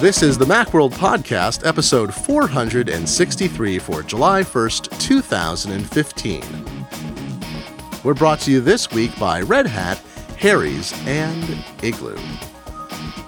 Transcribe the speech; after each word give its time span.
This 0.00 0.22
is 0.22 0.38
the 0.38 0.46
Macworld 0.46 0.92
Podcast, 0.92 1.66
episode 1.66 2.14
463 2.14 3.78
for 3.78 4.02
July 4.02 4.40
1st, 4.40 4.98
2015. 4.98 6.42
We're 8.02 8.14
brought 8.14 8.40
to 8.40 8.50
you 8.50 8.62
this 8.62 8.90
week 8.92 9.10
by 9.18 9.42
Red 9.42 9.66
Hat, 9.66 9.98
Harry's, 10.38 10.94
and 11.06 11.62
Igloo. 11.82 12.16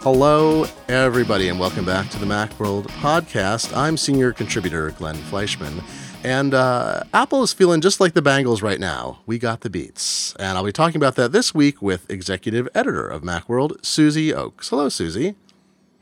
Hello, 0.00 0.64
everybody, 0.88 1.50
and 1.50 1.61
welcome 1.61 1.84
back 1.84 2.08
to 2.08 2.18
the 2.18 2.24
Macworld 2.24 2.86
Podcast. 2.86 3.76
I'm 3.76 3.98
senior 3.98 4.32
contributor 4.32 4.93
Glenn 4.93 5.16
Fleishman. 5.16 5.82
And 6.25 6.54
uh, 6.54 7.02
Apple 7.12 7.43
is 7.43 7.52
feeling 7.52 7.82
just 7.82 8.00
like 8.00 8.14
the 8.14 8.22
Bengals 8.22 8.62
right 8.62 8.80
now. 8.80 9.18
We 9.26 9.39
got 9.39 9.61
the 9.61 9.68
beats. 9.68 10.34
And 10.36 10.57
I'll 10.57 10.64
be 10.64 10.72
talking 10.72 10.96
about 10.96 11.16
that 11.16 11.32
this 11.32 11.54
week 11.54 11.82
with 11.82 12.11
executive 12.11 12.66
editor 12.75 13.07
of 13.07 13.20
Macworld, 13.20 13.84
Susie 13.84 14.30
Ochs. 14.30 14.70
Hello, 14.70 14.89
Susie. 14.89 15.34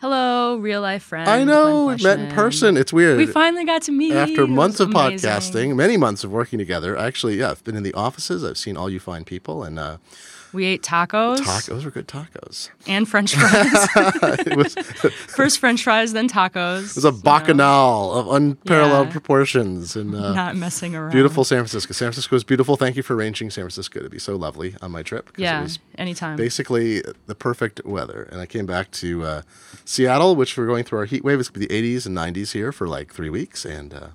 Hello, 0.01 0.57
real 0.57 0.81
life 0.81 1.03
friend. 1.03 1.29
I 1.29 1.45
know, 1.45 1.85
we 1.89 2.03
met 2.03 2.19
in 2.19 2.31
person. 2.31 2.79
It's 2.79 2.91
weird. 2.91 3.19
We 3.19 3.27
finally 3.27 3.67
got 3.67 3.83
to 3.83 3.93
meet 3.93 4.15
After 4.15 4.47
months 4.47 4.81
of 4.81 4.89
amazing. 4.89 5.19
podcasting, 5.19 5.77
many 5.77 5.99
months 5.99 6.25
of 6.25 6.33
working 6.33 6.59
together. 6.59 6.97
Actually, 6.97 7.37
yeah, 7.37 7.51
I've 7.51 7.63
been 7.65 7.77
in 7.77 7.83
the 7.83 7.93
offices. 7.93 8.43
I've 8.43 8.57
seen 8.57 8.79
all 8.79 8.89
you 8.89 8.99
fine 8.99 9.25
people, 9.25 9.63
and 9.63 9.79
uh, 9.79 9.99
We 10.53 10.65
ate 10.65 10.83
tacos 10.83 11.39
tacos 11.39 11.67
those 11.67 11.85
were 11.85 11.91
good 11.93 12.09
tacos. 12.09 12.71
and 12.89 13.09
French 13.09 13.35
fries. 13.37 14.47
was 14.57 14.75
First 15.29 15.59
French 15.61 15.83
fries, 15.85 16.13
then 16.13 16.29
tacos. 16.29 16.91
It 16.91 16.95
was 16.97 17.05
a 17.05 17.13
bacchanal 17.13 18.13
of 18.15 18.29
unparalleled 18.33 19.07
Yeah. 19.09 19.13
proportions, 19.13 19.95
and 19.97 20.15
uh, 20.15 20.33
Not 20.35 20.57
messing 20.57 20.97
around. 20.97 21.13
beautiful 21.13 21.45
San 21.45 21.59
Francisco. 21.59 21.93
San 21.93 22.07
Francisco 22.07 22.35
is 22.37 22.43
beautiful. 22.45 22.77
Thank 22.77 22.97
you 22.97 23.03
for 23.05 23.15
arranging 23.15 23.51
San 23.51 23.63
Francisco 23.63 24.01
to 24.01 24.09
be 24.09 24.19
so 24.19 24.35
lovely 24.37 24.75
on 24.83 24.91
my 24.91 25.03
trip. 25.03 25.31
Yeah, 25.37 25.69
anytime. 25.97 26.37
basically 26.37 27.03
the 27.27 27.35
perfect 27.37 27.85
weather. 27.85 28.29
And 28.33 28.41
I 28.41 28.47
came 28.47 28.67
back 28.67 28.91
to 28.93 29.25
uh, 29.25 29.43
Seattle, 29.85 30.35
which 30.35 30.57
we're 30.57 30.67
going 30.67 30.83
through 30.85 30.99
our 30.99 31.05
heat 31.05 31.23
wave. 31.25 31.39
It's 31.39 31.49
going 31.49 31.63
to 31.63 31.69
be 31.69 31.81
the 31.81 31.97
80s 31.97 32.07
and 32.07 32.17
90s 32.17 32.53
here 32.53 32.73
for 32.73 32.89
like 32.89 33.13
three 33.15 33.31
weeks. 33.31 33.65
And 33.65 33.95
uh, 33.95 34.09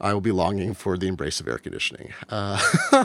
I 0.00 0.12
will 0.12 0.20
be 0.20 0.32
longing 0.32 0.74
for 0.74 0.98
the 0.98 1.06
embrace 1.08 1.40
of 1.40 1.48
air 1.48 1.58
conditioning. 1.58 2.12
Uh, 2.28 2.60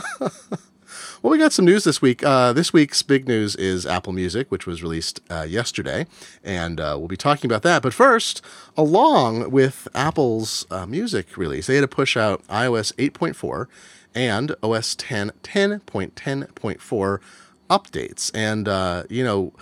well, 1.22 1.30
we 1.30 1.38
got 1.38 1.52
some 1.52 1.64
news 1.64 1.84
this 1.84 2.02
week. 2.02 2.22
Uh, 2.22 2.52
this 2.52 2.72
week's 2.72 3.02
big 3.02 3.26
news 3.26 3.56
is 3.56 3.86
Apple 3.86 4.12
Music, 4.12 4.50
which 4.50 4.66
was 4.66 4.82
released 4.82 5.20
uh, 5.30 5.42
yesterday. 5.42 6.06
And 6.44 6.80
uh, 6.80 6.96
we'll 6.98 7.08
be 7.08 7.16
talking 7.16 7.50
about 7.50 7.62
that. 7.62 7.82
But 7.82 7.94
first, 7.94 8.42
along 8.76 9.50
with 9.50 9.88
Apple's 9.94 10.66
uh, 10.70 10.86
music 10.86 11.36
release, 11.36 11.66
they 11.66 11.76
had 11.76 11.82
to 11.82 11.88
push 11.88 12.16
out 12.16 12.46
iOS 12.48 12.92
8.4 12.94 13.66
and 14.14 14.54
OS 14.62 14.94
10 14.94 15.32
10.10.4 15.42 17.18
updates. 17.68 18.30
And, 18.34 18.68
uh, 18.68 19.04
you 19.08 19.24
know, 19.24 19.52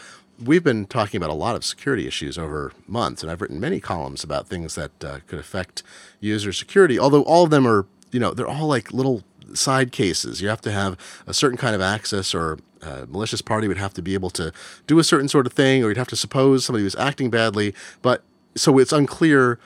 we've 0.43 0.65
been 0.65 0.87
talking 0.87 1.19
about 1.19 1.31
a 1.31 1.35
lot 1.35 1.57
of 1.57 1.65
security 1.65 2.07
issues 2.07 2.39
over 2.39 2.73
months, 2.87 3.23
and 3.23 3.31
I've 3.31 3.41
written 3.41 3.61
many 3.61 3.81
columns 3.81 4.25
about 4.25 4.49
things 4.49 4.75
that 4.75 5.05
uh, 5.05 5.19
could 5.27 5.39
affect 5.39 5.83
user 6.21 6.53
security, 6.53 6.99
although 6.99 7.23
all 7.23 7.45
of 7.45 7.51
them 7.51 7.67
are, 7.67 7.87
you 8.11 8.21
know, 8.21 8.33
they're 8.33 8.49
all 8.49 8.67
like 8.67 8.93
little 8.93 9.23
side 9.55 9.93
cases. 9.93 10.41
You 10.41 10.49
have 10.49 10.61
to 10.63 10.73
have 10.73 10.99
a 11.27 11.35
certain 11.35 11.57
kind 11.57 11.75
of 11.75 11.81
access 11.81 12.35
or 12.35 12.59
a 12.83 13.07
malicious 13.07 13.41
party 13.41 13.69
would 13.69 13.79
have 13.79 13.95
to 13.95 14.03
be 14.03 14.15
able 14.15 14.31
to 14.31 14.53
do 14.87 14.99
a 14.99 15.05
certain 15.05 15.29
sort 15.29 15.47
of 15.47 15.53
thing, 15.53 15.83
or 15.83 15.89
you'd 15.89 15.97
have 15.97 16.09
to 16.09 16.17
suppose 16.17 16.65
somebody 16.65 16.85
was 16.85 16.97
acting 16.97 17.31
badly. 17.31 17.75
But 18.03 18.23
so 18.55 18.79
it's 18.79 18.93
unclear 18.93 19.59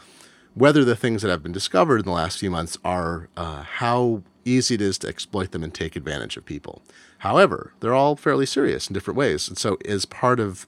whether 0.55 0.85
the 0.85 0.97
things 0.97 1.23
that 1.23 1.31
have 1.31 1.43
been 1.43 1.53
discovered 1.53 2.01
in 2.01 2.05
the 2.05 2.13
last 2.13 2.39
few 2.39 2.51
months 2.51 2.79
are 2.85 3.29
uh, 3.37 3.63
how 3.63 4.23
easy 4.45 4.75
it 4.75 4.81
is 4.81 4.99
to 4.99 5.09
exploit 5.09 5.51
them 5.53 5.63
and 5.63 5.75
take 5.75 5.95
advantage 5.95 6.37
of 6.37 6.45
people. 6.45 6.83
However, 7.19 7.73
they're 7.81 7.95
all 7.95 8.17
fairly 8.17 8.47
serious 8.47 8.89
in 8.89 8.95
different 8.95 9.17
ways. 9.19 9.49
And 9.49 9.59
so, 9.59 9.77
as 9.85 10.05
part 10.05 10.41
of 10.41 10.67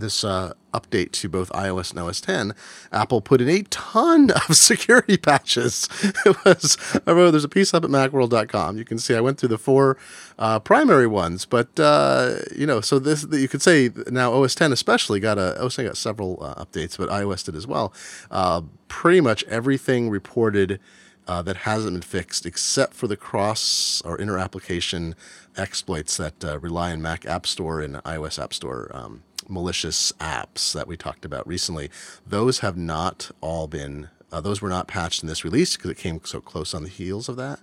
this 0.00 0.24
uh, 0.24 0.54
update 0.72 1.12
to 1.12 1.28
both 1.28 1.50
iOS 1.50 1.90
and 1.90 2.00
OS 2.00 2.20
10, 2.20 2.54
Apple 2.92 3.20
put 3.20 3.40
in 3.40 3.48
a 3.48 3.62
ton 3.64 4.30
of 4.48 4.56
security 4.56 5.16
patches. 5.16 5.88
It 6.24 6.36
was, 6.44 6.76
I 7.06 7.14
there's 7.14 7.44
a 7.44 7.48
piece 7.48 7.72
up 7.72 7.84
at 7.84 7.90
macworld.com. 7.90 8.76
You 8.76 8.84
can 8.84 8.98
see 8.98 9.14
I 9.14 9.20
went 9.20 9.38
through 9.38 9.50
the 9.50 9.58
four 9.58 9.96
uh, 10.38 10.58
primary 10.58 11.06
ones, 11.06 11.44
but, 11.44 11.78
uh, 11.78 12.36
you 12.54 12.66
know, 12.66 12.80
so 12.80 12.98
this, 12.98 13.26
you 13.30 13.48
could 13.48 13.62
say 13.62 13.90
now 14.10 14.32
OS 14.32 14.54
10 14.54 14.72
especially 14.72 15.20
got 15.20 15.38
a, 15.38 15.62
OS 15.62 15.76
10 15.76 15.86
got 15.86 15.96
several 15.96 16.38
uh, 16.42 16.64
updates, 16.64 16.98
but 16.98 17.08
iOS 17.08 17.44
did 17.44 17.54
as 17.54 17.66
well. 17.66 17.92
Uh, 18.30 18.62
pretty 18.88 19.20
much 19.20 19.44
everything 19.44 20.10
reported 20.10 20.80
uh, 21.28 21.42
that 21.42 21.58
hasn't 21.58 21.92
been 21.92 22.02
fixed, 22.02 22.46
except 22.46 22.94
for 22.94 23.06
the 23.06 23.16
cross 23.16 24.02
or 24.04 24.18
inter 24.18 24.38
application 24.38 25.14
exploits 25.56 26.16
that 26.16 26.42
uh, 26.42 26.58
rely 26.58 26.90
on 26.90 27.02
Mac 27.02 27.26
App 27.26 27.46
Store 27.46 27.80
and 27.80 27.96
iOS 27.96 28.42
App 28.42 28.54
Store 28.54 28.90
um, 28.94 29.22
malicious 29.48 30.12
apps 30.20 30.72
that 30.72 30.86
we 30.86 30.96
talked 30.96 31.24
about 31.24 31.46
recently. 31.46 31.90
Those 32.26 32.60
have 32.60 32.76
not 32.76 33.30
all 33.40 33.66
been. 33.66 34.08
Uh, 34.30 34.40
those 34.42 34.60
were 34.60 34.68
not 34.68 34.86
patched 34.86 35.22
in 35.22 35.28
this 35.28 35.42
release 35.44 35.76
because 35.76 35.90
it 35.90 35.96
came 35.98 36.20
so 36.24 36.40
close 36.40 36.74
on 36.74 36.82
the 36.82 36.88
heels 36.90 37.28
of 37.28 37.36
that. 37.36 37.60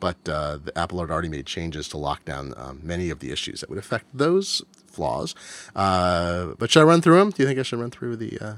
But 0.00 0.16
uh, 0.28 0.58
the 0.64 0.76
Apple 0.78 1.00
had 1.00 1.10
already 1.10 1.28
made 1.28 1.46
changes 1.46 1.88
to 1.88 1.96
lock 1.96 2.24
down 2.24 2.54
um, 2.56 2.80
many 2.82 3.10
of 3.10 3.18
the 3.20 3.30
issues 3.32 3.60
that 3.60 3.68
would 3.68 3.78
affect 3.78 4.06
those 4.16 4.62
flaws. 4.86 5.34
Uh, 5.76 6.54
but 6.58 6.70
should 6.70 6.80
I 6.80 6.84
run 6.84 7.00
through 7.02 7.18
them? 7.18 7.30
Do 7.30 7.42
you 7.42 7.46
think 7.48 7.58
I 7.58 7.62
should 7.62 7.78
run 7.80 7.90
through 7.90 8.16
the 8.16 8.38
uh, 8.40 8.54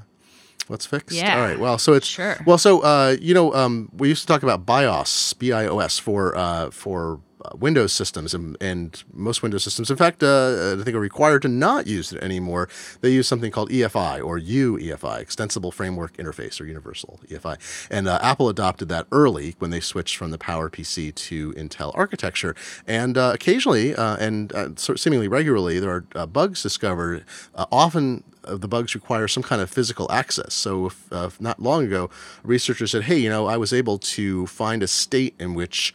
what's 0.67 0.85
fixed? 0.85 1.15
Yeah. 1.15 1.35
All 1.35 1.41
right. 1.43 1.59
Well, 1.59 1.77
so 1.77 1.93
it's 1.93 2.07
Sure. 2.07 2.37
well, 2.45 2.57
so 2.57 2.81
uh, 2.81 3.15
you 3.19 3.33
know, 3.33 3.53
um, 3.53 3.89
we 3.95 4.09
used 4.09 4.21
to 4.21 4.27
talk 4.27 4.43
about 4.43 4.65
BIOS, 4.65 5.33
B-I-O-S, 5.33 5.99
for 5.99 6.35
uh, 6.37 6.69
for 6.71 7.19
Windows 7.55 7.93
systems, 7.93 8.33
and, 8.33 8.57
and 8.61 9.03
most 9.13 9.41
Windows 9.41 9.63
systems, 9.63 9.89
in 9.89 9.97
fact, 9.97 10.23
uh, 10.23 10.77
I 10.79 10.83
think 10.83 10.95
are 10.95 10.99
required 10.99 11.41
to 11.43 11.47
not 11.47 11.87
use 11.87 12.11
it 12.11 12.21
anymore. 12.23 12.69
They 13.01 13.11
use 13.11 13.27
something 13.27 13.51
called 13.51 13.69
EFI 13.69 14.23
or 14.23 14.39
UEFI, 14.39 15.21
Extensible 15.21 15.71
Framework 15.71 16.17
Interface 16.17 16.59
or 16.59 16.65
Universal 16.65 17.19
EFI, 17.27 17.57
and 17.89 18.07
uh, 18.07 18.19
Apple 18.21 18.49
adopted 18.49 18.89
that 18.89 19.07
early 19.11 19.55
when 19.59 19.71
they 19.71 19.79
switched 19.79 20.17
from 20.17 20.31
the 20.31 20.37
PowerPC 20.37 21.13
to 21.15 21.53
Intel 21.53 21.91
architecture. 21.95 22.55
And 22.87 23.17
uh, 23.17 23.31
occasionally, 23.33 23.95
uh, 23.95 24.17
and 24.17 24.53
uh, 24.53 24.69
seemingly 24.75 25.27
regularly, 25.27 25.79
there 25.79 25.91
are 25.91 26.05
uh, 26.15 26.25
bugs 26.25 26.61
discovered. 26.63 27.25
Uh, 27.55 27.65
often 27.71 28.23
uh, 28.43 28.57
the 28.57 28.67
bugs 28.67 28.95
require 28.95 29.27
some 29.27 29.43
kind 29.43 29.61
of 29.61 29.69
physical 29.69 30.11
access. 30.11 30.53
So, 30.53 30.87
if, 30.87 31.13
uh, 31.13 31.29
not 31.39 31.61
long 31.61 31.85
ago, 31.85 32.09
researchers 32.43 32.91
said, 32.91 33.03
"Hey, 33.03 33.17
you 33.17 33.29
know, 33.29 33.45
I 33.47 33.57
was 33.57 33.73
able 33.73 33.97
to 33.99 34.47
find 34.47 34.83
a 34.83 34.87
state 34.87 35.35
in 35.39 35.53
which." 35.53 35.93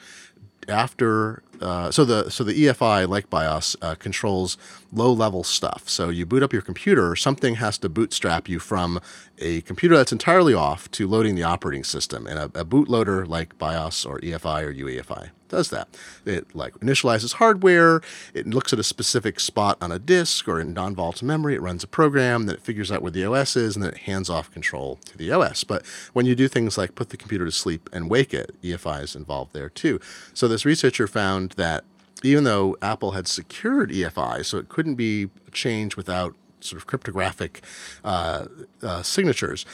After 0.68 1.42
uh, 1.60 1.90
so 1.90 2.04
the 2.04 2.30
so 2.30 2.44
the 2.44 2.52
EFI 2.52 3.08
like 3.08 3.30
BIOS 3.30 3.76
uh, 3.82 3.94
controls 3.94 4.56
low 4.92 5.12
level 5.12 5.44
stuff. 5.44 5.88
So 5.88 6.08
you 6.08 6.26
boot 6.26 6.42
up 6.42 6.52
your 6.52 6.62
computer, 6.62 7.16
something 7.16 7.56
has 7.56 7.78
to 7.78 7.88
bootstrap 7.88 8.48
you 8.48 8.58
from 8.58 9.00
a 9.38 9.60
computer 9.62 9.96
that's 9.96 10.12
entirely 10.12 10.54
off 10.54 10.90
to 10.92 11.06
loading 11.06 11.34
the 11.34 11.42
operating 11.42 11.84
system, 11.84 12.26
and 12.26 12.38
a, 12.38 12.44
a 12.60 12.64
bootloader 12.64 13.26
like 13.26 13.58
BIOS 13.58 14.04
or 14.04 14.18
EFI 14.20 14.62
or 14.62 14.72
UEFI 14.72 15.30
does 15.48 15.70
that. 15.70 15.88
It 16.24 16.54
like 16.54 16.74
initializes 16.74 17.34
hardware. 17.34 18.00
It 18.34 18.46
looks 18.46 18.72
at 18.72 18.78
a 18.78 18.84
specific 18.84 19.40
spot 19.40 19.78
on 19.80 19.92
a 19.92 19.98
disk 19.98 20.48
or 20.48 20.60
in 20.60 20.72
non-volatile 20.72 21.26
memory. 21.26 21.54
It 21.54 21.62
runs 21.62 21.84
a 21.84 21.86
program, 21.86 22.46
then 22.46 22.56
it 22.56 22.62
figures 22.62 22.90
out 22.90 23.02
where 23.02 23.10
the 23.10 23.24
OS 23.24 23.56
is, 23.56 23.76
and 23.76 23.84
then 23.84 23.92
it 23.92 23.98
hands 23.98 24.30
off 24.30 24.50
control 24.50 24.98
to 25.06 25.16
the 25.16 25.30
OS. 25.30 25.64
But 25.64 25.84
when 26.12 26.26
you 26.26 26.34
do 26.34 26.48
things 26.48 26.76
like 26.78 26.94
put 26.94 27.10
the 27.10 27.16
computer 27.16 27.44
to 27.44 27.52
sleep 27.52 27.88
and 27.92 28.10
wake 28.10 28.34
it, 28.34 28.54
EFI 28.62 29.02
is 29.02 29.16
involved 29.16 29.52
there 29.52 29.68
too. 29.68 30.00
So 30.34 30.48
this 30.48 30.64
researcher 30.64 31.06
found 31.06 31.45
that 31.52 31.84
even 32.22 32.44
though 32.44 32.76
Apple 32.82 33.12
had 33.12 33.28
secured 33.28 33.90
EFI, 33.90 34.44
so 34.44 34.58
it 34.58 34.68
couldn't 34.68 34.94
be 34.94 35.28
changed 35.52 35.96
without 35.96 36.34
sort 36.60 36.80
of 36.80 36.86
cryptographic 36.86 37.62
uh, 38.04 38.46
uh, 38.82 39.02
signatures. 39.02 39.64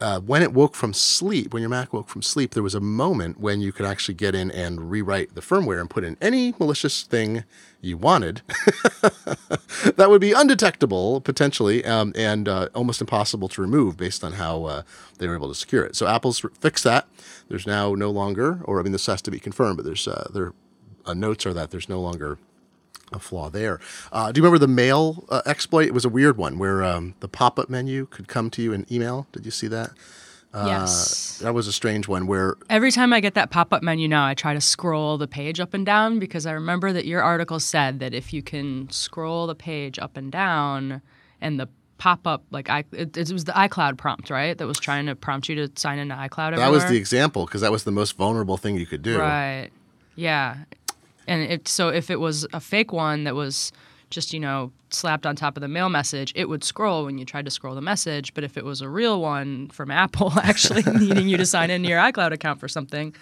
Uh, 0.00 0.20
when 0.20 0.42
it 0.42 0.52
woke 0.52 0.74
from 0.74 0.92
sleep, 0.92 1.52
when 1.52 1.60
your 1.60 1.70
Mac 1.70 1.92
woke 1.92 2.08
from 2.08 2.22
sleep, 2.22 2.54
there 2.54 2.62
was 2.62 2.74
a 2.74 2.80
moment 2.80 3.38
when 3.38 3.60
you 3.60 3.72
could 3.72 3.86
actually 3.86 4.14
get 4.14 4.34
in 4.34 4.50
and 4.50 4.90
rewrite 4.90 5.34
the 5.34 5.40
firmware 5.40 5.80
and 5.80 5.90
put 5.90 6.04
in 6.04 6.16
any 6.20 6.54
malicious 6.58 7.02
thing 7.02 7.44
you 7.80 7.96
wanted 7.96 8.42
that 9.96 10.06
would 10.08 10.20
be 10.20 10.32
undetectable 10.32 11.20
potentially 11.20 11.84
um, 11.84 12.12
and 12.16 12.48
uh, 12.48 12.68
almost 12.74 13.00
impossible 13.00 13.48
to 13.48 13.62
remove 13.62 13.96
based 13.96 14.24
on 14.24 14.32
how 14.32 14.64
uh, 14.64 14.82
they 15.18 15.28
were 15.28 15.36
able 15.36 15.48
to 15.48 15.54
secure 15.54 15.84
it. 15.84 15.94
So 15.94 16.06
Apple's 16.06 16.44
fixed 16.60 16.84
that. 16.84 17.06
There's 17.48 17.66
now 17.66 17.94
no 17.94 18.10
longer, 18.10 18.60
or 18.64 18.80
I 18.80 18.82
mean, 18.82 18.92
this 18.92 19.06
has 19.06 19.22
to 19.22 19.30
be 19.30 19.38
confirmed, 19.38 19.76
but 19.76 19.86
there's 19.86 20.08
uh, 20.08 20.28
there 20.32 20.52
uh, 21.08 21.14
notes 21.14 21.46
are 21.46 21.54
that 21.54 21.70
there's 21.70 21.88
no 21.88 22.00
longer 22.00 22.38
a 23.12 23.18
flaw 23.18 23.48
there. 23.48 23.80
Uh, 24.12 24.30
do 24.30 24.38
you 24.38 24.44
remember 24.44 24.58
the 24.58 24.68
mail 24.72 25.24
uh, 25.30 25.42
exploit? 25.46 25.86
It 25.86 25.94
was 25.94 26.04
a 26.04 26.08
weird 26.10 26.36
one 26.36 26.58
where 26.58 26.82
um, 26.84 27.14
the 27.20 27.28
pop-up 27.28 27.70
menu 27.70 28.06
could 28.06 28.28
come 28.28 28.50
to 28.50 28.62
you 28.62 28.72
in 28.72 28.86
email. 28.92 29.26
Did 29.32 29.44
you 29.46 29.50
see 29.50 29.66
that? 29.68 29.90
Uh, 30.52 30.64
yes. 30.66 31.38
That 31.42 31.54
was 31.54 31.66
a 31.68 31.72
strange 31.72 32.08
one 32.08 32.26
where 32.26 32.56
Every 32.70 32.90
time 32.90 33.12
I 33.12 33.20
get 33.20 33.34
that 33.34 33.50
pop 33.50 33.72
up 33.72 33.82
menu 33.82 34.08
now, 34.08 34.26
I 34.26 34.34
try 34.34 34.54
to 34.54 34.60
scroll 34.60 35.18
the 35.18 35.28
page 35.28 35.60
up 35.60 35.74
and 35.74 35.84
down 35.84 36.18
because 36.18 36.46
I 36.46 36.52
remember 36.52 36.92
that 36.92 37.04
your 37.04 37.22
article 37.22 37.60
said 37.60 38.00
that 38.00 38.14
if 38.14 38.32
you 38.32 38.42
can 38.42 38.90
scroll 38.90 39.46
the 39.46 39.54
page 39.54 39.98
up 39.98 40.16
and 40.16 40.32
down 40.32 41.02
and 41.40 41.60
the 41.60 41.68
pop 41.98 42.26
up, 42.26 42.44
like 42.50 42.70
I, 42.70 42.84
it, 42.92 43.16
it 43.16 43.30
was 43.30 43.44
the 43.44 43.52
iCloud 43.52 43.98
prompt, 43.98 44.30
right? 44.30 44.56
That 44.56 44.66
was 44.66 44.78
trying 44.78 45.06
to 45.06 45.14
prompt 45.14 45.48
you 45.50 45.54
to 45.56 45.70
sign 45.76 45.98
into 45.98 46.14
iCloud. 46.14 46.56
that 46.56 46.70
was 46.70 46.84
the 46.86 46.96
example 46.96 47.44
because 47.44 47.60
that 47.60 47.72
was 47.72 47.84
the 47.84 47.92
most 47.92 48.16
vulnerable 48.16 48.56
thing 48.56 48.76
you 48.76 48.86
could 48.86 49.02
do. 49.02 49.18
Right. 49.18 49.68
Yeah. 50.16 50.56
And 51.28 51.42
it, 51.42 51.68
so 51.68 51.88
if 51.88 52.10
it 52.10 52.20
was 52.20 52.46
a 52.52 52.60
fake 52.60 52.92
one 52.92 53.24
that 53.24 53.34
was 53.34 53.72
just 54.10 54.32
you 54.32 54.40
know 54.40 54.72
slapped 54.90 55.26
on 55.26 55.36
top 55.36 55.56
of 55.56 55.60
the 55.60 55.68
mail 55.68 55.88
message, 55.88 56.32
it 56.34 56.48
would 56.48 56.64
scroll 56.64 57.04
when 57.04 57.18
you 57.18 57.24
tried 57.24 57.44
to 57.44 57.50
scroll 57.50 57.74
the 57.74 57.80
message. 57.80 58.34
But 58.34 58.44
if 58.44 58.56
it 58.56 58.64
was 58.64 58.80
a 58.80 58.88
real 58.88 59.20
one 59.20 59.68
from 59.68 59.90
Apple, 60.04 60.32
actually 60.40 60.82
needing 60.98 61.28
you 61.28 61.36
to 61.36 61.46
sign 61.46 61.70
into 61.70 61.88
your 61.88 62.00
iCloud 62.00 62.32
account 62.32 62.58
for 62.58 62.68
something, 62.68 63.14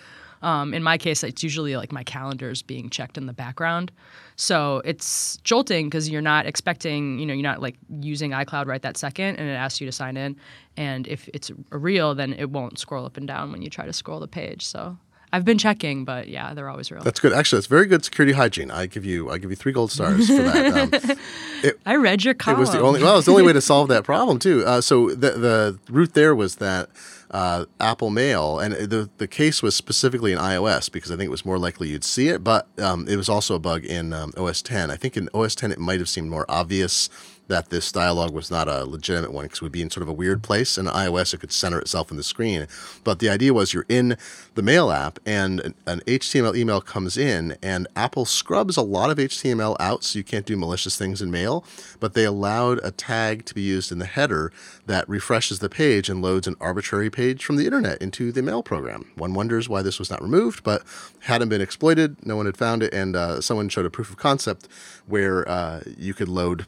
um, 0.43 0.75
in 0.75 0.83
my 0.83 0.99
case, 0.99 1.23
it's 1.25 1.43
usually 1.43 1.77
like 1.77 1.93
my 1.93 2.05
calendars 2.05 2.63
being 2.63 2.91
checked 2.91 3.17
in 3.19 3.27
the 3.27 3.33
background. 3.33 3.91
So 4.37 4.83
it's 4.85 5.39
jolting 5.39 5.87
because 5.87 6.11
you're 6.11 6.23
not 6.23 6.47
expecting, 6.47 7.19
you 7.19 7.27
know, 7.27 7.33
you're 7.33 7.43
not 7.43 7.63
like 7.63 7.77
using 8.01 8.33
iCloud 8.33 8.67
right 8.67 8.83
that 8.83 8.97
second 8.97 9.37
and 9.37 9.49
it 9.49 9.55
asks 9.55 9.81
you 9.81 9.87
to 9.87 9.93
sign 9.93 10.17
in. 10.17 10.37
And 10.77 11.09
if 11.09 11.29
it's 11.33 11.51
a 11.73 11.79
real, 11.79 12.15
then 12.15 12.35
it 12.35 12.51
won't 12.51 12.79
scroll 12.79 13.07
up 13.07 13.17
and 13.17 13.27
down 13.27 13.51
when 13.51 13.63
you 13.63 13.71
try 13.71 13.87
to 13.87 13.93
scroll 13.93 14.21
the 14.21 14.29
page. 14.29 14.65
So 14.65 14.99
I've 15.33 15.45
been 15.45 15.59
checking, 15.59 16.05
but 16.05 16.29
yeah, 16.29 16.55
they're 16.55 16.69
always 16.69 16.91
real. 16.91 17.03
That's 17.03 17.21
good. 17.21 17.33
Actually, 17.33 17.59
that's 17.59 17.67
very 17.67 17.87
good 17.87 18.05
security 18.05 18.33
hygiene. 18.33 18.71
I 18.71 18.87
give 18.87 19.05
you, 19.05 19.31
I 19.31 19.39
give 19.39 19.51
you 19.51 19.57
three 19.57 19.73
gold 19.73 19.91
stars 19.91 20.27
for 20.29 20.43
that. 20.43 20.67
Um, 20.77 21.19
it, 21.63 21.81
I 21.87 21.97
read 21.97 22.25
your 22.25 22.35
column. 22.35 22.59
It 22.59 22.61
was 22.61 22.71
the 22.71 22.81
only, 22.81 23.03
well, 23.03 23.15
it 23.15 23.17
was 23.17 23.25
the 23.25 23.31
only 23.33 23.45
way 23.45 23.53
to 23.53 23.61
solve 23.61 23.89
that 23.89 24.05
problem 24.05 24.39
too. 24.39 24.65
Uh, 24.65 24.81
so 24.81 25.11
the 25.11 25.31
the 25.31 25.79
root 25.91 26.15
there 26.15 26.35
was 26.35 26.57
that 26.57 26.91
uh, 27.31 27.65
Apple 27.81 28.11
Mail, 28.11 28.59
and 28.59 28.75
the 28.75 29.09
the 29.19 29.27
case 29.27 29.63
was 29.63 29.75
specifically 29.75 30.33
in 30.33 30.39
iOS 30.39 30.91
because 30.91 31.11
I 31.11 31.17
think 31.17 31.29
it 31.29 31.31
was 31.31 31.45
more 31.45 31.59
likely 31.59 31.89
you'd 31.89 32.05
see 32.05 32.29
it, 32.29 32.45
but 32.45 32.67
um, 32.79 33.09
it 33.09 33.17
was 33.17 33.29
also 33.29 33.55
a 33.55 33.59
bug 33.59 33.85
in 33.85 34.13
um, 34.13 34.33
OS 34.37 34.63
10. 34.63 34.91
I 34.91 34.97
think 34.97 35.17
in 35.17 35.29
OS 35.35 35.55
10 35.55 35.73
it 35.73 35.79
might 35.79 35.99
have 35.99 36.09
seemed 36.09 36.31
more 36.31 36.45
obvious 36.49 37.09
that 37.49 37.71
this 37.71 37.93
dialogue 37.93 38.33
was 38.33 38.51
not 38.51 38.69
a 38.69 38.85
legitimate 38.85 39.33
one 39.33 39.45
because 39.45 39.63
would 39.63 39.73
be 39.73 39.83
in 39.83 39.91
sort 39.91 40.03
of 40.03 40.09
a 40.09 40.13
weird 40.13 40.43
place. 40.43 40.79
In 40.79 40.87
iOS, 40.87 41.35
it 41.35 41.41
could 41.41 41.53
center 41.53 41.79
itself 41.79 42.11
in 42.11 42.17
the 42.17 42.23
screen. 42.23 42.67
But 43.05 43.19
the 43.19 43.29
idea 43.29 43.55
was 43.55 43.73
you're 43.73 43.87
in 43.89 44.17
the 44.55 44.63
Mail 44.63 44.91
app 44.91 45.19
and 45.27 45.61
an, 45.61 45.75
an, 45.87 46.01
HTML 46.07 46.57
email 46.57 46.81
comes 46.81 47.17
in, 47.17 47.57
and 47.63 47.87
Apple 47.97 48.25
scrubs 48.25 48.77
a 48.77 48.83
lot 48.83 49.11
of 49.11 49.19
HTML 49.19 49.77
out 49.81 50.05
so 50.05 50.19
you 50.19 50.25
can't 50.25 50.47
do 50.47 50.57
malicious 50.57 50.97
things 50.97 51.23
in 51.23 51.31
Mail. 51.31 51.65
But 52.01 52.15
they 52.15 52.25
allowed 52.25 52.81
a 52.83 52.91
tag 52.91 53.45
to 53.47 53.55
be 53.55 53.63
used 53.63 53.93
in 53.93 53.99
the 53.99 54.07
header 54.07 54.53
that 54.87 55.09
refreshes 55.09 55.59
the 55.59 55.69
page 55.69 56.09
and 56.09 56.23
loads 56.23 56.47
an 56.47 56.57
arbitrary 56.61 57.11
page 57.11 57.45
from 57.45 57.57
the 57.57 57.67
internet 57.67 58.01
into 58.01 58.33
the 58.33 58.43
Mail 58.43 58.63
program. 58.63 59.11
One 59.17 59.35
wonders 59.35 59.69
why 59.69 59.83
this 59.83 59.99
was 59.99 60.11
not 60.11 60.23
removed, 60.23 60.63
but 60.63 60.83
hadn't 61.21 61.49
been 61.49 61.61
exploited. 61.61 62.25
No 62.27 62.37
one 62.37 62.47
had 62.47 62.57
found 62.57 62.83
it, 62.83 62.93
and 62.95 63.17
uh, 63.17 63.41
someone 63.41 63.69
showed 63.69 63.87
a 63.87 63.91
proof 63.91 64.11
of 64.11 64.17
concept 64.17 64.69
where 65.07 65.49
uh, 65.49 65.83
you 65.97 66.15
could 66.15 66.29
load 66.29 66.67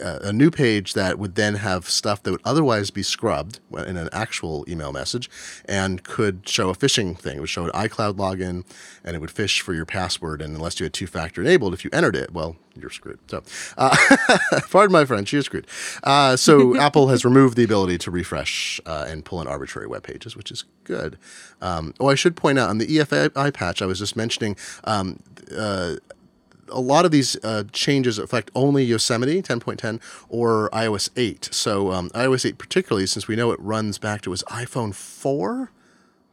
a, 0.00 0.32
new 0.32 0.50
page 0.50 0.94
that 0.94 1.18
would 1.18 1.34
then 1.34 1.56
have 1.56 1.88
stuff 1.88 2.22
that 2.22 2.30
would 2.30 2.40
otherwise 2.44 2.90
be 2.90 3.02
scrubbed 3.02 3.60
in 3.72 3.96
an 3.96 4.08
actual 4.12 4.64
email 4.68 4.92
message 4.92 5.28
and 5.66 6.02
could 6.02 6.48
show 6.48 6.70
a 6.70 6.74
phishing 6.74 7.18
thing. 7.18 7.38
It 7.38 7.40
would 7.40 7.48
show 7.48 7.64
an 7.64 7.70
iCloud 7.72 8.14
login 8.14 8.64
and 9.04 9.16
it 9.16 9.18
would 9.18 9.30
fish 9.30 9.60
for 9.60 9.74
your 9.74 9.84
password. 9.84 10.40
And 10.40 10.54
unless 10.54 10.80
you 10.80 10.84
had 10.84 10.92
two 10.92 11.06
factor 11.06 11.40
enabled, 11.40 11.74
if 11.74 11.84
you 11.84 11.90
entered 11.92 12.16
it, 12.16 12.32
well, 12.32 12.56
you're 12.76 12.90
screwed. 12.90 13.18
So, 13.28 13.42
uh, 13.76 13.96
pardon 14.70 14.92
my 14.92 15.04
French, 15.04 15.32
you're 15.32 15.42
screwed. 15.42 15.66
Uh, 16.02 16.36
so, 16.36 16.76
Apple 16.80 17.08
has 17.08 17.24
removed 17.24 17.56
the 17.56 17.64
ability 17.64 17.98
to 17.98 18.10
refresh 18.10 18.80
uh, 18.86 19.06
and 19.08 19.24
pull 19.24 19.40
in 19.40 19.48
arbitrary 19.48 19.88
web 19.88 20.02
pages, 20.02 20.36
which 20.36 20.50
is 20.50 20.64
good. 20.84 21.18
Um, 21.60 21.94
oh, 22.00 22.08
I 22.08 22.14
should 22.14 22.36
point 22.36 22.58
out 22.58 22.70
on 22.70 22.78
the 22.78 22.86
EFI 22.86 23.52
patch 23.52 23.82
I 23.82 23.86
was 23.86 23.98
just 23.98 24.16
mentioning. 24.16 24.56
Um, 24.84 25.20
uh, 25.56 25.96
a 26.70 26.80
lot 26.80 27.04
of 27.04 27.10
these 27.10 27.36
uh, 27.44 27.64
changes 27.72 28.18
affect 28.18 28.50
only 28.54 28.84
Yosemite 28.84 29.42
10.10 29.42 30.00
or 30.28 30.70
iOS 30.72 31.10
8. 31.16 31.48
So 31.52 31.92
um, 31.92 32.10
iOS 32.10 32.46
8 32.46 32.58
particularly, 32.58 33.06
since 33.06 33.28
we 33.28 33.36
know 33.36 33.52
it 33.52 33.60
runs 33.60 33.98
back 33.98 34.22
to 34.22 34.30
was 34.30 34.42
iPhone 34.44 34.94
4 34.94 35.70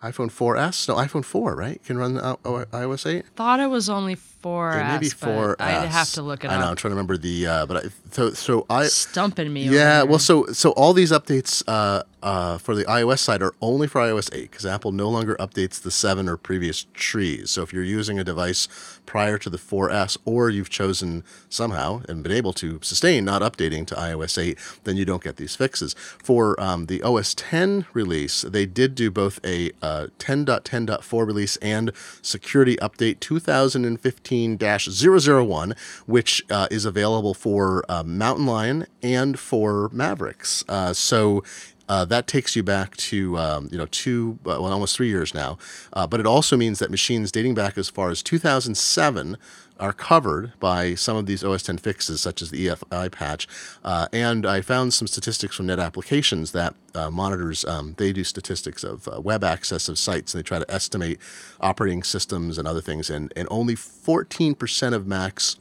iPhone 0.04 0.30
4S? 0.30 0.88
No, 0.88 0.96
iPhone 0.96 1.26
4, 1.26 1.56
right? 1.56 1.84
Can 1.84 1.98
run 1.98 2.18
uh, 2.18 2.36
iOS 2.46 3.10
8? 3.10 3.26
Thought 3.36 3.60
it 3.60 3.68
was 3.68 3.90
only 3.90 4.16
4S. 4.44 4.94
maybe 4.94 5.10
4S. 5.10 5.56
I'd 5.60 5.88
have 5.90 6.12
to 6.14 6.22
look 6.22 6.44
it 6.44 6.52
I 6.52 6.56
up. 6.56 6.62
know. 6.62 6.68
I'm 6.70 6.76
trying 6.76 6.92
to 6.92 6.96
remember 6.96 7.18
the. 7.18 7.48
Uh, 7.48 7.66
but 7.66 7.86
I, 7.86 7.90
so 8.12 8.32
so 8.32 8.66
I 8.70 8.86
stumping 8.86 9.52
me. 9.52 9.64
Yeah. 9.68 10.04
Well, 10.04 10.20
so 10.20 10.46
so 10.48 10.72
all 10.72 10.94
these 10.94 11.12
updates 11.12 11.64
uh, 11.68 12.04
uh, 12.22 12.58
for 12.58 12.76
the 12.76 12.84
iOS 12.86 13.20
side 13.20 13.42
are 13.42 13.54
only 13.62 13.88
for 13.88 14.02
iOS 14.02 14.34
8 14.34 14.50
because 14.52 14.66
Apple 14.66 14.92
no 14.92 15.10
longer 15.10 15.36
updates 15.40 15.82
the 15.82 15.92
seven 15.92 16.28
or 16.28 16.38
previous 16.38 16.86
trees. 16.94 17.52
So 17.52 17.62
if 17.62 17.72
you're 17.74 17.84
using 17.84 18.20
a 18.20 18.24
device 18.24 18.68
prior 19.06 19.38
to 19.38 19.50
the 19.50 19.58
4S 19.58 20.18
or 20.26 20.50
you've 20.50 20.70
chosen 20.70 21.24
somehow 21.50 22.02
and 22.10 22.24
been 22.24 22.32
able 22.32 22.54
to 22.54 22.80
sustain 22.82 23.24
not 23.24 23.42
updating 23.42 23.86
to 23.88 23.96
iOS 23.96 24.38
8, 24.42 24.58
then 24.84 24.98
you 24.98 25.06
don't 25.06 25.24
get 25.24 25.38
these 25.38 25.56
fixes. 25.56 25.94
For 25.94 26.60
um, 26.60 26.88
the 26.88 27.02
OS 27.02 27.34
10 27.36 27.86
release, 27.94 28.42
they 28.42 28.66
did 28.66 28.96
do 28.96 29.10
both 29.10 29.40
a 29.46 29.72
uh, 29.82 30.08
10.10.4 30.20 31.26
release 31.26 31.56
and 31.58 31.92
security 32.22 32.76
update 32.78 33.20
2015 33.20 34.27
001, 34.30 35.76
which 36.06 36.44
uh, 36.50 36.68
is 36.72 36.86
available 36.86 37.34
for 37.34 37.84
uh, 37.90 38.04
Mountain 38.04 38.46
Lion 38.46 38.88
and 39.02 39.40
for 39.40 39.90
Mavericks. 39.92 40.64
Uh, 40.68 40.94
so 40.94 41.44
uh, 41.90 42.06
that 42.06 42.28
takes 42.28 42.56
you 42.56 42.64
back 42.64 42.96
to 42.98 43.38
um, 43.38 43.70
you 43.72 43.78
know 43.78 43.86
two 43.88 44.40
well 44.44 44.66
almost 44.66 44.96
three 44.96 45.08
years 45.08 45.34
now, 45.34 45.58
uh, 45.94 46.06
but 46.06 46.20
it 46.20 46.26
also 46.26 46.58
means 46.58 46.80
that 46.80 46.92
machines 46.92 47.32
dating 47.32 47.56
back 47.56 47.78
as 47.78 47.90
far 47.90 48.10
as 48.10 48.22
2007 48.22 49.38
are 49.80 49.94
covered 49.94 50.54
by 50.60 50.96
some 50.96 51.18
of 51.18 51.26
these 51.26 51.44
OS 51.44 51.64
10 51.64 51.78
fixes, 51.78 52.22
such 52.22 52.42
as 52.42 52.52
the 52.52 52.68
EFI 52.68 53.12
patch. 53.12 53.48
Uh, 53.84 54.08
and 54.12 54.46
I 54.46 54.62
found 54.62 54.94
some 54.94 55.08
statistics 55.08 55.56
from 55.56 55.68
Net 55.68 55.80
Applications 55.80 56.52
that 56.52 56.76
uh, 56.96 57.10
monitors 57.12 57.64
um, 57.66 57.96
they 57.98 58.12
do 58.12 58.24
statistics 58.24 58.84
of 58.84 59.08
uh, 59.08 59.22
web 59.22 59.44
access 59.44 59.88
of 59.88 59.98
sites, 59.98 60.34
and 60.34 60.40
they 60.40 60.44
try 60.44 60.60
to 60.60 60.72
estimate 60.72 61.20
operating 61.60 62.04
systems 62.04 62.58
and 62.58 62.68
other 62.68 62.82
things. 62.82 63.10
And 63.10 63.32
and 63.36 63.48
only 63.52 63.76
14% 63.76 64.94
of 64.94 65.06
Macs 65.06 65.58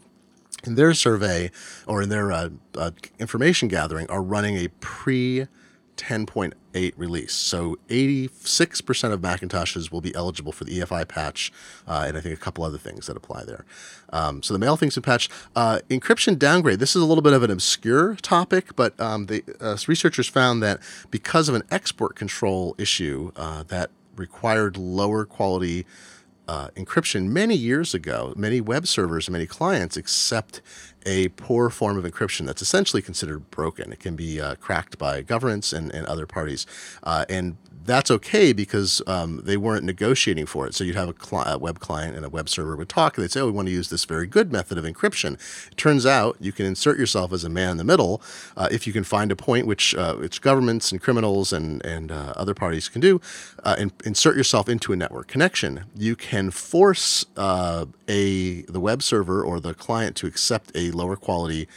in 0.65 0.75
their 0.75 0.95
survey 0.95 1.51
or 1.87 2.03
in 2.03 2.09
their 2.09 2.51
information 3.19 3.69
gathering 3.69 4.09
are 4.11 4.23
running 4.23 4.57
a 4.57 4.69
pre 4.81 5.47
10.8 5.97 6.93
release. 6.97 7.33
So 7.33 7.79
86% 7.89 9.13
of 9.13 9.21
Macintoshes 9.21 9.91
will 9.91 10.01
be 10.01 10.15
eligible 10.15 10.53
for 10.53 10.65
the 10.65 10.81
EFI 10.81 11.07
patch, 11.09 11.53
uh, 11.87 12.05
and 12.07 12.17
I 12.17 12.21
think 12.21 12.35
a 12.35 12.41
couple 12.41 12.65
other 12.65 12.79
things 12.79 13.07
that 13.07 13.17
apply 13.17 13.45
there. 13.45 13.65
Um, 14.11 14.43
so 14.43 14.55
the 14.55 14.59
mail 14.59 14.77
things 14.77 14.97
in 14.97 15.03
patch. 15.03 15.29
Uh, 15.55 15.81
encryption 15.91 16.39
downgrade. 16.39 16.79
This 16.79 16.95
is 16.95 17.03
a 17.03 17.07
little 17.07 17.23
bit 17.23 17.33
of 17.33 17.43
an 17.43 17.51
obscure 17.51 18.17
topic, 18.17 18.77
but 18.77 18.99
um, 19.01 19.27
the 19.27 19.43
uh, 19.61 19.77
researchers 19.89 20.29
found 20.29 20.63
that 20.63 20.81
because 21.11 21.49
of 21.49 21.55
an 21.55 21.63
export 21.71 22.17
control 22.17 22.75
issue 22.79 23.33
uh, 23.37 23.63
that 23.65 23.91
required 24.17 24.77
lower 24.77 25.25
quality 25.25 25.87
uh, 26.49 26.69
encryption 26.77 27.29
many 27.29 27.55
years 27.55 27.95
ago, 27.95 28.33
many 28.37 28.61
web 28.61 28.87
servers 28.87 29.27
and 29.27 29.33
many 29.33 29.47
clients 29.47 29.97
accept 29.97 30.63
a 31.07 31.29
poor 31.29 31.71
form 31.71 31.97
of 31.97 32.05
encryption 32.05 32.45
that's 32.45 32.61
essentially 32.61 33.01
considered 33.01 33.51
broken. 33.51 33.93
It 33.93 34.01
can 34.01 34.17
be 34.17 34.41
uh, 34.41 34.57
cracked 34.57 34.99
by 34.99 35.23
governments 35.23 35.73
and, 35.73 35.91
and 35.95 36.07
other 36.07 36.27
parties. 36.27 36.67
Uh, 37.03 37.25
and 37.29 37.57
that's 37.87 38.11
okay 38.11 38.53
because 38.53 39.01
um, 39.07 39.41
they 39.45 39.57
weren't 39.57 39.85
negotiating 39.85 40.47
for 40.47 40.67
it. 40.67 40.75
So 40.75 40.85
you'd 40.85 40.97
have 40.97 41.09
a, 41.09 41.15
cl- 41.25 41.47
a, 41.47 41.57
web 41.57 41.81
client 41.81 42.17
and 42.17 42.25
a 42.25 42.29
web 42.29 42.49
server 42.49 42.77
would 42.77 42.89
talk, 42.89 43.17
and 43.17 43.23
they'd 43.23 43.31
say, 43.31 43.41
"Oh, 43.41 43.47
we 43.47 43.53
want 43.53 43.69
to 43.69 43.73
use 43.73 43.89
this 43.89 44.05
very 44.05 44.27
good 44.27 44.53
method 44.53 44.77
of 44.77 44.85
encryption." 44.85 45.35
It 45.71 45.77
turns 45.77 46.05
out 46.05 46.37
you 46.41 46.53
can 46.53 46.67
insert 46.67 46.99
yourself 46.99 47.33
as 47.33 47.45
a 47.45 47.49
man 47.49 47.73
in 47.73 47.77
the 47.77 47.85
middle 47.85 48.21
uh, 48.57 48.69
if 48.71 48.87
you 48.87 48.93
can 48.93 49.05
find 49.05 49.33
a 49.33 49.37
point 49.37 49.67
which 49.67 49.95
uh, 49.95 50.17
which 50.17 50.43
governments 50.43 50.93
and 50.93 51.01
criminals 51.01 51.53
and 51.53 51.85
and 51.85 52.13
uh, 52.13 52.35
other 52.37 52.55
parties 52.55 52.89
can 52.89 53.01
do, 53.01 53.21
uh, 53.65 53.77
and 53.79 53.93
insert 54.05 54.37
yourself 54.37 54.69
into 54.69 54.93
a 54.93 54.97
network 54.97 55.29
connection. 55.29 55.85
You 55.97 56.17
can 56.17 56.51
force 56.51 57.25
uh, 57.37 57.87
a 58.09 58.63
the 58.63 58.81
web 58.81 59.03
server 59.03 59.43
or 59.43 59.61
the 59.61 59.75
client 59.75 60.17
to 60.17 60.27
accept 60.27 60.73
a 60.75 60.91
lower 60.97 61.17
quality 61.17 61.69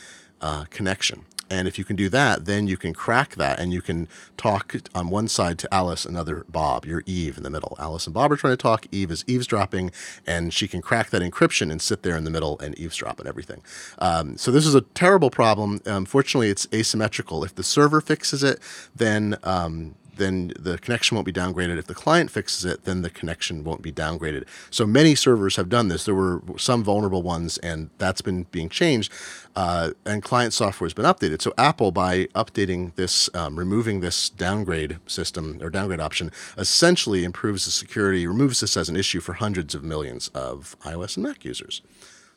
uh, 0.42 0.66
connection. 0.70 1.26
And 1.50 1.68
if 1.68 1.78
you 1.80 1.84
can 1.84 1.96
do 1.96 2.10
that, 2.10 2.46
then 2.46 2.68
you 2.68 2.78
can 2.78 2.94
crack 2.94 3.36
that 3.36 3.60
and 3.60 3.74
you 3.74 3.82
can 3.82 4.08
talk 4.38 4.76
on 4.94 5.10
one 5.10 5.28
side 5.28 5.58
to 5.60 5.74
Alice, 5.74 6.06
another 6.06 6.46
Bob. 6.48 6.86
You're 6.86 7.04
Eve 7.06 7.38
in 7.38 7.44
the 7.44 7.50
middle. 7.50 7.76
Alice 7.80 8.06
and 8.06 8.14
Bob 8.14 8.32
are 8.32 8.38
trying 8.38 8.54
to 8.54 8.58
talk. 8.58 8.86
Eve 8.92 9.10
is 9.10 9.26
eavesdropping, 9.28 9.92
and 10.28 10.54
she 10.54 10.68
can 10.68 10.82
crack 10.82 11.10
that 11.10 11.22
encryption 11.22 11.72
and 11.72 11.82
sit 11.82 12.04
there 12.04 12.16
in 12.16 12.24
the 12.24 12.30
middle 12.30 12.60
and 12.60 12.78
eavesdrop 12.78 13.20
and 13.20 13.28
everything. 13.28 13.62
Um, 13.98 14.38
so 14.38 14.52
this 14.52 14.66
is 14.66 14.76
a 14.76 14.82
terrible 14.82 15.32
problem. 15.32 15.82
Unfortunately, 15.86 16.50
it's 16.50 16.68
asymmetrical. 16.74 17.44
If 17.44 17.56
the 17.56 17.64
server 17.64 18.00
fixes 18.00 18.44
it, 18.44 18.60
then 18.96 19.36
um, 19.44 19.96
then 20.20 20.54
the 20.60 20.78
connection 20.78 21.16
won't 21.16 21.26
be 21.26 21.34
downgraded. 21.34 21.78
If 21.78 21.88
the 21.88 21.96
client 21.96 22.30
fixes 22.30 22.64
it, 22.66 22.84
then 22.86 23.02
the 23.02 23.10
connection 23.10 23.64
won't 23.64 23.82
be 23.82 23.92
downgraded. 23.92 24.46
So 24.70 24.86
many 24.86 25.16
servers 25.16 25.56
have 25.56 25.70
done 25.70 25.88
this. 25.88 26.06
There 26.06 26.14
were 26.14 26.42
some 26.58 26.84
vulnerable 26.84 27.24
ones, 27.24 27.58
and 27.58 27.90
that's 27.98 28.22
been 28.22 28.44
being 28.52 28.70
changed. 28.70 29.12
Uh, 29.56 29.92
and 30.06 30.22
client 30.22 30.54
software 30.54 30.86
has 30.86 30.94
been 30.94 31.06
updated. 31.06 31.42
So 31.42 31.54
Apple, 31.58 31.92
by 31.92 32.26
updating 32.36 32.96
this, 32.96 33.30
um, 33.34 33.58
removing 33.58 34.02
this 34.02 34.30
downgrade 34.30 35.00
system 35.08 35.60
or 35.62 35.70
downgrade 35.70 36.00
option, 36.00 36.32
essentially 36.58 37.24
improves 37.24 37.66
the 37.66 37.72
security, 37.72 38.28
removes 38.28 38.60
this 38.60 38.78
as 38.78 38.90
an 38.90 38.96
issue 38.96 39.20
for 39.20 39.34
hundreds 39.34 39.74
of 39.74 39.84
millions 39.84 40.28
of 40.30 40.76
iOS 40.82 41.18
and 41.18 41.26
Mac 41.26 41.44
users. 41.44 41.82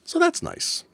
So 0.05 0.19
that's 0.19 0.43
nice. 0.43 0.85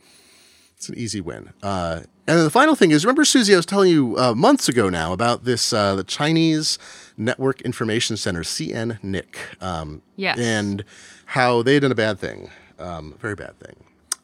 It's 0.76 0.88
an 0.88 0.96
easy 0.96 1.20
win. 1.20 1.52
Uh, 1.62 2.02
and 2.28 2.38
the 2.40 2.50
final 2.50 2.74
thing 2.76 2.90
is, 2.90 3.04
remember, 3.04 3.24
Susie, 3.24 3.54
I 3.54 3.56
was 3.56 3.66
telling 3.66 3.90
you 3.90 4.16
uh, 4.18 4.34
months 4.34 4.68
ago 4.68 4.88
now 4.88 5.12
about 5.12 5.44
this 5.44 5.72
uh, 5.72 5.94
the 5.96 6.04
Chinese 6.04 6.78
Network 7.16 7.60
Information 7.62 8.16
Center, 8.16 8.42
CNNIC. 8.42 9.62
Um, 9.62 10.02
yes. 10.16 10.38
And 10.38 10.84
how 11.24 11.62
they 11.62 11.74
had 11.74 11.82
done 11.82 11.92
a 11.92 11.96
bad 11.96 12.18
thing, 12.18 12.50
um, 12.78 13.16
very 13.18 13.34
bad 13.34 13.58
thing. 13.58 13.76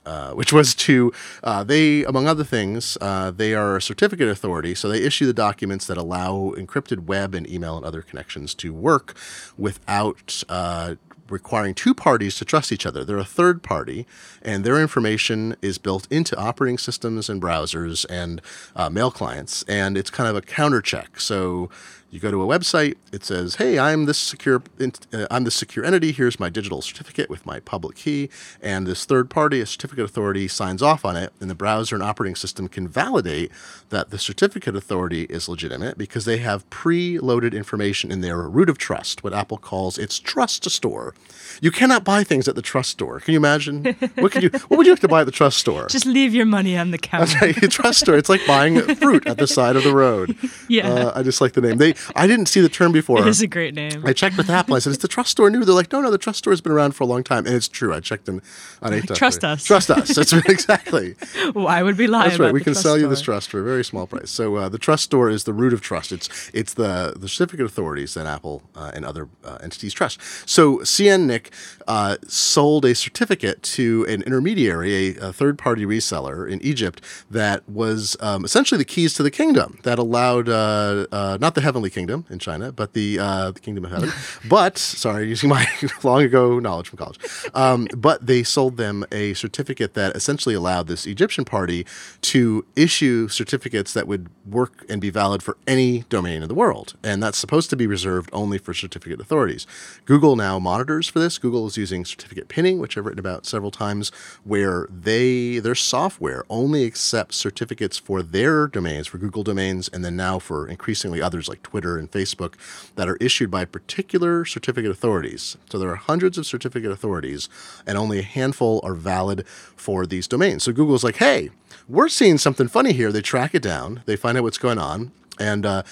uh, 0.07 0.33
which 0.33 0.53
was 0.53 0.75
to 0.75 1.13
uh, 1.43 1.65
they, 1.65 2.05
among 2.05 2.27
other 2.27 2.45
things, 2.45 2.99
uh, 3.01 3.31
they 3.31 3.55
are 3.55 3.77
a 3.77 3.83
certificate 3.83 4.29
authority, 4.29 4.75
so 4.75 4.89
they 4.89 5.03
issue 5.03 5.27
the 5.27 5.33
documents 5.33 5.87
that 5.87 5.97
allow 5.97 6.53
encrypted 6.57 7.07
web 7.07 7.35
and 7.35 7.49
email 7.49 7.77
and 7.77 7.87
other 7.87 8.03
connections 8.03 8.55
to 8.55 8.73
work 8.73 9.17
without 9.57 10.43
uh, 10.49 10.97
requiring 11.29 11.75
two 11.75 11.95
parties 11.95 12.37
to 12.37 12.45
trust 12.45 12.73
each 12.73 12.87
other. 12.87 13.05
They're 13.05 13.19
a 13.19 13.25
third 13.25 13.63
party, 13.63 14.07
and 14.43 14.65
their 14.65 14.81
information 14.81 15.57
is 15.63 15.79
built 15.79 16.07
into 16.11 16.37
operating 16.37 16.79
systems 16.79 17.29
and 17.29 17.41
browsers 17.41 18.05
and 18.09 18.41
uh, 18.77 18.91
mail 18.91 19.11
clients, 19.11 19.63
and 19.65 19.97
it's 19.97 20.11
kind 20.11 20.29
of 20.29 20.37
a 20.37 20.43
counter 20.43 20.81
check. 20.81 21.21
So 21.21 21.71
you 22.15 22.21
go 22.21 22.31
to 22.31 22.41
a 22.43 22.47
website, 22.47 22.95
it 23.13 23.25
says, 23.25 23.57
"Hey, 23.57 23.79
I'm 23.79 24.05
this 24.07 24.19
secure, 24.19 24.63
uh, 24.81 25.27
I'm 25.31 25.45
this 25.45 25.57
secure 25.57 25.85
entity. 25.85 26.13
Here's 26.13 26.39
my 26.39 26.49
digital 26.49 26.81
certificate 26.81 27.29
with 27.29 27.45
my 27.45 27.59
public 27.61 27.97
key." 27.97 28.31
And 28.63 28.87
this 28.87 29.05
third 29.05 29.29
party, 29.29 29.61
a 29.61 29.67
certificate 29.67 30.05
authority, 30.05 30.47
signs 30.47 30.81
off 30.81 31.05
on 31.05 31.17
it, 31.17 31.33
and 31.41 31.51
the 31.51 31.55
browser 31.55 31.97
and 31.97 32.05
operating 32.05 32.37
system 32.37 32.69
can 32.69 32.87
validate 32.87 33.51
that 33.91 34.11
the 34.11 34.19
certificate 34.19 34.77
authority 34.77 35.25
is 35.25 35.49
legitimate 35.49 35.99
because 35.99 36.25
they 36.25 36.39
have 36.39 36.69
pre-loaded 36.71 37.53
information 37.53 38.13
in 38.13 38.21
their 38.21 38.43
root 38.43 38.71
of 38.71 38.79
trust, 38.79 39.25
what 39.25 39.35
Apple 39.35 39.59
calls 39.59 39.99
its 39.99 40.19
trust 40.19 40.71
store. 40.71 41.15
You 41.61 41.71
cannot 41.71 42.05
buy 42.05 42.23
things 42.25 42.47
at 42.47 42.55
the 42.55 42.63
trust 42.63 42.91
store. 42.91 43.21
Can 43.21 43.33
you 43.33 43.39
imagine? 43.39 43.85
What 44.17 44.31
could 44.33 44.43
you? 44.45 44.51
What 44.69 44.77
would 44.79 44.87
you 44.87 44.93
like 44.93 45.01
to 45.01 45.09
buy 45.09 45.21
at 45.21 45.27
the 45.27 45.33
trust 45.33 45.59
store? 45.59 45.89
Just 45.89 46.07
leave 46.07 46.35
your 46.35 46.47
money 46.47 46.77
on 46.77 46.91
the 46.93 46.99
counter. 46.99 47.39
Right, 47.41 47.55
trust 47.71 48.01
store. 48.01 48.17
It's 48.17 48.29
like 48.29 48.47
buying 48.47 48.81
fruit 48.97 49.27
at 49.27 49.39
the 49.39 49.47
side 49.47 49.75
of 49.77 49.83
the 49.83 49.95
road. 49.95 50.37
Yeah. 50.67 50.89
Uh, 50.89 51.13
I 51.17 51.23
just 51.23 51.41
like 51.41 51.53
the 51.53 51.61
name. 51.61 51.77
They. 51.77 51.95
I 52.15 52.27
didn't 52.27 52.47
see 52.47 52.61
the 52.61 52.69
term 52.69 52.93
before. 52.93 53.21
It 53.21 53.27
is 53.27 53.43
a 53.43 53.47
great 53.47 53.75
name. 53.75 54.03
I 54.05 54.13
checked 54.13 54.37
with 54.37 54.51
Apple. 54.51 54.75
I 54.75 54.79
said, 54.79 54.91
"Is 54.91 54.99
the 54.99 55.09
trust 55.09 55.31
store 55.31 55.51
new?" 55.51 55.65
They're 55.65 55.75
like, 55.75 55.93
"No, 55.93 56.01
no. 56.01 56.11
The 56.11 56.19
trust 56.19 56.39
store 56.39 56.53
has 56.53 56.61
been 56.61 56.73
around 56.73 56.93
for 56.93 57.05
a 57.05 57.07
long 57.07 57.23
time." 57.23 57.47
And 57.47 57.55
it's 57.55 57.69
true. 57.69 57.93
I 57.95 58.01
checked 58.01 58.29
in 58.29 58.43
on 58.83 58.93
eight. 58.95 59.07
trust 59.07 59.45
us. 59.45 59.65
Trust 59.65 59.91
us. 59.91 60.15
That's 60.15 60.33
right, 60.33 60.45
exactly. 60.49 61.15
Why 61.53 61.83
would 61.83 61.99
we 61.99 62.07
lie 62.07 62.29
That's 62.29 62.39
right. 62.39 62.53
We 62.53 62.61
can 62.61 62.75
sell 62.75 62.99
you 62.99 63.09
this 63.09 63.21
trust 63.21 63.51
for 63.51 63.61
a 63.61 63.65
very 63.65 63.85
small 63.85 64.07
price. 64.07 64.31
So 64.31 64.57
uh, 64.57 64.69
the 64.69 64.79
trust 64.79 65.05
store 65.05 65.31
is 65.31 65.45
the 65.45 65.53
root 65.53 65.73
of 65.73 65.81
trust. 65.81 66.13
It's 66.13 66.51
it's 66.53 66.75
the 66.75 67.15
the 67.17 67.29
certificate 67.29 67.67
authorities 67.67 68.15
that 68.15 68.27
Apple 68.27 68.63
uh, 68.75 68.91
and 68.95 69.05
other 69.05 69.29
uh, 69.45 69.59
entities 69.63 69.93
trust. 69.93 70.19
So 70.47 70.79
CNNIC 70.79 71.51
uh, 71.87 72.17
sold 72.27 72.85
a 72.85 72.95
certificate 72.95 73.63
to 73.63 74.07
an 74.09 74.23
intermediary, 74.23 75.17
a, 75.17 75.29
a 75.29 75.33
third 75.33 75.59
party 75.59 75.85
reseller 75.85 76.49
in 76.51 76.63
Egypt 76.63 77.01
that 77.31 77.69
was 77.69 78.17
um, 78.21 78.45
essentially 78.45 78.79
the 78.79 78.85
keys 78.85 79.15
to 79.15 79.23
the 79.23 79.31
kingdom 79.31 79.79
that 79.83 79.99
allowed 79.99 80.49
uh, 80.49 81.07
uh, 81.13 81.39
not 81.41 81.55
the 81.55 81.61
heavenly 81.61 81.84
kingdom 81.91 82.27
in 82.31 82.39
China, 82.39 82.73
but 82.73 82.93
the 82.93 83.19
uh, 83.19 83.51
the 83.51 83.61
kingdom 83.61 83.85
of 83.85 83.91
heaven. 83.91 84.11
but 84.49 84.79
sorry, 84.79 85.29
using 85.35 85.49
my 85.49 85.67
long 86.03 86.23
ago 86.23 86.59
knowledge 86.59 86.89
from 86.89 86.99
college. 86.99 87.19
Um, 87.55 87.89
but 87.97 88.27
they 88.27 88.43
sold 88.43 88.77
them 88.77 89.05
a 89.13 89.35
certificate 89.35 89.95
that 89.95 90.17
essentially 90.17 90.55
allowed 90.55 90.87
this 90.87 91.07
Egyptian 91.07 91.45
party 91.45 91.87
to 92.23 92.65
issue 92.77 93.29
certificates 93.29 93.93
that 93.93 94.07
would 94.07 94.29
work 94.47 94.85
and 94.89 95.01
be 95.01 95.11
valid 95.11 95.43
for 95.43 95.57
any 95.67 96.03
domain 96.09 96.43
in 96.43 96.49
the 96.49 96.55
world. 96.55 96.95
And 97.03 97.23
that's 97.23 97.39
supposed 97.39 97.71
to 97.71 97.77
be 97.77 97.87
reserved 97.87 98.31
only 98.33 98.59
for 98.59 98.75
certificate 98.75 99.21
authorities. 99.21 99.67
Google 100.05 100.37
now 100.37 100.59
monitors 100.59 101.09
for 101.09 101.19
this. 101.19 101.39
Google 101.39 101.67
is 101.67 101.77
using 101.77 102.05
certificate 102.05 102.49
pinning, 102.49 102.79
which 102.79 102.97
I've 102.97 103.05
written 103.05 103.19
about 103.19 103.47
several 103.47 103.71
times, 103.71 104.11
where 104.45 104.87
they 104.91 105.59
their 105.59 105.75
software 105.75 106.45
only 106.49 106.85
accepts 106.85 107.37
certificates 107.37 107.99
for 107.99 108.23
their 108.23 108.67
domains, 108.67 109.07
for 109.07 109.19
Google 109.19 109.43
domains, 109.43 109.89
and 109.89 110.05
then 110.05 110.17
now 110.17 110.39
for 110.39 110.69
increasingly 110.69 111.21
others 111.21 111.49
like 111.49 111.63
Twitter 111.63 111.74
and 111.75 112.11
Facebook 112.11 112.55
that 112.95 113.09
are 113.09 113.17
issued 113.17 113.51
by 113.51 113.65
particular 113.65 114.45
certificate 114.45 114.91
authorities. 114.91 115.57
So 115.71 115.79
there 115.79 115.91
are 115.91 115.97
hundreds 115.97 116.39
of 116.39 116.47
certificate 116.47 116.91
authorities, 116.91 117.49
and 117.87 117.99
only 117.99 118.21
a 118.21 118.23
handful 118.23 118.81
are 118.85 118.95
valid 118.95 119.47
for 119.49 120.07
these 120.07 120.29
domains. 120.29 120.63
So 120.63 120.73
Google's 120.73 121.05
like, 121.05 121.17
hey, 121.17 121.51
we're 121.89 122.09
seeing 122.09 122.39
something 122.39 122.69
funny 122.69 122.93
here. 122.93 123.11
They 123.11 123.23
track 123.23 123.55
it 123.55 123.63
down, 123.63 124.03
they 124.07 124.17
find 124.17 124.39
out 124.39 124.45
what's 124.45 124.59
going 124.59 124.79
on, 124.79 125.13
and 125.39 125.67
uh, 125.67 125.83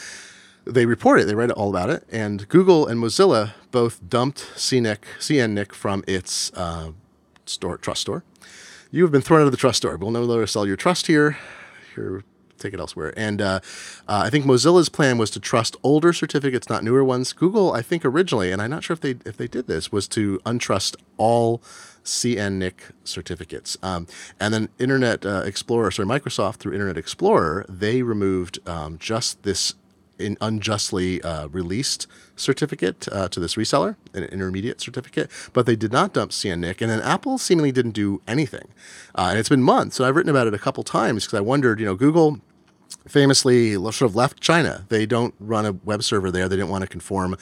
they 0.64 0.86
report 0.86 1.20
it. 1.20 1.26
They 1.26 1.34
write 1.34 1.50
all 1.50 1.70
about 1.70 1.90
it. 1.90 2.06
And 2.10 2.48
Google 2.48 2.86
and 2.86 3.02
Mozilla 3.02 3.52
both 3.70 4.08
dumped 4.08 4.52
CNIC, 4.54 4.98
CNNIC 5.18 5.72
from 5.72 6.04
its 6.06 6.52
uh, 6.54 6.92
store, 7.46 7.78
trust 7.78 8.02
store. 8.02 8.24
You 8.90 9.02
have 9.02 9.12
been 9.12 9.22
thrown 9.22 9.40
out 9.40 9.46
of 9.46 9.52
the 9.52 9.56
trust 9.56 9.78
store. 9.78 9.96
We'll 9.96 10.10
no 10.10 10.22
longer 10.22 10.46
sell 10.46 10.66
your 10.66 10.76
trust 10.76 11.06
here. 11.06 11.38
Here, 11.94 12.24
take 12.62 12.74
it 12.74 12.80
elsewhere. 12.80 13.12
And 13.16 13.40
uh, 13.40 13.60
uh, 14.08 14.22
I 14.26 14.30
think 14.30 14.44
Mozilla's 14.44 14.88
plan 14.88 15.18
was 15.18 15.30
to 15.32 15.40
trust 15.40 15.76
older 15.82 16.12
certificates, 16.12 16.68
not 16.68 16.84
newer 16.84 17.04
ones. 17.04 17.32
Google, 17.32 17.72
I 17.72 17.82
think 17.82 18.04
originally, 18.04 18.52
and 18.52 18.62
I'm 18.62 18.70
not 18.70 18.84
sure 18.84 18.94
if 18.94 19.00
they 19.00 19.16
if 19.24 19.36
they 19.36 19.48
did 19.48 19.66
this, 19.66 19.92
was 19.92 20.08
to 20.08 20.38
untrust 20.44 20.96
all 21.16 21.62
CNNIC 22.04 22.74
certificates. 23.04 23.76
Um, 23.82 24.06
and 24.40 24.52
then 24.52 24.68
Internet 24.78 25.24
uh, 25.24 25.42
Explorer, 25.44 25.90
sorry, 25.90 26.08
Microsoft 26.08 26.56
through 26.56 26.72
Internet 26.72 26.96
Explorer, 26.96 27.64
they 27.68 28.02
removed 28.02 28.58
um, 28.68 28.98
just 28.98 29.42
this 29.42 29.74
in 30.18 30.36
unjustly 30.40 31.20
uh, 31.22 31.48
released 31.48 32.06
certificate 32.36 33.08
uh, 33.10 33.28
to 33.28 33.40
this 33.40 33.56
reseller, 33.56 33.96
an 34.14 34.24
intermediate 34.24 34.80
certificate, 34.80 35.30
but 35.52 35.66
they 35.66 35.76
did 35.76 35.92
not 35.92 36.12
dump 36.12 36.30
CNNIC. 36.30 36.80
And 36.80 36.90
then 36.90 37.00
Apple 37.00 37.38
seemingly 37.38 37.72
didn't 37.72 37.92
do 37.92 38.20
anything. 38.26 38.68
Uh, 39.14 39.28
and 39.30 39.38
it's 39.38 39.48
been 39.48 39.62
months. 39.62 39.96
So 39.96 40.04
I've 40.04 40.16
written 40.16 40.30
about 40.30 40.46
it 40.46 40.54
a 40.54 40.58
couple 40.58 40.84
times 40.84 41.24
because 41.24 41.36
I 41.36 41.40
wondered, 41.40 41.80
you 41.80 41.86
know, 41.86 41.94
Google 41.94 42.40
famously 43.06 43.74
sort 43.74 44.02
of 44.02 44.16
left 44.16 44.40
China. 44.40 44.84
They 44.88 45.06
don't 45.06 45.34
run 45.40 45.66
a 45.66 45.72
web 45.72 46.02
server 46.02 46.30
there. 46.30 46.48
They 46.48 46.56
didn't 46.56 46.70
want 46.70 46.82
to 46.82 46.88
conform 46.88 47.36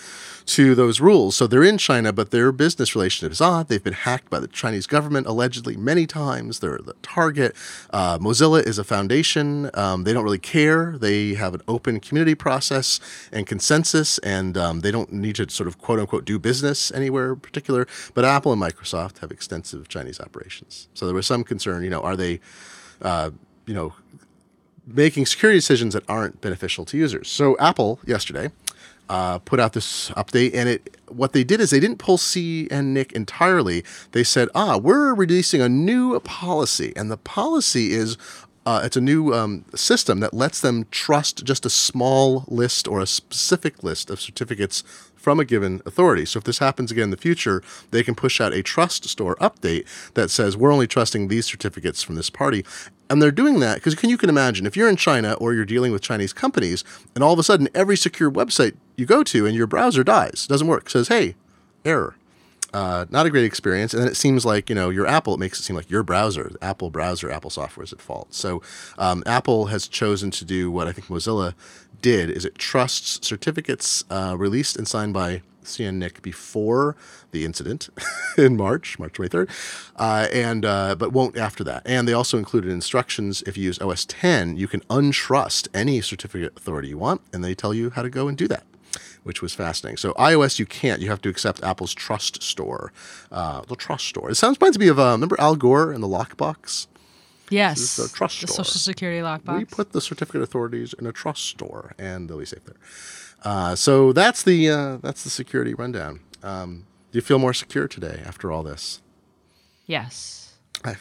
to 0.46 0.74
those 0.74 1.00
rules. 1.00 1.36
So 1.36 1.46
they're 1.46 1.62
in 1.62 1.78
China, 1.78 2.12
but 2.12 2.30
their 2.30 2.52
business 2.52 2.94
relationship 2.94 3.32
is 3.32 3.40
odd. 3.40 3.68
They've 3.68 3.82
been 3.82 3.92
hacked 3.92 4.30
by 4.30 4.40
the 4.40 4.48
Chinese 4.48 4.86
government 4.86 5.26
allegedly 5.26 5.76
many 5.76 6.06
times. 6.06 6.60
They're 6.60 6.78
the 6.78 6.94
target. 7.02 7.54
Uh, 7.90 8.18
Mozilla 8.18 8.66
is 8.66 8.78
a 8.78 8.84
foundation. 8.84 9.70
Um, 9.74 10.04
they 10.04 10.12
don't 10.12 10.24
really 10.24 10.38
care. 10.38 10.96
They 10.98 11.34
have 11.34 11.54
an 11.54 11.62
open 11.68 12.00
community 12.00 12.34
process 12.34 13.00
and 13.32 13.46
consensus, 13.46 14.18
and 14.18 14.56
um, 14.56 14.80
they 14.80 14.90
don't 14.90 15.12
need 15.12 15.36
to 15.36 15.48
sort 15.50 15.68
of 15.68 15.78
quote 15.78 16.00
unquote 16.00 16.24
do 16.24 16.38
business 16.38 16.90
anywhere 16.92 17.32
in 17.32 17.40
particular. 17.40 17.86
But 18.14 18.24
Apple 18.24 18.52
and 18.52 18.60
Microsoft 18.60 19.18
have 19.18 19.30
extensive 19.30 19.88
Chinese 19.88 20.20
operations. 20.20 20.88
So 20.94 21.06
there 21.06 21.14
was 21.14 21.26
some 21.26 21.44
concern, 21.44 21.84
you 21.84 21.90
know, 21.90 22.00
are 22.00 22.16
they, 22.16 22.40
uh, 23.02 23.30
you 23.66 23.74
know, 23.74 23.94
making 24.94 25.26
security 25.26 25.59
decisions 25.59 25.94
that 25.94 26.04
aren't 26.09 26.40
beneficial 26.40 26.85
to 26.87 26.97
users. 26.97 27.30
So 27.30 27.56
Apple 27.59 28.00
yesterday 28.06 28.50
uh, 29.09 29.38
put 29.40 29.59
out 29.59 29.73
this 29.73 30.11
update, 30.11 30.54
and 30.54 30.68
it 30.68 30.97
what 31.09 31.32
they 31.32 31.42
did 31.42 31.61
is 31.61 31.70
they 31.70 31.80
didn't 31.80 31.99
pull 31.99 32.16
C 32.16 32.68
and 32.70 32.94
Nick 32.94 33.12
entirely. 33.12 33.85
They 34.12 34.23
said, 34.23 34.49
ah, 34.54 34.78
we're 34.78 35.12
releasing 35.14 35.61
a 35.61 35.68
new 35.68 36.18
policy, 36.20 36.92
and 36.97 37.11
the 37.11 37.16
policy 37.16 37.92
is. 37.92 38.16
Uh, 38.66 38.82
it's 38.85 38.97
a 38.97 39.00
new 39.00 39.32
um, 39.32 39.64
system 39.75 40.20
that 40.20 40.35
lets 40.35 40.61
them 40.61 40.87
trust 40.90 41.44
just 41.44 41.64
a 41.64 41.70
small 41.70 42.44
list 42.47 42.87
or 42.87 43.00
a 43.00 43.06
specific 43.06 43.82
list 43.82 44.11
of 44.11 44.20
certificates 44.20 44.82
from 45.16 45.40
a 45.40 45.47
given 45.47 45.80
authority. 45.87 46.26
So 46.26 46.38
if 46.38 46.44
this 46.44 46.59
happens 46.59 46.92
again 46.92 47.04
in 47.04 47.11
the 47.11 47.16
future, 47.16 47.62
they 47.90 48.02
can 48.02 48.14
push 48.14 48.38
out 48.38 48.52
a 48.52 48.62
trust 48.62 49.09
store 49.09 49.35
update 49.37 49.87
that 50.12 50.30
says 50.30 50.59
we're 50.59 50.73
only 50.73 50.87
trusting 50.87 51.28
these 51.28 51.47
certificates 51.47 52.02
from 52.02 52.16
this 52.16 52.28
party. 52.28 52.64
And 53.10 53.20
they're 53.20 53.32
doing 53.32 53.58
that 53.60 53.74
because 53.74 53.96
can 53.96 54.08
you 54.08 54.16
can 54.16 54.28
imagine 54.28 54.66
if 54.66 54.76
you're 54.76 54.88
in 54.88 54.96
China 54.96 55.34
or 55.34 55.52
you're 55.52 55.64
dealing 55.64 55.90
with 55.90 56.00
Chinese 56.00 56.32
companies, 56.32 56.84
and 57.14 57.24
all 57.24 57.32
of 57.32 57.38
a 57.38 57.42
sudden 57.42 57.68
every 57.74 57.96
secure 57.96 58.30
website 58.30 58.76
you 58.96 59.04
go 59.04 59.24
to 59.24 59.46
and 59.46 59.56
your 59.56 59.66
browser 59.66 60.04
dies, 60.04 60.46
doesn't 60.46 60.68
work, 60.68 60.88
says 60.88 61.08
hey, 61.08 61.34
error. 61.84 62.14
Uh, 62.72 63.04
not 63.10 63.26
a 63.26 63.30
great 63.30 63.44
experience. 63.44 63.92
And 63.92 64.00
then 64.00 64.08
it 64.08 64.16
seems 64.16 64.46
like, 64.46 64.68
you 64.68 64.76
know, 64.76 64.90
your 64.90 65.04
Apple, 65.04 65.34
it 65.34 65.40
makes 65.40 65.58
it 65.58 65.64
seem 65.64 65.74
like 65.74 65.90
your 65.90 66.04
browser, 66.04 66.52
Apple 66.62 66.88
browser, 66.88 67.28
Apple 67.28 67.50
software 67.50 67.82
is 67.82 67.92
at 67.92 68.00
fault. 68.00 68.32
So 68.32 68.62
um, 68.96 69.24
Apple 69.26 69.66
has 69.66 69.88
chosen 69.88 70.30
to 70.30 70.44
do 70.44 70.70
what 70.70 70.86
I 70.86 70.92
think 70.92 71.08
Mozilla 71.08 71.54
did 72.00 72.30
is 72.30 72.44
it 72.44 72.54
trusts 72.54 73.26
certificates 73.26 74.04
uh, 74.08 74.36
released 74.38 74.76
and 74.76 74.86
signed 74.86 75.12
by 75.12 75.42
CNNIC 75.64 76.22
before 76.22 76.96
the 77.32 77.44
incident 77.44 77.88
in 78.38 78.56
March, 78.56 78.98
March 78.98 79.14
23rd, 79.14 79.48
uh, 79.96 80.28
and 80.32 80.64
uh, 80.64 80.94
but 80.94 81.12
won't 81.12 81.36
after 81.36 81.64
that. 81.64 81.82
And 81.84 82.06
they 82.06 82.12
also 82.12 82.38
included 82.38 82.70
instructions 82.70 83.42
if 83.42 83.56
you 83.56 83.64
use 83.64 83.78
OS 83.80 84.04
10, 84.06 84.56
you 84.56 84.68
can 84.68 84.80
untrust 84.82 85.68
any 85.74 86.00
certificate 86.00 86.52
authority 86.56 86.88
you 86.88 86.98
want, 86.98 87.20
and 87.32 87.44
they 87.44 87.54
tell 87.54 87.74
you 87.74 87.90
how 87.90 88.02
to 88.02 88.10
go 88.10 88.28
and 88.28 88.36
do 88.36 88.48
that 88.48 88.64
which 89.22 89.42
was 89.42 89.52
fascinating. 89.52 89.98
So 89.98 90.14
iOS, 90.14 90.58
you 90.58 90.64
can't. 90.64 91.02
You 91.02 91.10
have 91.10 91.20
to 91.22 91.28
accept 91.28 91.62
Apple's 91.62 91.92
Trust 91.92 92.42
Store, 92.42 92.90
uh, 93.30 93.60
the 93.68 93.76
Trust 93.76 94.06
Store. 94.06 94.30
It 94.30 94.36
sounds 94.36 94.58
reminds 94.58 94.78
me 94.78 94.88
of 94.88 94.98
uh, 94.98 95.12
remember 95.12 95.38
Al 95.38 95.56
Gore 95.56 95.92
and 95.92 96.02
the 96.02 96.08
lockbox. 96.08 96.86
Yes. 97.50 97.96
the 97.96 98.08
trust 98.08 98.40
the 98.40 98.46
store. 98.46 98.64
Social 98.64 98.80
Security 98.80 99.20
lockbox. 99.20 99.58
We 99.58 99.64
put 99.64 99.92
the 99.92 100.00
certificate 100.00 100.42
authorities 100.42 100.94
in 100.94 101.06
a 101.06 101.12
trust 101.12 101.44
store, 101.44 101.94
and 101.98 102.30
they'll 102.30 102.38
be 102.38 102.44
safe 102.44 102.64
there. 102.64 102.76
Uh, 103.42 103.75
so 103.75 104.12
that's 104.12 104.42
the 104.42 104.68
uh, 104.70 104.97
that's 104.99 105.25
the 105.25 105.30
security 105.30 105.75
rundown. 105.75 106.20
Um, 106.42 106.87
do 107.12 107.18
you 107.18 107.23
feel 107.23 107.38
more 107.38 107.54
secure 107.54 107.88
today 107.88 108.23
after 108.25 108.50
all 108.52 108.62
this? 108.62 109.00
yes. 109.87 110.37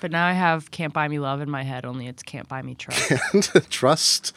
But 0.01 0.11
now 0.11 0.27
I 0.27 0.33
have 0.33 0.71
"Can't 0.71 0.91
Buy 0.93 1.07
Me 1.07 1.19
Love" 1.19 1.39
in 1.39 1.49
my 1.49 1.63
head. 1.63 1.85
Only 1.85 2.07
it's 2.07 2.21
"Can't 2.21 2.49
Buy 2.49 2.61
Me 2.61 2.75
Trust." 2.75 3.69
Trust, 3.69 4.35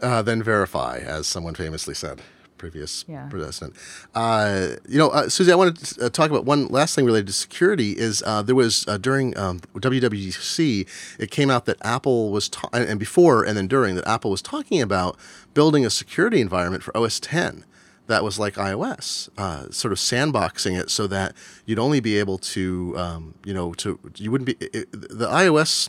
uh, 0.00 0.22
then 0.22 0.40
verify, 0.40 0.98
as 0.98 1.26
someone 1.26 1.54
famously 1.54 1.94
said. 1.94 2.20
Previous 2.64 3.04
Yeah. 3.06 3.28
president. 3.28 3.74
Uh, 4.14 4.76
you 4.88 4.96
know, 4.98 5.08
uh, 5.10 5.28
Susie, 5.28 5.52
I 5.52 5.54
wanted 5.54 5.76
to 5.76 6.06
uh, 6.06 6.08
talk 6.08 6.30
about 6.30 6.44
one 6.46 6.66
last 6.68 6.94
thing 6.94 7.04
related 7.04 7.26
to 7.26 7.32
security. 7.34 7.90
Is 7.92 8.22
uh, 8.24 8.40
there 8.40 8.54
was 8.54 8.86
uh, 8.88 8.96
during 8.96 9.36
um, 9.36 9.60
WWDC, 9.76 10.86
it 11.18 11.30
came 11.30 11.50
out 11.50 11.66
that 11.66 11.76
Apple 11.82 12.30
was 12.30 12.48
ta- 12.48 12.70
and 12.72 12.84
and 12.88 12.98
before 12.98 13.44
and 13.44 13.54
then 13.56 13.66
during 13.66 13.94
that 13.96 14.06
Apple 14.08 14.30
was 14.30 14.40
talking 14.42 14.80
about 14.80 15.16
building 15.52 15.84
a 15.84 15.90
security 15.90 16.40
environment 16.40 16.82
for 16.82 16.96
OS 16.96 17.20
10 17.20 17.64
that 18.06 18.22
was 18.22 18.38
like 18.38 18.54
iOS, 18.56 19.28
uh, 19.38 19.70
sort 19.70 19.92
of 19.92 19.98
sandboxing 19.98 20.78
it 20.78 20.90
so 20.90 21.06
that 21.06 21.34
you'd 21.66 21.78
only 21.78 22.00
be 22.00 22.18
able 22.18 22.36
to, 22.38 22.94
um, 22.98 23.34
you 23.44 23.54
know, 23.54 23.72
to 23.74 23.98
you 24.16 24.30
wouldn't 24.30 24.46
be 24.46 24.56
it, 24.60 24.90
the 24.92 25.26
iOS 25.28 25.88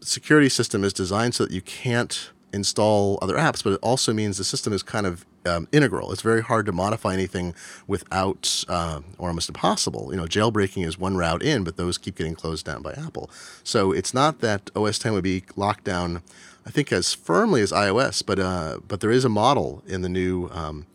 security 0.00 0.48
system 0.48 0.82
is 0.84 0.92
designed 0.92 1.34
so 1.34 1.44
that 1.44 1.52
you 1.52 1.60
can't 1.62 2.30
install 2.52 3.18
other 3.20 3.34
apps, 3.36 3.64
but 3.64 3.72
it 3.72 3.80
also 3.82 4.12
means 4.12 4.38
the 4.38 4.44
system 4.44 4.72
is 4.72 4.82
kind 4.82 5.06
of 5.06 5.24
um, 5.46 5.68
integral. 5.72 6.12
It's 6.12 6.22
very 6.22 6.42
hard 6.42 6.66
to 6.66 6.72
modify 6.72 7.12
anything 7.12 7.54
without, 7.86 8.64
uh, 8.68 9.00
or 9.18 9.28
almost 9.28 9.48
impossible. 9.48 10.08
You 10.10 10.16
know, 10.16 10.24
jailbreaking 10.26 10.86
is 10.86 10.98
one 10.98 11.16
route 11.16 11.42
in, 11.42 11.64
but 11.64 11.76
those 11.76 11.98
keep 11.98 12.16
getting 12.16 12.34
closed 12.34 12.66
down 12.66 12.82
by 12.82 12.92
Apple. 12.92 13.30
So 13.62 13.92
it's 13.92 14.14
not 14.14 14.40
that 14.40 14.70
OS 14.74 14.98
10 14.98 15.12
would 15.12 15.24
be 15.24 15.44
locked 15.56 15.84
down, 15.84 16.22
I 16.66 16.70
think, 16.70 16.92
as 16.92 17.14
firmly 17.14 17.60
as 17.60 17.72
iOS, 17.72 18.24
but 18.24 18.38
uh, 18.38 18.78
but 18.86 19.00
there 19.00 19.10
is 19.10 19.24
a 19.24 19.28
model 19.28 19.82
in 19.86 20.02
the 20.02 20.08
new. 20.08 20.48
Um, 20.52 20.86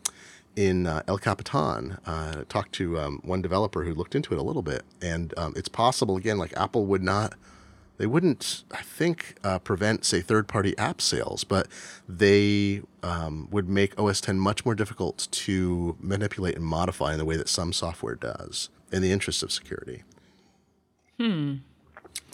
in 0.56 0.86
uh, 0.86 1.00
El 1.06 1.16
Capitan, 1.16 1.96
uh, 2.04 2.42
talked 2.48 2.72
to 2.72 2.98
um, 2.98 3.20
one 3.22 3.40
developer 3.40 3.84
who 3.84 3.94
looked 3.94 4.14
into 4.14 4.34
it 4.34 4.38
a 4.38 4.42
little 4.42 4.62
bit, 4.62 4.82
and 5.00 5.32
um, 5.38 5.54
it's 5.56 5.68
possible 5.68 6.16
again. 6.16 6.38
Like 6.38 6.52
Apple 6.56 6.86
would 6.86 7.02
not, 7.02 7.34
they 8.00 8.06
wouldn't, 8.06 8.64
I 8.72 8.80
think, 8.80 9.34
uh, 9.44 9.58
prevent 9.58 10.06
say 10.06 10.22
third-party 10.22 10.76
app 10.78 11.02
sales, 11.02 11.44
but 11.44 11.68
they 12.08 12.80
um, 13.02 13.46
would 13.50 13.68
make 13.68 13.92
OS 14.00 14.22
10 14.22 14.40
much 14.40 14.64
more 14.64 14.74
difficult 14.74 15.28
to 15.30 15.98
manipulate 16.00 16.56
and 16.56 16.64
modify 16.64 17.12
in 17.12 17.18
the 17.18 17.26
way 17.26 17.36
that 17.36 17.46
some 17.46 17.74
software 17.74 18.14
does, 18.14 18.70
in 18.90 19.02
the 19.02 19.12
interest 19.12 19.42
of 19.42 19.52
security. 19.52 20.02
Hmm. 21.18 21.56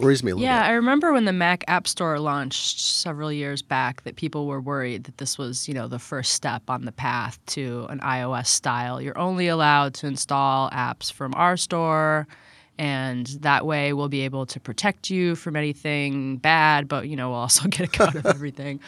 Worries 0.00 0.22
me 0.22 0.30
a 0.30 0.34
little 0.36 0.46
Yeah, 0.46 0.62
bit. 0.62 0.68
I 0.68 0.72
remember 0.74 1.12
when 1.12 1.24
the 1.24 1.32
Mac 1.32 1.64
App 1.66 1.88
Store 1.88 2.20
launched 2.20 2.80
several 2.80 3.32
years 3.32 3.60
back 3.60 4.04
that 4.04 4.14
people 4.14 4.46
were 4.46 4.60
worried 4.60 5.02
that 5.04 5.18
this 5.18 5.36
was, 5.36 5.66
you 5.66 5.74
know, 5.74 5.88
the 5.88 5.98
first 5.98 6.32
step 6.34 6.62
on 6.70 6.84
the 6.84 6.92
path 6.92 7.44
to 7.46 7.86
an 7.90 7.98
iOS 7.98 8.46
style. 8.46 9.02
You're 9.02 9.18
only 9.18 9.48
allowed 9.48 9.94
to 9.94 10.06
install 10.06 10.70
apps 10.70 11.10
from 11.10 11.34
our 11.34 11.56
store 11.56 12.28
and 12.78 13.26
that 13.40 13.66
way 13.66 13.92
we'll 13.92 14.08
be 14.08 14.22
able 14.22 14.46
to 14.46 14.60
protect 14.60 15.10
you 15.10 15.34
from 15.34 15.56
anything 15.56 16.36
bad, 16.36 16.88
but 16.88 17.08
you 17.08 17.16
know, 17.16 17.30
we'll 17.30 17.38
also 17.38 17.68
get 17.68 17.80
a 17.80 17.90
cut 17.90 18.14
of 18.14 18.26
everything. 18.26 18.80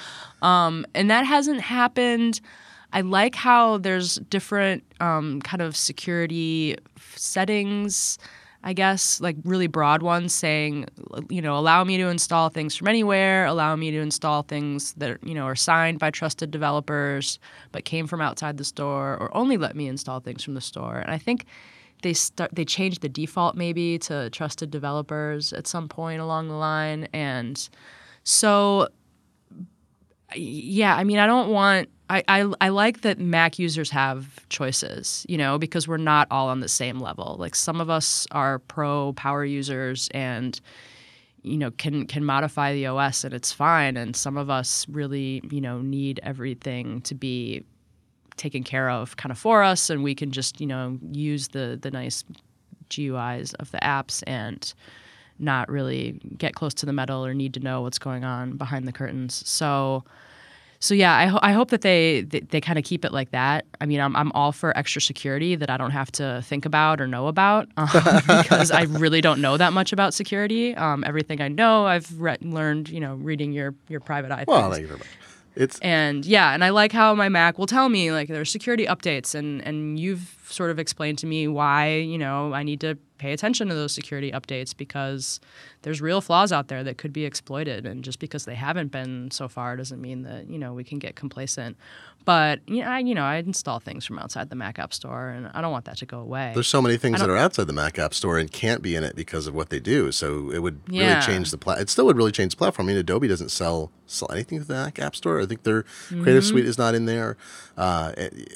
Um, 0.42 0.86
and 0.94 1.10
that 1.10 1.24
hasn't 1.24 1.60
happened. 1.60 2.40
I 2.92 3.02
like 3.02 3.34
how 3.34 3.78
there's 3.78 4.16
different 4.16 4.82
um, 5.00 5.40
kind 5.42 5.62
of 5.62 5.76
security 5.76 6.76
settings. 7.16 8.18
I 8.64 8.72
guess, 8.72 9.20
like 9.20 9.36
really 9.44 9.68
broad 9.68 10.02
ones 10.02 10.34
saying, 10.34 10.86
you 11.28 11.40
know, 11.40 11.56
allow 11.56 11.84
me 11.84 11.96
to 11.96 12.08
install 12.08 12.48
things 12.48 12.74
from 12.74 12.88
anywhere, 12.88 13.46
allow 13.46 13.76
me 13.76 13.92
to 13.92 13.98
install 13.98 14.42
things 14.42 14.94
that, 14.94 15.22
you 15.22 15.32
know, 15.32 15.44
are 15.44 15.54
signed 15.54 16.00
by 16.00 16.10
trusted 16.10 16.50
developers 16.50 17.38
but 17.70 17.84
came 17.84 18.08
from 18.08 18.20
outside 18.20 18.56
the 18.56 18.64
store, 18.64 19.16
or 19.20 19.34
only 19.36 19.56
let 19.56 19.76
me 19.76 19.86
install 19.86 20.18
things 20.18 20.42
from 20.42 20.54
the 20.54 20.60
store. 20.60 20.96
And 20.96 21.10
I 21.10 21.18
think 21.18 21.46
they 22.02 22.14
start 22.14 22.50
they 22.54 22.64
changed 22.64 23.02
the 23.02 23.08
default 23.08 23.54
maybe 23.54 23.98
to 23.98 24.30
trusted 24.30 24.70
developers 24.70 25.52
at 25.52 25.66
some 25.66 25.88
point 25.88 26.20
along 26.20 26.48
the 26.48 26.54
line. 26.54 27.08
And 27.12 27.68
so 28.24 28.88
yeah, 30.34 30.94
I 30.96 31.04
mean, 31.04 31.18
I 31.18 31.26
don't 31.26 31.50
want. 31.50 31.88
I, 32.10 32.24
I, 32.26 32.50
I 32.62 32.68
like 32.70 33.02
that 33.02 33.18
Mac 33.18 33.58
users 33.58 33.90
have 33.90 34.48
choices, 34.48 35.26
you 35.28 35.36
know, 35.36 35.58
because 35.58 35.86
we're 35.86 35.98
not 35.98 36.26
all 36.30 36.48
on 36.48 36.60
the 36.60 36.68
same 36.68 37.00
level. 37.00 37.36
Like 37.38 37.54
some 37.54 37.82
of 37.82 37.90
us 37.90 38.26
are 38.30 38.60
pro 38.60 39.12
power 39.12 39.44
users 39.44 40.08
and, 40.14 40.58
you 41.42 41.58
know, 41.58 41.70
can 41.72 42.06
can 42.06 42.24
modify 42.24 42.72
the 42.72 42.86
OS 42.86 43.24
and 43.24 43.34
it's 43.34 43.52
fine. 43.52 43.98
And 43.98 44.16
some 44.16 44.38
of 44.38 44.48
us 44.48 44.86
really, 44.88 45.42
you 45.50 45.60
know, 45.60 45.82
need 45.82 46.18
everything 46.22 47.02
to 47.02 47.14
be 47.14 47.64
taken 48.38 48.62
care 48.62 48.88
of 48.88 49.16
kind 49.16 49.30
of 49.30 49.38
for 49.38 49.62
us, 49.62 49.90
and 49.90 50.02
we 50.02 50.14
can 50.14 50.30
just, 50.30 50.60
you 50.60 50.66
know, 50.66 50.98
use 51.12 51.48
the 51.48 51.78
the 51.80 51.90
nice 51.90 52.24
GUIs 52.90 53.54
of 53.58 53.70
the 53.70 53.78
apps 53.78 54.22
and 54.26 54.72
not 55.38 55.68
really 55.68 56.20
get 56.36 56.54
close 56.54 56.74
to 56.74 56.86
the 56.86 56.92
metal 56.92 57.24
or 57.24 57.34
need 57.34 57.54
to 57.54 57.60
know 57.60 57.82
what's 57.82 57.98
going 57.98 58.24
on 58.24 58.56
behind 58.56 58.88
the 58.88 58.92
curtains. 58.92 59.46
So, 59.46 60.02
so 60.80 60.94
yeah, 60.94 61.14
I, 61.14 61.26
ho- 61.26 61.38
I 61.42 61.52
hope 61.52 61.70
that 61.70 61.82
they 61.82 62.22
they, 62.22 62.40
they 62.40 62.60
kind 62.60 62.78
of 62.78 62.84
keep 62.84 63.04
it 63.04 63.12
like 63.12 63.30
that. 63.30 63.64
I 63.80 63.86
mean, 63.86 64.00
I'm 64.00 64.16
I'm 64.16 64.32
all 64.32 64.52
for 64.52 64.76
extra 64.76 65.00
security 65.00 65.54
that 65.54 65.70
I 65.70 65.76
don't 65.76 65.90
have 65.92 66.10
to 66.12 66.40
think 66.44 66.64
about 66.64 67.00
or 67.00 67.06
know 67.06 67.26
about 67.28 67.68
um, 67.76 67.88
because 68.26 68.70
I 68.70 68.82
really 68.84 69.20
don't 69.20 69.40
know 69.40 69.56
that 69.56 69.72
much 69.72 69.92
about 69.92 70.14
security. 70.14 70.74
Um, 70.74 71.04
everything 71.06 71.40
I 71.40 71.48
know, 71.48 71.86
I've 71.86 72.20
re- 72.20 72.36
learned, 72.40 72.88
you 72.88 73.00
know, 73.00 73.14
reading 73.14 73.52
your 73.52 73.74
your 73.88 74.00
Private 74.00 74.32
I. 74.32 74.44
Well, 74.48 74.62
things. 74.62 74.74
thank 74.76 74.82
you 74.82 74.88
very 74.88 74.98
much. 74.98 75.08
It's 75.56 75.78
And 75.80 76.24
yeah, 76.24 76.52
and 76.54 76.64
I 76.64 76.70
like 76.70 76.92
how 76.92 77.14
my 77.14 77.28
Mac 77.28 77.58
will 77.58 77.66
tell 77.66 77.88
me 77.88 78.12
like 78.12 78.28
there 78.28 78.40
are 78.40 78.44
security 78.46 78.86
updates, 78.86 79.34
and 79.34 79.60
and 79.66 79.98
you've 79.98 80.37
sort 80.50 80.70
of 80.70 80.78
explained 80.78 81.18
to 81.18 81.26
me 81.26 81.48
why 81.48 81.94
you 81.96 82.18
know 82.18 82.52
I 82.52 82.62
need 82.62 82.80
to 82.82 82.96
pay 83.18 83.32
attention 83.32 83.66
to 83.68 83.74
those 83.74 83.90
security 83.92 84.30
updates 84.30 84.76
because 84.76 85.40
there's 85.82 86.00
real 86.00 86.20
flaws 86.20 86.52
out 86.52 86.68
there 86.68 86.84
that 86.84 86.98
could 86.98 87.12
be 87.12 87.24
exploited, 87.24 87.84
and 87.86 88.04
just 88.04 88.18
because 88.20 88.44
they 88.44 88.54
haven't 88.54 88.92
been 88.92 89.30
so 89.32 89.48
far 89.48 89.76
doesn't 89.76 90.00
mean 90.00 90.22
that 90.22 90.48
you 90.48 90.58
know 90.58 90.72
we 90.72 90.84
can 90.84 90.98
get 90.98 91.16
complacent. 91.16 91.76
But 92.24 92.60
you 92.68 92.82
know, 92.84 92.90
I 92.90 92.98
you 92.98 93.14
know 93.14 93.24
I 93.24 93.36
install 93.36 93.80
things 93.80 94.04
from 94.04 94.18
outside 94.18 94.50
the 94.50 94.56
Mac 94.56 94.78
App 94.78 94.92
Store, 94.92 95.28
and 95.30 95.50
I 95.54 95.60
don't 95.60 95.72
want 95.72 95.86
that 95.86 95.96
to 95.98 96.06
go 96.06 96.20
away. 96.20 96.52
There's 96.54 96.68
so 96.68 96.82
many 96.82 96.96
things 96.98 97.20
that 97.20 97.30
are 97.30 97.36
outside 97.36 97.66
the 97.66 97.72
Mac 97.72 97.98
App 97.98 98.12
Store 98.12 98.38
and 98.38 98.50
can't 98.50 98.82
be 98.82 98.94
in 98.94 99.02
it 99.04 99.16
because 99.16 99.46
of 99.46 99.54
what 99.54 99.70
they 99.70 99.80
do. 99.80 100.12
So 100.12 100.50
it 100.50 100.58
would 100.60 100.80
Yeah. 100.88 101.14
really 101.14 101.26
change 101.26 101.50
the 101.50 101.58
plat. 101.58 101.80
It 101.80 101.88
still 101.88 102.04
would 102.06 102.16
really 102.16 102.32
change 102.32 102.52
the 102.52 102.58
platform. 102.58 102.86
I 102.86 102.92
mean, 102.92 102.98
Adobe 102.98 103.28
doesn't 103.28 103.50
sell 103.50 103.90
sell 104.10 104.30
anything 104.32 104.58
to 104.58 104.64
the 104.64 104.72
Mac 104.74 104.98
App 104.98 105.14
Store. 105.14 105.38
I 105.40 105.44
think 105.46 105.64
their 105.64 105.82
Creative 106.08 106.42
Mm-hmm. 106.42 106.48
Suite 106.48 106.64
is 106.66 106.78
not 106.78 106.94
in 106.94 107.04
there. 107.06 107.36
Uh, 107.76 108.12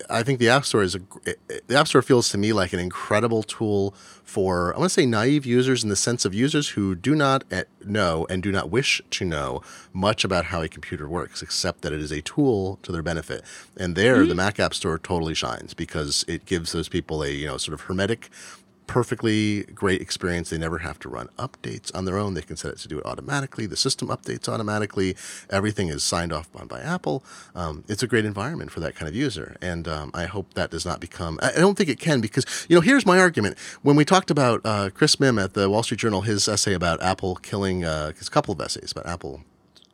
I 0.09 0.23
think 0.23 0.39
the 0.39 0.49
App 0.49 0.65
Store 0.65 0.83
is 0.83 0.95
a 0.95 0.99
gr- 1.01 1.19
it- 1.27 1.41
it- 1.49 1.69
the 1.69 1.77
App 1.83 1.89
Store 1.89 2.01
feels 2.01 2.29
to 2.29 2.39
me 2.39 2.53
like 2.53 2.73
an 2.73 2.79
incredible 2.79 3.43
tool 3.43 3.93
for 4.23 4.73
I 4.73 4.79
want 4.79 4.91
to 4.91 4.95
say 4.95 5.05
naive 5.05 5.45
users 5.45 5.83
in 5.83 5.91
the 5.91 5.97
sense 5.97 6.25
of 6.25 6.33
users 6.33 6.69
who 6.71 6.95
do 6.95 7.17
not 7.17 7.43
eh, 7.51 7.65
know 7.85 8.25
and 8.31 8.41
do 8.41 8.53
not 8.53 8.71
wish 8.71 9.03
to 9.11 9.25
know 9.25 9.63
much 9.93 10.23
about 10.25 10.45
how 10.47 10.63
a 10.63 10.69
computer 10.69 11.09
works, 11.09 11.43
except 11.43 11.83
that 11.83 11.93
it 11.93 12.01
is 12.01 12.13
a 12.13 12.23
tool 12.23 12.79
to 12.85 12.93
their 12.93 13.03
benefit. 13.03 13.43
And 13.77 13.97
there, 13.97 14.19
Mm-hmm. 14.19 14.29
the 14.29 14.35
Mac 14.37 14.61
App 14.61 14.75
Store 14.75 14.97
totally 14.97 15.35
shines 15.35 15.75
because 15.75 16.25
it 16.29 16.47
gives 16.47 16.71
those 16.71 16.89
people 16.89 17.21
a 17.25 17.31
you 17.31 17.47
know 17.47 17.57
sort 17.57 17.75
of 17.75 17.81
hermetic 17.83 18.31
perfectly 18.87 19.63
great 19.65 20.01
experience. 20.01 20.51
They 20.51 20.59
never 20.59 20.79
have 20.79 20.99
to 21.01 21.09
run 21.09 21.29
updates 21.39 21.95
on 21.95 22.05
their 22.05 22.19
own. 22.19 22.35
They 22.35 22.43
can 22.43 22.57
set 22.57 22.73
it 22.73 22.79
to 22.79 22.89
do 22.89 22.99
it 22.99 23.07
automatically. 23.07 23.67
The 23.67 23.77
system 23.77 24.09
updates 24.09 24.49
automatically. 24.49 25.17
Everything 25.51 25.89
is 25.89 26.03
signed 26.03 26.33
off 26.33 26.49
on 26.55 26.67
by 26.67 26.81
Apple. 26.81 27.25
Um, 27.55 27.85
it's 27.89 28.03
a 28.03 28.07
great 28.07 28.25
environment 28.25 28.71
for 28.71 28.81
that 28.81 28.95
kind 28.95 29.09
of 29.09 29.15
user. 29.15 29.57
And 29.63 29.89
um, 29.89 30.11
I 30.15 30.27
hope 30.27 30.55
that 30.55 30.71
does 30.71 30.85
not 30.85 31.01
become, 31.01 31.39
I 31.43 31.53
don't 31.53 31.77
think 31.77 31.89
it 31.89 31.99
can 31.99 32.21
because, 32.21 32.67
you 32.69 32.77
know, 32.77 32.81
here's 32.81 33.07
my 33.07 33.19
argument. 33.19 33.59
When 33.83 33.97
we 33.97 34.05
talked 34.05 34.31
about 34.31 34.61
uh, 34.65 34.91
Chris 34.91 35.19
Mims 35.19 35.39
at 35.39 35.55
the 35.55 35.69
Wall 35.71 35.83
Street 35.83 36.01
Journal, 36.01 36.23
his 36.23 36.49
essay 36.49 36.75
about 36.75 37.03
Apple 37.03 37.37
killing, 37.37 37.85
uh, 37.85 38.13
his 38.13 38.29
couple 38.29 38.53
of 38.53 38.61
essays 38.61 38.93
about 38.93 39.07
Apple 39.07 39.43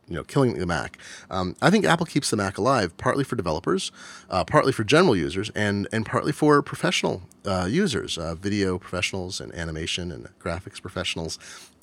you 0.08 0.14
know, 0.14 0.24
killing 0.24 0.58
the 0.58 0.66
Mac. 0.66 0.98
Um, 1.30 1.54
I 1.60 1.70
think 1.70 1.84
Apple 1.84 2.06
keeps 2.06 2.30
the 2.30 2.36
Mac 2.36 2.58
alive, 2.58 2.96
partly 2.96 3.24
for 3.24 3.36
developers, 3.36 3.92
uh, 4.30 4.44
partly 4.44 4.72
for 4.72 4.84
general 4.84 5.16
users, 5.16 5.50
and 5.50 5.86
and 5.92 6.04
partly 6.06 6.32
for 6.32 6.62
professional 6.62 7.22
uh, 7.44 7.66
users, 7.70 8.18
uh, 8.18 8.34
video 8.34 8.78
professionals 8.78 9.40
and 9.40 9.54
animation 9.54 10.10
and 10.10 10.28
graphics 10.38 10.80
professionals. 10.80 11.38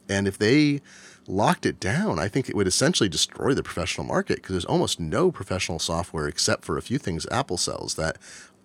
And 0.08 0.28
if 0.28 0.38
they 0.38 0.82
locked 1.28 1.66
it 1.66 1.80
down, 1.80 2.20
I 2.20 2.28
think 2.28 2.50
it 2.50 2.56
would 2.56 2.68
essentially 2.68 3.10
destroy 3.10 3.54
the 3.54 3.64
professional 3.64 4.06
market 4.06 4.38
because 4.38 4.52
there's 4.52 4.66
almost 4.66 5.00
no 5.00 5.32
professional 5.32 5.80
software 5.80 6.28
except 6.28 6.64
for 6.64 6.78
a 6.78 6.82
few 6.82 6.98
things 6.98 7.26
Apple 7.32 7.58
sells 7.58 7.96
that 7.96 8.18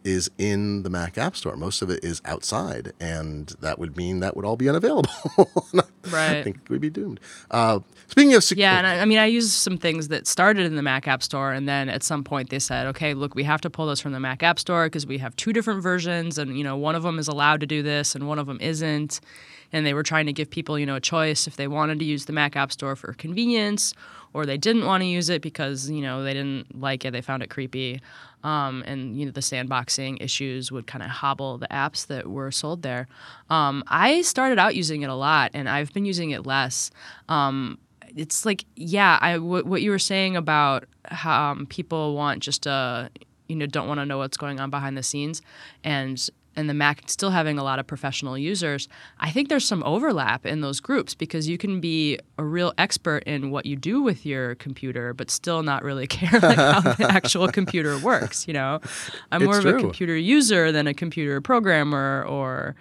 is 0.04 0.30
in 0.38 0.82
the 0.82 0.90
Mac 0.90 1.18
App 1.18 1.36
Store. 1.36 1.56
Most 1.56 1.82
of 1.82 1.90
it 1.90 2.04
is 2.04 2.20
outside, 2.24 2.92
and 3.00 3.48
that 3.60 3.78
would 3.78 3.96
mean 3.96 4.20
that 4.20 4.36
would 4.36 4.44
all 4.44 4.56
be 4.56 4.68
unavailable. 4.68 5.10
right. 6.10 6.38
I 6.38 6.42
think 6.42 6.58
we'd 6.68 6.80
be 6.80 6.90
doomed. 6.90 7.20
Uh, 7.50 7.80
speaking 8.08 8.34
of 8.34 8.44
security. 8.44 8.62
Yeah, 8.62 8.78
and 8.78 8.86
I, 8.86 9.00
I 9.00 9.04
mean, 9.04 9.18
I 9.18 9.26
use 9.26 9.52
some 9.52 9.78
things 9.78 10.08
that 10.08 10.26
started 10.26 10.66
in 10.66 10.76
the 10.76 10.82
Mac 10.82 11.06
App 11.06 11.22
Store, 11.22 11.52
and 11.52 11.68
then 11.68 11.88
at 11.88 12.02
some 12.02 12.24
point 12.24 12.50
they 12.50 12.58
said, 12.58 12.86
okay, 12.88 13.14
look, 13.14 13.34
we 13.34 13.44
have 13.44 13.60
to 13.62 13.70
pull 13.70 13.86
this 13.86 14.00
from 14.00 14.12
the 14.12 14.20
Mac 14.20 14.42
App 14.42 14.58
Store 14.58 14.86
because 14.86 15.06
we 15.06 15.18
have 15.18 15.36
two 15.36 15.52
different 15.52 15.82
versions, 15.82 16.38
and 16.38 16.56
you 16.56 16.64
know, 16.64 16.76
one 16.76 16.94
of 16.94 17.02
them 17.02 17.18
is 17.18 17.28
allowed 17.28 17.60
to 17.60 17.66
do 17.66 17.82
this, 17.82 18.14
and 18.14 18.26
one 18.28 18.38
of 18.38 18.46
them 18.46 18.58
isn't. 18.60 19.20
And 19.72 19.86
they 19.86 19.94
were 19.94 20.02
trying 20.02 20.26
to 20.26 20.32
give 20.32 20.50
people, 20.50 20.80
you 20.80 20.86
know, 20.86 20.96
a 20.96 21.00
choice 21.00 21.46
if 21.46 21.54
they 21.54 21.68
wanted 21.68 22.00
to 22.00 22.04
use 22.04 22.24
the 22.24 22.32
Mac 22.32 22.56
App 22.56 22.72
Store 22.72 22.96
for 22.96 23.12
convenience, 23.12 23.94
or 24.32 24.46
they 24.46 24.56
didn't 24.56 24.86
want 24.86 25.02
to 25.02 25.06
use 25.06 25.28
it 25.28 25.42
because 25.42 25.90
you 25.90 26.02
know 26.02 26.22
they 26.22 26.34
didn't 26.34 26.80
like 26.80 27.04
it, 27.04 27.12
they 27.12 27.20
found 27.20 27.42
it 27.42 27.50
creepy, 27.50 28.00
um, 28.44 28.82
and 28.86 29.18
you 29.18 29.26
know 29.26 29.32
the 29.32 29.40
sandboxing 29.40 30.22
issues 30.22 30.70
would 30.70 30.86
kind 30.86 31.02
of 31.02 31.10
hobble 31.10 31.58
the 31.58 31.68
apps 31.68 32.06
that 32.06 32.28
were 32.28 32.50
sold 32.50 32.82
there. 32.82 33.08
Um, 33.48 33.82
I 33.88 34.22
started 34.22 34.58
out 34.58 34.74
using 34.74 35.02
it 35.02 35.10
a 35.10 35.14
lot, 35.14 35.50
and 35.54 35.68
I've 35.68 35.92
been 35.92 36.04
using 36.04 36.30
it 36.30 36.46
less. 36.46 36.90
Um, 37.28 37.78
it's 38.16 38.44
like 38.44 38.64
yeah 38.76 39.18
I 39.20 39.34
w- 39.34 39.64
what 39.64 39.82
you 39.82 39.90
were 39.90 39.98
saying 39.98 40.36
about 40.36 40.84
how 41.04 41.52
um, 41.52 41.66
people 41.66 42.14
want 42.14 42.42
just 42.42 42.66
a 42.66 43.10
you 43.48 43.56
know 43.56 43.66
don't 43.66 43.88
want 43.88 44.00
to 44.00 44.06
know 44.06 44.18
what's 44.18 44.36
going 44.36 44.60
on 44.60 44.70
behind 44.70 44.96
the 44.96 45.02
scenes 45.02 45.42
and 45.84 46.28
and 46.56 46.68
the 46.68 46.74
Mac 46.74 47.02
still 47.06 47.30
having 47.30 47.58
a 47.58 47.64
lot 47.64 47.78
of 47.78 47.86
professional 47.86 48.36
users, 48.36 48.88
I 49.18 49.30
think 49.30 49.48
there's 49.48 49.66
some 49.66 49.82
overlap 49.84 50.44
in 50.44 50.60
those 50.60 50.80
groups 50.80 51.14
because 51.14 51.48
you 51.48 51.58
can 51.58 51.80
be 51.80 52.18
a 52.38 52.44
real 52.44 52.72
expert 52.76 53.22
in 53.24 53.50
what 53.50 53.66
you 53.66 53.76
do 53.76 54.02
with 54.02 54.26
your 54.26 54.56
computer, 54.56 55.14
but 55.14 55.30
still 55.30 55.62
not 55.62 55.82
really 55.82 56.06
care 56.08 56.40
like 56.40 56.56
how 56.56 56.80
the 56.80 57.06
actual 57.10 57.48
computer 57.48 57.98
works. 57.98 58.46
You 58.48 58.54
know, 58.54 58.80
I'm 59.30 59.42
It's 59.42 59.46
more 59.46 59.58
of 59.58 59.66
a 59.66 59.78
computer 59.78 60.16
user 60.16 60.72
than 60.72 60.86
a 60.86 60.94
computer 60.94 61.40
programmer 61.40 62.24
or 62.28 62.74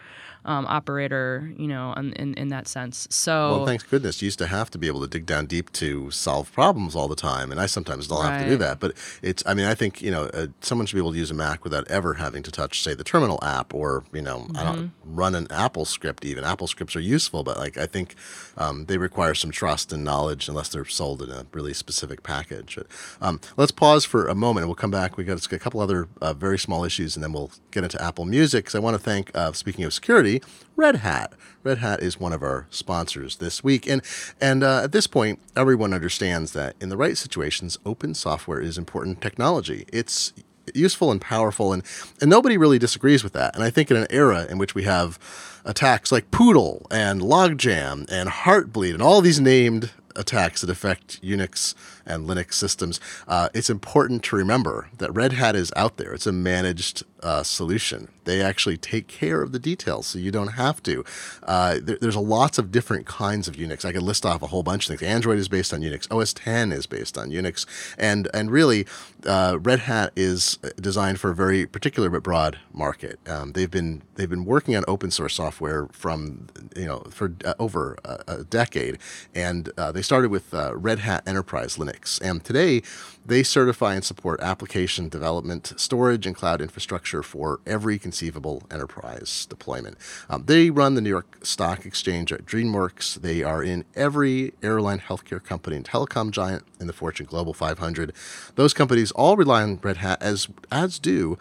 um, 0.50 0.66
operator. 0.68 1.52
You 1.58 1.68
know, 1.74 1.94
in, 1.94 2.14
in 2.14 2.34
in 2.42 2.48
that 2.50 2.68
sense. 2.68 3.08
So 3.10 3.34
Well, 3.52 3.66
thanks 3.66 3.84
goodness. 3.84 4.22
You 4.22 4.26
used 4.28 4.40
to 4.40 4.48
have 4.48 4.70
to 4.72 4.78
be 4.78 4.88
able 4.88 5.02
to 5.02 5.08
dig 5.08 5.26
down 5.26 5.46
deep 5.46 5.72
to 5.74 6.12
solve 6.12 6.52
problems 6.52 6.96
all 6.98 7.08
the 7.08 7.16
time, 7.32 7.52
and 7.52 7.60
I 7.62 7.68
sometimes 7.68 8.06
still 8.06 8.22
have 8.22 8.42
to 8.44 8.50
do 8.50 8.58
that. 8.58 8.80
But 8.80 8.92
it's, 9.22 9.44
I 9.46 9.54
mean, 9.54 9.66
I 9.66 9.76
think 9.76 10.02
you 10.02 10.12
know, 10.12 10.24
uh, 10.34 10.48
someone 10.62 10.86
should 10.88 10.96
be 10.96 11.04
able 11.06 11.14
to 11.14 11.18
use 11.18 11.32
a 11.32 11.34
Mac 11.34 11.64
without 11.64 11.88
ever 11.88 12.16
having 12.16 12.44
to 12.44 12.52
touch, 12.52 12.82
say, 12.84 12.94
the 12.96 13.04
terminal 13.04 13.40
app, 13.42 13.74
or 13.74 14.04
you 14.14 14.22
know, 14.22 14.48
I 14.56 14.64
don't 14.64 14.80
Mm-hmm. 14.80 15.16
run 15.22 15.36
an 15.36 15.48
Apple 15.52 15.86
script. 15.86 16.26
Even 16.26 16.44
Apple 16.44 16.68
scripts 16.68 16.96
are 16.96 17.02
useful, 17.18 17.44
but 17.44 17.58
like 17.58 17.78
I 17.78 17.86
think 17.86 18.16
um, 18.58 18.86
they 18.86 18.98
require 18.98 19.34
some 19.36 19.52
trust 19.52 19.92
and 19.94 20.04
knowledge 20.04 20.48
unless 20.50 20.70
they're 20.70 20.86
sold 20.86 21.22
in 21.22 21.30
a 21.30 21.46
really 21.54 21.74
specific 21.74 22.24
package. 22.24 22.76
But, 22.78 22.88
um, 23.22 23.40
let's 23.58 23.72
pause 23.72 24.06
for 24.06 24.28
a 24.28 24.36
moment, 24.36 24.68
we'll 24.68 24.76
come 24.76 24.92
back. 24.92 25.18
We 25.18 25.24
got 25.24 25.46
a 25.52 25.60
couple 25.60 25.80
other 25.82 26.08
uh, 26.22 26.34
very 26.34 26.58
small 26.58 26.84
issues, 26.86 27.16
and 27.16 27.24
then 27.24 27.34
we'll 27.34 27.52
get 27.72 27.84
into 27.84 28.02
Apple 28.02 28.26
Music. 28.26 28.66
Because 28.66 28.76
I 28.76 28.80
want 28.80 28.96
to 28.96 29.00
thank, 29.04 29.32
uh, 29.36 29.52
speaking 29.54 29.84
of 29.86 29.94
security, 29.94 30.39
Red 30.76 30.98
Hat. 30.98 31.34
Red 31.64 31.80
Hat 31.80 32.02
is 32.02 32.20
one 32.20 32.34
of 32.34 32.42
our 32.42 32.68
sponsors 32.70 33.38
this 33.38 33.64
week, 33.64 33.88
and 33.88 34.02
and 34.40 34.64
uh, 34.64 34.82
at 34.84 34.92
this 34.92 35.08
point, 35.08 35.40
everyone 35.56 35.94
understands 35.94 36.54
that 36.54 36.76
in 36.80 36.90
the 36.90 36.98
right 36.98 37.18
situations, 37.18 37.78
open 37.86 38.14
software 38.14 38.62
is 38.62 38.78
important 38.78 39.22
technology. 39.22 39.86
It's 39.92 40.34
useful 40.74 41.12
and 41.12 41.20
powerful, 41.20 41.74
and 41.74 41.84
and 42.22 42.30
nobody 42.30 42.58
really 42.58 42.80
disagrees 42.80 43.24
with 43.24 43.34
that. 43.34 43.56
And 43.56 43.64
I 43.64 43.70
think 43.70 43.92
in 43.92 43.98
an 43.98 44.08
era 44.10 44.46
in 44.50 44.58
which 44.58 44.76
we 44.76 44.84
have 44.84 45.20
attacks 45.66 46.12
like 46.12 46.32
Poodle 46.32 46.88
and 46.90 47.22
Logjam 47.22 48.10
and 48.10 48.30
Heartbleed 48.30 48.94
and 48.94 49.02
all 49.02 49.22
these 49.22 49.40
named 49.40 49.92
attacks 50.16 50.62
that 50.62 50.70
affect 50.70 51.22
Unix 51.22 51.76
and 52.10 52.28
Linux 52.28 52.54
systems, 52.54 53.00
uh, 53.28 53.50
it's 53.54 53.70
important 53.70 54.24
to 54.24 54.36
remember 54.36 54.90
that 54.98 55.14
Red 55.14 55.34
Hat 55.34 55.56
is 55.56 55.72
out 55.76 55.98
there. 55.98 56.14
It's 56.14 56.28
a 56.28 56.32
managed 56.32 57.04
uh, 57.22 57.44
solution. 57.44 58.10
They 58.26 58.42
actually 58.42 58.78
take 58.78 59.08
care 59.08 59.42
of 59.42 59.52
the 59.52 59.60
details, 59.60 60.08
so 60.08 60.20
you 60.20 60.32
don't 60.32 60.54
have 60.54 60.82
to. 60.84 61.04
Uh, 61.44 61.80
there, 61.82 61.98
there's 62.00 62.16
lots 62.16 62.58
of 62.58 62.72
different 62.72 63.06
kinds 63.06 63.48
of 63.48 63.56
Unix. 63.56 63.84
I 63.84 63.92
could 63.92 64.04
list 64.04 64.26
off 64.26 64.42
a 64.42 64.48
whole 64.48 64.64
bunch 64.64 64.90
of 64.90 65.00
things. 65.00 65.10
Android 65.10 65.40
is 65.40 65.48
based 65.48 65.74
on 65.74 65.82
Unix. 65.82 66.10
OS 66.12 66.34
10 66.34 66.72
is 66.72 66.86
based 66.86 67.18
on 67.18 67.30
Unix, 67.30 67.66
and 67.98 68.30
and 68.34 68.52
really, 68.52 68.86
uh, 69.26 69.58
Red 69.60 69.80
Hat 69.80 70.12
is 70.16 70.58
designed 70.80 71.20
for 71.20 71.32
a 71.32 71.36
very 71.36 71.66
particular 71.66 72.10
but 72.10 72.24
broad 72.24 72.60
market. 72.72 73.20
Um, 73.28 73.54
they've 73.54 73.72
been 73.72 74.04
they've 74.16 74.30
been 74.30 74.46
working 74.46 74.76
on 74.76 74.84
open 74.88 75.12
source 75.12 75.36
software 75.36 75.88
from 75.92 76.48
you 76.76 76.86
know 76.86 77.00
for 77.10 77.34
uh, 77.44 77.54
over 77.60 77.98
a, 78.06 78.20
a 78.28 78.44
decade, 78.44 78.98
and 79.34 79.72
uh, 79.78 79.92
they 79.92 80.02
started 80.02 80.30
with 80.30 80.54
uh, 80.54 80.76
Red 80.76 81.00
Hat 81.00 81.24
Enterprise 81.26 81.78
Linux, 81.78 81.99
and 82.22 82.44
today 82.44 82.82
they 83.26 83.44
certify 83.44 83.94
and 83.94 84.04
support 84.04 84.40
application 84.42 85.10
development, 85.10 85.74
storage, 85.78 86.26
and 86.26 86.36
cloud 86.36 86.62
infrastructure 86.62 87.22
for 87.22 87.60
every 87.66 88.00
conceivable 88.00 88.64
enterprise 88.72 89.46
deployment. 89.46 89.98
Um, 90.30 90.44
they 90.46 90.70
run 90.70 90.96
the 90.96 91.02
New 91.02 91.10
York 91.10 91.38
Stock 91.44 91.86
Exchange 91.86 92.32
at 92.32 92.46
DreamWorks. 92.46 93.22
They 93.22 93.44
are 93.44 93.62
in 93.62 93.86
every 93.96 94.54
airline, 94.64 95.00
healthcare 95.00 95.44
company, 95.44 95.76
and 95.76 95.86
telecom 95.86 96.32
giant 96.32 96.64
in 96.80 96.88
the 96.88 96.94
Fortune 96.94 97.26
Global 97.26 97.54
500. 97.54 98.14
Those 98.56 98.74
companies 98.74 99.12
all 99.12 99.36
rely 99.36 99.64
on 99.64 99.80
Red 99.82 99.98
Hat, 99.98 100.22
as 100.22 100.48
as 100.72 100.98
do 101.00 101.38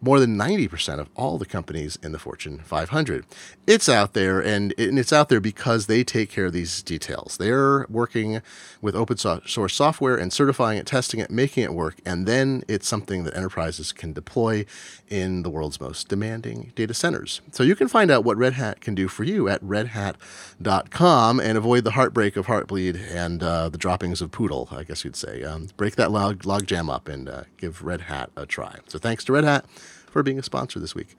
more 0.00 0.20
than 0.20 0.36
90% 0.36 1.00
of 1.00 1.08
all 1.16 1.38
the 1.38 1.46
companies 1.46 1.98
in 2.02 2.12
the 2.12 2.18
Fortune 2.18 2.58
500. 2.58 3.26
It's 3.66 3.88
out 3.88 4.14
there, 4.14 4.40
and, 4.40 4.72
it's 4.78 5.12
out 5.12 5.28
there 5.28 5.40
because 5.40 5.86
they 5.86 6.04
take 6.04 6.30
care 6.30 6.46
of 6.46 6.52
these 6.52 6.82
details. 6.82 7.36
They're 7.36 7.84
working 7.88 8.40
with 8.80 8.94
open 8.94 9.16
source 9.16 9.74
software 9.74 10.16
and 10.16 10.32
certifying 10.32 10.78
it, 10.78 10.86
testing 10.86 11.20
it, 11.20 11.30
making 11.30 11.64
it 11.64 11.74
work, 11.74 11.96
and 12.06 12.26
then 12.26 12.62
it's 12.68 12.86
something 12.86 13.24
that 13.24 13.36
enterprises 13.36 13.92
can 13.92 14.12
deploy 14.12 14.64
in 15.08 15.42
the 15.42 15.50
world's 15.50 15.80
most 15.80 16.08
demanding 16.08 16.72
data 16.76 16.94
centers. 16.94 17.40
So 17.52 17.62
you 17.62 17.74
can 17.74 17.88
find 17.88 18.10
out 18.10 18.24
what 18.24 18.36
Red 18.36 18.54
Hat 18.54 18.80
can 18.80 18.94
do 18.94 19.08
for 19.08 19.24
you 19.24 19.48
at 19.48 19.62
redhat.com 19.62 21.40
and 21.40 21.58
avoid 21.58 21.84
the 21.84 21.92
heartbreak 21.92 22.36
of 22.36 22.46
Heartbleed 22.46 22.98
and 23.10 23.42
uh, 23.42 23.68
the 23.68 23.78
droppings 23.78 24.22
of 24.22 24.30
Poodle, 24.30 24.68
I 24.70 24.84
guess 24.84 25.04
you'd 25.04 25.16
say. 25.16 25.42
Um, 25.42 25.68
break 25.76 25.96
that 25.96 26.10
log, 26.10 26.46
log 26.46 26.66
jam 26.66 26.88
up 26.88 27.08
and 27.08 27.28
uh, 27.28 27.42
give 27.56 27.82
Red 27.82 28.02
Hat 28.02 28.30
a 28.36 28.46
try. 28.46 28.76
So 28.86 28.98
thanks 28.98 29.24
to 29.24 29.32
Red 29.32 29.44
Hat 29.44 29.64
for 30.08 30.22
being 30.22 30.38
a 30.38 30.42
sponsor 30.42 30.78
this 30.78 30.94
week. 30.94 31.16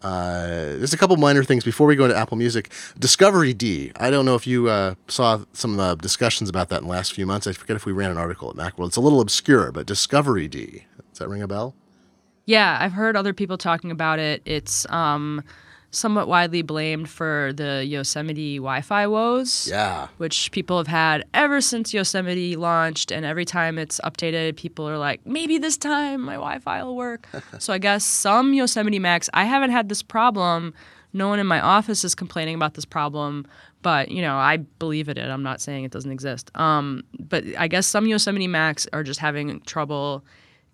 Uh, 0.00 0.46
there's 0.76 0.92
a 0.92 0.96
couple 0.96 1.16
minor 1.16 1.42
things 1.42 1.64
before 1.64 1.86
we 1.86 1.96
go 1.96 2.04
into 2.04 2.16
Apple 2.16 2.36
Music. 2.36 2.68
discoveryd. 2.98 3.92
I 3.96 4.10
don't 4.10 4.24
know 4.24 4.36
if 4.36 4.46
you 4.46 4.68
uh, 4.68 4.94
saw 5.08 5.40
some 5.52 5.74
of 5.74 5.80
uh, 5.80 5.94
discussions 5.96 6.48
about 6.48 6.68
that 6.68 6.82
in 6.82 6.84
the 6.84 6.90
last 6.90 7.12
few 7.12 7.26
months. 7.26 7.46
I 7.46 7.52
forget 7.52 7.74
if 7.74 7.84
we 7.84 7.92
ran 7.92 8.10
an 8.10 8.16
article 8.16 8.48
at 8.50 8.56
Macworld. 8.56 8.88
It's 8.88 8.96
a 8.96 9.00
little 9.00 9.20
obscure, 9.20 9.72
but 9.72 9.86
discoveryd. 9.86 10.52
Does 10.52 11.18
that 11.18 11.28
ring 11.28 11.42
a 11.42 11.48
bell? 11.48 11.74
Yeah, 12.46 12.78
I've 12.80 12.92
heard 12.92 13.16
other 13.16 13.34
people 13.34 13.58
talking 13.58 13.90
about 13.90 14.18
it. 14.18 14.40
It's 14.44 14.88
um, 14.90 15.42
somewhat 15.90 16.28
widely 16.28 16.62
blamed 16.62 17.08
for 17.08 17.52
the 17.54 17.84
Yosemite 17.84 18.58
Wi-Fi 18.58 19.06
woes. 19.06 19.68
Yeah. 19.68 20.08
Which 20.18 20.50
people 20.52 20.76
have 20.76 20.86
had 20.86 21.24
ever 21.34 21.60
since 21.60 21.94
Yosemite 21.94 22.56
launched, 22.56 23.10
and 23.10 23.24
every 23.24 23.44
time 23.44 23.78
it's 23.78 24.00
updated, 24.04 24.56
people 24.56 24.88
are 24.88 24.98
like, 24.98 25.24
maybe 25.26 25.58
this 25.58 25.76
time 25.76 26.20
my 26.20 26.34
Wi-Fi 26.34 26.82
will 26.82 26.96
work. 26.96 27.26
so 27.58 27.72
I 27.72 27.78
guess 27.78 28.04
some 28.04 28.52
Yosemite 28.52 28.98
Macs, 28.98 29.30
I 29.32 29.44
haven't 29.44 29.70
had 29.70 29.88
this 29.88 30.02
problem. 30.02 30.74
No 31.12 31.28
one 31.28 31.38
in 31.38 31.46
my 31.46 31.60
office 31.60 32.04
is 32.04 32.14
complaining 32.14 32.54
about 32.54 32.74
this 32.74 32.84
problem, 32.84 33.46
but 33.80 34.10
you 34.10 34.20
know 34.20 34.36
I 34.36 34.58
believe 34.58 35.08
in 35.08 35.16
it. 35.16 35.28
I'm 35.28 35.42
not 35.42 35.60
saying 35.60 35.84
it 35.84 35.90
doesn't 35.90 36.12
exist. 36.12 36.50
Um, 36.54 37.02
but 37.18 37.44
I 37.56 37.66
guess 37.66 37.86
some 37.86 38.06
Yosemite 38.06 38.46
Macs 38.46 38.86
are 38.92 39.02
just 39.02 39.18
having 39.18 39.60
trouble 39.62 40.22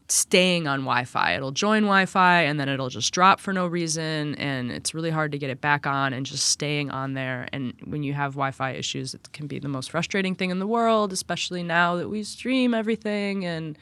staying 0.08 0.66
on 0.66 0.80
Wi-Fi. 0.80 1.34
It'll 1.34 1.50
join 1.50 1.82
Wi-Fi 1.82 2.42
and 2.42 2.60
then 2.60 2.68
it'll 2.68 2.90
just 2.90 3.12
drop 3.12 3.40
for 3.40 3.52
no 3.52 3.66
reason, 3.66 4.34
and 4.34 4.70
it's 4.70 4.94
really 4.94 5.10
hard 5.10 5.32
to 5.32 5.38
get 5.38 5.50
it 5.50 5.60
back 5.60 5.86
on 5.86 6.12
and 6.12 6.26
just 6.26 6.48
staying 6.48 6.90
on 6.90 7.14
there. 7.14 7.48
And 7.52 7.74
when 7.84 8.02
you 8.02 8.12
have 8.12 8.32
Wi-Fi 8.32 8.72
issues, 8.72 9.14
it 9.14 9.32
can 9.32 9.46
be 9.46 9.58
the 9.58 9.68
most 9.68 9.90
frustrating 9.90 10.34
thing 10.34 10.50
in 10.50 10.58
the 10.58 10.66
world, 10.66 11.12
especially 11.12 11.62
now 11.62 11.96
that 11.96 12.08
we 12.08 12.22
stream 12.22 12.74
everything 12.74 13.44
and 13.44 13.78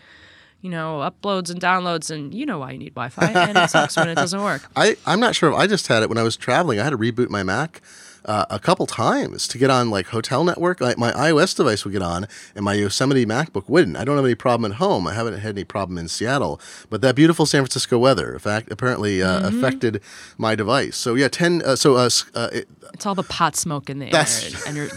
you 0.60 0.70
know 0.70 0.98
uploads 0.98 1.50
and 1.50 1.60
downloads, 1.60 2.10
and 2.10 2.32
you 2.32 2.46
know 2.46 2.60
why 2.60 2.70
you 2.70 2.78
need 2.78 2.94
Wi-Fi, 2.94 3.26
and 3.26 3.58
it 3.58 3.70
sucks 3.70 3.96
when 3.96 4.08
it 4.08 4.14
doesn't 4.14 4.42
work. 4.42 4.62
I, 4.76 4.96
I'm 5.06 5.18
not 5.18 5.34
sure 5.34 5.50
if 5.50 5.56
I 5.56 5.66
just 5.66 5.88
had 5.88 6.04
it 6.04 6.08
when 6.08 6.18
I 6.18 6.22
was 6.22 6.36
traveling. 6.36 6.78
I 6.78 6.84
had 6.84 6.90
to 6.90 6.98
reboot 6.98 7.30
my 7.30 7.42
Mac 7.42 7.82
uh, 8.24 8.44
a 8.50 8.58
couple 8.58 8.86
times 8.86 9.46
to 9.48 9.58
get 9.58 9.70
on 9.70 9.90
like 9.90 10.06
hotel 10.06 10.44
network. 10.44 10.80
Like 10.80 10.98
my 10.98 11.12
iOS 11.12 11.56
device 11.56 11.84
would 11.84 11.92
get 11.92 12.02
on, 12.02 12.26
and 12.54 12.64
my 12.64 12.74
Yosemite 12.74 13.26
MacBook 13.26 13.68
wouldn't. 13.68 13.96
I 13.96 14.04
don't 14.04 14.16
have 14.16 14.24
any 14.24 14.34
problem 14.34 14.70
at 14.72 14.78
home. 14.78 15.06
I 15.06 15.14
haven't 15.14 15.38
had 15.40 15.54
any 15.56 15.64
problem 15.64 15.98
in 15.98 16.08
Seattle, 16.08 16.60
but 16.90 17.00
that 17.02 17.14
beautiful 17.14 17.46
San 17.46 17.62
Francisco 17.62 17.98
weather, 17.98 18.32
in 18.32 18.38
fact, 18.38 18.70
apparently 18.70 19.22
uh, 19.22 19.32
Mm-hmm. 19.42 19.58
affected 19.58 20.02
my 20.38 20.54
device. 20.54 20.96
So 20.96 21.14
yeah, 21.14 21.28
ten. 21.28 21.62
Uh, 21.64 21.74
so 21.76 21.96
uh, 21.96 22.08
uh, 22.34 22.48
it, 22.52 22.68
It's 22.94 23.06
all 23.06 23.14
the 23.14 23.22
pot 23.24 23.56
smoke 23.56 23.88
in 23.90 23.98
the 23.98 24.06
air 24.14 24.26
and 24.66 24.76
it 24.78 24.92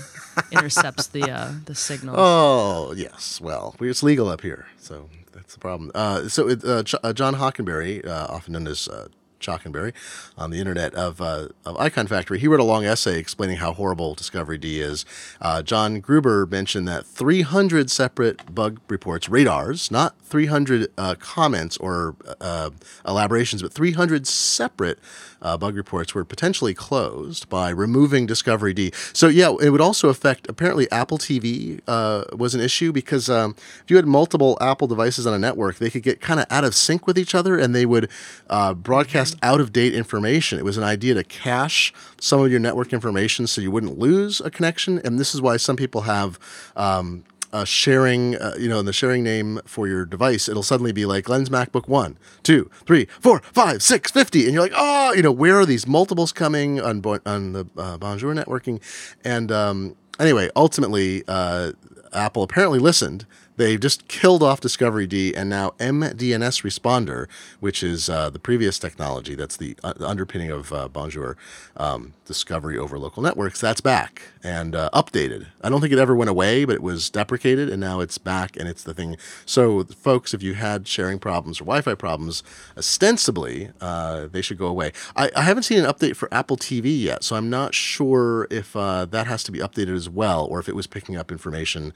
intercepts 0.52 1.08
the 1.08 1.32
uh, 1.32 1.52
the 1.66 1.76
signal. 1.76 2.16
Oh 2.18 2.94
yes, 2.96 3.40
well, 3.42 3.76
it's 3.80 4.04
legal 4.04 4.28
up 4.28 4.42
here, 4.42 4.68
so 4.80 5.10
that's 5.34 5.54
the 5.54 5.60
problem. 5.60 5.92
Uh, 5.96 6.28
so 6.28 6.48
it, 6.50 6.64
uh, 6.64 6.84
Ch- 6.84 6.96
uh, 7.04 7.14
John 7.14 7.36
Hockenberry, 7.36 8.06
uh, 8.06 8.28
often 8.30 8.54
known 8.54 8.68
as 8.68 8.88
uh, 8.88 9.08
Chockenberry, 9.46 9.94
on 10.38 10.50
the 10.50 10.60
internet 10.60 10.94
of 10.96 11.22
uh, 11.22 11.50
of 11.66 11.78
Icon 11.78 12.08
Factory, 12.08 12.40
he 12.40 12.48
wrote 12.48 12.60
a 12.60 12.64
long 12.64 12.86
essay 12.86 13.20
explaining 13.20 13.58
how 13.58 13.74
horrible 13.74 14.16
discoveryd 14.16 14.64
is. 14.64 15.06
Uh, 15.42 15.62
John 15.62 16.00
Gruber 16.00 16.46
mentioned 16.46 16.88
that 16.88 17.06
300 17.06 17.92
separate 17.92 18.54
bug 18.54 18.80
reports, 18.88 19.30
radars, 19.30 19.92
not 19.92 20.16
300 20.24 20.92
uh, 20.98 21.16
comments 21.20 21.78
or 21.78 22.16
uh, 22.42 22.72
elaborations, 23.08 23.62
but 23.62 23.72
300 23.72 24.26
separate 24.28 25.00
uh, 25.46 25.56
bug 25.58 25.76
reports 25.76 26.16
were 26.16 26.26
potentially 26.26 26.74
closed 26.74 27.48
by 27.50 27.70
removing 27.70 28.28
discoveryd. 28.28 28.94
So 29.16 29.28
yeah, 29.28 29.54
it 29.62 29.70
would 29.70 29.82
also 29.82 30.10
affect. 30.10 30.50
Apparently, 30.50 30.90
Apple 30.92 31.20
TV 31.20 31.80
uh, 31.88 32.24
was 32.36 32.56
an 32.56 32.62
issue 32.62 32.92
because 32.92 33.30
um, 33.30 33.56
if 33.84 33.86
you 33.88 33.96
had 33.96 34.08
multiple 34.08 34.58
Apple 34.60 34.88
devices 34.88 35.28
on 35.28 35.34
a 35.36 35.40
network, 35.40 35.78
they 35.78 35.92
could 35.92 36.02
get 36.02 36.20
kind 36.20 36.40
of 36.40 36.48
out 36.50 36.64
of 36.64 36.74
sync 36.74 37.06
with 37.06 37.18
each 37.18 37.36
other, 37.36 37.60
and 37.60 37.76
they 37.76 37.86
would 37.86 38.10
uh, 38.50 38.74
broadcast 38.74 39.38
out 39.44 39.62
of 39.62 39.72
date 39.72 39.94
information. 39.94 40.58
It 40.58 40.66
was 40.66 40.78
an 40.78 40.84
idea 40.84 41.14
to 41.14 41.24
cache 41.24 41.94
some 42.20 42.42
of 42.42 42.50
your 42.50 42.60
network 42.60 42.92
information 42.92 43.46
so 43.46 43.62
you 43.62 43.70
wouldn't 43.70 44.00
lose 44.00 44.42
a 44.42 44.50
connection, 44.50 45.00
and 45.06 45.20
this 45.20 45.36
is 45.36 45.42
why 45.42 45.58
some 45.58 45.76
people 45.76 46.02
have. 46.02 46.40
Um, 46.76 47.24
uh, 47.56 47.64
sharing, 47.64 48.36
uh, 48.36 48.54
you 48.60 48.68
know, 48.68 48.80
in 48.80 48.86
the 48.86 48.92
sharing 48.92 49.24
name 49.24 49.62
for 49.66 49.88
your 49.88 50.04
device, 50.04 50.50
it'll 50.50 50.62
suddenly 50.62 50.92
be 50.92 51.06
like 51.06 51.30
Lens 51.30 51.50
MacBook 51.50 51.88
1, 51.88 52.18
2, 52.44 52.70
3, 52.86 53.08
4, 53.22 53.42
5, 53.54 53.82
6, 53.82 54.12
50. 54.12 54.44
And 54.44 54.54
you're 54.54 54.62
like, 54.62 54.74
oh, 54.76 55.14
you 55.14 55.22
know, 55.22 55.32
where 55.32 55.58
are 55.58 55.66
these 55.66 55.88
multiples 55.88 56.34
coming 56.34 56.82
on, 56.82 57.00
bo- 57.00 57.22
on 57.26 57.54
the 57.54 57.66
uh, 57.78 57.98
Bonjour 57.98 58.34
networking? 58.36 58.82
And 59.24 59.54
um, 59.54 59.96
anyway, 60.20 60.50
ultimately, 60.58 61.24
uh, 61.30 61.72
Apple 62.12 62.44
apparently 62.44 62.80
listened 62.80 63.26
They've 63.58 63.80
just 63.80 64.08
killed 64.08 64.44
off 64.44 64.60
discoveryd, 64.60 65.34
and 65.36 65.50
now 65.50 65.72
mDNSResponder, 65.80 67.28
which 67.60 67.84
is 67.84 68.10
uh, 68.10 68.30
the 68.30 68.40
previous 68.40 68.78
technology 68.78 69.34
that's 69.34 69.56
the, 69.56 69.78
uh, 69.84 69.94
the 69.94 70.08
underpinning 70.08 70.52
of 70.52 70.74
uh, 70.74 70.88
Bonjour 70.90 71.38
um, 71.78 72.14
Discovery 72.26 72.78
over 72.78 73.00
local 73.00 73.24
networks, 73.24 73.62
that's 73.62 73.82
back 73.82 74.24
and 74.44 74.76
uh, 74.76 74.90
updated. 74.94 75.48
I 75.62 75.70
don't 75.70 75.82
think 75.82 75.94
it 75.94 76.00
ever 76.00 76.16
went 76.16 76.30
away, 76.30 76.66
but 76.66 76.76
it 76.76 76.84
was 76.84 77.10
deprecated, 77.10 77.70
and 77.70 77.80
now 77.80 78.00
it's 78.00 78.18
back, 78.18 78.58
and 78.58 78.68
it's 78.68 78.84
the 78.84 78.94
thing. 78.94 79.18
So, 79.46 79.84
folks, 79.84 80.34
if 80.34 80.44
you 80.44 80.54
had 80.56 80.88
sharing 80.88 81.18
problems 81.18 81.62
or 81.62 81.66
Wi 81.66 81.82
Fi 81.82 81.96
problems, 81.96 82.44
ostensibly, 82.78 83.70
uh, 83.80 84.28
they 84.28 84.42
should 84.42 84.58
go 84.58 84.68
away. 84.68 84.92
I, 85.16 85.32
I, 85.36 85.42
haven't 85.42 85.64
seen 85.64 85.80
an 85.80 85.86
update 85.86 86.16
for 86.16 86.32
Apple 86.34 86.58
TV 86.58 87.00
yet, 87.00 87.24
so 87.24 87.36
I'm 87.36 87.50
not 87.50 87.74
sure 87.74 88.48
if 88.52 88.76
uh, 88.76 89.06
that 89.06 89.28
has 89.28 89.44
to 89.44 89.52
be 89.52 89.60
updated 89.60 89.96
as 89.96 90.10
well, 90.10 90.46
or 90.46 90.60
if 90.60 90.68
it 90.68 90.76
was 90.76 90.88
picking 90.88 91.16
up 91.16 91.32
information 91.32 91.94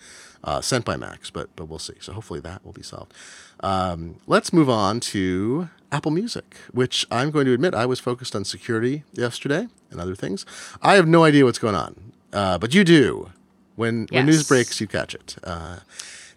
sent 0.61 0.85
by 0.85 0.95
Macs, 0.95 1.29
but 1.29 1.48
but 1.55 1.65
we'll 1.65 1.79
see. 1.79 1.95
So 1.99 2.13
hopefully 2.13 2.39
that 2.41 2.65
will 2.65 2.73
be 2.73 2.83
solved. 2.83 3.13
Um, 3.61 4.15
let's 4.27 4.53
move 4.53 4.69
on 4.69 4.99
to 5.01 5.69
Apple 5.91 6.11
Music, 6.11 6.55
which 6.71 7.05
I'm 7.11 7.31
going 7.31 7.45
to 7.45 7.53
admit 7.53 7.73
I 7.73 7.85
was 7.85 7.99
focused 7.99 8.35
on 8.35 8.45
security 8.45 9.03
yesterday 9.13 9.67
and 9.91 9.99
other 9.99 10.15
things. 10.15 10.45
I 10.81 10.95
have 10.95 11.07
no 11.07 11.23
idea 11.23 11.45
what's 11.45 11.59
going 11.59 11.75
on, 11.75 12.13
uh, 12.33 12.57
but 12.57 12.73
you 12.73 12.83
do. 12.83 13.31
When 13.75 14.01
yes. 14.03 14.11
when 14.11 14.25
news 14.25 14.47
breaks, 14.47 14.81
you 14.81 14.87
catch 14.87 15.15
it. 15.15 15.37
Uh, 15.43 15.77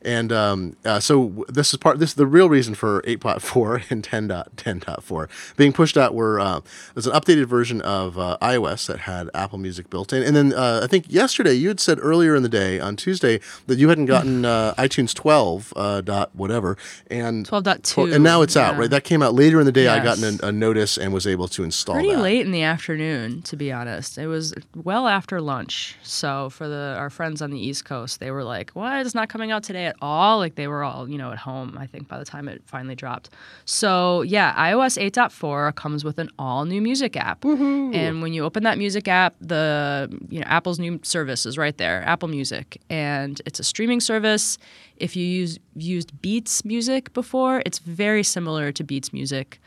and 0.04 0.32
um, 0.32 0.76
uh, 0.84 1.00
so 1.00 1.44
this 1.48 1.72
is 1.72 1.78
part. 1.78 1.98
This 1.98 2.10
is 2.10 2.14
the 2.14 2.26
real 2.26 2.48
reason 2.48 2.74
for 2.74 3.02
8.4 3.02 3.84
and 3.90 4.02
10.10.4 4.02 5.56
being 5.56 5.72
pushed 5.72 5.96
out. 5.96 6.14
Were 6.14 6.40
uh, 6.40 6.60
there's 6.94 7.06
an 7.06 7.12
updated 7.12 7.46
version 7.46 7.80
of 7.82 8.18
uh, 8.18 8.36
iOS 8.42 8.86
that 8.86 9.00
had 9.00 9.30
Apple 9.34 9.58
Music 9.58 9.88
built 9.90 10.12
in, 10.12 10.22
and 10.22 10.34
then 10.34 10.52
uh, 10.52 10.80
I 10.82 10.86
think 10.86 11.06
yesterday 11.08 11.54
you 11.54 11.68
had 11.68 11.80
said 11.80 11.98
earlier 12.00 12.34
in 12.34 12.42
the 12.42 12.48
day 12.48 12.80
on 12.80 12.96
Tuesday 12.96 13.40
that 13.66 13.78
you 13.78 13.88
hadn't 13.88 14.06
gotten 14.06 14.44
uh, 14.44 14.74
iTunes 14.76 15.14
12 15.14 15.72
uh, 15.76 16.00
dot 16.00 16.30
whatever 16.34 16.76
and 17.08 17.48
12.2, 17.48 18.14
and 18.14 18.24
now 18.24 18.42
it's 18.42 18.56
yeah. 18.56 18.70
out. 18.70 18.78
Right, 18.78 18.90
that 18.90 19.04
came 19.04 19.22
out 19.22 19.34
later 19.34 19.60
in 19.60 19.66
the 19.66 19.72
day. 19.72 19.84
Yes. 19.84 20.00
I 20.00 20.04
got 20.04 20.18
a, 20.18 20.48
a, 20.48 20.52
notice 20.52 20.98
and 20.98 21.12
was 21.12 21.26
able 21.26 21.48
to 21.48 21.64
install. 21.64 21.94
Pretty 21.94 22.12
that. 22.12 22.20
late 22.20 22.44
in 22.44 22.52
the 22.52 22.62
afternoon, 22.62 23.42
to 23.42 23.56
be 23.56 23.72
honest. 23.72 24.18
It 24.18 24.26
was 24.26 24.54
well 24.74 25.08
after 25.08 25.40
lunch. 25.40 25.96
So 26.02 26.50
for 26.50 26.68
the 26.68 26.94
our 26.98 27.10
friends 27.10 27.42
on 27.42 27.50
the 27.50 27.58
East 27.58 27.84
Coast, 27.84 28.20
they 28.20 28.30
were 28.30 28.44
like, 28.44 28.70
"What? 28.72 29.06
It's 29.06 29.14
not 29.14 29.28
coming 29.28 29.50
out 29.50 29.62
today." 29.62 29.91
At 29.92 29.96
all. 30.02 30.38
Like 30.38 30.55
they 30.55 30.66
were 30.66 30.83
all, 30.83 31.09
you 31.09 31.18
know, 31.18 31.31
at 31.33 31.38
home, 31.38 31.76
I 31.78 31.87
think, 31.87 32.09
by 32.09 32.18
the 32.18 32.24
time 32.24 32.48
it 32.48 32.62
finally 32.66 32.94
dropped. 32.94 33.31
So 33.64 34.22
yeah, 34.22 34.55
iOS 34.55 35.00
8.4 35.11 35.74
comes 35.74 36.05
with 36.05 36.18
an 36.18 36.31
all 36.38 36.64
new 36.64 36.81
music 36.81 37.16
app. 37.16 37.44
Woo-hoo. 37.44 37.92
And 37.92 38.22
when 38.22 38.33
you 38.33 38.44
open 38.44 38.62
that 38.64 38.78
music 38.78 39.09
app, 39.09 39.35
the 39.40 40.09
you 40.28 40.40
know, 40.40 40.46
Apple's 40.46 40.78
new 40.78 40.98
service 41.02 41.46
is 41.46 41.59
right 41.59 41.76
there, 41.76 42.02
Apple 42.07 42.28
Music. 42.28 42.81
And 42.90 43.40
it's 43.46 43.61
a 43.61 43.64
streaming 43.64 44.00
service. 44.00 44.59
If 44.96 45.16
you 45.16 45.26
use 45.26 45.59
used 45.74 46.20
Beats 46.22 46.64
music 46.64 47.12
before, 47.12 47.62
it's 47.66 47.78
very 47.78 48.22
similar 48.22 48.72
to 48.72 48.85
Beats 48.85 49.12
music. 49.12 49.61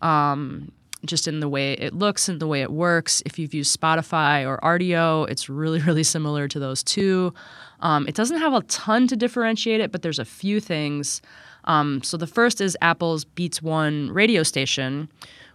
Um, 0.00 0.72
just 1.04 1.26
in 1.26 1.40
the 1.40 1.48
way 1.48 1.72
it 1.74 1.94
looks 1.94 2.28
and 2.28 2.40
the 2.40 2.46
way 2.46 2.62
it 2.62 2.70
works. 2.70 3.22
If 3.26 3.38
you've 3.38 3.54
used 3.54 3.78
Spotify 3.78 4.46
or 4.46 4.58
Rdio, 4.58 5.28
it's 5.28 5.48
really, 5.48 5.80
really 5.88 6.04
similar 6.04 6.48
to 6.48 6.58
those 6.58 6.82
two. 6.82 7.34
Um, 7.82 8.06
it 8.08 8.14
doesn't 8.14 8.38
have 8.38 8.54
a 8.54 8.62
ton 8.62 9.06
to 9.08 9.16
differentiate 9.16 9.80
it, 9.80 9.92
but 9.92 10.02
there's 10.02 10.18
a 10.18 10.24
few 10.24 10.60
things. 10.60 11.20
Um, 11.64 12.02
so 12.02 12.16
the 12.16 12.26
first 12.26 12.60
is 12.60 12.76
Apple's 12.80 13.24
Beats 13.24 13.60
One 13.60 14.10
radio 14.10 14.42
station, 14.42 15.08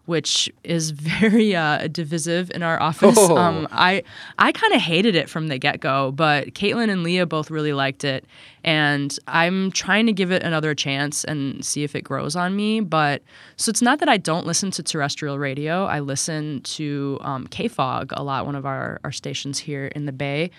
which 0.06 0.50
is 0.64 0.92
very 0.92 1.56
uh, 1.56 1.88
divisive 1.88 2.52
in 2.52 2.64
our 2.64 2.82
office. 2.82 3.18
Oh. 3.18 3.38
Um, 3.38 3.68
I 3.72 4.04
I 4.40 4.52
kind 4.52 4.74
of 4.74 4.82
hated 4.82 5.16
it 5.16 5.30
from 5.30 5.48
the 5.48 5.58
get 5.58 5.80
go, 5.80 6.12
but 6.12 6.48
Caitlin 6.54 6.90
and 6.90 7.04
Leah 7.04 7.26
both 7.26 7.52
really 7.52 7.74
liked 7.74 8.04
it, 8.04 8.26
and 8.64 9.18
I'm 9.28 9.72
trying 9.72 10.06
to 10.08 10.14
give 10.14 10.32
it 10.32 10.44
another 10.44 10.74
chance 10.74 11.24
and 11.24 11.64
see 11.64 11.84
if 11.84 11.96
it 11.96 12.02
grows 12.02 12.36
on 12.36 12.56
me. 12.56 12.80
But 12.80 13.22
so 13.58 13.70
it's 13.70 13.82
not 13.82 14.00
that 14.00 14.10
I 14.10 14.18
don't 14.18 14.46
listen 14.46 14.72
to 14.72 14.84
terrestrial 14.84 15.40
radio. 15.40 15.86
I 15.86 16.00
listen 16.00 16.62
to 16.62 17.18
um, 17.22 17.48
KFOG 17.48 18.12
a 18.12 18.24
lot, 18.24 18.46
one 18.46 18.56
of 18.56 18.66
our 18.66 19.00
our 19.04 19.12
stations 19.12 19.60
here 19.60 19.88
in 19.88 20.06
the 20.06 20.14
Bay, 20.14 20.52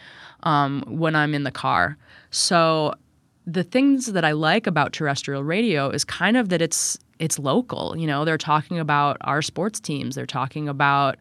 um, 0.43 0.85
when 0.87 1.15
I'm 1.15 1.35
in 1.35 1.45
the 1.45 1.51
car. 1.51 1.97
So 2.31 2.95
the 3.47 3.65
things 3.65 4.07
that 4.13 4.25
I 4.25 4.33
like 4.33 4.67
about 4.67 4.93
terrestrial 4.93 5.43
radio 5.43 5.89
is 5.91 6.05
kind 6.05 6.37
of 6.37 6.51
that 6.51 6.61
it's 6.61 6.99
it's 7.19 7.39
local. 7.39 7.97
You 7.97 8.07
know, 8.07 8.25
they're 8.25 8.39
talking 8.39 8.79
about 8.79 9.17
our 9.23 9.43
sports 9.43 9.81
teams. 9.81 10.15
They're 10.15 10.27
talking 10.27 10.69
about 10.69 11.17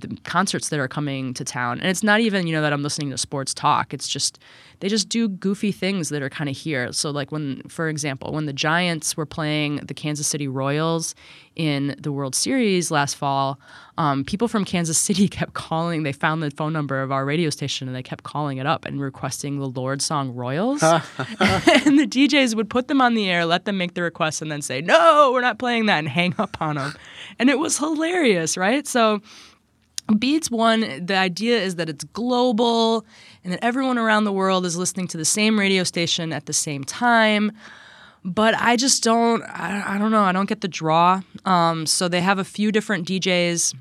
the 0.00 0.16
concerts 0.24 0.68
that 0.68 0.80
are 0.80 0.88
coming 0.88 1.34
to 1.34 1.44
town. 1.44 1.80
And 1.80 1.88
it's 1.88 2.02
not 2.02 2.20
even, 2.20 2.46
you 2.46 2.52
know, 2.52 2.62
that 2.62 2.72
I'm 2.72 2.82
listening 2.82 3.10
to 3.10 3.18
sports 3.18 3.54
talk. 3.54 3.94
It's 3.94 4.08
just 4.08 4.38
they 4.80 4.88
just 4.88 5.08
do 5.08 5.28
goofy 5.28 5.72
things 5.72 6.08
that 6.08 6.20
are 6.20 6.28
kind 6.28 6.50
of 6.50 6.56
here. 6.56 6.92
So 6.92 7.10
like 7.10 7.30
when 7.32 7.62
for 7.68 7.88
example, 7.88 8.32
when 8.32 8.46
the 8.46 8.52
Giants 8.52 9.16
were 9.16 9.26
playing 9.26 9.76
the 9.76 9.94
Kansas 9.94 10.26
City 10.26 10.48
Royals 10.48 11.14
in 11.56 11.94
the 11.98 12.10
World 12.10 12.34
Series 12.34 12.90
last 12.90 13.14
fall, 13.14 13.60
um, 13.96 14.24
people 14.24 14.48
from 14.48 14.64
Kansas 14.64 14.98
City 14.98 15.28
kept 15.38 15.54
calling. 15.54 16.02
They 16.02 16.12
found 16.12 16.42
the 16.42 16.50
phone 16.50 16.72
number 16.72 17.00
of 17.00 17.12
our 17.12 17.24
radio 17.24 17.50
station 17.50 17.88
and 17.88 17.96
they 17.96 18.02
kept 18.02 18.24
calling 18.24 18.58
it 18.58 18.66
up 18.66 18.84
and 18.84 19.00
requesting 19.00 19.58
the 19.58 19.68
Lorde 19.68 20.02
song 20.02 20.34
Royals. 20.34 20.82
and 20.82 21.98
the 21.98 22.06
DJs 22.06 22.54
would 22.56 22.68
put 22.68 22.88
them 22.88 23.00
on 23.00 23.14
the 23.14 23.30
air, 23.30 23.46
let 23.46 23.64
them 23.64 23.78
make 23.78 23.94
the 23.94 24.02
request, 24.02 24.42
and 24.42 24.50
then 24.50 24.62
say, 24.62 24.80
"No, 24.80 25.30
we're 25.32 25.40
not 25.40 25.58
playing 25.58 25.86
that," 25.86 25.98
and 25.98 26.08
hang 26.08 26.34
up 26.38 26.56
on 26.60 26.76
them. 26.76 26.94
And 27.38 27.48
it 27.48 27.58
was 27.58 27.78
hilarious, 27.78 28.56
right? 28.56 28.86
So 28.86 29.20
Beats 30.18 30.50
One, 30.50 31.04
the 31.04 31.16
idea 31.16 31.58
is 31.60 31.76
that 31.76 31.88
it's 31.88 32.04
global 32.04 33.06
and 33.42 33.52
that 33.52 33.64
everyone 33.64 33.96
around 33.96 34.24
the 34.24 34.32
world 34.32 34.66
is 34.66 34.76
listening 34.76 35.08
to 35.08 35.16
the 35.16 35.24
same 35.24 35.58
radio 35.58 35.82
station 35.82 36.32
at 36.32 36.46
the 36.46 36.52
same 36.52 36.84
time. 36.84 37.52
But 38.24 38.54
I 38.54 38.76
just 38.76 39.02
don't, 39.02 39.42
I, 39.42 39.94
I 39.94 39.98
don't 39.98 40.10
know, 40.10 40.22
I 40.22 40.32
don't 40.32 40.48
get 40.48 40.62
the 40.62 40.68
draw. 40.68 41.20
Um, 41.44 41.86
so 41.86 42.08
they 42.08 42.20
have 42.20 42.38
a 42.38 42.44
few 42.44 42.72
different 42.72 43.06
DJs. 43.06 43.74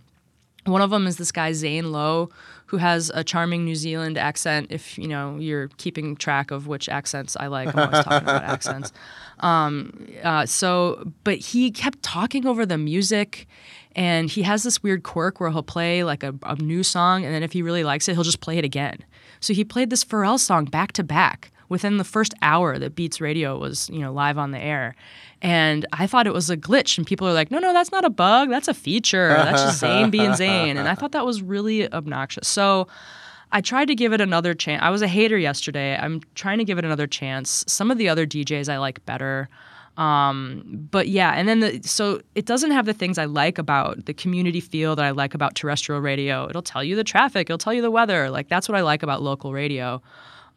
One 0.66 0.82
of 0.82 0.90
them 0.92 1.08
is 1.08 1.18
this 1.18 1.32
guy, 1.32 1.52
Zane 1.54 1.92
Lowe, 1.92 2.30
who 2.68 2.78
has 2.78 3.12
a 3.14 3.24
charming 3.24 3.66
New 3.66 3.76
Zealand 3.76 4.18
accent. 4.18 4.68
If 4.70 4.98
you 4.98 5.08
know 5.08 5.38
you're 5.40 5.68
keeping 5.78 6.16
track 6.16 6.52
of 6.52 6.68
which 6.68 6.90
accents 6.90 7.36
I 7.40 7.48
like, 7.48 7.68
I'm 7.68 7.88
always 7.88 8.04
talking 8.04 8.28
about 8.28 8.44
accents. 8.56 8.92
Um, 9.40 10.08
uh, 10.24 10.46
so, 10.46 11.12
but 11.24 11.38
he 11.38 11.70
kept 11.70 12.02
talking 12.02 12.48
over 12.48 12.66
the 12.66 12.78
music, 12.78 13.48
and 13.96 14.30
he 14.30 14.42
has 14.44 14.64
this 14.64 14.82
weird 14.82 15.04
quirk 15.04 15.40
where 15.40 15.50
he'll 15.52 15.64
play 15.64 16.04
like 16.04 16.24
a, 16.24 16.34
a 16.44 16.56
new 16.56 16.84
song, 16.84 17.26
and 17.26 17.34
then 17.34 17.44
if 17.44 17.54
he 17.54 17.62
really 17.62 17.84
likes 17.84 18.08
it, 18.08 18.14
he'll 18.14 18.24
just 18.24 18.42
play 18.42 18.58
it 18.58 18.66
again. 18.66 19.00
So 19.40 19.54
he 19.54 19.64
played 19.64 19.90
this 19.90 20.04
Pharrell 20.04 20.40
song 20.40 20.66
back 20.66 20.94
to 20.94 21.04
back 21.04 21.52
within 21.70 21.98
the 21.98 22.04
first 22.04 22.34
hour 22.42 22.78
that 22.78 22.96
Beats 22.96 23.20
Radio 23.20 23.58
was, 23.58 23.90
you 23.90 24.00
know, 24.00 24.14
live 24.14 24.38
on 24.38 24.52
the 24.52 24.60
air. 24.60 24.96
And 25.42 25.86
I 25.92 26.08
thought 26.08 26.28
it 26.28 26.34
was 26.34 26.50
a 26.50 26.58
glitch, 26.58 26.98
and 26.98 27.06
people 27.06 27.28
are 27.28 27.34
like, 27.34 27.52
"No, 27.52 27.60
no, 27.60 27.74
that's 27.74 27.92
not 27.92 28.06
a 28.06 28.10
bug. 28.10 28.50
That's 28.50 28.68
a 28.68 28.74
feature. 28.74 29.30
That's 29.30 29.62
just 29.62 29.80
Zane 29.80 30.10
being 30.10 30.34
Zane." 30.36 30.78
And 30.78 30.88
I 30.88 30.96
thought 30.96 31.12
that 31.12 31.26
was 31.26 31.42
really 31.42 31.92
obnoxious. 31.92 32.48
So 32.48 32.88
I 33.52 33.62
tried 33.62 33.86
to 33.90 33.96
give 33.96 34.14
it 34.14 34.22
another 34.22 34.54
chance. 34.54 34.82
I 34.82 34.90
was 34.90 35.02
a 35.02 35.08
hater 35.08 35.38
yesterday. 35.38 35.96
I'm 35.96 36.22
trying 36.34 36.58
to 36.58 36.64
give 36.64 36.80
it 36.80 36.86
another 36.86 37.06
chance. 37.08 37.64
Some 37.68 37.92
of 37.92 37.98
the 37.98 38.10
other 38.10 38.26
DJs 38.26 38.68
I 38.68 38.80
like 38.80 39.06
better. 39.06 39.50
Um, 39.98 40.88
but 40.90 41.08
yeah, 41.08 41.32
and 41.32 41.48
then 41.48 41.60
the, 41.60 41.82
so 41.84 42.22
it 42.34 42.46
doesn't 42.46 42.72
have 42.72 42.86
the 42.86 42.94
things 42.94 43.18
I 43.18 43.26
like 43.26 43.58
about 43.58 44.06
the 44.06 44.14
community 44.14 44.60
feel 44.60 44.96
that 44.96 45.06
I 45.06 45.12
like 45.12 45.36
about 45.36 45.56
terrestrial 45.56 46.02
radio. 46.02 46.50
It'll 46.50 46.64
tell 46.64 46.84
you 46.84 46.96
the 46.96 47.04
traffic, 47.04 47.50
it'll 47.50 47.60
tell 47.60 47.74
you 47.74 47.82
the 47.82 47.92
weather. 47.92 48.30
Like 48.30 48.50
that's 48.50 48.68
what 48.68 48.78
I 48.78 48.82
like 48.82 49.04
about 49.04 49.22
local 49.22 49.54
radio. 49.54 50.02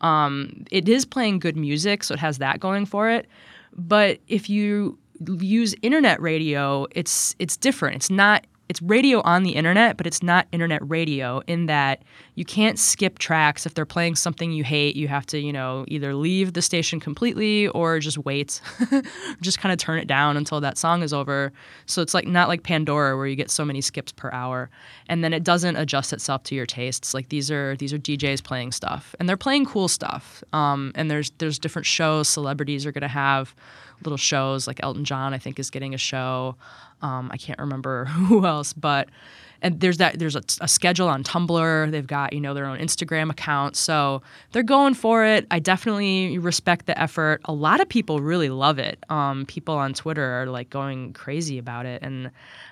Um, 0.01 0.65
it 0.71 0.89
is 0.89 1.05
playing 1.05 1.39
good 1.39 1.57
music, 1.57 2.05
so 2.05 2.15
it 2.15 2.21
has 2.21 2.39
that 2.39 2.61
going 2.61 2.87
for 2.87 3.11
it. 3.11 3.27
But 3.75 4.21
if 4.29 4.49
you 4.49 4.99
use 5.27 5.75
internet 5.83 6.21
radio, 6.21 6.87
it's 6.93 7.35
it's 7.39 7.57
different. 7.57 7.97
It's 7.97 8.11
not 8.11 8.47
it's 8.69 8.83
radio 8.83 9.21
on 9.23 9.43
the 9.45 9.53
internet, 9.53 9.97
but 9.97 10.07
it's 10.07 10.23
not 10.23 10.47
internet 10.51 10.81
radio 10.89 11.41
in 11.47 11.67
that 11.67 12.03
you 12.35 12.45
can't 12.45 12.79
skip 12.79 13.19
tracks. 13.19 13.65
If 13.65 13.75
they're 13.75 13.87
playing 13.87 14.17
something 14.17 14.51
you 14.51 14.65
hate, 14.65 14.97
you 14.97 15.09
have 15.09 15.25
to, 15.27 15.39
you 15.39 15.53
know, 15.53 15.85
either 15.89 16.15
leave 16.15 16.53
the 16.53 16.63
station 16.63 16.99
completely 16.99 17.69
or 17.69 18.01
just 18.01 18.19
wait, 18.19 18.61
just 19.41 19.61
kind 19.61 19.73
of 19.73 19.79
turn 19.79 19.99
it 19.99 20.09
down 20.09 20.37
until 20.37 20.61
that 20.61 20.79
song 20.79 21.03
is 21.03 21.13
over. 21.13 21.53
So 21.87 22.03
it's 22.03 22.13
like 22.13 22.27
not 22.27 22.49
like 22.49 22.65
Pandora 22.65 23.17
where 23.17 23.27
you 23.27 23.37
get 23.37 23.51
so 23.51 23.65
many 23.65 23.81
skips 23.81 24.11
per 24.11 24.31
hour, 24.33 24.69
and 25.09 25.23
then 25.23 25.33
it 25.33 25.45
doesn't 25.45 25.77
adjust 25.77 26.13
itself 26.13 26.43
to 26.45 26.55
your 26.55 26.67
tastes. 26.67 27.15
Like 27.15 27.29
these 27.29 27.51
are 27.51 27.77
these 27.77 27.93
are 27.93 27.99
DJs 27.99 28.43
playing 28.43 28.73
stuff, 28.73 29.15
and 29.21 29.29
they're 29.29 29.37
playing 29.37 29.67
cool 29.67 29.89
stuff. 29.89 30.43
Um, 30.53 30.93
and 30.95 31.11
there's 31.11 31.31
there's 31.39 31.59
different 31.59 31.87
shows 31.87 32.29
celebrities 32.29 32.85
are 32.85 32.93
gonna 32.93 33.09
have 33.09 33.55
little 34.05 34.19
shows 34.19 34.67
like 34.67 34.79
Elton 34.83 35.05
John 35.05 35.33
I 35.33 35.39
think 35.39 35.59
is 35.59 35.71
getting 35.71 35.95
a 35.95 35.99
show. 35.99 36.57
Um, 37.03 37.31
I 37.33 37.37
can't 37.37 37.59
remember 37.59 38.05
who 38.07 38.47
else, 38.47 38.73
but 38.73 39.09
and 39.63 39.81
there's 39.81 39.97
that 39.99 40.19
there's 40.19 40.37
a, 40.37 40.43
a, 40.61 40.69
schedule 40.69 41.09
on 41.09 41.25
Tumblr. 41.25 41.91
They've 41.91 42.07
got 42.07 42.33
you 42.33 42.41
know 42.41 42.55
their 42.55 42.67
own 42.67 42.79
Instagram 42.79 43.31
account, 43.31 43.77
so 43.77 44.23
they're 44.53 44.63
going 44.63 44.95
for 44.95 45.25
it. 45.25 45.47
I 45.51 45.59
definitely 45.59 46.39
respect 46.39 46.87
the 46.87 46.99
effort. 47.01 47.41
A 47.47 47.53
lot 47.53 47.81
of 47.81 47.89
people 47.89 48.21
really 48.21 48.51
love 48.51 48.79
it. 48.79 49.03
Um, 49.09 49.47
people 49.47 49.75
on 49.75 49.95
Twitter 49.95 50.43
are 50.43 50.47
like 50.47 50.71
going 50.71 51.13
crazy 51.15 51.59
about 51.59 51.87
it, 51.87 52.03
and 52.03 52.31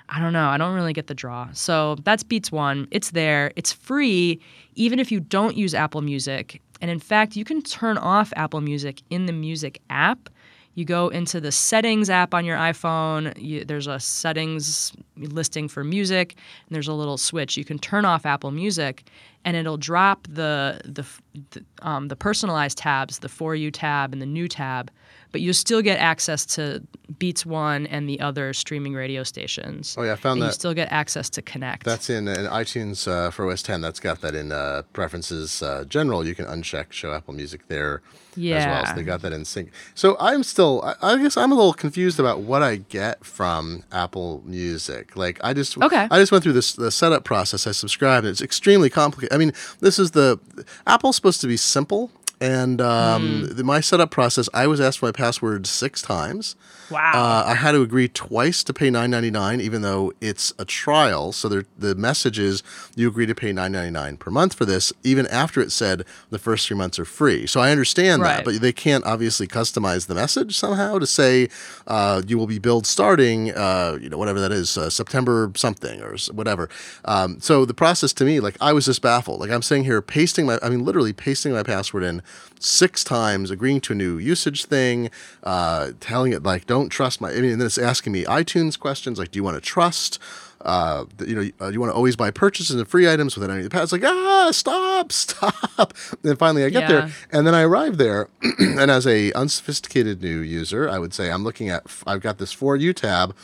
I 0.09 0.21
don't 0.21 0.33
know. 0.33 0.49
I 0.49 0.57
don't 0.57 0.75
really 0.75 0.93
get 0.93 1.07
the 1.07 1.15
draw. 1.15 1.49
So 1.53 1.97
that's 2.05 2.23
Beats 2.23 2.53
One. 2.53 2.87
It's 2.91 3.11
there. 3.11 3.53
It's 3.57 3.73
free, 3.73 4.41
even 4.75 4.99
if 4.99 5.11
you 5.11 5.21
don't 5.21 5.57
use 5.57 5.75
Apple 5.75 6.03
Music. 6.03 6.61
And 6.81 6.91
in 6.91 6.99
fact, 6.99 7.37
you 7.37 7.45
can 7.45 7.63
turn 7.63 7.97
off 7.97 8.33
Apple 8.37 8.61
Music 8.61 9.01
in 9.09 9.27
the 9.27 9.33
Music 9.33 9.81
app. 9.89 10.29
You 10.75 10.85
go 10.85 11.09
into 11.09 11.41
the 11.41 11.53
settings 11.53 12.11
app 12.11 12.35
on 12.35 12.45
your 12.45 12.57
iPhone. 12.57 13.33
You, 13.41 13.65
there's 13.65 13.87
a 13.87 14.01
settings 14.01 14.93
listing 15.17 15.69
for 15.69 15.85
music, 15.85 16.35
and 16.67 16.75
there's 16.75 16.89
a 16.89 16.93
little 16.95 17.17
switch. 17.17 17.57
You 17.57 17.65
can 17.65 17.79
turn 17.79 18.05
off 18.05 18.27
Apple 18.27 18.51
Music, 18.51 19.05
and 19.45 19.57
it'll 19.57 19.77
drop 19.77 20.27
the 20.29 20.81
the 20.85 21.07
the, 21.51 21.65
um, 21.83 22.09
the 22.09 22.17
personalized 22.17 22.79
tabs, 22.79 23.21
the 23.21 23.29
For 23.29 23.55
You 23.55 23.71
tab 23.71 24.13
and 24.13 24.21
the 24.21 24.27
New 24.27 24.49
tab, 24.49 24.91
but 25.35 25.41
you'll 25.41 25.53
still 25.53 25.83
get 25.83 25.99
access 25.99 26.47
to 26.47 26.81
Beats 27.19 27.45
One 27.45 27.89
and 27.89 28.09
the 28.09 28.21
other 28.21 28.53
streaming 28.53 28.95
radio 28.95 29.25
stations. 29.25 29.97
Oh 29.99 30.05
yeah, 30.05 30.13
I 30.13 30.15
found 30.15 30.35
and 30.35 30.43
that. 30.43 30.47
You 30.47 30.53
still 30.53 30.75
get 30.75 30.93
access 30.93 31.29
to 31.31 31.43
Connect. 31.43 31.83
That's 31.83 32.09
in, 32.09 32.29
in 32.29 32.47
iTunes 32.47 33.09
uh, 33.09 33.33
for 33.33 33.51
OS 33.51 33.61
10. 33.61 33.81
That's 33.81 33.99
got 33.99 34.21
that 34.21 34.37
in 34.37 34.53
uh, 34.53 34.83
preferences 34.93 35.61
uh, 35.61 35.87
general. 35.89 36.25
You 36.25 36.37
can 36.37 36.45
uncheck 36.45 36.93
show 36.93 37.13
Apple 37.13 37.35
Music 37.35 37.67
there 37.67 38.01
yeah. 38.37 38.57
as 38.59 38.67
well. 38.67 38.87
So 38.87 38.95
they 38.95 39.03
got 39.03 39.23
that 39.23 39.33
in 39.33 39.45
sync. 39.45 39.73
So 39.97 40.17
I'm 40.21 40.45
still, 40.45 40.83
I, 40.85 41.15
I 41.15 41.21
guess 41.21 41.37
I'm 41.37 41.51
a 41.51 41.57
little 41.57 41.73
confused 41.73 42.21
about 42.21 42.43
what 42.43 42.63
I 42.63 42.77
get 42.77 43.25
from 43.25 43.83
Apple 43.91 44.41
Music. 44.47 45.17
Like 45.17 45.41
I 45.43 45.53
just, 45.53 45.77
Okay. 45.77 46.07
I 46.13 46.19
just 46.21 46.31
went 46.31 46.45
through 46.45 46.53
this 46.53 46.75
the 46.75 46.93
setup 46.93 47.25
process. 47.25 47.67
I 47.67 47.73
subscribed. 47.73 48.25
It's 48.25 48.41
extremely 48.41 48.89
complicated. 48.89 49.35
I 49.35 49.39
mean, 49.39 49.53
this 49.81 49.99
is 49.99 50.13
the 50.13 50.39
Apple's 50.87 51.17
supposed 51.17 51.41
to 51.41 51.49
be 51.49 51.57
simple. 51.57 52.13
And 52.41 52.81
um, 52.81 53.49
the, 53.53 53.65
my 53.65 53.81
setup 53.81 54.11
process, 54.11 54.49
I 54.53 54.67
was 54.67 54.81
asked 54.81 54.99
for 54.99 55.07
my 55.07 55.13
password 55.13 55.67
six 55.67 56.03
times. 56.03 56.57
Wow. 56.91 57.13
Uh, 57.15 57.45
I 57.47 57.55
had 57.55 57.73
to 57.73 57.81
agree 57.81 58.09
twice 58.09 58.63
to 58.65 58.75
pay 58.75 58.91
nine 58.91 59.11
ninety 59.11 59.31
nine, 59.31 59.61
even 59.61 59.81
though 59.81 60.13
it's 60.21 60.53
a 60.59 60.67
trial. 60.67 61.33
So 61.33 61.49
there, 61.49 61.65
the 61.79 61.95
message 61.95 62.39
is 62.39 62.63
you 62.95 63.09
agree 63.09 63.25
to 63.25 63.35
pay 63.35 63.53
nine 63.53 63.73
ninety 63.73 63.91
nine 63.91 64.19
per 64.19 64.31
month 64.31 64.53
for 64.53 64.67
this, 64.67 64.93
even 65.03 65.27
after 65.29 65.63
it 65.63 65.73
said 65.73 66.05
the 66.29 66.39
first 66.39 66.69
three 66.69 66.77
months 66.77 66.99
are 66.99 67.07
free. 67.07 67.47
So 67.47 67.61
I 67.61 67.71
understand 67.71 68.23
that, 68.23 68.45
but 68.45 68.61
they 68.61 68.73
can't 68.73 69.07
obviously 69.07 69.47
customize 69.47 70.07
the 70.09 70.15
message 70.15 70.59
somehow 70.59 70.99
to 70.99 71.07
say 71.07 71.49
uh, 71.87 72.21
you 72.27 72.37
will 72.37 72.47
be 72.47 72.59
billed 72.59 72.87
starting, 72.87 73.53
uh, 73.53 73.97
you 74.01 74.11
know, 74.11 74.19
whatever 74.19 74.41
that 74.41 74.53
is, 74.53 74.77
uh, 74.77 74.91
September 74.91 75.53
something 75.57 76.03
or 76.03 76.17
whatever. 76.33 76.69
Um, 77.07 77.41
so 77.41 77.65
the 77.65 77.75
process 77.75 78.13
to 78.15 78.25
me, 78.25 78.41
like 78.41 78.57
I 78.61 78.75
was 78.75 78.85
just 78.85 79.01
baffled. 79.01 79.41
Like 79.41 79.51
I'm 79.51 79.63
sitting 79.63 79.85
here 79.85 80.03
pasting 80.03 80.45
my, 80.45 80.59
I 80.63 80.69
mean, 80.69 80.85
literally 80.85 81.15
pasting 81.15 81.53
my 81.53 81.63
password 81.63 82.03
in 82.03 82.23
six 82.61 83.05
times, 83.05 83.51
agreeing 83.51 83.81
to 83.83 83.93
a 83.93 83.97
new 83.97 84.19
usage 84.19 84.65
thing, 84.65 85.11
uh, 85.43 85.93
telling 86.01 86.33
it 86.33 86.43
like, 86.43 86.67
don't 86.67 86.89
trust 86.89 87.21
my, 87.21 87.31
I 87.31 87.41
mean, 87.41 87.53
and 87.53 87.61
then 87.61 87.67
it's 87.67 87.79
asking 87.79 88.13
me 88.13 88.25
iTunes 88.25 88.79
questions 88.79 89.19
like, 89.19 89.31
do 89.31 89.39
you 89.39 89.45
want 89.45 89.57
to 89.57 89.61
trust? 89.61 90.19
Uh, 90.63 91.05
you 91.27 91.35
know, 91.35 91.51
uh, 91.61 91.69
you 91.69 91.79
want 91.79 91.91
to 91.91 91.95
always 91.95 92.17
buy 92.17 92.31
purchases 92.31 92.75
and 92.77 92.89
free 92.89 93.07
items 93.07 93.37
without 93.37 93.51
any 93.51 93.59
of 93.61 93.65
the 93.65 93.71
past. 93.71 93.93
Like, 93.93 94.03
ah, 94.03 94.49
stop, 94.51 95.13
stop. 95.25 95.55
And 95.79 96.23
then 96.23 96.37
finally 96.37 96.65
I 96.65 96.71
get 96.71 96.83
Yeah. 96.85 96.89
there 96.89 97.11
and 97.33 97.47
then 97.47 97.55
I 97.55 97.63
arrive 97.63 97.99
there. 97.99 98.29
and 98.59 98.91
as 98.91 99.07
a 99.07 99.31
unsophisticated 99.33 100.23
new 100.23 100.39
user, 100.39 100.89
I 100.89 100.99
would 100.99 101.13
say 101.13 101.31
I'm 101.31 101.45
looking 101.45 101.69
at, 101.69 101.83
I've 102.07 102.23
got 102.23 102.39
this 102.39 102.53
For 102.53 102.77
You 102.77 102.95
tab, 102.95 103.37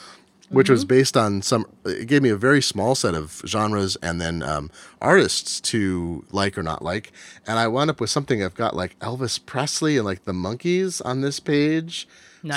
which 0.51 0.69
was 0.69 0.85
based 0.85 1.17
on 1.17 1.43
some, 1.43 1.65
it 1.85 2.07
gave 2.07 2.23
me 2.23 2.29
a 2.29 2.37
very 2.37 2.61
small 2.61 2.95
set 2.95 3.15
of 3.15 3.41
genres 3.47 3.97
and 4.03 4.21
then 4.21 4.43
um, 4.43 4.71
artists 5.01 5.61
to 5.61 6.25
like 6.33 6.59
or 6.59 6.63
not 6.63 6.83
like. 6.83 7.13
And 7.47 7.59
I 7.59 7.67
wound 7.69 7.89
up 7.91 8.01
with 8.01 8.11
something 8.11 8.43
I've 8.43 8.55
got 8.55 8.75
like 8.77 8.99
Elvis 8.99 9.45
Presley 9.45 9.97
and 9.97 10.05
like 10.05 10.25
the 10.25 10.33
Monkees 10.33 11.01
on 11.05 11.21
this 11.21 11.41
page. 11.41 12.07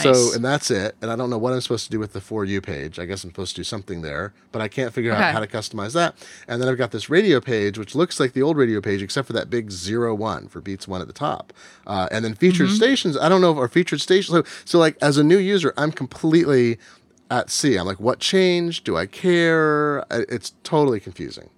So, 0.01 0.33
and 0.33 0.45
that's 0.45 0.71
it. 0.71 0.95
And 1.01 1.11
I 1.11 1.17
don't 1.17 1.29
know 1.29 1.37
what 1.37 1.51
I'm 1.51 1.59
supposed 1.59 1.83
to 1.83 1.91
do 1.91 1.99
with 1.99 2.13
the 2.13 2.21
For 2.21 2.45
You 2.45 2.61
page. 2.61 2.99
I 2.99 3.05
guess 3.05 3.25
I'm 3.25 3.31
supposed 3.31 3.53
to 3.57 3.59
do 3.59 3.63
something 3.65 4.01
there, 4.01 4.33
but 4.53 4.61
I 4.61 4.69
can't 4.69 4.93
figure 4.93 5.11
out 5.11 5.33
how 5.33 5.41
to 5.41 5.47
customize 5.47 5.91
that. 5.93 6.15
And 6.47 6.61
then 6.61 6.69
I've 6.69 6.77
got 6.77 6.91
this 6.91 7.09
radio 7.09 7.41
page, 7.41 7.77
which 7.77 7.93
looks 7.93 8.17
like 8.17 8.31
the 8.31 8.41
old 8.41 8.55
radio 8.55 8.79
page, 8.79 9.01
except 9.01 9.27
for 9.27 9.33
that 9.33 9.49
big 9.49 9.71
zero 9.71 10.15
one 10.15 10.47
for 10.47 10.61
Beats 10.61 10.87
One 10.87 11.01
at 11.01 11.07
the 11.07 11.13
top. 11.13 11.51
Uh, 11.85 12.07
and 12.11 12.23
then 12.23 12.33
featured 12.33 12.67
Mm-hmm. 12.67 12.75
stations. 12.77 13.17
I 13.17 13.27
don't 13.27 13.41
know 13.41 13.51
if 13.51 13.57
our 13.57 13.67
featured 13.67 13.99
stations. 13.99 14.27
So, 14.33 14.43
so 14.63 14.79
like 14.79 14.95
as 15.01 15.17
a 15.17 15.23
new 15.23 15.37
user, 15.37 15.73
I'm 15.75 15.91
completely 15.91 16.77
at 17.39 17.49
sea. 17.49 17.77
I'm 17.77 17.85
like, 17.85 17.99
what 17.99 18.19
changed? 18.19 18.83
Do 18.83 18.95
I 18.95 19.05
care? 19.05 20.05
It's 20.11 20.53
totally 20.63 20.99
confusing. 20.99 21.49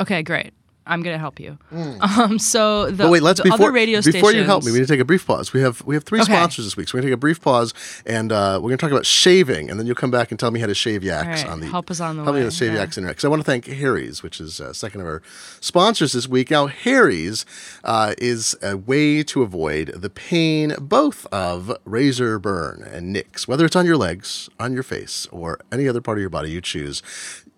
okay, 0.00 0.22
great. 0.22 0.52
I'm 0.90 1.02
gonna 1.02 1.18
help 1.18 1.40
you. 1.40 1.58
Um, 2.20 2.38
so 2.38 2.86
the, 2.90 3.04
But 3.04 3.10
wait, 3.10 3.22
let's 3.22 3.40
before 3.40 3.54
other 3.66 3.72
radio 3.72 4.00
stations. 4.00 4.14
before 4.14 4.32
you 4.32 4.42
help 4.44 4.64
me, 4.64 4.72
we 4.72 4.78
need 4.78 4.86
to 4.86 4.92
take 4.92 5.00
a 5.00 5.04
brief 5.04 5.26
pause. 5.26 5.52
We 5.52 5.60
have 5.60 5.82
we 5.86 5.94
have 5.94 6.04
three 6.04 6.20
Okay. 6.20 6.32
sponsors 6.32 6.64
this 6.64 6.76
week, 6.76 6.88
so 6.88 6.96
we're 6.96 7.02
gonna 7.02 7.10
take 7.10 7.14
a 7.14 7.18
brief 7.18 7.40
pause, 7.40 7.72
and 8.04 8.32
uh, 8.32 8.58
we're 8.60 8.70
gonna 8.70 8.76
talk 8.78 8.90
about 8.90 9.06
shaving, 9.06 9.70
and 9.70 9.78
then 9.78 9.86
you'll 9.86 9.94
come 9.94 10.10
back 10.10 10.30
and 10.30 10.40
tell 10.40 10.50
me 10.50 10.60
how 10.60 10.66
to 10.66 10.74
shave 10.74 11.02
yaks 11.04 11.42
right, 11.42 11.46
on 11.52 11.60
the 11.60 11.66
help 11.66 11.90
us 11.90 12.00
on 12.00 12.16
the 12.16 12.24
help 12.24 12.34
me 12.34 12.42
way, 12.42 12.48
to 12.48 12.54
shave 12.54 12.72
yeah. 12.72 12.80
yaks 12.80 12.98
internet. 12.98 13.16
Because 13.16 13.24
I 13.24 13.28
want 13.28 13.40
to 13.40 13.44
thank 13.46 13.66
Harry's, 13.66 14.22
which 14.22 14.40
is 14.40 14.60
uh, 14.60 14.72
second 14.72 15.00
of 15.02 15.06
our 15.06 15.22
sponsors 15.60 16.12
this 16.12 16.26
week. 16.28 16.50
Now, 16.50 16.66
Harry's 16.66 17.46
uh, 17.84 18.14
is 18.18 18.56
a 18.62 18.76
way 18.76 19.22
to 19.22 19.42
avoid 19.42 19.88
the 19.94 20.10
pain 20.10 20.74
both 20.80 21.26
of 21.26 21.72
razor 21.84 22.38
burn 22.38 22.82
and 22.82 23.12
nicks, 23.12 23.46
whether 23.46 23.64
it's 23.64 23.76
on 23.76 23.86
your 23.86 23.96
legs, 23.96 24.48
on 24.58 24.72
your 24.72 24.82
face, 24.82 25.26
or 25.30 25.60
any 25.70 25.86
other 25.88 26.00
part 26.00 26.18
of 26.18 26.20
your 26.20 26.30
body 26.30 26.50
you 26.50 26.60
choose. 26.60 27.02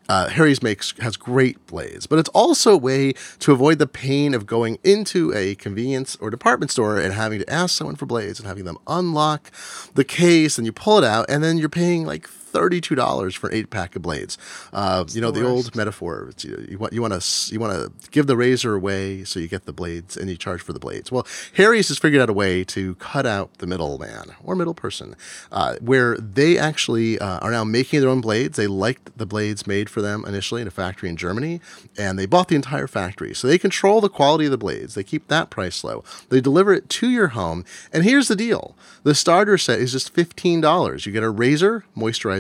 Uh, 0.09 0.29
Harry's 0.29 0.63
makes 0.63 0.93
has 0.99 1.17
great 1.17 1.65
blades, 1.67 2.07
but 2.07 2.19
it's 2.19 2.29
also 2.31 2.75
a 2.75 2.77
way 2.77 3.13
to 3.39 3.53
avoid 3.53 3.79
the 3.79 3.87
pain 3.87 4.35
of 4.35 4.47
going 4.47 4.79
into 4.85 5.33
a 5.35 5.55
convenience 5.55 6.17
or 6.17 6.29
department 6.29 6.71
store 6.71 6.99
and 6.99 7.15
having 7.15 7.39
to 7.39 7.51
ask 7.51 7.77
someone 7.77 7.97
for 7.97 8.07
blades 8.07 8.39
and 8.39 8.47
having 8.47 8.65
them 8.65 8.79
unlock 8.87 9.51
the 9.95 10.05
case 10.05 10.59
and 10.59 10.67
you 10.67 10.73
pull 10.73 10.99
it 10.99 11.05
out 11.05 11.27
and 11.29 11.43
then 11.43 11.57
you're 11.57 11.69
paying 11.69 12.05
like 12.05 12.29
thirty-two 12.53 12.95
dollars 12.95 13.35
for 13.35 13.49
an 13.49 13.55
eight-pack 13.57 13.97
of 13.97 14.03
blades. 14.03 14.37
Uh, 14.73 15.05
you 15.09 15.21
know 15.21 15.31
the, 15.31 15.41
the 15.41 15.47
old 15.47 15.75
metaphor. 15.75 16.29
It's, 16.31 16.45
you, 16.45 16.67
you 16.69 16.79
want 16.79 16.93
you 16.93 17.01
want 17.01 17.21
to 17.21 17.53
you 17.53 17.59
want 17.59 17.73
to 17.73 18.11
give 18.11 18.27
the 18.27 18.37
razor 18.37 18.75
away 18.75 19.25
so 19.25 19.41
you 19.41 19.49
get 19.49 19.65
the 19.65 19.73
blades 19.73 20.17
and 20.17 20.29
you 20.31 20.37
charge 20.37 20.63
for 20.63 20.73
the 20.73 20.79
blades. 20.79 21.11
Well, 21.11 21.27
Harry's 21.55 21.89
has 21.89 21.99
figured 21.99 22.23
out 22.23 22.29
a 22.29 22.33
way 22.33 22.65
to 22.65 22.95
cut 22.97 23.27
out 23.27 23.59
the 23.59 23.67
middleman 23.67 24.33
or 24.45 24.55
middle 24.55 24.75
person, 24.75 25.17
uh, 25.51 25.77
where 25.81 26.17
they 26.17 26.59
actually 26.59 27.19
uh, 27.19 27.39
are 27.41 27.51
now 27.51 27.65
making 27.65 28.01
their 28.01 28.11
own 28.11 28.21
blades. 28.21 28.57
They 28.57 28.67
liked 28.67 29.17
the 29.17 29.27
blades 29.27 29.67
made 29.67 29.89
for 29.89 30.03
them 30.03 30.25
initially 30.27 30.61
in 30.63 30.69
a 30.69 30.71
factory 30.71 31.09
in 31.09 31.17
Germany, 31.17 31.61
and 31.99 32.19
they 32.19 32.27
bought 32.27 32.49
the 32.49 32.57
entire 32.57 32.87
factory. 32.87 33.35
So 33.35 33.49
they 33.49 33.59
control 33.59 34.01
the 34.01 34.09
quality 34.09 34.45
of 34.45 34.51
the 34.51 34.59
blades. 34.59 34.95
They 34.95 35.05
keep 35.05 35.29
that 35.29 35.51
price 35.51 35.83
low. 35.83 36.05
They 36.29 36.41
deliver 36.41 36.73
it 36.73 36.89
to 36.91 37.09
your 37.09 37.29
home. 37.29 37.65
And 37.93 38.05
here's 38.05 38.29
the 38.29 38.37
deal: 38.37 38.77
the 39.03 39.15
starter 39.15 39.59
set 39.59 39.81
is 39.81 39.93
just 39.93 40.13
fifteen 40.15 40.61
dollars. 40.61 41.07
You 41.07 41.13
get 41.13 41.23
a 41.23 41.31
razor, 41.31 41.85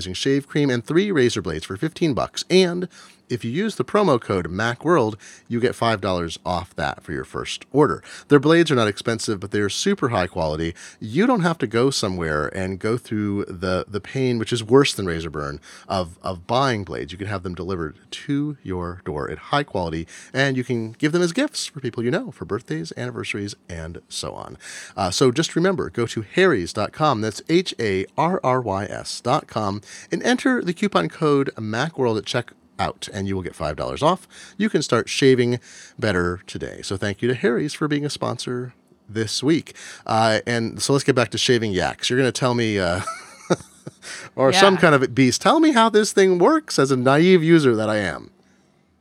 moisturizing 0.02 0.16
shave 0.16 0.48
cream, 0.48 0.70
and 0.70 0.84
three 0.84 1.10
razor 1.10 1.42
blades 1.42 1.64
for 1.64 1.76
fifteen 1.76 2.14
bucks. 2.14 2.44
And 2.50 2.88
if 3.28 3.44
you 3.44 3.50
use 3.50 3.76
the 3.76 3.84
promo 3.84 4.20
code 4.20 4.48
MacWorld, 4.48 5.16
you 5.48 5.60
get 5.60 5.72
$5 5.72 6.38
off 6.44 6.74
that 6.76 7.02
for 7.02 7.12
your 7.12 7.24
first 7.24 7.64
order. 7.72 8.02
Their 8.28 8.40
blades 8.40 8.70
are 8.70 8.74
not 8.76 8.88
expensive, 8.88 9.40
but 9.40 9.50
they're 9.50 9.68
super 9.68 10.10
high 10.10 10.26
quality. 10.26 10.74
You 11.00 11.26
don't 11.26 11.40
have 11.40 11.58
to 11.58 11.66
go 11.66 11.90
somewhere 11.90 12.48
and 12.56 12.78
go 12.78 12.96
through 12.96 13.46
the, 13.46 13.84
the 13.88 14.00
pain, 14.00 14.38
which 14.38 14.52
is 14.52 14.62
worse 14.62 14.94
than 14.94 15.06
razor 15.06 15.30
burn, 15.30 15.60
of, 15.88 16.18
of 16.22 16.46
buying 16.46 16.84
blades. 16.84 17.12
You 17.12 17.18
can 17.18 17.26
have 17.26 17.42
them 17.42 17.54
delivered 17.54 17.98
to 18.10 18.56
your 18.62 19.02
door 19.04 19.30
at 19.30 19.38
high 19.38 19.64
quality, 19.64 20.06
and 20.32 20.56
you 20.56 20.64
can 20.64 20.92
give 20.92 21.12
them 21.12 21.22
as 21.22 21.32
gifts 21.32 21.66
for 21.66 21.80
people 21.80 22.04
you 22.04 22.10
know, 22.10 22.30
for 22.30 22.44
birthdays, 22.44 22.92
anniversaries, 22.96 23.54
and 23.68 24.00
so 24.08 24.34
on. 24.34 24.58
Uh, 24.96 25.10
so 25.10 25.30
just 25.30 25.56
remember, 25.56 25.90
go 25.90 26.06
to 26.06 26.22
harrys.com, 26.22 27.20
that's 27.20 27.42
H 27.48 27.74
A 27.78 28.06
R 28.16 28.40
R 28.42 28.60
Y 28.60 28.84
S.com, 28.84 29.80
and 30.10 30.22
enter 30.22 30.62
the 30.62 30.74
coupon 30.74 31.08
code 31.08 31.50
MacWorld 31.56 32.18
at 32.18 32.24
checkout 32.24 32.54
out 32.78 33.08
and 33.12 33.28
you 33.28 33.34
will 33.34 33.42
get 33.42 33.54
$5 33.54 34.02
off. 34.02 34.26
You 34.56 34.68
can 34.68 34.82
start 34.82 35.08
shaving 35.08 35.60
better 35.98 36.40
today. 36.46 36.82
So 36.82 36.96
thank 36.96 37.22
you 37.22 37.28
to 37.28 37.34
Harry's 37.34 37.74
for 37.74 37.88
being 37.88 38.04
a 38.04 38.10
sponsor 38.10 38.74
this 39.08 39.42
week. 39.42 39.74
Uh, 40.06 40.40
and 40.46 40.80
so 40.80 40.92
let's 40.92 41.04
get 41.04 41.14
back 41.14 41.30
to 41.30 41.38
shaving 41.38 41.72
yaks. 41.72 42.08
You're 42.08 42.18
going 42.18 42.32
to 42.32 42.38
tell 42.38 42.54
me, 42.54 42.78
uh, 42.78 43.00
or 44.36 44.52
some 44.52 44.76
kind 44.76 44.94
of 44.94 45.14
beast, 45.14 45.42
tell 45.42 45.60
me 45.60 45.72
how 45.72 45.88
this 45.88 46.12
thing 46.12 46.38
works 46.38 46.78
as 46.78 46.90
a 46.90 46.96
naive 46.96 47.42
user 47.42 47.76
that 47.76 47.88
I 47.88 47.98
am. 47.98 48.30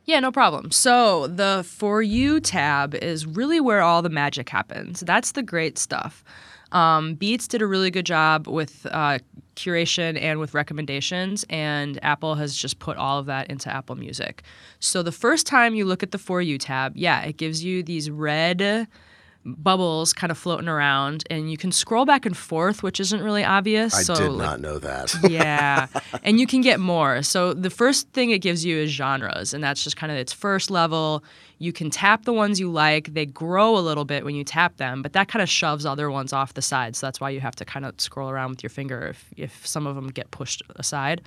Yeah, 0.04 0.20
no 0.20 0.32
problem. 0.32 0.70
So 0.72 1.28
the 1.28 1.64
For 1.66 2.02
You 2.02 2.40
tab 2.40 2.94
is 2.96 3.24
really 3.24 3.60
where 3.60 3.80
all 3.82 4.02
the 4.02 4.08
magic 4.08 4.48
happens. 4.48 5.00
That's 5.00 5.32
the 5.32 5.42
great 5.42 5.78
stuff. 5.78 6.24
Um, 6.72 7.14
Beats 7.14 7.46
did 7.46 7.62
a 7.62 7.66
really 7.66 7.90
good 7.90 8.06
job 8.06 8.48
with 8.48 8.86
uh, 8.90 9.18
curation 9.56 10.20
and 10.20 10.38
with 10.38 10.54
recommendations, 10.54 11.44
and 11.50 12.02
Apple 12.04 12.34
has 12.36 12.56
just 12.56 12.78
put 12.78 12.96
all 12.96 13.18
of 13.18 13.26
that 13.26 13.50
into 13.50 13.72
Apple 13.72 13.96
Music. 13.96 14.42
So 14.80 15.02
the 15.02 15.12
first 15.12 15.46
time 15.46 15.74
you 15.74 15.84
look 15.84 16.02
at 16.02 16.10
the 16.10 16.18
For 16.18 16.42
You 16.42 16.58
tab, 16.58 16.96
yeah, 16.96 17.22
it 17.22 17.36
gives 17.36 17.64
you 17.64 17.82
these 17.82 18.10
red 18.10 18.88
bubbles 19.44 20.12
kind 20.12 20.30
of 20.30 20.38
floating 20.38 20.68
around, 20.68 21.24
and 21.30 21.50
you 21.50 21.56
can 21.56 21.72
scroll 21.72 22.04
back 22.04 22.26
and 22.26 22.36
forth, 22.36 22.82
which 22.82 23.00
isn't 23.00 23.22
really 23.22 23.44
obvious. 23.44 23.94
I 23.94 24.02
so 24.02 24.14
did 24.14 24.28
like, 24.30 24.46
not 24.46 24.60
know 24.60 24.78
that. 24.78 25.14
yeah. 25.28 25.86
And 26.22 26.38
you 26.38 26.46
can 26.46 26.60
get 26.60 26.80
more. 26.80 27.22
So 27.22 27.52
the 27.52 27.70
first 27.70 28.08
thing 28.12 28.30
it 28.30 28.38
gives 28.38 28.64
you 28.64 28.78
is 28.78 28.90
genres, 28.90 29.52
and 29.54 29.62
that's 29.62 29.82
just 29.82 29.96
kind 29.96 30.12
of 30.12 30.18
its 30.18 30.32
first 30.32 30.70
level. 30.70 31.24
You 31.62 31.72
can 31.72 31.90
tap 31.90 32.24
the 32.24 32.32
ones 32.32 32.58
you 32.58 32.70
like. 32.72 33.14
They 33.14 33.24
grow 33.24 33.78
a 33.78 33.78
little 33.78 34.04
bit 34.04 34.24
when 34.24 34.34
you 34.34 34.42
tap 34.42 34.78
them, 34.78 35.00
but 35.00 35.12
that 35.12 35.28
kind 35.28 35.42
of 35.42 35.48
shoves 35.48 35.86
other 35.86 36.10
ones 36.10 36.32
off 36.32 36.54
the 36.54 36.62
side. 36.62 36.96
So 36.96 37.06
that's 37.06 37.20
why 37.20 37.30
you 37.30 37.38
have 37.38 37.54
to 37.56 37.64
kind 37.64 37.84
of 37.84 38.00
scroll 38.00 38.28
around 38.30 38.50
with 38.50 38.64
your 38.64 38.70
finger 38.70 39.06
if, 39.06 39.28
if 39.36 39.64
some 39.64 39.86
of 39.86 39.94
them 39.94 40.08
get 40.08 40.32
pushed 40.32 40.62
aside. 40.74 41.22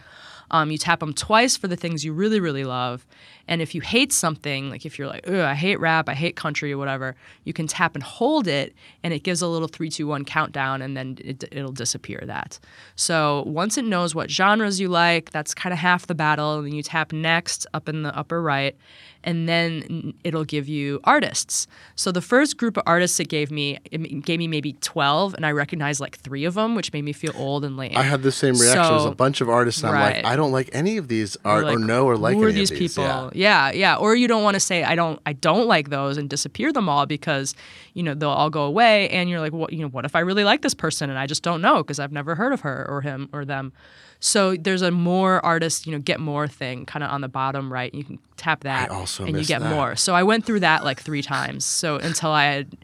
Um, 0.51 0.71
you 0.71 0.77
tap 0.77 0.99
them 0.99 1.13
twice 1.13 1.55
for 1.55 1.69
the 1.69 1.77
things 1.77 2.03
you 2.03 2.11
really, 2.11 2.41
really 2.41 2.65
love. 2.65 3.05
And 3.47 3.61
if 3.61 3.75
you 3.75 3.81
hate 3.81 4.11
something, 4.11 4.69
like 4.69 4.85
if 4.85 4.97
you're 4.97 5.07
like, 5.07 5.27
Ugh, 5.27 5.35
I 5.35 5.53
hate 5.53 5.79
rap, 5.79 6.09
I 6.09 6.13
hate 6.13 6.35
country, 6.35 6.71
or 6.73 6.77
whatever, 6.77 7.15
you 7.43 7.53
can 7.53 7.67
tap 7.67 7.93
and 7.95 8.03
hold 8.03 8.47
it, 8.47 8.73
and 9.03 9.13
it 9.13 9.23
gives 9.23 9.41
a 9.41 9.47
little 9.47 9.67
three, 9.67 9.89
two, 9.89 10.07
one 10.07 10.25
countdown, 10.25 10.81
and 10.81 10.97
then 10.97 11.17
it, 11.23 11.43
it'll 11.51 11.71
disappear 11.71 12.23
that. 12.25 12.59
So 12.95 13.43
once 13.45 13.77
it 13.77 13.85
knows 13.85 14.15
what 14.15 14.31
genres 14.31 14.79
you 14.79 14.87
like, 14.89 15.31
that's 15.31 15.53
kind 15.53 15.73
of 15.73 15.79
half 15.79 16.07
the 16.07 16.15
battle. 16.15 16.57
And 16.57 16.67
then 16.67 16.73
you 16.73 16.83
tap 16.83 17.11
next 17.13 17.67
up 17.73 17.87
in 17.87 18.03
the 18.03 18.17
upper 18.17 18.41
right, 18.41 18.75
and 19.23 19.47
then 19.49 20.13
it'll 20.23 20.45
give 20.45 20.67
you 20.67 20.99
artists. 21.03 21.67
So 21.95 22.11
the 22.11 22.21
first 22.21 22.57
group 22.57 22.77
of 22.77 22.83
artists 22.85 23.19
it 23.19 23.27
gave 23.27 23.51
me, 23.51 23.77
it 23.91 24.23
gave 24.25 24.39
me 24.39 24.47
maybe 24.47 24.73
12, 24.81 25.33
and 25.35 25.45
I 25.45 25.51
recognized 25.51 25.99
like 25.99 26.17
three 26.17 26.45
of 26.45 26.53
them, 26.55 26.75
which 26.75 26.91
made 26.93 27.03
me 27.03 27.13
feel 27.13 27.31
old 27.35 27.63
and 27.65 27.75
lame. 27.77 27.95
I 27.95 28.03
had 28.03 28.21
the 28.23 28.31
same 28.31 28.53
reaction 28.55 28.79
as 28.95 29.03
So- 29.03 29.11
a 29.11 29.15
bunch 29.15 29.41
of 29.41 29.49
artists. 29.49 29.83
And 29.83 29.91
I'm 29.95 30.01
like, 30.15 30.25
I 30.25 30.35
don't 30.35 30.51
like 30.51 30.69
any 30.73 30.97
of 30.97 31.07
these 31.07 31.37
art 31.45 31.63
You're 31.65 31.73
or 31.73 31.79
like, 31.79 31.85
know 31.87 32.05
or 32.05 32.17
like 32.17 32.35
who 32.35 32.43
are 32.43 32.51
these 32.51 32.71
of 32.71 32.77
these. 32.79 32.95
people? 32.95 33.03
Yeah. 33.05 33.29
Yeah. 33.35 33.71
yeah, 33.71 33.95
Or 33.95 34.15
you 34.15 34.27
don't 34.27 34.43
want 34.43 34.55
to 34.55 34.59
say 34.59 34.83
I 34.83 34.95
don't, 34.95 35.19
I 35.25 35.33
don't 35.33 35.67
like 35.67 35.89
those 35.89 36.17
and 36.17 36.29
disappear 36.29 36.71
them 36.71 36.89
all 36.89 37.05
because 37.05 37.55
you 37.93 38.03
know 38.03 38.13
they'll 38.13 38.29
all 38.29 38.49
go 38.49 38.63
away, 38.63 39.09
and 39.09 39.29
you're 39.29 39.39
like, 39.39 39.53
what, 39.53 39.71
you 39.73 39.79
know, 39.79 39.89
what 39.89 40.05
if 40.05 40.15
I 40.15 40.19
really 40.19 40.43
like 40.43 40.61
this 40.61 40.73
person 40.73 41.09
and 41.09 41.19
I 41.19 41.27
just 41.27 41.43
don't 41.43 41.61
know 41.61 41.77
because 41.77 41.99
I've 41.99 42.11
never 42.11 42.35
heard 42.35 42.53
of 42.53 42.61
her 42.61 42.85
or 42.89 43.01
him 43.01 43.29
or 43.33 43.45
them. 43.45 43.73
So 44.19 44.55
there's 44.55 44.81
a 44.81 44.91
more 44.91 45.45
artist, 45.45 45.85
you 45.85 45.91
know, 45.91 45.99
get 45.99 46.19
more 46.19 46.47
thing 46.47 46.85
kind 46.85 47.03
of 47.03 47.11
on 47.11 47.21
the 47.21 47.27
bottom 47.27 47.71
right. 47.71 47.93
You 47.93 48.03
can 48.03 48.19
tap 48.37 48.63
that, 48.63 48.89
and 48.91 49.37
you 49.37 49.45
get 49.45 49.61
that. 49.61 49.69
more. 49.69 49.95
So 49.95 50.15
I 50.15 50.23
went 50.23 50.45
through 50.45 50.61
that 50.61 50.83
like 50.83 50.99
three 51.01 51.21
times. 51.21 51.65
So 51.65 51.97
until 51.97 52.31
I 52.31 52.45
had 52.45 52.77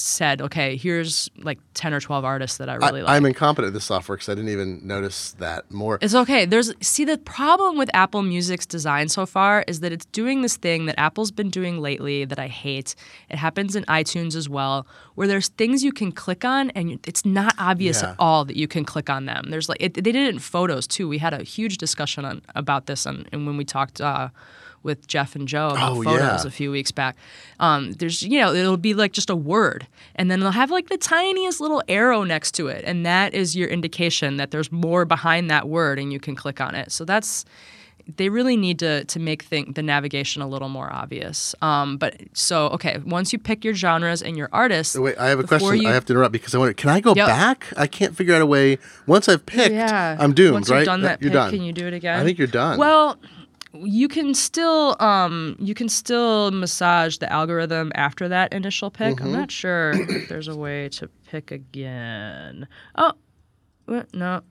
said, 0.00 0.40
okay, 0.42 0.76
here's 0.76 1.28
like 1.38 1.58
ten 1.74 1.92
or 1.94 2.00
twelve 2.00 2.24
artists 2.24 2.58
that 2.58 2.68
I 2.68 2.74
really 2.74 3.02
like. 3.02 3.10
I, 3.10 3.16
am 3.16 3.26
incompetent 3.26 3.68
at 3.68 3.74
this 3.74 3.84
software 3.84 4.16
because 4.16 4.28
I 4.28 4.34
didn't 4.34 4.50
even 4.50 4.86
notice 4.86 5.32
that 5.32 5.70
more. 5.70 5.98
It's 6.00 6.14
okay. 6.14 6.44
There's 6.44 6.72
see 6.80 7.04
the 7.04 7.18
problem 7.18 7.76
with 7.76 7.90
Apple 7.94 8.22
Music's 8.22 8.66
design 8.66 9.08
so 9.08 9.26
far 9.26 9.64
is 9.66 9.80
that 9.80 9.92
it's 9.92 10.06
doing 10.06 10.42
this 10.42 10.56
thing 10.56 10.86
that 10.86 10.98
Apple's 10.98 11.30
been 11.30 11.50
doing 11.50 11.80
lately 11.80 12.24
that 12.24 12.38
I 12.38 12.48
hate. 12.48 12.94
It 13.28 13.36
happens 13.36 13.76
in 13.76 13.84
iTunes 13.84 14.34
as 14.34 14.48
well, 14.48 14.86
where 15.14 15.26
there's 15.26 15.48
things 15.48 15.82
you 15.84 15.92
can 15.92 16.12
click 16.12 16.44
on 16.44 16.70
and 16.70 16.98
it's 17.06 17.24
not 17.24 17.54
obvious 17.58 18.02
Yeah. 18.02 18.10
at 18.10 18.16
all 18.18 18.44
that 18.44 18.56
you 18.56 18.68
can 18.68 18.84
click 18.84 19.10
on 19.10 19.26
them. 19.26 19.46
There's 19.50 19.68
like 19.68 19.78
it, 19.80 19.94
they 19.94 20.00
did 20.00 20.16
it 20.16 20.28
in 20.28 20.38
photos 20.38 20.86
too. 20.86 21.08
We 21.08 21.18
had 21.18 21.34
a 21.34 21.42
huge 21.42 21.78
discussion 21.78 22.24
on 22.24 22.42
about 22.54 22.86
this 22.86 23.06
and, 23.06 23.28
and 23.32 23.46
when 23.46 23.56
we 23.56 23.64
talked 23.64 24.00
uh, 24.00 24.28
with 24.82 25.06
Jeff 25.06 25.34
and 25.36 25.46
Joe 25.48 25.68
about 25.68 25.92
Oh, 25.92 26.02
photos 26.02 26.44
yeah. 26.44 26.46
a 26.46 26.50
few 26.50 26.70
weeks 26.70 26.90
back. 26.92 27.16
Um, 27.60 27.92
there's 27.92 28.22
you 28.22 28.38
know 28.40 28.52
it'll 28.54 28.76
be 28.76 28.94
like 28.94 29.12
just 29.12 29.30
a 29.30 29.36
word, 29.36 29.86
and 30.14 30.30
then 30.30 30.40
they'll 30.40 30.50
have 30.52 30.70
like 30.70 30.88
the 30.88 30.98
tiniest 30.98 31.60
little 31.60 31.82
arrow 31.88 32.22
next 32.24 32.52
to 32.52 32.68
it, 32.68 32.84
and 32.86 33.04
that 33.06 33.34
is 33.34 33.56
your 33.56 33.68
indication 33.68 34.36
that 34.36 34.50
there's 34.50 34.70
more 34.72 35.04
behind 35.04 35.50
that 35.50 35.68
word, 35.68 35.98
and 35.98 36.12
you 36.12 36.20
can 36.20 36.34
click 36.36 36.60
on 36.60 36.74
it. 36.74 36.92
So 36.92 37.04
that's 37.04 37.44
they 38.16 38.30
really 38.30 38.56
need 38.56 38.78
to 38.78 39.04
to 39.04 39.18
make 39.20 39.42
thing, 39.42 39.72
the 39.74 39.82
navigation 39.82 40.40
a 40.40 40.48
little 40.48 40.70
more 40.70 40.90
obvious. 40.90 41.54
Um, 41.60 41.98
but 41.98 42.16
so 42.32 42.68
okay, 42.68 42.98
once 43.04 43.34
you 43.34 43.38
pick 43.38 43.64
your 43.66 43.74
genres 43.74 44.22
and 44.22 44.34
your 44.34 44.48
artists, 44.50 44.96
Wait, 44.96 45.18
I 45.18 45.28
have 45.28 45.40
a 45.40 45.44
question. 45.44 45.82
you- 45.82 45.88
I 45.88 45.92
have 45.92 46.06
to 46.06 46.14
interrupt 46.14 46.32
because 46.32 46.54
I 46.54 46.58
want. 46.58 46.74
Can 46.78 46.88
I 46.88 47.00
go 47.00 47.12
Yep. 47.14 47.26
back? 47.26 47.66
I 47.76 47.86
can't 47.86 48.16
figure 48.16 48.34
out 48.34 48.40
a 48.40 48.46
way. 48.46 48.78
Once 49.06 49.28
I've 49.28 49.44
picked, 49.44 49.74
yeah, 49.74 50.16
I'm 50.18 50.32
doomed. 50.32 50.54
Once 50.54 50.70
right? 50.70 50.78
you've 50.78 50.86
done 50.86 51.02
that, 51.02 51.20
you're 51.20 51.30
pick, 51.30 51.34
done. 51.34 51.50
Can 51.50 51.62
you 51.62 51.72
do 51.74 51.86
it 51.86 51.92
again? 51.92 52.18
I 52.18 52.24
think 52.24 52.38
you're 52.38 52.46
done. 52.46 52.78
Well, 52.78 53.18
you 53.72 54.08
can 54.08 54.34
still 54.34 54.96
um, 55.00 55.56
you 55.58 55.74
can 55.74 55.88
still 55.88 56.50
massage 56.50 57.18
the 57.18 57.30
algorithm 57.32 57.92
after 57.94 58.28
that 58.28 58.52
initial 58.52 58.90
pick. 58.90 59.16
Mm-hmm. 59.16 59.24
I'm 59.24 59.32
not 59.32 59.50
sure 59.50 59.92
if 59.94 60.28
there's 60.28 60.48
a 60.48 60.56
way 60.56 60.88
to 60.90 61.08
pick 61.28 61.50
again. 61.50 62.66
Oh, 62.96 63.12
what? 63.86 64.12
no. 64.14 64.42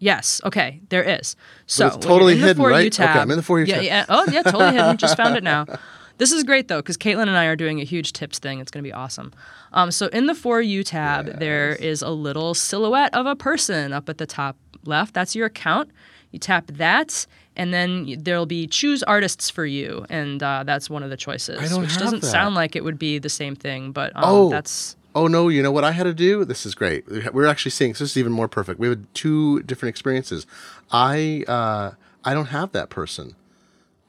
Yes. 0.00 0.40
Okay. 0.44 0.80
There 0.90 1.02
is. 1.02 1.34
So 1.66 1.88
it's 1.88 1.96
totally 1.96 2.34
in 2.34 2.40
the 2.40 2.46
hidden, 2.46 2.62
For 2.62 2.70
You 2.70 2.76
right? 2.76 3.00
Okay, 3.00 3.04
I'm 3.04 3.30
in 3.30 3.36
the 3.36 3.42
For 3.42 3.58
You 3.58 3.66
yeah, 3.66 3.74
tab. 3.76 3.84
Yeah. 3.84 4.06
Oh, 4.08 4.24
yeah. 4.30 4.42
Totally 4.42 4.72
hidden. 4.72 4.96
Just 4.96 5.16
found 5.16 5.36
it 5.36 5.42
now. 5.42 5.66
This 6.18 6.32
is 6.32 6.42
great 6.42 6.66
though, 6.66 6.78
because 6.78 6.96
Caitlin 6.96 7.28
and 7.28 7.36
I 7.36 7.44
are 7.44 7.54
doing 7.54 7.80
a 7.80 7.84
huge 7.84 8.12
tips 8.12 8.40
thing. 8.40 8.58
It's 8.58 8.72
going 8.72 8.82
to 8.82 8.88
be 8.88 8.92
awesome. 8.92 9.32
Um, 9.72 9.92
so 9.92 10.08
in 10.08 10.26
the 10.26 10.34
For 10.34 10.60
You 10.60 10.82
tab, 10.82 11.38
there 11.38 11.76
is 11.76 12.02
a 12.02 12.10
little 12.10 12.54
silhouette 12.54 13.14
of 13.14 13.24
a 13.26 13.36
person 13.36 13.92
up 13.92 14.08
at 14.08 14.18
the 14.18 14.26
top 14.26 14.56
left. 14.84 15.14
That's 15.14 15.34
your 15.36 15.46
account. 15.46 15.90
You 16.30 16.38
tap 16.38 16.66
that, 16.68 17.26
and 17.56 17.72
then 17.72 18.16
there'll 18.22 18.44
be 18.46 18.66
choose 18.66 19.02
artists 19.02 19.48
for 19.48 19.64
you, 19.64 20.04
and 20.10 20.42
uh, 20.42 20.62
that's 20.64 20.90
one 20.90 21.02
of 21.02 21.08
the 21.10 21.16
choices. 21.16 21.58
I 21.58 21.68
don't 21.68 21.80
which 21.82 21.92
have 21.92 22.00
doesn't 22.02 22.20
that. 22.20 22.26
sound 22.26 22.54
like 22.54 22.76
it 22.76 22.84
would 22.84 22.98
be 22.98 23.18
the 23.18 23.30
same 23.30 23.56
thing, 23.56 23.92
but 23.92 24.14
um, 24.14 24.22
Oh. 24.24 24.50
that's 24.50 24.96
Oh 25.14 25.26
no! 25.26 25.48
You 25.48 25.62
know 25.62 25.72
what 25.72 25.84
I 25.84 25.92
had 25.92 26.04
to 26.04 26.12
do? 26.14 26.44
This 26.44 26.66
is 26.66 26.74
great. 26.74 27.04
We're 27.32 27.46
actually 27.46 27.70
seeing. 27.72 27.94
So 27.94 28.04
this 28.04 28.10
is 28.12 28.16
even 28.18 28.30
more 28.30 28.46
perfect. 28.46 28.78
We 28.78 28.88
had 28.88 29.12
two 29.14 29.62
different 29.62 29.88
experiences. 29.90 30.46
I 30.92 31.44
uh, 31.48 31.92
I 32.24 32.34
don't 32.34 32.46
have 32.46 32.72
that 32.72 32.90
person. 32.90 33.34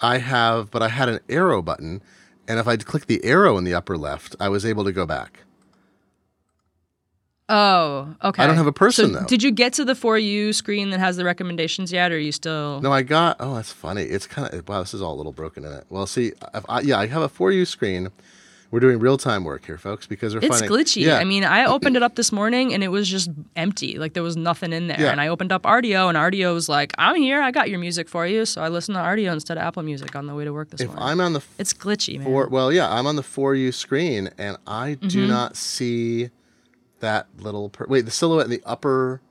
I 0.01 0.17
have, 0.17 0.69
but 0.69 0.83
I 0.83 0.89
had 0.89 1.07
an 1.09 1.19
arrow 1.29 1.61
button, 1.61 2.01
and 2.49 2.59
if 2.59 2.67
I 2.67 2.75
click 2.77 3.05
the 3.07 3.23
arrow 3.23 3.57
in 3.57 3.63
the 3.63 3.73
upper 3.73 3.97
left, 3.97 4.35
I 4.41 4.49
was 4.49 4.65
able 4.65 4.83
to 4.83 4.91
go 4.91 5.05
back. 5.05 5.43
Oh 7.51 8.13
okay. 8.23 8.43
I 8.43 8.47
don't 8.47 8.57
have 8.57 8.67
a 8.67 8.71
person, 8.71 9.13
So 9.13 9.19
though. 9.21 9.25
Did 9.25 9.41
you 9.43 9.51
get 9.51 9.73
to 9.73 9.85
the 9.85 9.95
For 9.95 10.17
You 10.17 10.53
screen 10.53 10.91
that 10.91 10.99
has 10.99 11.17
the 11.17 11.25
recommendations 11.25 11.91
yet, 11.91 12.11
or 12.11 12.15
are 12.15 12.19
you 12.19 12.31
still? 12.31 12.79
No, 12.81 12.91
I 12.91 13.01
got. 13.01 13.37
Oh, 13.39 13.55
that's 13.55 13.71
funny. 13.71 14.03
It's 14.03 14.27
kind 14.27 14.53
of 14.53 14.67
wow. 14.69 14.81
This 14.81 14.93
is 14.93 15.01
all 15.01 15.15
a 15.15 15.17
little 15.17 15.31
broken 15.33 15.65
in 15.65 15.71
it. 15.73 15.85
Well, 15.89 16.05
see, 16.05 16.33
if 16.53 16.63
I, 16.69 16.81
yeah, 16.81 16.99
I 16.99 17.07
have 17.07 17.23
a 17.23 17.29
for 17.29 17.51
you 17.51 17.65
screen. 17.65 18.09
We're 18.71 18.79
doing 18.81 18.99
real 18.99 19.17
time 19.17 19.45
work 19.45 19.65
here, 19.65 19.79
folks, 19.79 20.05
because 20.05 20.35
we're 20.35 20.41
It's 20.41 20.59
finding 20.59 20.69
glitchy. 20.69 21.01
Yeah, 21.03 21.17
I 21.17 21.23
mean, 21.23 21.43
I 21.43 21.65
opened 21.75 21.95
it 21.95 22.03
up 22.03 22.13
this 22.13 22.31
morning 22.31 22.71
and 22.71 22.83
it 22.83 22.89
was 22.89 23.09
just 23.09 23.31
empty. 23.55 23.97
Like 23.97 24.13
there 24.13 24.21
was 24.21 24.37
nothing 24.37 24.73
in 24.73 24.85
there. 24.85 25.01
Yeah. 25.01 25.11
And 25.11 25.19
I 25.19 25.29
opened 25.29 25.51
up 25.51 25.63
Rdio 25.63 26.07
and 26.07 26.15
Rdio 26.15 26.53
was 26.53 26.69
like, 26.69 26.93
"I'm 26.99 27.15
here. 27.15 27.41
I 27.41 27.49
got 27.49 27.71
your 27.71 27.79
music 27.79 28.07
for 28.07 28.27
you." 28.27 28.45
So 28.45 28.61
I 28.61 28.67
listened 28.67 28.93
to 28.95 29.01
Rdio 29.01 29.33
instead 29.33 29.57
of 29.57 29.63
Apple 29.63 29.81
Music 29.81 30.15
on 30.15 30.27
the 30.27 30.35
way 30.35 30.43
to 30.45 30.53
work 30.53 30.69
this 30.69 30.81
if 30.81 30.87
morning. 30.89 31.03
I'm 31.03 31.19
on 31.19 31.33
the 31.33 31.41
it's 31.57 31.73
glitchy, 31.73 32.17
man. 32.19 32.25
for 32.25 32.47
well, 32.47 32.71
yeah, 32.71 32.93
I'm 32.93 33.07
on 33.07 33.15
the 33.15 33.23
for 33.23 33.55
you 33.55 33.71
screen, 33.71 34.29
and 34.37 34.55
I 34.67 34.93
do 34.93 35.07
Mm-hmm. 35.23 35.27
not 35.31 35.55
see 35.57 36.29
that 36.99 37.27
little. 37.39 37.69
Per- 37.69 37.85
Wait, 37.87 38.05
the 38.05 38.11
silhouette 38.11 38.45
in 38.45 38.51
the 38.51 38.61
upper. 38.65 39.21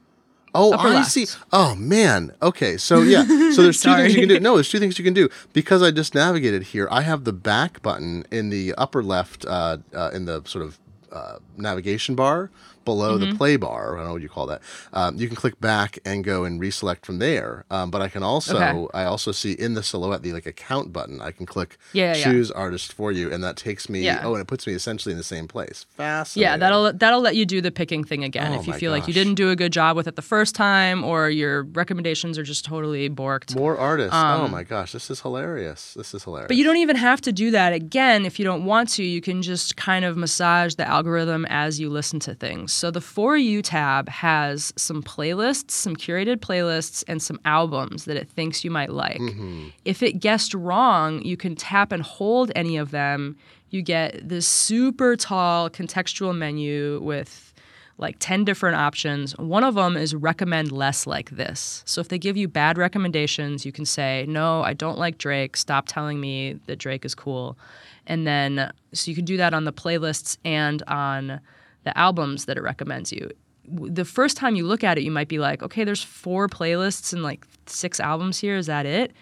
Oh, 0.55 0.73
Upper 0.73 0.89
I 0.89 0.93
left. 0.95 1.11
see. 1.11 1.27
Oh 1.53 1.75
man. 1.75 2.33
Okay, 2.41 2.79
so 2.79 3.03
yeah, 3.03 3.23
so 3.53 3.63
there's 3.63 3.81
two 3.81 3.95
things 3.95 4.15
you 4.15 4.21
can 4.21 4.29
do. 4.31 4.41
No, 4.41 4.55
there's 4.55 4.71
two 4.71 4.79
things 4.79 4.99
you 4.99 5.05
can 5.05 5.15
do 5.15 5.29
because 5.53 5.83
I 5.83 5.91
just 5.91 6.15
navigated 6.15 6.63
here. 6.65 6.89
I 6.91 7.03
have 7.03 7.25
the 7.25 7.35
back 7.35 7.83
button 7.83 8.25
in 8.31 8.49
the 8.49 8.75
upper 8.75 9.03
left, 9.03 9.45
uh, 9.47 9.77
uh, 9.95 10.11
in 10.15 10.25
the 10.25 10.43
sort 10.47 10.65
of 10.65 10.79
uh, 11.13 11.39
navigation 11.59 12.15
bar 12.15 12.51
below 12.91 13.13
Mm-hmm. 13.19 13.31
the 13.31 13.37
play 13.37 13.57
bar. 13.57 13.95
I 13.95 13.99
don't 13.99 14.07
know 14.09 14.13
what 14.15 14.23
you 14.23 14.29
call 14.39 14.47
that. 14.53 14.61
Um, 14.93 15.17
you 15.21 15.27
can 15.29 15.37
click 15.37 15.57
back 15.61 15.99
and 16.05 16.25
go 16.25 16.45
and 16.45 16.61
reselect 16.61 17.05
from 17.07 17.19
there. 17.19 17.65
Um, 17.71 17.91
but 17.93 18.01
I 18.07 18.09
can 18.09 18.23
also 18.23 18.57
Okay. 18.57 18.73
I 19.01 19.05
also 19.05 19.31
see 19.33 19.53
in 19.53 19.75
the 19.75 19.83
silhouette 19.83 20.23
the 20.23 20.33
like 20.33 20.47
account 20.47 20.93
button. 20.93 21.21
I 21.21 21.31
can 21.37 21.47
click 21.47 21.71
Yeah, 21.93 22.15
yeah. 22.17 22.25
choose 22.25 22.51
artist 22.51 22.93
for 22.93 23.13
you, 23.13 23.33
and 23.33 23.41
that 23.45 23.57
takes 23.57 23.89
me. 23.89 24.01
Yeah. 24.01 24.23
Oh, 24.25 24.33
and 24.35 24.41
it 24.43 24.47
puts 24.47 24.67
me 24.67 24.73
essentially 24.75 25.13
in 25.13 25.19
the 25.19 25.31
same 25.37 25.47
place. 25.49 25.87
Fascinating. 25.97 26.43
yeah, 26.51 26.57
that'll 26.57 26.93
that'll 26.93 27.21
let 27.21 27.37
you 27.37 27.45
do 27.47 27.61
the 27.61 27.71
picking 27.71 28.03
thing 28.05 28.23
again 28.25 28.53
Oh 28.55 28.61
if 28.61 28.67
you 28.67 28.73
feel 28.73 28.93
like 28.93 29.07
you 29.09 29.15
didn't 29.15 29.35
do 29.35 29.51
a 29.51 29.57
good 29.57 29.73
job 29.73 29.97
with 29.97 30.07
it 30.09 30.17
the 30.17 30.23
first 30.35 30.55
time 30.55 31.05
or 31.05 31.29
your 31.31 31.65
recommendations 31.83 32.39
are 32.39 32.43
just 32.53 32.65
totally 32.65 33.09
borked. 33.11 33.57
more 33.57 33.77
artists. 33.77 34.15
oh 34.15 34.49
my 34.49 34.63
gosh, 34.63 34.93
this 34.93 35.11
is 35.11 35.21
hilarious. 35.21 35.95
This 35.95 36.15
is 36.15 36.25
hilarious. 36.25 36.47
Um, 36.47 36.49
But 36.53 36.57
you 36.57 36.65
don't 36.65 36.77
even 36.87 36.97
have 36.97 37.21
to 37.23 37.33
do 37.33 37.51
that 37.53 37.73
again 37.73 38.25
if 38.25 38.39
you 38.39 38.45
don't 38.45 38.65
want 38.65 38.89
to. 38.97 39.03
You 39.05 39.21
can 39.21 39.43
just 39.43 39.77
kind 39.77 40.05
of 40.05 40.17
massage 40.17 40.75
the 40.77 40.87
algorithm 40.89 41.45
as 41.49 41.79
you 41.81 41.89
listen 41.91 42.19
to 42.21 42.35
things. 42.35 42.73
So 42.79 42.93
the 42.93 43.01
For 43.01 43.37
You 43.37 43.61
tab 43.61 44.09
has 44.09 44.73
some 44.77 45.03
playlists, 45.03 45.73
some 45.73 45.97
curated 45.97 46.37
playlists, 46.37 47.03
and 47.09 47.21
some 47.21 47.41
albums 47.45 48.05
that 48.05 48.17
it 48.17 48.31
thinks 48.31 48.63
you 48.63 48.71
might 48.71 48.93
like. 48.93 49.19
Mm-hmm. 49.19 49.71
If 49.85 50.01
it 50.01 50.21
guessed 50.21 50.55
wrong, 50.55 51.21
you 51.23 51.37
can 51.37 51.57
tap 51.57 51.91
and 51.91 52.05
hold 52.05 52.53
any 52.55 52.77
of 52.77 52.93
them. 52.93 53.37
You 53.71 53.83
get 53.83 54.29
this 54.29 54.47
super 54.47 55.17
tall 55.17 55.69
contextual 55.69 56.39
menu 56.39 57.01
with 57.03 57.53
like 57.99 58.15
10 58.21 58.45
different 58.45 58.77
options. 58.77 59.37
One 59.39 59.65
of 59.65 59.75
them 59.75 59.97
is 59.97 60.15
recommend 60.15 60.71
less 60.71 61.05
like 61.05 61.31
this. 61.31 61.83
So 61.85 62.01
if 62.01 62.07
they 62.07 62.19
give 62.19 62.37
you 62.37 62.47
bad 62.47 62.79
recommendations, 62.79 63.67
you 63.67 63.73
can 63.73 63.87
say, 63.87 64.25
No, 64.29 64.63
I 64.63 64.73
don't 64.73 64.99
like 64.99 65.19
Drake. 65.19 65.57
Stop 65.57 65.87
telling 65.89 66.21
me 66.21 66.61
that 66.67 66.77
Drake 66.77 67.05
is 67.05 67.17
cool. 67.17 67.59
And 68.07 68.25
then, 68.25 68.73
so 68.93 69.11
you 69.11 69.17
can 69.17 69.25
do 69.25 69.37
that 69.37 69.53
on 69.53 69.65
the 69.65 69.73
playlists 69.73 70.39
and 70.45 70.81
on 70.85 71.41
the 71.89 71.97
albums 71.99 72.45
that 72.47 72.57
it 72.57 72.63
recommends 72.63 73.13
you. 73.13 73.31
The 73.71 74.05
first 74.05 74.37
time 74.37 74.55
you 74.57 74.67
look 74.67 74.83
at 74.83 74.97
it, 74.99 75.05
you 75.05 75.11
might 75.11 75.29
be 75.29 75.39
like, 75.39 75.63
Okay, 75.63 75.85
there's 75.85 76.03
four 76.03 76.49
playlists 76.49 77.13
and 77.13 77.23
like 77.23 77.47
six 77.67 78.01
albums 78.01 78.39
here. 78.39 78.57
Is 78.57 78.67
that 78.67 78.87
it? 78.87 79.13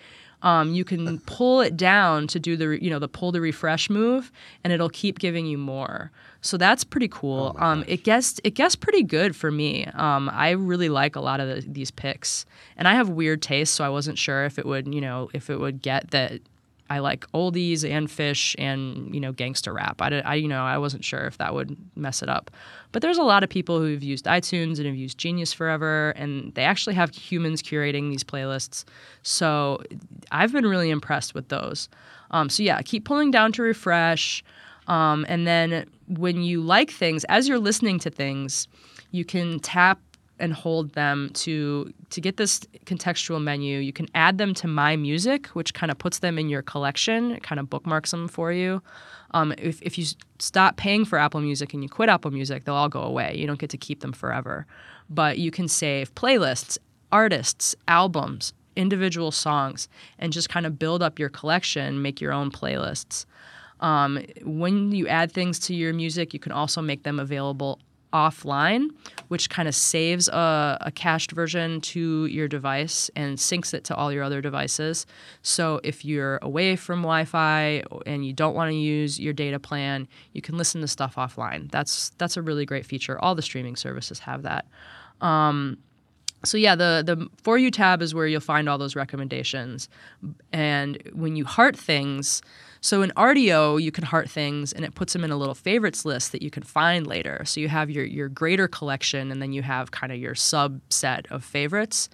um, 0.42 0.74
you 0.74 0.84
can 0.84 1.18
pull 1.26 1.60
it 1.60 1.76
down 1.76 2.26
to 2.28 2.38
do 2.38 2.56
the 2.56 2.82
you 2.82 2.90
know 2.90 2.98
the 2.98 3.08
pull 3.08 3.32
to 3.32 3.40
refresh 3.40 3.90
move, 3.90 4.30
and 4.62 4.72
it'll 4.72 4.90
keep 4.90 5.18
giving 5.18 5.46
you 5.46 5.58
more. 5.58 6.10
So 6.40 6.56
that's 6.56 6.84
pretty 6.84 7.08
cool. 7.08 7.56
um, 7.58 7.84
it 7.88 8.04
gets 8.04 8.40
it 8.44 8.54
gets 8.54 8.76
pretty 8.76 9.02
good 9.02 9.34
for 9.34 9.50
me. 9.50 9.86
Um, 9.94 10.30
I 10.32 10.50
really 10.50 10.88
like 10.88 11.16
a 11.16 11.20
lot 11.20 11.40
of 11.40 11.48
the, 11.48 11.68
these 11.68 11.90
picks, 11.90 12.46
and 12.76 12.86
I 12.86 12.94
have 12.94 13.08
weird 13.08 13.42
tastes, 13.42 13.74
so 13.74 13.84
I 13.84 13.88
wasn't 13.88 14.18
sure 14.18 14.44
if 14.44 14.58
it 14.58 14.66
would 14.66 14.92
you 14.92 15.00
know 15.00 15.30
if 15.32 15.50
it 15.50 15.58
would 15.58 15.82
get 15.82 16.10
that 16.10 16.40
I 16.88 17.00
like 17.00 17.26
oldies 17.32 17.88
and 17.88 18.10
fish 18.10 18.54
and 18.58 19.12
you 19.14 19.20
know 19.20 19.32
gangster 19.32 19.72
rap. 19.72 20.00
I, 20.00 20.20
I 20.20 20.34
you 20.34 20.48
know 20.48 20.62
I 20.62 20.78
wasn't 20.78 21.04
sure 21.04 21.26
if 21.26 21.38
that 21.38 21.54
would 21.54 21.76
mess 21.96 22.22
it 22.22 22.28
up, 22.28 22.50
but 22.92 23.02
there's 23.02 23.18
a 23.18 23.22
lot 23.22 23.42
of 23.42 23.50
people 23.50 23.80
who've 23.80 24.02
used 24.02 24.26
iTunes 24.26 24.78
and 24.78 24.86
have 24.86 24.96
used 24.96 25.18
Genius 25.18 25.52
forever, 25.52 26.10
and 26.16 26.54
they 26.54 26.64
actually 26.64 26.94
have 26.94 27.14
humans 27.14 27.62
curating 27.62 28.10
these 28.10 28.24
playlists. 28.24 28.84
So 29.22 29.82
I've 30.30 30.52
been 30.52 30.66
really 30.66 30.90
impressed 30.90 31.34
with 31.34 31.48
those. 31.48 31.88
Um, 32.30 32.48
so 32.48 32.62
yeah, 32.62 32.80
keep 32.82 33.04
pulling 33.04 33.30
down 33.30 33.52
to 33.52 33.62
refresh, 33.62 34.44
um, 34.86 35.26
and 35.28 35.46
then 35.46 35.86
when 36.08 36.42
you 36.42 36.60
like 36.60 36.90
things, 36.90 37.24
as 37.24 37.48
you're 37.48 37.58
listening 37.58 37.98
to 38.00 38.10
things, 38.10 38.68
you 39.10 39.24
can 39.24 39.58
tap 39.60 39.98
and 40.38 40.52
hold 40.52 40.92
them 40.92 41.30
to 41.34 41.92
to 42.10 42.20
get 42.20 42.36
this 42.36 42.60
contextual 42.84 43.42
menu. 43.42 43.78
You 43.78 43.92
can 43.92 44.06
add 44.14 44.38
them 44.38 44.54
to 44.54 44.68
My 44.68 44.96
Music, 44.96 45.46
which 45.48 45.74
kind 45.74 45.90
of 45.90 45.98
puts 45.98 46.18
them 46.18 46.38
in 46.38 46.48
your 46.48 46.62
collection. 46.62 47.38
Kind 47.40 47.58
of 47.58 47.70
bookmarks 47.70 48.10
them 48.10 48.28
for 48.28 48.52
you. 48.52 48.82
Um, 49.32 49.52
if, 49.58 49.82
if 49.82 49.98
you 49.98 50.06
stop 50.38 50.76
paying 50.76 51.04
for 51.04 51.18
Apple 51.18 51.40
Music 51.40 51.74
and 51.74 51.82
you 51.82 51.88
quit 51.88 52.08
Apple 52.08 52.30
Music, 52.30 52.64
they'll 52.64 52.74
all 52.74 52.88
go 52.88 53.02
away. 53.02 53.34
You 53.36 53.46
don't 53.46 53.58
get 53.58 53.70
to 53.70 53.78
keep 53.78 54.00
them 54.00 54.12
forever. 54.12 54.66
But 55.10 55.38
you 55.38 55.50
can 55.50 55.68
save 55.68 56.14
playlists, 56.14 56.78
artists, 57.12 57.74
albums, 57.88 58.52
individual 58.76 59.30
songs, 59.30 59.88
and 60.18 60.32
just 60.32 60.48
kind 60.48 60.66
of 60.66 60.78
build 60.78 61.02
up 61.02 61.18
your 61.18 61.28
collection, 61.28 62.02
make 62.02 62.20
your 62.20 62.32
own 62.32 62.50
playlists. 62.50 63.26
Um, 63.80 64.24
when 64.42 64.92
you 64.92 65.06
add 65.06 65.32
things 65.32 65.58
to 65.60 65.74
your 65.74 65.92
music, 65.92 66.32
you 66.32 66.40
can 66.40 66.52
also 66.52 66.80
make 66.80 67.02
them 67.02 67.18
available 67.18 67.78
offline, 68.16 68.88
which 69.28 69.50
kind 69.50 69.68
of 69.68 69.74
saves 69.74 70.28
a, 70.28 70.78
a, 70.80 70.90
cached 70.90 71.32
version 71.32 71.80
to 71.82 72.24
your 72.26 72.48
device 72.48 73.10
and 73.14 73.36
syncs 73.36 73.74
it 73.74 73.84
to 73.84 73.94
all 73.94 74.10
your 74.10 74.24
other 74.24 74.40
devices. 74.40 75.06
So 75.42 75.80
if 75.84 76.04
you're 76.04 76.38
away 76.40 76.76
from 76.76 77.00
Wi 77.02 77.26
Fi 77.26 77.82
and 78.06 78.24
you 78.24 78.32
don't 78.32 78.54
want 78.54 78.70
to 78.70 78.76
use 78.76 79.20
your 79.20 79.34
data 79.34 79.58
plan, 79.58 80.08
you 80.32 80.40
can 80.40 80.56
listen 80.56 80.80
to 80.80 80.88
stuff 80.88 81.16
offline. 81.16 81.70
That's, 81.70 82.10
that's 82.16 82.38
a 82.38 82.42
really 82.42 82.64
great 82.64 82.86
feature. 82.86 83.22
All 83.22 83.34
the 83.34 83.42
streaming 83.42 83.76
services 83.76 84.20
have 84.20 84.42
that. 84.42 84.66
Um, 85.20 85.78
so 86.44 86.56
yeah, 86.58 86.76
the 86.76 87.02
the 87.04 87.28
for 87.42 87.58
you 87.58 87.70
tab 87.70 88.02
is 88.02 88.14
where 88.14 88.26
you'll 88.26 88.40
find 88.40 88.68
all 88.68 88.78
those 88.78 88.94
recommendations. 88.94 89.88
And 90.52 91.02
when 91.12 91.34
you 91.34 91.44
heart 91.44 91.76
things, 91.76 92.42
so 92.86 93.02
in 93.02 93.10
Rdio, 93.16 93.82
you 93.82 93.90
can 93.90 94.04
heart 94.04 94.30
things 94.30 94.72
and 94.72 94.84
it 94.84 94.94
puts 94.94 95.12
them 95.12 95.24
in 95.24 95.32
a 95.32 95.36
little 95.36 95.56
favorites 95.56 96.04
list 96.04 96.30
that 96.30 96.40
you 96.40 96.52
can 96.52 96.62
find 96.62 97.04
later. 97.04 97.42
So 97.44 97.58
you 97.58 97.68
have 97.68 97.90
your, 97.90 98.04
your 98.04 98.28
greater 98.28 98.68
collection 98.68 99.32
and 99.32 99.42
then 99.42 99.52
you 99.52 99.62
have 99.62 99.90
kind 99.90 100.12
of 100.12 100.20
your 100.20 100.34
subset 100.34 101.26
of 101.28 101.42
favorites. 101.42 102.08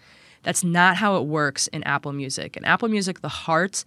That's 0.44 0.64
not 0.64 0.96
how 0.96 1.18
it 1.18 1.26
works 1.26 1.66
in 1.66 1.82
Apple 1.82 2.14
Music. 2.14 2.56
In 2.56 2.64
Apple 2.64 2.88
Music, 2.88 3.20
the 3.20 3.28
heart 3.28 3.84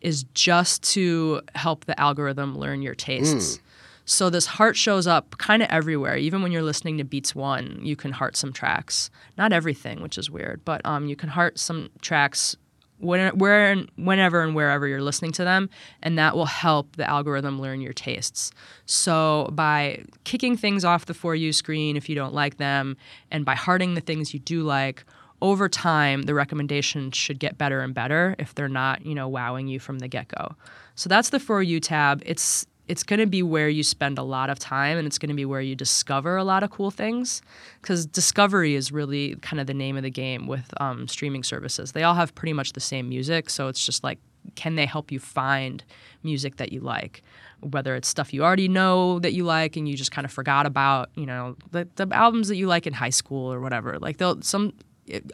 is 0.00 0.24
just 0.32 0.82
to 0.94 1.42
help 1.54 1.84
the 1.84 2.00
algorithm 2.00 2.56
learn 2.56 2.80
your 2.80 2.94
tastes. 2.94 3.58
Mm. 3.58 3.60
So 4.06 4.30
this 4.30 4.46
heart 4.46 4.74
shows 4.74 5.06
up 5.06 5.36
kind 5.36 5.62
of 5.62 5.68
everywhere. 5.68 6.16
Even 6.16 6.40
when 6.42 6.50
you're 6.50 6.62
listening 6.62 6.96
to 6.96 7.04
Beats 7.04 7.34
One, 7.34 7.78
you 7.82 7.94
can 7.94 8.10
heart 8.10 8.38
some 8.38 8.54
tracks. 8.54 9.10
Not 9.36 9.52
everything, 9.52 10.00
which 10.00 10.16
is 10.16 10.30
weird, 10.30 10.64
but 10.64 10.80
um, 10.86 11.08
you 11.08 11.14
can 11.14 11.28
heart 11.28 11.58
some 11.58 11.90
tracks 12.00 12.56
when, 13.02 13.36
where, 13.36 13.76
whenever 13.96 14.42
and 14.42 14.54
wherever 14.54 14.86
you're 14.86 15.02
listening 15.02 15.32
to 15.32 15.44
them, 15.44 15.68
and 16.02 16.16
that 16.18 16.34
will 16.34 16.46
help 16.46 16.96
the 16.96 17.08
algorithm 17.08 17.60
learn 17.60 17.80
your 17.80 17.92
tastes. 17.92 18.52
So 18.86 19.48
by 19.52 20.04
kicking 20.24 20.56
things 20.56 20.84
off 20.84 21.06
the 21.06 21.14
for 21.14 21.34
you 21.34 21.52
screen 21.52 21.96
if 21.96 22.08
you 22.08 22.14
don't 22.14 22.32
like 22.32 22.56
them, 22.56 22.96
and 23.30 23.44
by 23.44 23.54
hearting 23.54 23.94
the 23.94 24.00
things 24.00 24.32
you 24.32 24.40
do 24.40 24.62
like, 24.62 25.04
over 25.40 25.68
time 25.68 26.22
the 26.22 26.34
recommendations 26.34 27.16
should 27.16 27.40
get 27.40 27.58
better 27.58 27.80
and 27.80 27.92
better 27.92 28.36
if 28.38 28.54
they're 28.54 28.68
not, 28.68 29.04
you 29.04 29.14
know, 29.14 29.28
wowing 29.28 29.66
you 29.66 29.80
from 29.80 29.98
the 29.98 30.06
get-go. 30.06 30.54
So 30.94 31.08
that's 31.08 31.30
the 31.30 31.40
for 31.40 31.62
you 31.62 31.80
tab. 31.80 32.22
It's 32.24 32.64
it's 32.92 33.04
going 33.04 33.20
to 33.20 33.26
be 33.26 33.42
where 33.42 33.70
you 33.70 33.82
spend 33.82 34.18
a 34.18 34.22
lot 34.22 34.50
of 34.50 34.58
time 34.58 34.98
and 34.98 35.06
it's 35.06 35.18
going 35.18 35.30
to 35.30 35.34
be 35.34 35.46
where 35.46 35.62
you 35.62 35.74
discover 35.74 36.36
a 36.36 36.44
lot 36.44 36.62
of 36.62 36.70
cool 36.70 36.90
things 36.90 37.40
because 37.80 38.04
discovery 38.04 38.74
is 38.74 38.92
really 38.92 39.34
kind 39.36 39.58
of 39.62 39.66
the 39.66 39.72
name 39.72 39.96
of 39.96 40.02
the 40.02 40.10
game 40.10 40.46
with 40.46 40.74
um, 40.78 41.08
streaming 41.08 41.42
services. 41.42 41.92
They 41.92 42.02
all 42.02 42.14
have 42.14 42.34
pretty 42.34 42.52
much 42.52 42.74
the 42.74 42.80
same 42.80 43.08
music 43.08 43.48
so 43.48 43.68
it's 43.68 43.82
just 43.86 44.04
like 44.04 44.18
can 44.56 44.74
they 44.74 44.84
help 44.84 45.10
you 45.10 45.18
find 45.18 45.82
music 46.22 46.56
that 46.56 46.70
you 46.70 46.80
like? 46.80 47.22
Whether 47.60 47.96
it's 47.96 48.08
stuff 48.08 48.34
you 48.34 48.44
already 48.44 48.68
know 48.68 49.20
that 49.20 49.32
you 49.32 49.44
like 49.44 49.76
and 49.76 49.88
you 49.88 49.96
just 49.96 50.10
kind 50.10 50.26
of 50.26 50.32
forgot 50.32 50.66
about 50.66 51.08
you 51.14 51.24
know 51.24 51.56
the, 51.70 51.88
the 51.94 52.06
albums 52.12 52.48
that 52.48 52.56
you 52.56 52.66
like 52.66 52.86
in 52.86 52.92
high 52.92 53.08
school 53.08 53.50
or 53.50 53.60
whatever. 53.60 53.98
Like 54.00 54.18
they'll 54.18 54.42
some 54.42 54.74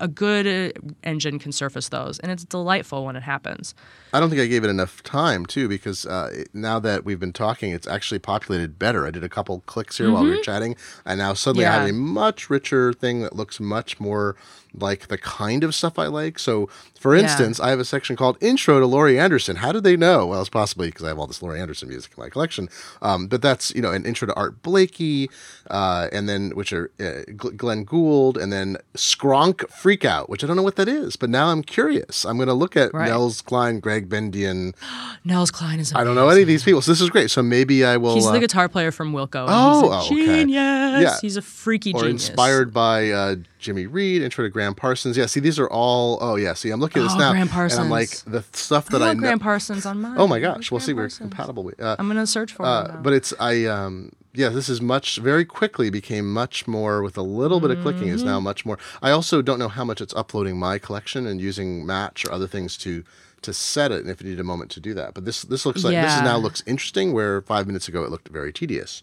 a 0.01 0.09
good 0.09 0.47
uh, 0.47 0.79
engine 1.05 1.39
can 1.39 1.53
surface 1.53 1.89
those, 1.91 2.19
and 2.19 2.33
it's 2.33 2.45
delightful 2.45 3.05
when 3.05 3.17
it 3.17 3.23
happens. 3.23 3.75
I 4.13 4.21
don't 4.21 4.31
think 4.31 4.41
I 4.41 4.47
gave 4.47 4.65
it 4.65 4.71
enough 4.71 5.03
time 5.03 5.45
too, 5.45 5.69
because 5.69 6.07
uh, 6.07 6.45
now 6.55 6.79
that 6.81 7.05
we've 7.05 7.21
been 7.21 7.33
talking, 7.33 7.73
it's 7.73 7.87
actually 7.87 8.19
populated 8.19 8.79
better. 8.79 9.07
I 9.07 9.11
did 9.11 9.25
a 9.25 9.29
couple 9.29 9.61
clicks 9.67 9.99
here 9.99 10.07
mm-hmm. 10.07 10.15
while 10.15 10.25
we 10.25 10.31
were 10.31 10.37
mm-hmm. 10.37 10.43
chatting, 10.43 10.77
and 11.05 11.19
now 11.19 11.35
suddenly 11.35 11.65
yeah. 11.65 11.77
I 11.77 11.81
have 11.81 11.91
a 11.91 11.93
much 11.93 12.49
richer 12.49 12.93
thing 12.93 13.21
that 13.21 13.37
looks 13.37 13.61
much 13.61 14.01
more 14.01 14.37
like 14.75 15.09
the 15.09 15.19
kind 15.19 15.65
of 15.65 15.75
stuff 15.75 15.99
I 15.99 16.07
like. 16.07 16.39
So, 16.39 16.69
for 16.99 17.15
instance, 17.15 17.59
yeah. 17.59 17.67
I 17.67 17.71
have 17.71 17.81
a 17.81 17.85
section 17.85 18.17
called 18.17 18.37
Intro 18.41 18.81
to 18.81 18.87
Laurie 18.87 19.19
Anderson. 19.19 19.57
How 19.57 19.73
did 19.73 19.85
they 19.85 19.97
know? 19.97 20.27
Well, 20.27 20.41
it's 20.41 20.51
possibly 20.51 20.89
because 20.89 21.05
I 21.05 21.09
have 21.09 21.19
all 21.19 21.27
this 21.27 21.43
Laurie 21.43 21.61
Anderson 21.61 21.89
music 21.89 22.13
in 22.17 22.23
my 22.23 22.29
collection. 22.29 22.69
Um, 23.03 23.29
but 23.29 23.43
that's, 23.43 23.75
you 23.75 23.83
know, 23.83 23.93
an 23.93 24.05
intro 24.05 24.27
to 24.27 24.35
Art 24.35 24.63
Blakey, 24.63 25.31
uh, 25.71 26.09
and 26.13 26.29
then, 26.29 26.51
which 26.51 26.73
are 26.73 26.91
uh, 27.01 27.23
Glenn 27.37 27.85
Gould, 27.85 28.37
and 28.37 28.53
then 28.53 28.79
Skronk 28.95 29.59
Freakout, 29.71 30.29
which 30.29 30.43
I 30.43 30.47
don't 30.47 30.57
know 30.57 30.63
what 30.63 30.77
that 30.77 30.89
is, 30.89 31.17
but 31.17 31.31
now 31.31 31.49
I'm 31.49 31.63
curious. 31.63 32.25
I'm 32.25 32.37
going 32.37 32.49
to 32.49 32.55
look 32.55 32.77
at 32.77 32.93
right. 32.93 33.09
Nels 33.09 33.41
Cline, 33.41 33.81
Gregg 33.81 34.09
Bendian. 34.09 34.75
Nels 35.25 35.51
Cline 35.51 35.81
is 35.81 35.93
amazing. 35.93 35.97
I 36.01 36.05
don't 36.05 36.15
know 36.15 36.29
any 36.29 36.43
of 36.43 36.49
these 36.49 36.65
people. 36.65 36.83
So 36.83 36.93
this 36.93 37.01
is 37.01 37.11
great. 37.11 37.31
So 37.31 37.43
maybe 37.43 37.85
I 37.85 37.97
will. 37.97 38.15
He's 38.15 38.27
uh, 38.27 38.33
the 38.33 38.41
guitar 38.41 38.69
player 38.69 38.91
from 38.91 39.13
Wilco. 39.13 39.47
Oh, 39.49 40.01
he's 40.01 40.11
a 40.11 40.15
okay. 40.15 40.37
genius. 40.37 40.55
Yeah. 40.59 41.17
He's 41.21 41.37
a 41.37 41.43
freaky 41.43 41.93
or 41.93 42.03
genius. 42.03 42.29
inspired 42.29 42.73
by 42.73 43.11
uh, 43.11 43.37
Jimmy 43.59 43.87
Reed, 43.87 44.23
intro 44.23 44.45
to 44.45 44.51
Gram 44.51 44.75
Parsons. 44.75 45.17
Yeah, 45.17 45.27
see, 45.27 45.41
these 45.41 45.59
are 45.59 45.69
all. 45.69 46.19
Oh, 46.21 46.37
yeah. 46.37 46.55
See, 46.55 46.71
I'm 46.71 46.81
looking 46.81 47.03
at 47.03 47.07
this 47.07 47.15
oh, 47.15 47.19
now, 47.19 47.33
Gram 47.33 47.49
Parsons. 47.49 47.79
and 47.79 47.85
I'm 47.85 47.91
like 47.91 48.11
the 48.27 48.45
stuff 48.53 48.89
that 48.91 49.03
I, 49.03 49.11
I 49.11 49.15
know. 49.15 49.21
Gram 49.21 49.39
Parsons 49.39 49.85
on 49.87 50.01
mine. 50.01 50.15
Oh 50.17 50.27
my 50.27 50.41
gosh! 50.41 50.71
We'll 50.71 50.81
see. 50.81 50.93
We're 50.93 51.09
compatible. 51.09 51.71
Uh, 51.79 51.97
I'm 51.99 52.09
gonna 52.09 52.27
search 52.27 52.53
for 52.53 52.65
uh, 52.65 52.97
But 53.03 53.13
it's 53.13 53.35
I. 53.39 53.65
Um, 53.67 54.13
yeah, 54.35 54.51
this 54.51 54.69
is 54.69 54.81
much 54.81 55.19
very 55.19 55.45
quickly 55.45 55.91
became 55.91 56.33
much 56.33 56.69
more 56.69 57.03
with 57.03 57.17
a 57.17 57.23
little 57.23 57.59
bit 57.61 57.73
of 57.73 57.81
clicking 57.83 58.05
mm-hmm. 58.05 58.15
is 58.15 58.23
now 58.23 58.37
mm-hmm. 58.37 58.45
much 58.45 58.65
more. 58.65 58.79
I 59.03 59.11
also 59.11 59.43
don't 59.43 59.59
know 59.59 59.69
how 59.69 59.85
much 59.85 60.01
it's 60.01 60.15
uploading 60.15 60.59
my 60.59 60.79
collection 60.79 61.27
and 61.27 61.41
using 61.41 61.85
Match 61.85 62.25
or 62.25 62.33
other 62.33 62.47
things 62.47 62.77
to 62.79 63.05
to 63.43 63.53
set 63.53 63.93
it, 63.93 64.01
and 64.01 64.11
if 64.11 64.23
you 64.23 64.31
need 64.31 64.41
a 64.41 64.45
moment 64.45 64.71
to 64.73 64.81
do 64.81 64.95
that. 64.95 65.15
But 65.15 65.25
this 65.25 65.43
this 65.43 65.67
looks 65.67 65.85
like 65.85 65.93
yeah. 65.93 66.03
this 66.03 66.17
is 66.17 66.23
now 66.23 66.37
looks 66.37 66.63
interesting. 66.67 67.13
Where 67.13 67.43
five 67.43 67.67
minutes 67.67 67.89
ago 67.89 68.05
it 68.05 68.11
looked 68.11 68.29
very 68.29 68.53
tedious. 68.53 69.03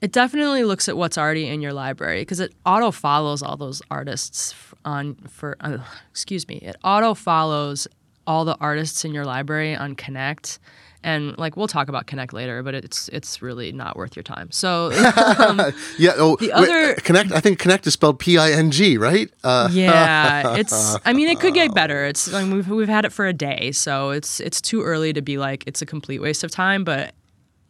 It 0.00 0.12
definitely 0.12 0.64
looks 0.64 0.88
at 0.88 0.96
what's 0.96 1.16
already 1.16 1.48
in 1.48 1.62
your 1.62 1.72
library 1.72 2.20
because 2.22 2.40
it 2.40 2.52
auto 2.66 2.90
follows 2.90 3.42
all 3.42 3.56
those 3.56 3.80
artists 3.90 4.54
on 4.84 5.14
for 5.28 5.56
uh, 5.60 5.78
excuse 6.10 6.46
me. 6.46 6.56
It 6.56 6.76
auto 6.84 7.14
follows 7.14 7.88
all 8.26 8.44
the 8.44 8.56
artists 8.60 9.04
in 9.04 9.14
your 9.14 9.24
library 9.24 9.74
on 9.74 9.94
Connect. 9.94 10.58
And 11.02 11.36
like 11.36 11.54
we'll 11.54 11.68
talk 11.68 11.88
about 11.88 12.06
Connect 12.06 12.32
later, 12.32 12.62
but 12.62 12.74
it's 12.74 13.08
it's 13.10 13.42
really 13.42 13.72
not 13.72 13.94
worth 13.94 14.16
your 14.16 14.22
time. 14.22 14.50
So 14.50 14.90
um, 15.38 15.60
yeah, 15.98 16.12
oh, 16.16 16.36
the 16.36 16.50
other 16.50 16.66
wait, 16.88 17.04
Connect. 17.04 17.30
I 17.30 17.40
think 17.40 17.58
Connect 17.58 17.86
is 17.86 17.92
spelled 17.92 18.18
P 18.18 18.38
I 18.38 18.52
N 18.52 18.70
G, 18.70 18.96
right? 18.96 19.30
Uh, 19.42 19.68
yeah, 19.70 20.56
it's. 20.56 20.96
I 21.04 21.12
mean, 21.12 21.28
it 21.28 21.40
could 21.40 21.52
get 21.52 21.74
better. 21.74 22.06
It's. 22.06 22.32
I 22.32 22.42
mean, 22.42 22.54
we've 22.54 22.68
we've 22.68 22.88
had 22.88 23.04
it 23.04 23.12
for 23.12 23.26
a 23.26 23.34
day, 23.34 23.70
so 23.72 24.10
it's 24.10 24.40
it's 24.40 24.62
too 24.62 24.82
early 24.82 25.12
to 25.12 25.20
be 25.20 25.36
like 25.36 25.64
it's 25.66 25.82
a 25.82 25.86
complete 25.86 26.20
waste 26.20 26.42
of 26.42 26.50
time. 26.50 26.84
But 26.84 27.12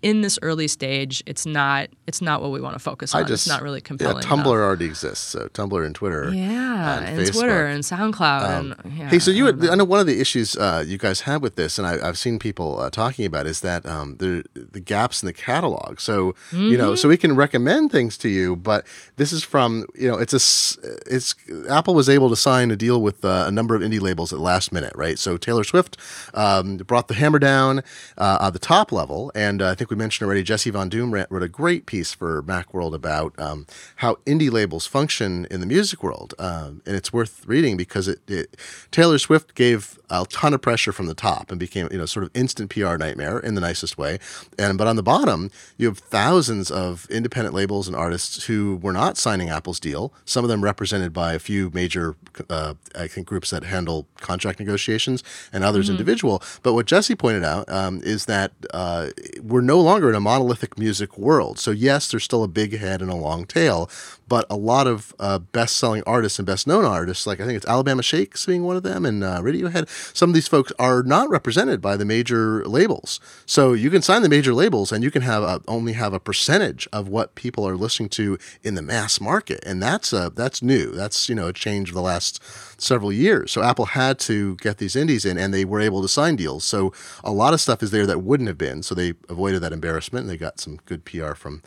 in 0.05 0.20
this 0.20 0.38
early 0.42 0.68
stage, 0.68 1.22
it's 1.24 1.46
not 1.46 1.88
it's 2.07 2.20
not 2.20 2.42
what 2.42 2.50
we 2.50 2.61
want 2.61 2.74
to 2.74 2.78
focus 2.78 3.14
on. 3.14 3.24
I 3.24 3.26
just, 3.26 3.46
it's 3.46 3.48
not 3.48 3.62
really 3.62 3.80
compelling. 3.80 4.18
Yeah, 4.18 4.28
Tumblr 4.28 4.40
enough. 4.40 4.46
already 4.46 4.84
exists. 4.84 5.24
So 5.24 5.48
Tumblr 5.48 5.84
and 5.84 5.94
Twitter. 5.94 6.30
Yeah, 6.30 6.98
and, 6.98 7.18
and 7.18 7.32
Twitter 7.32 7.66
and 7.66 7.82
SoundCloud. 7.82 8.59
Um, 8.59 8.74
and, 8.84 8.92
yeah, 8.92 9.09
hey, 9.09 9.18
so 9.18 9.30
you, 9.30 9.48
I, 9.48 9.72
I 9.72 9.74
know 9.74 9.84
one 9.84 10.00
of 10.00 10.07
the 10.07 10.20
issues 10.20 10.57
uh, 10.57 10.84
you 10.86 10.98
guys 10.98 11.22
have 11.22 11.40
with 11.40 11.57
this, 11.57 11.78
and 11.78 11.86
I, 11.86 12.05
have 12.05 12.18
seen 12.18 12.38
people 12.38 12.78
uh, 12.78 12.90
talking 12.90 13.24
about, 13.24 13.46
is 13.46 13.62
that 13.62 13.86
um, 13.86 14.18
the 14.18 14.44
the 14.55 14.78
gaps 14.78 15.22
in 15.22 15.26
the 15.26 15.32
catalog. 15.32 16.00
So 16.00 16.32
mm-hmm. 16.50 16.64
you 16.64 16.76
know, 16.76 16.94
so 16.94 17.09
we 17.09 17.16
can 17.16 17.34
recommend 17.34 17.90
things 17.90 18.18
to 18.18 18.28
you, 18.28 18.57
but 18.57 18.86
this 19.16 19.32
is 19.32 19.42
from 19.42 19.86
you 19.94 20.07
know, 20.07 20.18
it's 20.18 20.34
a 20.34 20.80
it's 21.11 21.34
Apple 21.70 21.94
was 21.94 22.11
able 22.11 22.28
to 22.28 22.36
sign 22.36 22.70
a 22.70 22.76
deal 22.76 23.00
with 23.00 23.24
uh, 23.24 23.44
a 23.46 23.50
number 23.50 23.74
of 23.74 23.80
indie 23.80 24.02
labels 24.02 24.34
at 24.34 24.38
last 24.38 24.70
minute, 24.70 24.92
right? 24.94 25.18
So 25.18 25.38
Taylor 25.38 25.64
Swift 25.64 25.96
um, 26.34 26.76
brought 26.76 27.09
the 27.09 27.14
hammer 27.14 27.38
down 27.38 27.82
uh, 28.18 28.38
at 28.42 28.50
the 28.50 28.59
top 28.59 28.92
level, 28.92 29.32
and 29.34 29.62
uh, 29.62 29.70
I 29.70 29.74
think 29.74 29.88
we 29.88 29.93
we 29.95 29.99
mentioned 29.99 30.26
already, 30.26 30.42
Jesse 30.42 30.70
Von 30.70 30.88
Doom 30.88 31.14
wrote 31.14 31.42
a 31.42 31.49
great 31.49 31.86
piece 31.86 32.12
for 32.12 32.42
Macworld 32.42 32.95
about 32.95 33.32
um, 33.38 33.66
how 33.97 34.16
indie 34.26 34.51
labels 34.51 34.86
function 34.86 35.47
in 35.51 35.61
the 35.61 35.66
music 35.66 36.03
world, 36.03 36.34
um, 36.38 36.82
and 36.84 36.97
it's 36.97 37.12
worth 37.12 37.47
reading 37.47 37.76
because 37.76 38.09
it, 38.09 38.18
it, 38.28 38.57
Taylor 38.90 39.18
Swift 39.18 39.55
gave 39.55 39.99
a 40.11 40.26
ton 40.26 40.53
of 40.53 40.61
pressure 40.61 40.92
from 40.92 41.07
the 41.07 41.14
top 41.14 41.51
and 41.51 41.59
became 41.61 41.88
you 41.90 41.99
know 41.99 42.07
sort 42.07 42.24
of 42.24 42.30
instant 42.34 42.70
PR 42.70 42.97
nightmare 42.97 43.38
in 43.38 43.55
the 43.55 43.61
nicest 43.61 43.97
way, 43.97 44.18
and 44.59 44.76
but 44.76 44.86
on 44.86 44.97
the 44.97 45.03
bottom 45.03 45.51
you 45.76 45.86
have 45.86 45.99
thousands 45.99 46.70
of 46.70 47.07
independent 47.09 47.55
labels 47.55 47.86
and 47.86 47.97
artists 47.97 48.45
who 48.47 48.76
were 48.82 48.92
not 48.92 49.16
signing 49.16 49.49
Apple's 49.49 49.78
deal. 49.78 50.12
Some 50.24 50.45
of 50.45 50.49
them 50.49 50.64
represented 50.64 51.12
by 51.12 51.34
a 51.34 51.38
few 51.38 51.70
major, 51.72 52.16
uh, 52.51 52.74
I 52.99 53.07
think, 53.07 53.28
groups 53.28 53.51
that 53.51 53.62
handle 53.62 54.09
contract 54.16 54.59
negotiations, 54.59 55.22
and 55.53 55.62
others 55.62 55.86
mm-hmm. 55.86 55.92
individual. 55.92 56.42
But 56.64 56.74
what 56.74 56.86
Jesse 56.86 57.14
pointed 57.14 57.45
out 57.45 57.68
um, 57.68 58.01
is 58.03 58.24
that 58.24 58.53
uh, 58.72 59.11
we're 59.40 59.61
no 59.61 59.80
longer 59.85 60.09
in 60.09 60.14
a 60.14 60.20
monolithic 60.20 60.78
music 60.78 61.16
world. 61.18 61.59
So 61.59 61.70
yes, 61.70 62.11
there's 62.11 62.24
still 62.24 62.43
a 62.43 62.49
big 62.49 62.78
head 62.78 63.03
and 63.03 63.11
a 63.11 63.14
long 63.14 63.45
tail, 63.45 63.91
but 64.26 64.47
a 64.51 64.57
lot 64.57 64.87
of 64.87 65.14
uh, 65.18 65.39
best-selling 65.39 66.03
artists 66.07 66.39
and 66.39 66.47
best-known 66.47 66.85
artists, 66.85 67.26
like 67.26 67.41
I 67.41 67.47
think 67.47 67.57
it's 67.57 67.66
Alabama 67.66 68.03
Shakes 68.03 68.47
being 68.47 68.64
one 68.64 68.76
of 68.76 68.82
them, 68.82 69.05
and 69.05 69.22
uh, 69.22 69.41
Radiohead. 69.41 69.89
Some 70.16 70.30
of 70.30 70.35
these 70.35 70.49
folks 70.49 70.72
are 70.78 71.03
not 71.03 71.28
represented 71.28 71.80
by 71.80 71.97
the 71.97 72.05
major 72.05 72.64
labels, 72.64 73.20
so 73.47 73.72
you 73.72 73.91
can 73.91 74.03
sign 74.03 74.22
the 74.22 74.28
major 74.28 74.55
labels, 74.55 74.93
and 74.93 75.05
you 75.05 75.11
can 75.11 75.22
have 75.22 75.43
a, 75.43 75.61
only 75.68 75.93
have 75.93 76.12
a 76.12 76.20
percentage 76.20 76.89
of 76.93 77.09
what 77.09 77.35
people 77.35 77.66
are 77.68 77.76
listening 77.76 78.09
to 78.11 78.39
in 78.62 78.74
the 78.74 78.82
mass 78.82 79.20
market, 79.20 79.62
and 79.66 79.82
that's 79.82 80.12
uh, 80.12 80.30
that's 80.30 80.62
new. 80.62 80.91
That's 80.91 81.28
you 81.28 81.35
know 81.35 81.49
a 81.49 81.53
change 81.53 81.91
of 81.91 81.95
the 81.95 82.03
last 82.03 82.43
several 82.79 83.12
years. 83.12 83.53
So 83.53 83.62
Apple 83.62 83.87
had 83.87 84.18
to 84.20 84.57
get 84.57 84.79
these 84.79 84.97
indies 84.97 85.25
in, 85.25 85.39
and 85.39 85.53
they 85.53 85.64
were 85.64 85.81
able 85.81 86.03
to 86.03 86.09
sign 86.09 86.37
deals. 86.37 86.64
So 86.64 86.93
a 87.22 87.33
lot 87.33 87.55
of 87.55 87.61
stuff 87.61 87.83
is 87.83 87.91
there 87.91 88.07
that 88.07 88.22
wouldn't 88.22 88.49
have 88.49 88.59
been. 88.59 88.83
So 88.83 88.95
they 88.95 89.14
avoided 89.29 89.61
that 89.62 89.72
embarrassment, 89.72 90.25
and 90.25 90.31
they 90.31 90.37
got 90.37 90.61
some 90.61 90.79
good 90.87 91.05
PR 91.05 91.35
from. 91.35 91.62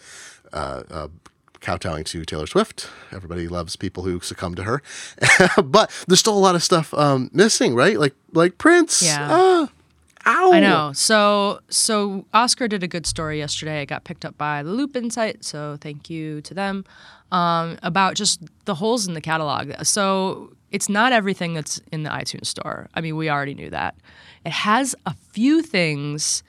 Uh, 0.53 0.83
uh, 0.89 1.07
kowtowing 1.59 2.03
to 2.05 2.23
Taylor 2.23 2.47
Swift. 2.47 2.89
Everybody 3.11 3.47
loves 3.47 3.75
people 3.75 4.03
who 4.03 4.19
succumb 4.19 4.55
to 4.55 4.63
her, 4.63 4.81
but 5.63 5.91
there's 6.07 6.19
still 6.19 6.37
a 6.37 6.39
lot 6.39 6.55
of 6.55 6.63
stuff 6.63 6.93
um, 6.93 7.29
missing, 7.33 7.75
right? 7.75 7.99
Like 7.99 8.15
like 8.33 8.57
Prince. 8.57 9.01
Yeah. 9.01 9.27
Ah, 9.29 9.69
ow. 10.25 10.53
I 10.53 10.59
know. 10.59 10.91
So 10.93 11.59
so 11.69 12.25
Oscar 12.33 12.67
did 12.67 12.83
a 12.83 12.87
good 12.87 13.05
story 13.05 13.37
yesterday. 13.37 13.81
It 13.81 13.87
got 13.87 14.03
picked 14.03 14.25
up 14.25 14.37
by 14.37 14.63
the 14.63 14.71
Loop 14.71 14.95
Insight, 14.95 15.43
so 15.43 15.77
thank 15.81 16.09
you 16.09 16.41
to 16.41 16.53
them. 16.53 16.85
Um, 17.31 17.77
about 17.83 18.15
just 18.15 18.41
the 18.63 18.75
holes 18.75 19.05
in 19.05 19.13
the 19.13 19.21
catalog. 19.21 19.73
So 19.83 20.53
it's 20.71 20.89
not 20.89 21.11
everything 21.11 21.53
that's 21.53 21.79
in 21.91 22.03
the 22.03 22.09
iTunes 22.09 22.47
store. 22.47 22.87
I 22.93 23.01
mean, 23.01 23.15
we 23.15 23.29
already 23.29 23.53
knew 23.53 23.69
that. 23.69 23.95
It 24.45 24.51
has 24.51 24.95
a 25.05 25.13
few 25.13 25.61
things 25.61 26.43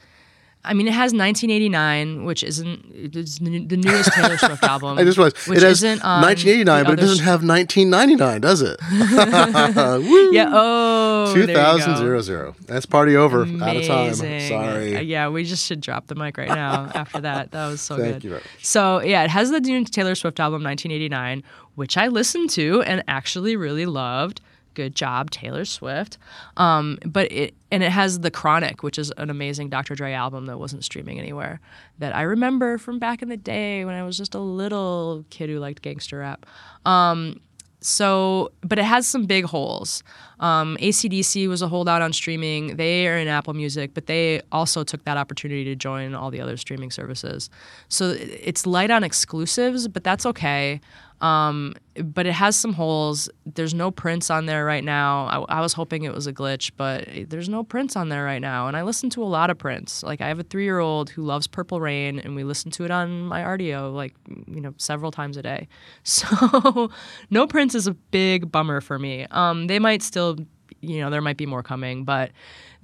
I 0.65 0.75
mean, 0.75 0.89
it 0.89 0.93
has 0.93 1.15
1989, 1.15 2.25
which 2.25 2.43
isn't 2.43 2.85
it's 2.93 3.39
the 3.39 3.77
newest 3.77 4.13
Taylor 4.13 4.37
Swift 4.39 4.63
album. 4.65 4.99
I 4.99 5.05
just 5.05 5.17
was. 5.17 5.33
It 5.49 5.63
has 5.63 5.85
um, 5.85 6.23
1989, 6.23 6.85
but 6.85 6.93
it 6.95 6.97
doesn't 6.97 7.25
have 7.25 7.45
1999, 7.45 8.41
does 8.41 8.63
it? 8.63 8.79
yeah. 10.33 10.51
Oh. 10.53 11.33
2000. 11.35 12.55
That's 12.67 12.87
party 12.87 13.17
over. 13.17 13.43
Amazing. 13.43 13.63
Out 13.63 13.77
of 13.77 13.87
time. 14.19 14.41
Sorry. 14.41 15.01
Yeah, 15.03 15.29
we 15.29 15.45
just 15.45 15.65
should 15.65 15.81
drop 15.81 16.09
the 16.09 16.15
mic 16.15 16.37
right 16.37 16.49
now. 16.49 16.91
after 16.95 17.21
that, 17.21 17.53
that 17.53 17.69
was 17.69 17.81
so 17.81 17.97
Thank 17.97 18.23
good. 18.23 18.25
You. 18.25 18.41
So 18.61 19.01
yeah, 19.01 19.25
it 19.25 19.31
has 19.31 19.51
the 19.51 19.61
new 19.61 19.85
Taylor 19.85 20.15
Swift 20.15 20.41
album, 20.41 20.65
1989, 20.65 21.45
which 21.77 21.97
I 21.97 22.09
listened 22.09 22.51
to 22.51 22.83
and 22.83 23.05
actually 23.07 23.57
really 23.57 23.87
loved 23.87 24.41
good 24.79 24.95
job, 24.95 25.33
Taylor 25.33 25.65
Swift. 25.65 26.19
Um, 26.57 26.99
but 27.05 27.31
it 27.33 27.55
and 27.73 27.83
it 27.83 27.91
has 27.91 28.21
the 28.21 28.31
Chronic, 28.31 28.85
which 28.85 28.97
is 28.97 29.11
an 29.19 29.29
amazing 29.29 29.71
Dr. 29.71 29.97
Dre 29.97 30.13
album 30.13 30.47
that 30.47 30.59
wasn't 30.59 30.85
streaming 30.85 31.19
anywhere. 31.19 31.61
That 31.99 32.15
I 32.15 32.23
remember 32.23 32.79
from 32.79 33.01
back 33.01 33.21
in 33.21 33.29
the 33.29 33.37
day 33.37 33.85
when 33.85 33.97
I 33.97 34.05
was 34.05 34.17
just 34.17 34.37
a 34.37 34.39
little 34.39 35.25
kid 35.31 35.51
who 35.51 35.59
liked 35.59 35.83
gangster 35.83 36.21
rap. 36.21 36.47
Um, 36.87 37.41
so, 37.81 38.53
but 38.63 38.79
it 38.79 38.85
has 38.85 39.07
some 39.07 39.27
big 39.27 39.45
holes. 39.45 40.03
Um, 40.41 40.77
ACDC 40.81 41.49
was 41.49 41.63
a 41.63 41.69
holdout 41.69 42.03
on 42.03 42.13
streaming. 42.13 42.77
They 42.77 43.09
are 43.09 43.17
in 43.17 43.29
Apple 43.29 43.55
Music, 43.55 43.95
but 43.95 44.07
they 44.07 44.43
also 44.51 44.85
took 44.85 45.05
that 45.05 45.17
opportunity 45.17 45.65
to 45.65 45.77
join 45.77 46.15
all 46.15 46.31
the 46.31 46.41
other 46.41 46.57
streaming 46.57 46.91
services. 46.91 47.51
So 47.89 48.17
it's 48.19 48.67
light 48.67 48.91
on 48.91 49.05
exclusives, 49.05 49.87
but 49.89 50.03
that's 50.05 50.27
okay. 50.27 50.81
Um, 51.21 51.75
but 51.97 52.27
it 52.27 52.33
has 52.33 52.55
some 52.55 52.73
holes. 52.73 53.29
There's 53.45 53.75
no 53.75 53.91
Prince 53.91 54.31
on 54.31 54.47
there 54.47 54.65
right 54.65 54.85
now. 54.85 55.27
I, 55.27 55.59
I, 55.59 55.61
was 55.61 55.73
hoping 55.73 56.05
it 56.05 56.15
was 56.15 56.29
a 56.29 56.33
glitch, 56.33 56.71
but 56.77 57.09
there's 57.29 57.49
no 57.49 57.65
Prince 57.65 57.97
on 57.97 58.09
there 58.09 58.25
right 58.25 58.41
now. 58.41 58.69
And 58.69 58.77
I 58.77 58.83
listen 58.83 59.11
to 59.11 59.23
a 59.23 59.27
lot 59.27 59.51
of 59.51 59.59
Prince. 59.59 60.05
Like 60.05 60.21
I 60.21 60.29
have 60.29 60.39
a 60.39 60.45
three 60.45 60.63
year 60.63 60.79
old 60.79 61.11
who 61.11 61.23
loves 61.23 61.49
Purple 61.49 61.81
Rain, 61.81 62.21
and 62.21 62.37
we 62.37 62.45
listen 62.45 62.71
to 62.73 62.85
it 62.85 62.93
on 62.93 63.23
my 63.23 63.43
Rdio 63.43 63.93
like 63.93 64.15
you 64.47 64.61
know 64.61 64.75
several 64.77 65.11
times 65.11 65.37
a 65.37 65.43
day. 65.43 65.69
So 66.05 66.91
no 67.31 67.47
Prince 67.47 67.75
is 67.75 67.87
a 67.87 67.95
big 67.95 68.51
bummer 68.51 68.81
for 68.81 68.99
me. 68.99 69.27
Um, 69.31 69.67
they 69.67 69.79
might 69.79 70.03
still, 70.03 70.37
you 70.81 71.01
know, 71.01 71.11
there 71.11 71.21
might 71.21 71.37
be 71.37 71.47
more 71.47 71.63
coming, 71.63 72.05
but 72.05 72.31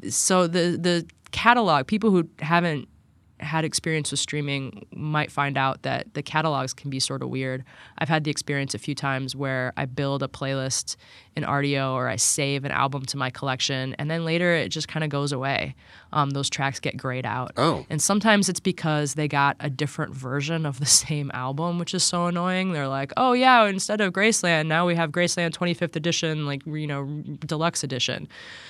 so 0.08 0.46
the 0.46 0.76
the 0.80 1.06
catalog 1.30 1.86
people 1.86 2.10
who 2.10 2.28
haven't 2.38 2.88
had 3.44 3.64
experience 3.64 4.10
with 4.10 4.20
streaming 4.20 4.86
might 4.92 5.30
find 5.30 5.56
out 5.56 5.82
that 5.82 6.14
the 6.14 6.22
catalogs 6.22 6.72
can 6.72 6.90
be 6.90 7.00
sort 7.00 7.22
of 7.22 7.28
weird. 7.28 7.64
I've 7.98 8.08
had 8.08 8.24
the 8.24 8.30
experience 8.30 8.74
a 8.74 8.78
few 8.78 8.94
times 8.94 9.36
where 9.36 9.72
I 9.76 9.84
build 9.84 10.22
a 10.22 10.28
playlist 10.28 10.96
in 11.36 11.42
Rdio 11.42 11.92
or 11.92 12.08
I 12.08 12.16
save 12.16 12.64
an 12.64 12.70
album 12.70 13.04
to 13.06 13.16
my 13.16 13.30
collection, 13.30 13.94
and 13.98 14.10
then 14.10 14.24
later 14.24 14.54
it 14.54 14.68
just 14.68 14.88
kind 14.88 15.02
of 15.02 15.10
goes 15.10 15.32
away. 15.32 15.74
Um, 16.12 16.30
those 16.30 16.48
tracks 16.48 16.78
get 16.78 16.96
grayed 16.96 17.26
out. 17.26 17.52
Oh. 17.56 17.84
And 17.90 18.00
sometimes 18.00 18.48
it's 18.48 18.60
because 18.60 19.14
they 19.14 19.26
got 19.26 19.56
a 19.58 19.68
different 19.68 20.14
version 20.14 20.64
of 20.64 20.78
the 20.78 20.86
same 21.04 21.30
album, 21.34 21.78
which 21.78 21.92
is 21.92 22.04
so 22.04 22.26
annoying. 22.26 22.72
They're 22.72 22.88
like, 22.88 23.12
oh, 23.16 23.32
yeah, 23.32 23.64
instead 23.64 24.00
of 24.00 24.12
Graceland, 24.12 24.66
now 24.66 24.86
we 24.86 24.94
have 24.94 25.10
Graceland 25.10 25.52
25th 25.52 25.96
edition, 25.96 26.46
like, 26.46 26.64
you 26.66 26.86
know, 26.86 27.04
deluxe 27.46 27.82
edition. 27.82 28.28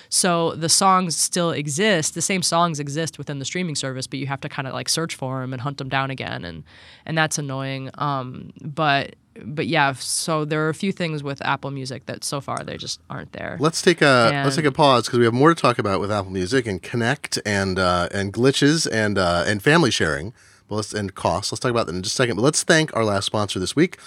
So 0.09 0.53
the 0.53 0.69
songs 0.69 1.17
still 1.17 1.51
exist. 1.51 2.15
The 2.15 2.23
same 2.23 2.43
songs 2.43 2.81
exist 2.81 3.19
within 3.19 3.41
the 3.41 3.45
streaming 3.45 3.75
service, 3.75 4.07
but 4.07 4.19
you 4.19 4.27
have 4.27 4.41
to 4.41 4.49
kind 4.49 4.67
of 4.67 4.73
like 4.73 4.89
search 4.89 5.15
for 5.15 5.41
them 5.41 5.53
and 5.53 5.61
hunt 5.61 5.79
them 5.79 5.89
down 5.89 6.11
again. 6.11 6.45
And, 6.45 6.65
and 7.05 7.19
that's 7.19 7.37
annoying. 7.37 7.91
Um, 7.95 8.53
but 8.62 9.17
but 9.43 9.66
yeah, 9.66 9.93
so 9.95 10.45
there 10.45 10.64
are 10.64 10.68
a 10.68 10.74
few 10.74 10.93
things 10.93 11.22
with 11.22 11.43
Apple 11.45 11.70
Music 11.70 12.07
that 12.07 12.24
so 12.24 12.41
far 12.41 12.62
they 12.64 12.76
just 12.76 13.01
aren't 13.11 13.32
there. 13.32 13.57
Let's 13.61 13.82
take 13.82 14.03
a 14.03 14.30
and 14.32 14.45
let's 14.45 14.57
take 14.57 14.64
a 14.64 14.72
pause 14.72 15.07
because 15.07 15.18
we 15.18 15.24
have 15.24 15.35
more 15.35 15.55
to 15.55 15.61
talk 15.61 15.78
about 15.78 16.01
with 16.01 16.11
Apple 16.12 16.30
Music 16.30 16.66
and 16.66 16.82
Connect 16.82 17.39
and 17.45 17.78
uh, 17.78 18.09
and 18.12 18.32
glitches 18.32 18.89
and 18.91 19.18
uh, 19.18 19.45
and 19.47 19.62
family 19.62 19.91
sharing. 19.91 20.32
Well, 20.68 20.76
let's 20.76 20.95
and 20.95 21.14
costs. 21.14 21.53
Let's 21.53 21.61
talk 21.61 21.70
about 21.70 21.87
that 21.87 21.95
in 21.95 22.03
just 22.03 22.14
a 22.14 22.16
second. 22.16 22.37
But 22.37 22.43
let's 22.43 22.62
thank 22.62 22.95
our 22.97 23.05
last 23.05 23.26
sponsor 23.26 23.59
this 23.59 23.76
week, 23.76 23.99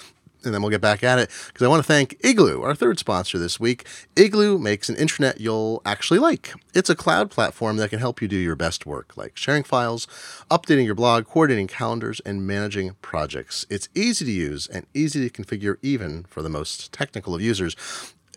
and 0.44 0.54
then 0.54 0.62
we'll 0.62 0.70
get 0.70 0.80
back 0.80 1.02
at 1.02 1.18
it 1.18 1.30
because 1.48 1.64
I 1.64 1.68
want 1.68 1.80
to 1.80 1.86
thank 1.86 2.16
Igloo, 2.24 2.62
our 2.62 2.74
third 2.74 2.98
sponsor 2.98 3.38
this 3.38 3.58
week. 3.58 3.86
Igloo 4.16 4.58
makes 4.58 4.88
an 4.88 4.96
intranet 4.96 5.40
you'll 5.40 5.82
actually 5.84 6.18
like. 6.18 6.54
It's 6.74 6.90
a 6.90 6.96
cloud 6.96 7.30
platform 7.30 7.76
that 7.78 7.90
can 7.90 7.98
help 7.98 8.22
you 8.22 8.28
do 8.28 8.36
your 8.36 8.56
best 8.56 8.86
work, 8.86 9.16
like 9.16 9.36
sharing 9.36 9.62
files, 9.62 10.06
updating 10.50 10.84
your 10.84 10.94
blog, 10.94 11.26
coordinating 11.26 11.66
calendars, 11.66 12.20
and 12.20 12.46
managing 12.46 12.96
projects. 13.02 13.66
It's 13.68 13.88
easy 13.94 14.24
to 14.24 14.30
use 14.30 14.66
and 14.66 14.86
easy 14.94 15.28
to 15.28 15.42
configure, 15.42 15.76
even 15.82 16.24
for 16.24 16.42
the 16.42 16.48
most 16.48 16.92
technical 16.92 17.34
of 17.34 17.40
users. 17.40 17.76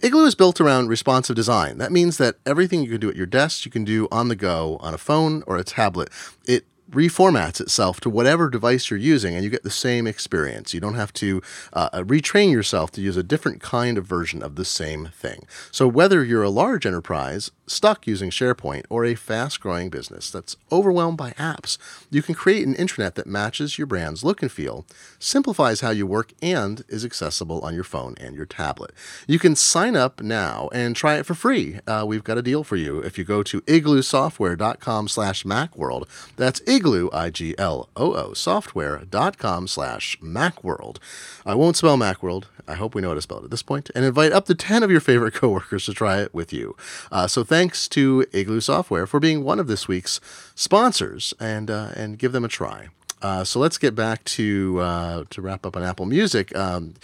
Igloo 0.03 0.25
is 0.25 0.33
built 0.33 0.59
around 0.59 0.87
responsive 0.87 1.35
design. 1.35 1.77
That 1.77 1.91
means 1.91 2.17
that 2.17 2.37
everything 2.43 2.81
you 2.81 2.89
can 2.89 2.99
do 2.99 3.09
at 3.09 3.15
your 3.15 3.27
desk, 3.27 3.65
you 3.65 3.71
can 3.71 3.83
do 3.83 4.07
on 4.11 4.29
the 4.29 4.35
go 4.35 4.77
on 4.81 4.95
a 4.95 4.97
phone 4.97 5.43
or 5.45 5.57
a 5.57 5.63
tablet. 5.63 6.09
It 6.47 6.65
reformats 6.91 7.59
itself 7.59 7.99
to 8.01 8.09
whatever 8.09 8.49
device 8.49 8.89
you're 8.89 8.99
using 8.99 9.35
and 9.35 9.43
you 9.43 9.49
get 9.49 9.63
the 9.63 9.69
same 9.69 10.07
experience. 10.07 10.73
You 10.73 10.79
don't 10.79 10.95
have 10.95 11.13
to 11.13 11.41
uh, 11.73 11.89
uh, 11.93 12.03
retrain 12.03 12.51
yourself 12.51 12.91
to 12.91 13.01
use 13.01 13.17
a 13.17 13.23
different 13.23 13.61
kind 13.61 13.97
of 13.97 14.05
version 14.05 14.43
of 14.43 14.55
the 14.55 14.65
same 14.65 15.07
thing. 15.07 15.45
So, 15.71 15.87
whether 15.87 16.23
you're 16.23 16.43
a 16.43 16.49
large 16.49 16.85
enterprise 16.85 17.51
stuck 17.71 18.05
using 18.05 18.29
SharePoint 18.29 18.85
or 18.89 19.05
a 19.05 19.15
fast 19.15 19.59
growing 19.59 19.89
business 19.89 20.29
that's 20.29 20.57
overwhelmed 20.71 21.17
by 21.17 21.31
apps, 21.31 21.77
you 22.09 22.21
can 22.21 22.35
create 22.35 22.67
an 22.67 22.75
intranet 22.75 23.15
that 23.15 23.27
matches 23.27 23.77
your 23.77 23.87
brand's 23.87 24.23
look 24.23 24.41
and 24.41 24.51
feel, 24.51 24.85
simplifies 25.19 25.81
how 25.81 25.89
you 25.89 26.05
work, 26.05 26.33
and 26.41 26.83
is 26.87 27.03
accessible 27.03 27.61
on 27.61 27.73
your 27.73 27.83
phone 27.83 28.15
and 28.19 28.35
your 28.35 28.45
tablet. 28.45 28.91
You 29.27 29.39
can 29.39 29.55
sign 29.55 29.95
up 29.95 30.21
now 30.21 30.69
and 30.73 30.95
try 30.95 31.17
it 31.17 31.25
for 31.25 31.33
free. 31.33 31.79
Uh, 31.87 32.05
we've 32.07 32.23
got 32.23 32.37
a 32.37 32.41
deal 32.41 32.63
for 32.63 32.75
you. 32.75 32.99
If 32.99 33.17
you 33.17 33.23
go 33.23 33.43
to 33.43 33.61
igloosoftware.com 33.61 35.07
slash 35.07 35.43
macworld, 35.43 36.07
that's 36.35 36.61
igloo 36.67 36.91
igloo, 37.11 38.33
software.com 38.35 39.67
slash 39.67 40.17
macworld. 40.21 40.97
I 41.45 41.55
won't 41.55 41.77
spell 41.77 41.97
macworld. 41.97 42.45
I 42.67 42.75
hope 42.75 42.95
we 42.95 43.01
know 43.01 43.09
how 43.09 43.15
to 43.15 43.21
spell 43.21 43.39
it 43.39 43.45
at 43.45 43.51
this 43.51 43.63
point, 43.63 43.89
and 43.95 44.05
invite 44.05 44.31
up 44.31 44.45
to 44.45 44.55
10 44.55 44.83
of 44.83 44.91
your 44.91 44.99
favorite 44.99 45.33
coworkers 45.33 45.85
to 45.85 45.93
try 45.93 46.21
it 46.21 46.33
with 46.33 46.53
you. 46.53 46.75
Uh, 47.11 47.27
so 47.27 47.43
thanks 47.61 47.87
to 47.87 48.25
Igloo 48.33 48.59
Software 48.59 49.05
for 49.05 49.19
being 49.19 49.43
one 49.43 49.59
of 49.59 49.67
this 49.67 49.87
week's 49.87 50.19
sponsors, 50.55 51.31
and, 51.39 51.69
uh, 51.69 51.89
and 51.95 52.17
give 52.17 52.31
them 52.31 52.43
a 52.43 52.47
try. 52.47 52.87
Uh, 53.21 53.43
so 53.43 53.59
let's 53.59 53.77
get 53.77 53.93
back 53.95 54.23
to 54.25 54.79
uh, 54.79 55.23
to 55.29 55.41
wrap 55.41 55.65
up 55.65 55.75
on 55.77 55.83
Apple 55.83 56.05
Music. 56.05 56.55
Um, 56.55 56.95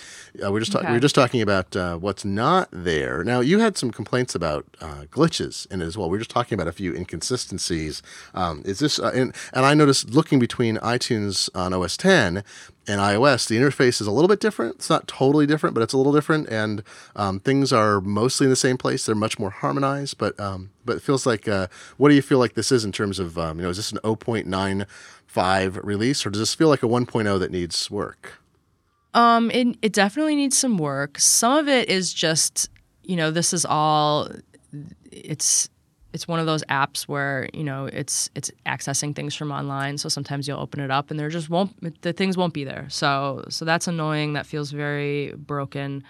uh, 0.43 0.51
we're 0.51 0.59
just 0.59 0.71
ta- 0.71 0.79
we 0.79 0.85
Okay. 0.85 0.93
were 0.93 0.99
just 0.99 1.15
talking 1.15 1.41
about 1.41 1.75
uh, 1.75 1.97
what's 1.97 2.25
not 2.25 2.69
there. 2.71 3.23
Now 3.23 3.39
you 3.39 3.59
had 3.59 3.77
some 3.77 3.91
complaints 3.91 4.33
about 4.35 4.65
uh, 4.81 5.05
glitches 5.11 5.69
in 5.71 5.81
it 5.81 5.85
as 5.85 5.97
well. 5.97 6.09
We 6.09 6.17
are 6.17 6.19
just 6.19 6.31
talking 6.31 6.55
about 6.55 6.67
a 6.67 6.71
few 6.71 6.93
inconsistencies. 6.93 8.01
Um, 8.33 8.61
is 8.65 8.79
this 8.79 8.99
uh, 8.99 9.11
and, 9.13 9.35
and 9.53 9.65
I 9.65 9.73
noticed 9.73 10.09
looking 10.11 10.39
between 10.39 10.77
iTunes 10.77 11.49
on 11.53 11.73
OS 11.73 11.97
10 11.97 12.43
and 12.89 13.01
iOS, 13.01 13.49
the 13.49 13.57
interface 13.57 13.99
is 13.99 14.07
a 14.07 14.11
little 14.11 14.29
bit 14.29 14.39
different. 14.39 14.75
It's 14.75 14.89
not 14.89 15.09
totally 15.09 15.45
different, 15.45 15.73
but 15.73 15.83
it's 15.83 15.91
a 15.91 15.97
little 15.97 16.13
different, 16.13 16.47
and 16.47 16.83
um, 17.17 17.41
things 17.41 17.73
are 17.73 17.99
mostly 17.99 18.45
in 18.45 18.49
the 18.49 18.55
same 18.55 18.77
place. 18.77 19.05
They're 19.05 19.13
much 19.13 19.37
more 19.37 19.49
harmonized, 19.49 20.17
but 20.17 20.39
um, 20.39 20.69
but 20.85 20.95
it 20.95 21.01
feels 21.01 21.25
like. 21.25 21.49
Uh, 21.49 21.67
what 21.97 22.07
do 22.07 22.15
you 22.15 22.21
feel 22.21 22.39
like 22.39 22.53
this 22.53 22.71
is 22.71 22.85
in 22.85 22.93
terms 22.93 23.19
of 23.19 23.37
um, 23.37 23.57
you 23.57 23.63
know? 23.63 23.69
Is 23.69 23.75
this 23.75 23.91
an 23.91 23.99
0.95 25.33 25.83
release, 25.83 26.25
or 26.25 26.29
does 26.29 26.39
this 26.39 26.53
feel 26.53 26.69
like 26.69 26.83
a 26.83 26.87
1.0 26.87 27.39
that 27.39 27.51
needs 27.51 27.89
work? 27.91 28.33
Um, 29.13 29.49
it 29.51 29.77
it 29.81 29.93
definitely 29.93 30.35
needs 30.35 30.57
some 30.57 30.77
work. 30.77 31.19
Some 31.19 31.57
of 31.57 31.67
it 31.67 31.89
is 31.89 32.13
just, 32.13 32.69
you 33.03 33.15
know, 33.15 33.31
this 33.31 33.53
is 33.53 33.65
all. 33.65 34.29
It's 35.11 35.69
it's 36.13 36.27
one 36.27 36.39
of 36.39 36.45
those 36.45 36.63
apps 36.65 37.03
where 37.03 37.49
you 37.53 37.63
know 37.63 37.85
it's 37.85 38.29
it's 38.35 38.51
accessing 38.65 39.15
things 39.15 39.33
from 39.33 39.51
online. 39.51 39.97
So 39.97 40.09
sometimes 40.09 40.47
you'll 40.47 40.59
open 40.59 40.79
it 40.79 40.91
up 40.91 41.09
and 41.09 41.19
there 41.19 41.29
just 41.29 41.49
won't 41.49 42.01
the 42.01 42.13
things 42.13 42.37
won't 42.37 42.53
be 42.53 42.63
there. 42.63 42.87
So 42.89 43.43
so 43.49 43.65
that's 43.65 43.87
annoying. 43.87 44.33
That 44.33 44.45
feels 44.45 44.71
very 44.71 45.33
broken. 45.35 46.03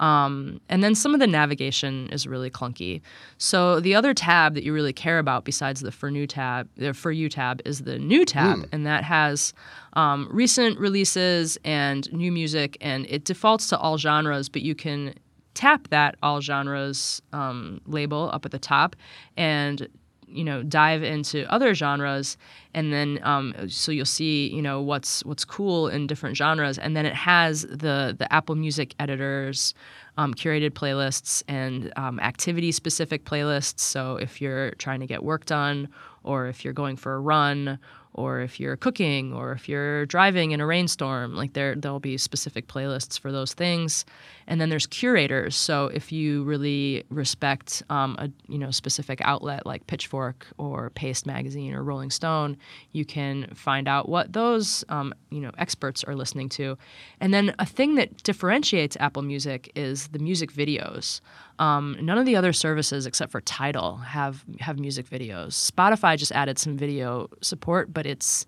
Um, 0.00 0.60
and 0.68 0.82
then 0.82 0.94
some 0.94 1.14
of 1.14 1.20
the 1.20 1.26
navigation 1.26 2.08
is 2.10 2.26
really 2.26 2.50
clunky. 2.50 3.02
So 3.38 3.80
the 3.80 3.94
other 3.94 4.14
tab 4.14 4.54
that 4.54 4.64
you 4.64 4.72
really 4.72 4.94
care 4.94 5.18
about 5.18 5.44
besides 5.44 5.80
the 5.82 5.92
for 5.92 6.10
new 6.10 6.26
tab, 6.26 6.68
the 6.76 6.94
for 6.94 7.12
you 7.12 7.28
tab, 7.28 7.60
is 7.64 7.82
the 7.82 7.98
new 7.98 8.24
tab, 8.24 8.66
and 8.72 8.86
that 8.86 9.04
has 9.04 9.52
um, 9.92 10.26
recent 10.32 10.78
releases 10.78 11.58
and 11.64 12.10
new 12.12 12.32
music, 12.32 12.78
and 12.80 13.06
it 13.10 13.24
defaults 13.24 13.68
to 13.68 13.78
all 13.78 13.98
genres, 13.98 14.48
but 14.48 14.62
you 14.62 14.74
can 14.74 15.14
tap 15.52 15.88
that 15.88 16.16
all 16.22 16.40
genres 16.40 17.20
um, 17.32 17.80
label 17.86 18.30
up 18.32 18.46
at 18.46 18.52
the 18.52 18.58
top 18.58 18.96
and 19.36 19.86
you 20.32 20.44
know 20.44 20.62
dive 20.62 21.02
into 21.02 21.50
other 21.52 21.74
genres 21.74 22.36
and 22.72 22.92
then 22.92 23.18
um, 23.22 23.54
so 23.68 23.90
you'll 23.90 24.04
see 24.04 24.48
you 24.48 24.62
know 24.62 24.80
what's 24.80 25.24
what's 25.24 25.44
cool 25.44 25.88
in 25.88 26.06
different 26.06 26.36
genres. 26.36 26.78
And 26.78 26.96
then 26.96 27.06
it 27.06 27.14
has 27.14 27.62
the 27.62 28.14
the 28.16 28.26
apple 28.32 28.54
music 28.54 28.94
editors 28.98 29.74
um, 30.16 30.34
curated 30.34 30.70
playlists 30.70 31.42
and 31.48 31.92
um, 31.96 32.20
activity 32.20 32.72
specific 32.72 33.24
playlists. 33.24 33.80
So 33.80 34.16
if 34.16 34.40
you're 34.40 34.72
trying 34.72 35.00
to 35.00 35.06
get 35.06 35.22
work 35.24 35.46
done 35.46 35.88
or 36.22 36.46
if 36.46 36.64
you're 36.64 36.74
going 36.74 36.96
for 36.96 37.14
a 37.14 37.20
run 37.20 37.78
or 38.12 38.40
if 38.40 38.58
you're 38.58 38.76
cooking 38.76 39.32
or 39.32 39.52
if 39.52 39.68
you're 39.68 40.04
driving 40.06 40.50
in 40.50 40.60
a 40.60 40.66
rainstorm 40.66 41.34
like 41.34 41.52
there 41.52 41.74
there'll 41.76 42.00
be 42.00 42.18
specific 42.18 42.66
playlists 42.66 43.18
for 43.18 43.30
those 43.30 43.54
things 43.54 44.04
and 44.50 44.60
then 44.60 44.68
there's 44.68 44.86
curators. 44.86 45.54
So 45.54 45.86
if 45.94 46.10
you 46.10 46.42
really 46.42 47.04
respect 47.08 47.84
um, 47.88 48.16
a 48.18 48.30
you 48.48 48.58
know 48.58 48.72
specific 48.72 49.20
outlet 49.22 49.64
like 49.64 49.86
pitchfork 49.86 50.46
or 50.58 50.90
paste 50.90 51.24
magazine 51.24 51.72
or 51.72 51.84
rolling 51.84 52.10
stone 52.10 52.56
you 52.92 53.04
can 53.04 53.46
find 53.54 53.86
out 53.86 54.08
what 54.08 54.32
those 54.32 54.84
um, 54.88 55.14
you 55.30 55.40
know 55.40 55.52
experts 55.56 56.02
are 56.04 56.16
listening 56.16 56.48
to. 56.50 56.76
And 57.20 57.32
then 57.32 57.54
a 57.60 57.64
thing 57.64 57.94
that 57.94 58.22
differentiates 58.24 58.96
apple 58.98 59.22
music 59.22 59.70
is 59.76 60.08
the 60.08 60.18
music 60.18 60.52
videos. 60.52 61.20
Um, 61.60 61.96
none 62.00 62.18
of 62.18 62.26
the 62.26 62.36
other 62.36 62.52
services 62.52 63.06
except 63.06 63.30
for 63.30 63.40
Tidal 63.42 63.98
have 63.98 64.44
have 64.58 64.80
music 64.80 65.08
videos. 65.08 65.52
Spotify 65.70 66.16
just 66.16 66.32
added 66.32 66.58
some 66.58 66.76
video 66.76 67.28
support, 67.40 67.92
but 67.92 68.04
it's 68.04 68.46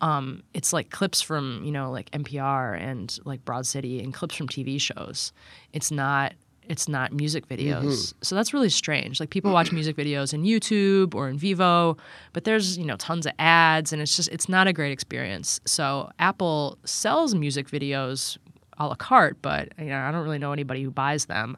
um, 0.00 0.42
it's 0.52 0.72
like 0.72 0.90
clips 0.90 1.22
from 1.22 1.62
you 1.64 1.72
know 1.72 1.90
like 1.90 2.10
NPR 2.10 2.78
and 2.80 3.18
like 3.24 3.44
Broad 3.44 3.66
City 3.66 4.02
and 4.02 4.12
clips 4.12 4.34
from 4.34 4.48
TV 4.48 4.80
shows. 4.80 5.32
It's 5.72 5.90
not 5.90 6.34
it's 6.68 6.88
not 6.88 7.12
music 7.12 7.46
videos. 7.48 8.14
So 8.22 8.34
that's 8.34 8.54
really 8.54 8.70
strange. 8.70 9.20
Like 9.20 9.30
people 9.30 9.52
watch 9.52 9.70
music 9.72 9.96
videos 9.96 10.32
in 10.32 10.44
YouTube 10.44 11.14
or 11.14 11.28
in 11.28 11.38
Vevo, 11.38 11.98
but 12.32 12.44
there's, 12.44 12.78
you 12.78 12.84
know, 12.84 12.96
tons 12.96 13.26
of 13.26 13.32
ads 13.38 13.92
and 13.92 14.00
it's 14.00 14.16
just 14.16 14.28
it's 14.30 14.48
not 14.48 14.66
a 14.66 14.72
great 14.72 14.92
experience. 14.92 15.60
So 15.66 16.10
Apple 16.18 16.78
sells 16.84 17.34
music 17.34 17.68
videos 17.68 18.38
a 18.78 18.86
la 18.88 18.94
carte, 18.94 19.36
but 19.42 19.68
you 19.78 19.86
know, 19.86 19.98
I 19.98 20.10
don't 20.10 20.24
really 20.24 20.38
know 20.38 20.52
anybody 20.52 20.82
who 20.82 20.90
buys 20.90 21.26
them. 21.26 21.56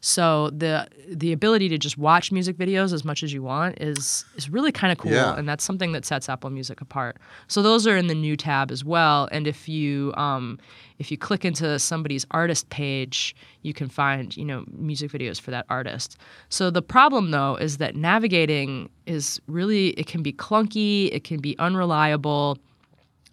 So 0.00 0.50
the 0.50 0.86
the 1.08 1.32
ability 1.32 1.68
to 1.70 1.78
just 1.78 1.96
watch 1.98 2.30
music 2.30 2.56
videos 2.56 2.92
as 2.92 3.04
much 3.04 3.22
as 3.22 3.32
you 3.32 3.42
want 3.42 3.80
is 3.80 4.24
is 4.36 4.48
really 4.50 4.70
kind 4.72 4.92
of 4.92 4.98
cool, 4.98 5.12
Yeah. 5.12 5.36
and 5.36 5.48
that's 5.48 5.64
something 5.64 5.92
that 5.92 6.04
sets 6.04 6.28
Apple 6.28 6.50
Music 6.50 6.80
apart. 6.80 7.16
So 7.48 7.62
those 7.62 7.86
are 7.86 7.96
in 7.96 8.06
the 8.06 8.14
new 8.14 8.36
tab 8.36 8.70
as 8.70 8.84
well. 8.84 9.28
And 9.32 9.46
if 9.46 9.68
you 9.68 10.12
um, 10.16 10.58
if 10.98 11.10
you 11.10 11.16
click 11.18 11.44
into 11.44 11.78
somebody's 11.78 12.24
artist 12.30 12.68
page, 12.68 13.34
you 13.62 13.72
can 13.72 13.88
find 13.88 14.36
you 14.36 14.44
know 14.44 14.64
music 14.70 15.10
videos 15.10 15.40
for 15.40 15.50
that 15.50 15.66
artist. 15.70 16.16
So 16.50 16.70
the 16.70 16.82
problem 16.82 17.30
though 17.32 17.56
is 17.56 17.78
that 17.78 17.96
navigating 17.96 18.90
is 19.06 19.40
really 19.48 19.88
it 19.90 20.06
can 20.06 20.22
be 20.22 20.32
clunky, 20.32 21.08
it 21.12 21.24
can 21.24 21.40
be 21.40 21.58
unreliable. 21.58 22.58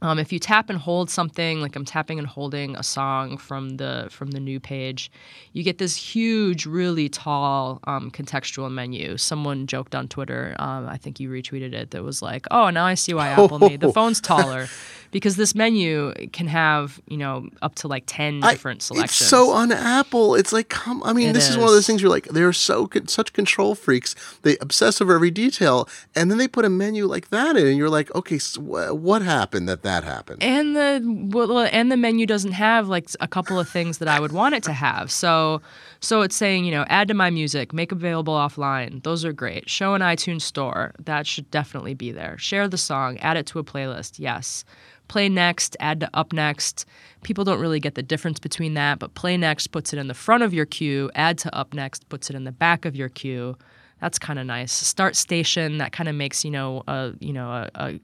Um, 0.03 0.19
if 0.19 0.33
you 0.33 0.37
tap 0.37 0.69
and 0.69 0.77
hold 0.77 1.09
something, 1.09 1.61
like 1.61 1.77
I'm 1.77 1.85
tapping 1.85 2.19
and 2.19 2.27
holding 2.27 2.75
a 2.75 2.83
song 2.83 3.37
from 3.37 3.77
the 3.77 4.07
from 4.11 4.31
the 4.31 4.39
new 4.41 4.59
page, 4.59 5.09
you 5.53 5.63
get 5.63 5.77
this 5.77 5.95
huge, 5.95 6.65
really 6.65 7.07
tall 7.07 7.79
um, 7.85 8.11
contextual 8.11 8.69
menu. 8.69 9.15
Someone 9.17 9.65
joked 9.65 9.95
on 9.95 10.09
Twitter, 10.09 10.55
um, 10.59 10.89
I 10.89 10.97
think 10.97 11.21
you 11.21 11.29
retweeted 11.29 11.73
it, 11.73 11.91
that 11.91 12.03
was 12.03 12.21
like, 12.21 12.45
"Oh, 12.51 12.69
now 12.69 12.85
I 12.85 12.95
see 12.95 13.13
why 13.13 13.29
Apple 13.29 13.59
made 13.59 13.79
the 13.79 13.93
phones 13.97 14.19
taller," 14.19 14.67
because 15.13 15.37
this 15.37 15.55
menu 15.55 16.11
can 16.33 16.47
have 16.47 16.99
you 17.07 17.15
know 17.15 17.47
up 17.61 17.75
to 17.75 17.87
like 17.87 18.03
ten 18.07 18.43
I- 18.43 18.51
different 18.51 18.81
selections. 18.81 19.21
It's 19.21 19.29
so 19.29 19.51
on 19.51 19.71
Apple. 19.71 20.35
It's 20.35 20.51
like, 20.51 20.67
come. 20.67 21.01
I 21.03 21.13
mean, 21.13 21.29
It 21.29 21.33
this 21.33 21.49
is. 21.49 21.55
one 21.57 21.67
of 21.67 21.73
those 21.73 21.87
things 21.87 22.01
you're 22.01 22.09
like, 22.11 22.25
they're 22.27 22.51
so 22.51 22.87
con- 22.87 23.07
such 23.07 23.31
control 23.31 23.75
freaks. 23.75 24.15
They 24.41 24.57
obsess 24.57 24.99
over 24.99 25.13
every 25.15 25.31
detail, 25.31 25.87
and 26.15 26.29
then 26.29 26.37
they 26.37 26.47
put 26.49 26.65
a 26.65 26.69
menu 26.69 27.05
like 27.05 27.29
that 27.29 27.55
in, 27.55 27.65
and 27.65 27.77
you're 27.77 27.89
like, 27.89 28.13
okay, 28.13 28.37
so 28.39 28.59
wh- 28.59 28.93
what 29.01 29.21
happened 29.21 29.69
that 29.69 29.83
that 29.83 30.03
happened? 30.03 30.43
and 30.43 30.75
the 30.75 31.01
well, 31.31 31.59
and 31.71 31.89
the 31.91 31.97
menu 31.97 32.25
doesn't 32.25 32.51
have 32.53 32.89
like 32.89 33.07
a 33.21 33.27
couple 33.27 33.57
of 33.59 33.69
things 33.69 33.99
that 33.99 34.07
I 34.09 34.19
would 34.19 34.31
want 34.33 34.55
it 34.55 34.63
to 34.63 34.73
have. 34.73 35.11
So 35.11 35.61
so 36.03 36.21
it's 36.21 36.35
saying, 36.35 36.65
you 36.65 36.71
know, 36.71 36.83
add 36.89 37.07
to 37.07 37.13
my 37.13 37.29
music, 37.29 37.71
make 37.71 37.93
available 37.93 38.33
offline. 38.33 39.01
Those 39.03 39.23
are 39.23 39.31
great. 39.31 39.69
Show 39.69 39.93
an 39.93 40.01
iTunes 40.01 40.41
store. 40.41 40.93
That 40.99 41.25
should 41.25 41.49
definitely 41.49 41.93
be 41.93 42.11
there. 42.11 42.37
Share 42.37 42.67
the 42.67 42.77
song, 42.77 43.17
add 43.19 43.37
it 43.37 43.45
to 43.47 43.59
a 43.59 43.63
playlist. 43.63 44.19
Yes. 44.19 44.65
Play 45.07 45.29
next, 45.29 45.77
add 45.79 46.01
to 46.01 46.09
up 46.13 46.33
next. 46.33 46.85
People 47.23 47.45
don't 47.45 47.59
really 47.59 47.79
get 47.79 47.95
the 47.95 48.03
difference 48.03 48.37
between 48.37 48.73
that, 48.73 48.99
but 48.99 49.13
play 49.13 49.37
next 49.37 49.67
puts 49.67 49.93
it 49.93 49.97
in 49.97 50.07
the 50.07 50.13
front 50.13 50.43
of 50.43 50.53
your 50.53 50.65
queue, 50.65 51.09
add 51.15 51.37
to 51.37 51.55
up 51.55 51.73
next 51.73 52.09
puts 52.09 52.29
it 52.29 52.35
in 52.35 52.43
the 52.43 52.51
back 52.51 52.83
of 52.83 52.97
your 52.97 53.09
queue. 53.09 53.57
That's 54.01 54.19
kind 54.19 54.39
of 54.39 54.45
nice. 54.45 54.73
Start 54.73 55.15
station 55.15 55.77
that 55.77 55.93
kind 55.93 56.09
of 56.09 56.15
makes, 56.15 56.43
you 56.43 56.51
know, 56.51 56.83
a 56.85 57.13
you 57.21 57.31
know, 57.31 57.49
a, 57.49 57.69
a 57.75 57.99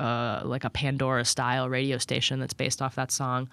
uh, 0.00 0.42
like 0.44 0.64
a 0.64 0.70
Pandora 0.70 1.24
style 1.24 1.68
radio 1.68 1.98
station 1.98 2.40
that's 2.40 2.54
based 2.54 2.82
off 2.82 2.96
that 2.96 3.10
song. 3.10 3.48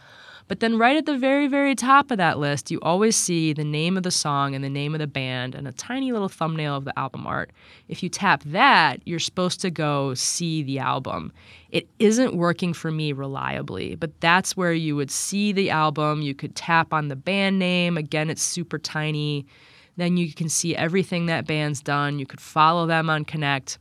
But 0.48 0.62
then, 0.62 0.78
right 0.78 0.96
at 0.96 1.06
the 1.06 1.18
very, 1.18 1.48
very 1.48 1.76
top 1.76 2.10
of 2.12 2.18
that 2.18 2.40
list, 2.40 2.72
you 2.72 2.80
always 2.82 3.16
see 3.16 3.54
the 3.54 3.64
name 3.64 3.98
of 3.98 4.04
the 4.04 4.12
song 4.12 4.56
and 4.56 4.64
the 4.64 4.70
name 4.70 4.96
of 4.96 5.00
the 5.00 5.08
band 5.08 5.56
and 5.56 5.68
a 5.68 5.72
tiny 5.74 6.12
little 6.12 6.30
thumbnail 6.30 6.76
of 6.76 6.86
the 6.86 6.98
album 6.98 7.28
art. 7.28 7.52
If 7.90 8.02
you 8.02 8.10
tap 8.10 8.44
that, 8.46 9.02
you're 9.06 9.20
supposed 9.20 9.60
to 9.62 9.70
go 9.70 10.14
see 10.14 10.64
the 10.64 10.80
album. 10.80 11.34
It 11.70 11.88
isn't 12.00 12.36
working 12.36 12.74
for 12.74 12.92
me 12.92 13.12
reliably, 13.12 13.96
but 13.96 14.20
that's 14.22 14.56
where 14.56 14.74
you 14.74 14.96
would 14.96 15.12
see 15.12 15.52
the 15.52 15.70
album. 15.70 16.22
You 16.22 16.34
could 16.34 16.56
tap 16.56 16.94
on 16.94 17.10
the 17.10 17.16
band 17.16 17.60
name. 17.60 17.98
Again, 17.98 18.30
it's 18.30 18.44
super 18.44 18.80
tiny. 18.80 19.46
Then 19.98 20.16
you 20.16 20.34
can 20.34 20.48
see 20.48 20.76
everything 20.76 21.26
that 21.26 21.46
band's 21.46 21.82
done. 21.82 22.20
You 22.20 22.26
could 22.26 22.42
follow 22.42 22.86
them 22.86 23.10
on 23.10 23.26
Connect 23.26 23.80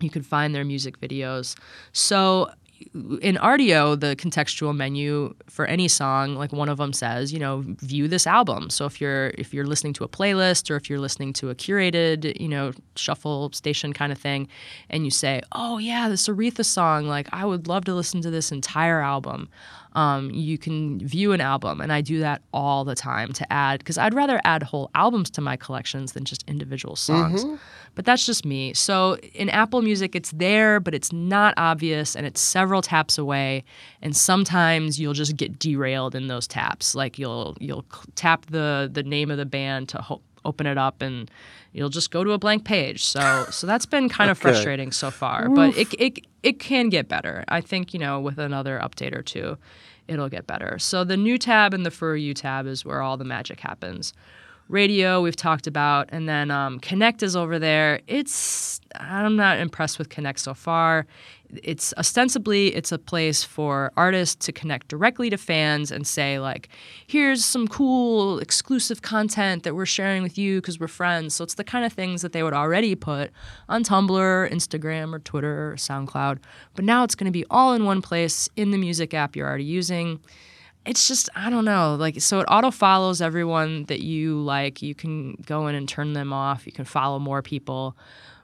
you 0.00 0.10
could 0.10 0.26
find 0.26 0.54
their 0.54 0.64
music 0.64 1.00
videos. 1.00 1.56
So 1.92 2.50
in 2.94 3.36
Rdio, 3.36 3.98
the 3.98 4.16
contextual 4.16 4.76
menu 4.76 5.34
for 5.48 5.66
any 5.66 5.88
song, 5.88 6.34
like 6.34 6.52
one 6.52 6.68
of 6.68 6.78
them 6.78 6.92
says, 6.92 7.32
you 7.32 7.38
know, 7.38 7.62
view 7.66 8.08
this 8.08 8.26
album. 8.26 8.70
So 8.70 8.84
if 8.84 9.00
you're 9.00 9.28
if 9.38 9.54
you're 9.54 9.66
listening 9.66 9.92
to 9.94 10.04
a 10.04 10.08
playlist 10.08 10.70
or 10.70 10.76
if 10.76 10.90
you're 10.90 10.98
listening 10.98 11.32
to 11.34 11.50
a 11.50 11.54
curated, 11.54 12.38
you 12.40 12.48
know, 12.48 12.72
shuffle 12.96 13.52
station 13.52 13.92
kind 13.92 14.12
of 14.12 14.18
thing, 14.18 14.48
and 14.90 15.04
you 15.04 15.10
say, 15.10 15.40
oh 15.52 15.78
yeah, 15.78 16.08
this 16.08 16.28
Aretha 16.28 16.64
song, 16.64 17.06
like 17.06 17.28
I 17.32 17.44
would 17.44 17.68
love 17.68 17.84
to 17.86 17.94
listen 17.94 18.20
to 18.22 18.30
this 18.30 18.52
entire 18.52 19.00
album. 19.00 19.48
Um, 19.94 20.30
you 20.32 20.58
can 20.58 20.98
view 21.06 21.30
an 21.32 21.40
album, 21.40 21.80
and 21.80 21.92
I 21.92 22.00
do 22.00 22.18
that 22.18 22.42
all 22.52 22.84
the 22.84 22.96
time 22.96 23.32
to 23.34 23.52
add 23.52 23.78
because 23.78 23.96
I'd 23.96 24.12
rather 24.14 24.40
add 24.44 24.62
whole 24.64 24.90
albums 24.94 25.30
to 25.30 25.40
my 25.40 25.56
collections 25.56 26.12
than 26.12 26.24
just 26.24 26.42
individual 26.48 26.96
songs. 26.96 27.44
But 27.94 28.04
that's 28.04 28.26
just 28.26 28.44
me. 28.44 28.74
So 28.74 29.16
in 29.34 29.48
Apple 29.50 29.80
Music, 29.80 30.16
it's 30.16 30.32
there, 30.32 30.80
but 30.80 30.94
it's 30.94 31.12
not 31.12 31.54
obvious, 31.56 32.16
and 32.16 32.26
it's 32.26 32.40
several 32.40 32.82
taps 32.82 33.18
away. 33.18 33.62
And 34.02 34.16
sometimes 34.16 34.98
you'll 34.98 35.12
just 35.12 35.36
get 35.36 35.60
derailed 35.60 36.16
in 36.16 36.26
those 36.26 36.48
taps. 36.48 36.96
Like 36.96 37.16
you'll 37.18 37.56
you'll 37.60 37.84
tap 38.16 38.46
the 38.46 38.90
the 38.92 39.04
name 39.04 39.30
of 39.30 39.36
the 39.38 39.46
band 39.46 39.90
to 39.90 39.98
ho- 39.98 40.22
open 40.44 40.66
it 40.66 40.78
up, 40.78 41.02
and 41.02 41.30
you'll 41.72 41.88
just 41.90 42.10
go 42.10 42.24
to 42.24 42.32
a 42.32 42.38
blank 42.38 42.64
page. 42.64 43.04
So 43.04 43.46
so 43.50 43.66
that's 43.66 43.86
been 43.86 44.08
kind 44.08 44.30
of 44.30 44.38
frustrating 44.44 44.92
so 44.92 45.10
far. 45.10 45.48
But 45.48 45.76
it, 45.76 45.92
it 45.98 46.26
it 46.42 46.58
can 46.58 46.88
get 46.88 47.08
better. 47.08 47.44
I 47.48 47.60
think 47.60 47.92
you 47.94 48.00
know 48.00 48.20
with 48.20 48.38
another 48.38 48.80
update 48.82 49.14
or 49.14 49.22
two, 49.22 49.58
it'll 50.08 50.28
get 50.28 50.46
better. 50.46 50.78
So 50.78 51.04
the 51.04 51.16
new 51.16 51.38
tab 51.38 51.74
and 51.74 51.84
the 51.84 51.90
For 51.90 52.16
You 52.16 52.34
tab 52.34 52.66
is 52.66 52.84
where 52.84 53.02
all 53.02 53.16
the 53.16 53.24
magic 53.24 53.60
happens. 53.60 54.12
Radio 54.68 55.20
we've 55.20 55.36
talked 55.36 55.66
about, 55.66 56.08
and 56.10 56.26
then 56.26 56.50
um, 56.50 56.80
Connect 56.80 57.22
is 57.22 57.36
over 57.36 57.58
there. 57.58 58.00
It's 58.06 58.80
I'm 58.98 59.36
not 59.36 59.58
impressed 59.58 59.98
with 59.98 60.08
Connect 60.08 60.38
so 60.38 60.54
far. 60.54 61.06
It's 61.62 61.94
ostensibly 61.96 62.74
it's 62.74 62.90
a 62.90 62.98
place 62.98 63.44
for 63.44 63.92
artists 63.96 64.46
to 64.46 64.52
connect 64.52 64.88
directly 64.88 65.30
to 65.30 65.36
fans 65.36 65.90
and 65.90 66.06
say 66.06 66.38
like, 66.38 66.68
here's 67.06 67.44
some 67.44 67.68
cool 67.68 68.38
exclusive 68.40 69.02
content 69.02 69.62
that 69.62 69.74
we're 69.74 69.86
sharing 69.86 70.22
with 70.22 70.36
you 70.36 70.60
because 70.60 70.80
we're 70.80 70.88
friends. 70.88 71.34
So 71.34 71.44
it's 71.44 71.54
the 71.54 71.64
kind 71.64 71.84
of 71.84 71.92
things 71.92 72.22
that 72.22 72.32
they 72.32 72.42
would 72.42 72.54
already 72.54 72.94
put 72.94 73.30
on 73.68 73.84
Tumblr, 73.84 74.50
Instagram, 74.50 75.14
or 75.14 75.20
Twitter, 75.20 75.72
or 75.72 75.76
SoundCloud. 75.76 76.38
But 76.74 76.84
now 76.84 77.04
it's 77.04 77.14
going 77.14 77.26
to 77.26 77.32
be 77.32 77.44
all 77.50 77.74
in 77.74 77.84
one 77.84 78.02
place 78.02 78.48
in 78.56 78.70
the 78.70 78.78
music 78.78 79.14
app 79.14 79.36
you're 79.36 79.48
already 79.48 79.64
using 79.64 80.20
it's 80.86 81.08
just 81.08 81.28
I 81.34 81.50
don't 81.50 81.64
know 81.64 81.96
like 81.98 82.20
so 82.20 82.40
it 82.40 82.44
auto 82.44 82.70
follows 82.70 83.20
everyone 83.20 83.84
that 83.84 84.00
you 84.00 84.38
like 84.40 84.82
you 84.82 84.94
can 84.94 85.34
go 85.46 85.66
in 85.66 85.74
and 85.74 85.88
turn 85.88 86.12
them 86.12 86.32
off 86.32 86.66
you 86.66 86.72
can 86.72 86.84
follow 86.84 87.18
more 87.18 87.42
people 87.42 87.96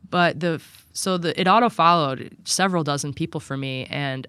but 0.08 0.40
the 0.40 0.60
so 1.00 1.16
the 1.16 1.38
it 1.40 1.48
auto 1.48 1.68
followed 1.68 2.36
several 2.44 2.84
dozen 2.84 3.14
people 3.14 3.40
for 3.40 3.56
me 3.56 3.86
and 3.90 4.26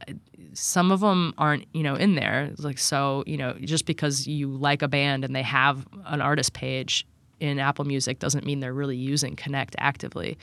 some 0.53 0.91
of 0.91 1.01
them 1.01 1.33
aren't 1.37 1.65
you 1.73 1.83
know 1.83 1.95
in 1.95 2.15
there. 2.15 2.51
Like 2.57 2.77
so 2.77 3.23
you 3.27 3.37
know 3.37 3.53
just 3.61 3.85
because 3.85 4.25
you 4.27 4.47
like 4.47 4.81
a 4.81 4.87
band 4.87 5.23
and 5.23 5.35
they 5.35 5.43
have 5.43 5.85
an 6.05 6.21
artist 6.21 6.53
page 6.53 7.05
in 7.39 7.59
Apple 7.59 7.85
Music 7.85 8.19
doesn't 8.19 8.45
mean 8.45 8.59
they're 8.59 8.73
really 8.73 8.95
using 8.95 9.35
Connect 9.35 9.75
actively 9.79 10.37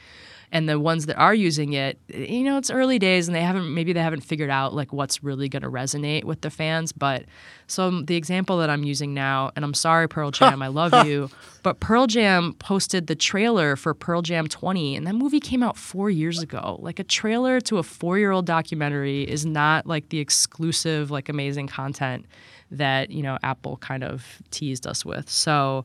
and 0.53 0.69
the 0.69 0.79
ones 0.79 1.07
that 1.07 1.17
are 1.17 1.35
using 1.35 1.73
it 1.73 1.99
you 2.09 2.43
know 2.43 2.59
it's 2.59 2.71
early 2.71 2.99
days 2.99 3.29
and 3.29 3.35
they 3.35 3.43
haven't 3.43 3.73
maybe 3.73 3.93
they 3.93 4.03
haven't 4.03 4.23
figured 4.23 4.51
out 4.51 4.75
like 4.75 4.93
what's 4.93 5.23
really 5.23 5.49
going 5.49 5.63
to 5.63 5.71
resonate 5.71 6.25
with 6.25 6.41
the 6.41 6.51
fans 6.51 6.93
but 6.93 7.25
so 7.67 8.03
the 8.03 8.17
example 8.17 8.59
that 8.59 8.71
i'm 8.71 8.85
using 8.85 9.15
now 9.15 9.51
and 9.57 9.65
i'm 9.65 9.75
sorry 9.75 10.09
pearl 10.09 10.31
jam 10.31 10.63
i 10.63 10.69
love 10.69 10.93
you 11.07 11.31
but 11.63 11.81
pearl 11.81 12.07
jam 12.07 12.55
posted 12.55 13.07
the 13.07 13.15
trailer 13.15 13.77
for 13.77 13.95
pearl 13.95 14.23
jam 14.23 14.47
20 14.47 14.97
and 14.97 15.07
that 15.07 15.15
movie 15.15 15.41
came 15.41 15.63
out 15.63 15.77
four 15.77 16.11
years 16.11 16.43
ago. 16.43 16.79
Like 16.81 16.99
a 16.99 17.05
trailer 17.05 17.61
to 17.63 17.79
a 17.79 17.83
four-year-old 17.83 18.47
documentary 18.47 19.23
is 19.23 19.47
not 19.47 19.87
like 19.87 20.11
the 20.11 20.19
exclusive 20.19 21.11
like 21.11 21.29
amazing 21.29 21.69
content 21.69 22.27
that 22.71 23.11
you 23.11 23.23
know 23.23 23.39
apple 23.43 23.79
kind 23.79 24.05
of 24.05 24.25
teased 24.51 24.87
us 24.87 25.05
with. 25.05 25.29
So 25.31 25.85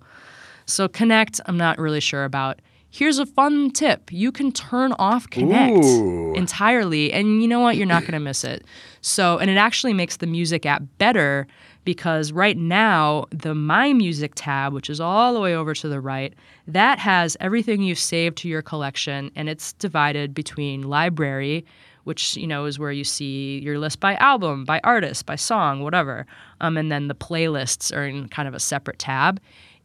so 0.66 0.88
connect 0.88 1.41
i'm 1.45 1.57
not 1.57 1.78
really 1.78 1.99
sure 1.99 2.24
about 2.24 2.59
here's 2.94 3.18
a 3.18 3.26
fun 3.26 3.72
tip. 3.72 4.12
You 4.14 4.32
can 4.32 4.52
turn 4.52 4.94
off 5.00 5.28
connect 5.32 5.84
Ooh. 5.84 6.34
entirely 6.36 7.12
and 7.12 7.41
you 7.41 7.48
know 7.48 7.60
what? 7.60 7.76
You're 7.76 7.88
not 7.88 8.04
going 8.04 8.14
to 8.14 8.20
miss 8.20 8.44
it. 8.44 8.64
So 9.02 9.39
and 9.39 9.50
it 9.50 9.58
actually 9.58 9.94
makes 9.94 10.18
the 10.18 10.28
music 10.28 10.68
app 10.68 10.84
better 11.00 11.48
because 11.86 12.32
right 12.32 12.56
now 12.56 13.26
the 13.32 13.56
my 13.56 13.94
music 13.94 14.34
tab 14.36 14.74
which 14.74 14.91
is 14.91 15.02
all 15.02 15.34
the 15.34 15.39
way 15.39 15.56
over 15.56 15.74
to 15.74 15.89
the 15.89 16.00
right 16.00 16.34
that 16.68 17.00
has 17.00 17.36
everything 17.39 17.82
you've 17.82 18.00
saved 18.00 18.38
to 18.38 18.48
your 18.48 18.62
collection 18.62 19.32
and 19.36 19.50
it's 19.50 19.74
divided 19.74 20.34
between 20.34 20.84
library 20.84 21.66
which 22.06 22.38
you 22.38 22.48
know 22.48 22.64
is 22.64 22.80
where 22.80 22.94
you 22.94 23.04
see 23.04 23.60
your 23.60 23.80
list 23.80 24.00
by 24.00 24.16
album 24.16 24.64
by 24.64 24.80
artist 24.86 25.26
by 25.26 25.36
song 25.36 25.84
whatever 25.84 26.26
um, 26.62 26.78
and 26.78 26.89
then 26.89 27.10
the 27.10 27.16
playlists 27.16 27.94
are 27.94 28.06
in 28.06 28.30
kind 28.30 28.48
of 28.48 28.54
a 28.54 28.60
separate 28.60 29.00
tab. 29.00 29.41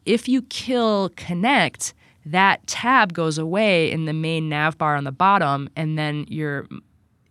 If 0.07 0.29
you 0.29 0.43
kill 0.43 1.11
connect 1.17 1.95
that 2.33 2.67
tab 2.67 3.13
goes 3.13 3.39
away 3.39 3.91
in 3.91 4.05
the 4.05 4.13
main 4.13 4.49
nav 4.49 4.79
bar 4.79 4.97
on 4.97 5.05
the 5.05 5.13
bottom, 5.13 5.69
and 5.77 5.99
then 5.99 6.25
you're 6.29 6.67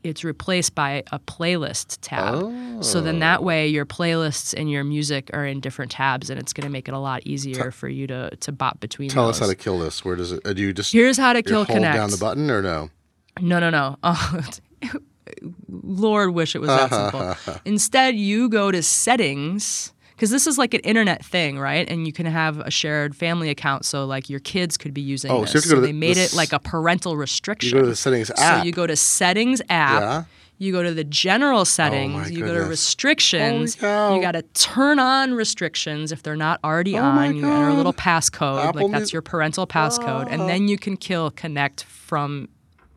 it's 0.03 0.23
replaced 0.23 0.73
by 0.73 1.03
a 1.11 1.19
playlist 1.19 1.97
tab. 2.01 2.83
So 2.83 3.01
then 3.01 3.19
that 3.19 3.43
way 3.43 3.67
your 3.67 3.85
playlists 3.85 4.53
and 4.55 4.71
your 4.71 4.83
music 4.83 5.29
are 5.33 5.45
in 5.45 5.59
different 5.59 5.91
tabs, 5.91 6.29
and 6.29 6.39
it's 6.39 6.53
going 6.53 6.65
to 6.65 6.71
make 6.71 6.87
it 6.87 6.93
a 6.93 6.99
lot 6.99 7.25
easier 7.25 7.71
for 7.71 7.89
you 7.89 8.07
to 8.07 8.35
to 8.35 8.51
bop 8.51 8.79
between. 8.79 9.09
Tell 9.09 9.25
those. 9.25 9.35
us 9.35 9.39
how 9.39 9.47
to 9.47 9.55
kill 9.55 9.79
this. 9.79 10.05
Where 10.05 10.15
does 10.15 10.31
it? 10.31 10.45
Uh, 10.45 10.53
do 10.53 10.61
you 10.61 10.73
just 10.73 10.93
Here's 10.93 11.17
how 11.17 11.33
to 11.33 11.43
kill 11.43 11.65
hold 11.65 11.77
Connect. 11.77 11.95
down 11.95 12.11
the 12.11 12.17
button 12.17 12.49
or 12.49 12.61
no? 12.61 12.89
No, 13.41 13.59
no, 13.59 13.69
no. 13.69 13.97
Oh, 14.03 14.41
Lord, 15.67 16.31
wish 16.31 16.55
it 16.55 16.59
was 16.59 16.69
that 16.69 16.89
simple. 17.45 17.55
Instead, 17.65 18.15
you 18.15 18.49
go 18.49 18.71
to 18.71 18.81
settings 18.81 19.93
because 20.17 20.31
this 20.31 20.47
is 20.47 20.57
like 20.57 20.73
an 20.73 20.79
internet 20.79 21.23
thing, 21.23 21.59
right? 21.59 21.87
And 21.87 22.07
you 22.07 22.11
can 22.11 22.25
have 22.25 22.57
a 22.57 22.71
shared 22.71 23.15
family 23.15 23.51
account, 23.51 23.85
so 23.85 24.03
like 24.05 24.31
your 24.31 24.39
kids 24.39 24.75
could 24.75 24.91
be 24.91 25.01
using 25.01 25.29
Oh, 25.29 25.41
this. 25.41 25.51
so 25.51 25.57
you 25.57 25.61
have 25.61 25.63
to 25.63 25.69
go 25.69 25.75
to 25.75 25.81
they 25.81 25.87
the- 25.91 25.93
made 25.93 26.17
it 26.17 26.33
like 26.33 26.53
a 26.53 26.59
parental 26.59 27.15
restriction. 27.15 27.69
You 27.69 27.75
go 27.75 27.81
to 27.83 27.89
the 27.89 27.95
settings 27.95 28.31
app. 28.31 28.61
So 28.61 28.65
you 28.65 28.71
go 28.71 28.87
to 28.87 28.95
settings 28.95 29.61
app. 29.69 30.01
Yeah. 30.01 30.23
You 30.59 30.71
go 30.71 30.81
to 30.81 30.91
the 30.91 31.03
general 31.03 31.61
oh 31.61 31.65
settings. 31.65 32.13
my 32.15 32.27
you 32.29 32.39
go 32.43 32.51
to 32.55 32.61
restrictions. 32.61 33.75
Oh, 33.77 33.81
Cow. 33.81 34.15
You 34.15 34.21
got 34.21 34.31
to 34.31 34.41
turn 34.41 34.97
on 34.97 35.35
restrictions 35.35 36.11
if 36.11 36.23
they're 36.23 36.35
not 36.35 36.59
already 36.63 36.97
Oh 36.97 37.03
on. 37.03 37.35
You 37.35 37.45
enter 37.47 37.67
a 37.67 37.73
little 37.75 37.93
passcode, 37.93 38.65
Apple 38.65 38.89
like 38.89 38.99
that's 38.99 39.13
your 39.13 39.21
parental 39.21 39.67
passcode, 39.67 40.31
and 40.31 40.41
then 40.49 40.63
ah. 40.63 40.67
you 40.67 40.79
can 40.79 40.97
kill 40.97 41.29
connect 41.29 41.83
from 41.83 42.49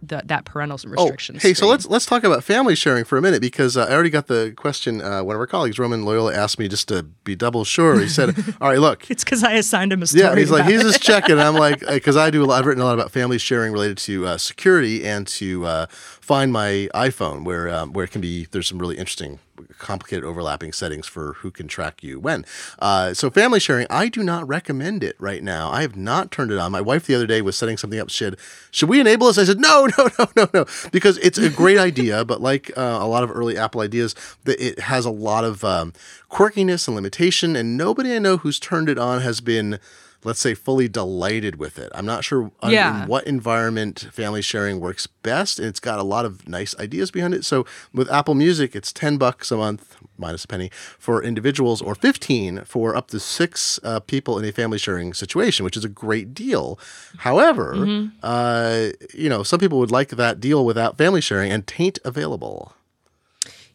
the, 0.02 0.22
that 0.26 0.44
parental 0.44 0.78
Oh, 0.96 1.04
restriction. 1.04 1.38
hey, 1.38 1.52
so 1.54 1.66
let's 1.66 1.86
let's 1.86 2.06
talk 2.06 2.24
about 2.24 2.42
family 2.44 2.74
sharing 2.74 3.04
for 3.04 3.18
a 3.18 3.22
minute 3.22 3.40
because 3.40 3.76
uh, 3.76 3.84
I 3.84 3.92
already 3.92 4.10
got 4.10 4.26
the 4.28 4.52
question. 4.56 5.00
Uh, 5.02 5.22
one 5.22 5.36
of 5.36 5.40
our 5.40 5.46
colleagues, 5.46 5.78
Roman 5.78 6.04
Loyola, 6.04 6.34
asked 6.34 6.58
me 6.58 6.68
just 6.68 6.88
to 6.88 7.02
be 7.02 7.34
double 7.36 7.64
sure. 7.64 8.00
He 8.00 8.08
said, 8.08 8.30
"All 8.60 8.68
right, 8.68 8.78
look, 8.78 9.10
It's 9.10 9.24
because 9.24 9.44
I 9.44 9.52
assigned 9.52 9.92
him 9.92 10.02
a 10.02 10.06
story. 10.06 10.22
Yeah, 10.24 10.34
he's 10.36 10.50
like 10.50 10.64
he's 10.66 10.80
it. 10.80 10.84
just 10.84 11.02
checking. 11.02 11.38
I'm 11.38 11.54
like 11.66 11.80
because 11.86 12.16
I 12.16 12.30
do 12.30 12.42
a 12.42 12.46
lot. 12.46 12.58
I've 12.60 12.66
written 12.66 12.82
a 12.82 12.86
lot 12.86 12.94
about 12.94 13.10
family 13.10 13.38
sharing 13.38 13.72
related 13.72 13.98
to 13.98 14.26
uh, 14.26 14.38
security 14.38 15.04
and 15.06 15.26
to 15.28 15.66
uh, 15.66 15.86
find 15.90 16.52
my 16.52 16.88
iPhone, 16.94 17.44
where 17.44 17.68
um, 17.68 17.92
where 17.92 18.04
it 18.04 18.10
can 18.10 18.20
be. 18.20 18.46
There's 18.50 18.68
some 18.68 18.78
really 18.78 18.96
interesting, 18.96 19.38
complicated 19.78 20.24
overlapping 20.24 20.72
settings 20.72 21.06
for 21.06 21.34
who 21.34 21.50
can 21.50 21.68
track 21.68 22.02
you 22.02 22.18
when. 22.18 22.44
Uh, 22.78 23.14
so 23.14 23.30
family 23.30 23.60
sharing, 23.60 23.86
I 23.90 24.08
do 24.08 24.22
not 24.22 24.46
recommend 24.46 25.02
it 25.02 25.16
right 25.18 25.42
now. 25.42 25.70
I 25.70 25.82
have 25.82 25.96
not 25.96 26.30
turned 26.30 26.50
it 26.50 26.58
on. 26.58 26.72
My 26.72 26.80
wife 26.80 27.06
the 27.06 27.14
other 27.14 27.26
day 27.26 27.42
was 27.42 27.56
setting 27.56 27.76
something 27.76 27.98
up. 27.98 28.10
She 28.10 28.24
said, 28.24 28.36
"Should 28.70 28.88
we 28.88 29.00
enable 29.00 29.26
this?" 29.26 29.38
I 29.38 29.44
said, 29.44 29.60
"No, 29.60 29.88
no, 29.98 30.08
no, 30.18 30.28
no, 30.36 30.48
no," 30.52 30.66
because 30.92 31.18
it's 31.18 31.38
a 31.38 31.50
great 31.50 31.78
idea, 31.78 32.24
but 32.24 32.40
like 32.40 32.70
uh, 32.76 32.98
a 33.00 33.06
lot 33.06 33.22
of 33.22 33.30
early 33.30 33.56
Apple 33.56 33.80
ideas, 33.80 34.14
that 34.44 34.60
it 34.64 34.80
has 34.80 35.04
a 35.04 35.10
lot 35.10 35.44
of 35.44 35.64
um, 35.64 35.92
quirkiness 36.30 36.86
and 36.88 36.94
limitation, 36.94 37.56
and 37.56 37.76
nobody 37.76 38.14
I 38.14 38.18
know 38.18 38.38
who's 38.38 38.58
turned 38.58 38.88
it 38.88 38.98
on 38.98 39.20
has 39.22 39.40
been 39.40 39.78
let's 40.22 40.40
say 40.40 40.54
fully 40.54 40.88
delighted 40.88 41.56
with 41.56 41.78
it. 41.78 41.90
I'm 41.94 42.04
not 42.06 42.24
sure 42.24 42.50
un- 42.62 42.72
Yeah. 42.72 43.02
in 43.04 43.08
what 43.08 43.26
environment 43.26 44.08
family 44.12 44.42
sharing 44.42 44.78
works 44.80 45.06
best. 45.06 45.58
And 45.58 45.66
it's 45.68 45.80
got 45.80 45.98
a 45.98 46.02
lot 46.02 46.24
of 46.26 46.46
nice 46.48 46.74
ideas 46.78 47.10
behind 47.10 47.32
it. 47.34 47.44
So 47.44 47.64
with 47.94 48.10
Apple 48.10 48.34
Music, 48.34 48.76
it's 48.76 48.92
10 48.92 49.16
bucks 49.16 49.50
a 49.50 49.56
month 49.56 49.96
minus 50.18 50.44
a 50.44 50.48
penny 50.48 50.70
for 50.98 51.22
individuals 51.22 51.80
or 51.80 51.94
15 51.94 52.64
for 52.66 52.94
up 52.94 53.08
to 53.08 53.18
six 53.18 53.80
uh, 53.82 54.00
people 54.00 54.38
in 54.38 54.44
a 54.44 54.52
family 54.52 54.76
sharing 54.76 55.14
situation, 55.14 55.64
which 55.64 55.76
is 55.76 55.84
a 55.84 55.88
great 55.88 56.34
deal. 56.34 56.78
However, 57.18 57.74
Mm-hmm. 57.76 58.16
uh, 58.22 58.90
you 59.14 59.28
know, 59.30 59.42
some 59.42 59.58
people 59.58 59.78
would 59.78 59.90
like 59.90 60.10
that 60.10 60.38
deal 60.40 60.64
without 60.66 60.98
family 60.98 61.20
sharing 61.22 61.50
and 61.50 61.66
tain't 61.66 61.98
available. 62.04 62.74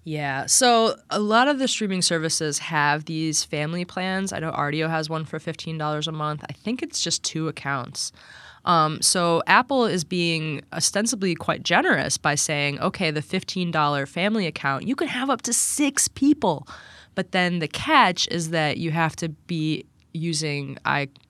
Yeah. 0.06 0.46
So 0.46 0.96
a 1.10 1.20
lot 1.20 1.48
of 1.48 1.58
the 1.58 1.68
streaming 1.68 2.04
services 2.04 2.60
have 2.60 3.06
these 3.06 3.44
family 3.44 3.86
plans. 3.86 4.32
I 4.32 4.40
know 4.40 4.52
Rdio 4.52 4.88
has 4.88 5.10
one 5.10 5.26
for 5.26 5.40
$15 5.40 6.08
a 6.08 6.12
month. 6.12 6.46
I 6.48 6.54
think 6.54 6.84
it's 6.84 7.02
just 7.02 7.24
two 7.24 7.48
accounts. 7.48 8.12
Um, 8.66 9.02
so 9.02 9.42
Apple 9.48 9.86
is 9.86 10.04
being 10.04 10.62
ostensibly 10.72 11.34
quite 11.34 11.64
generous 11.64 12.20
by 12.20 12.36
saying, 12.36 12.80
okay, 12.82 13.10
the 13.10 13.22
$15 13.22 14.08
family 14.08 14.46
account, 14.46 14.88
you 14.88 14.96
can 14.96 15.08
have 15.08 15.32
up 15.32 15.42
to 15.44 15.54
six 15.54 16.08
people. 16.08 16.68
But 17.16 17.32
then 17.32 17.58
the 17.58 17.68
catch 17.68 18.28
is 18.28 18.52
that 18.52 18.78
you 18.78 18.92
have 18.92 19.16
to 19.18 19.30
be 19.30 19.86
using 20.14 20.78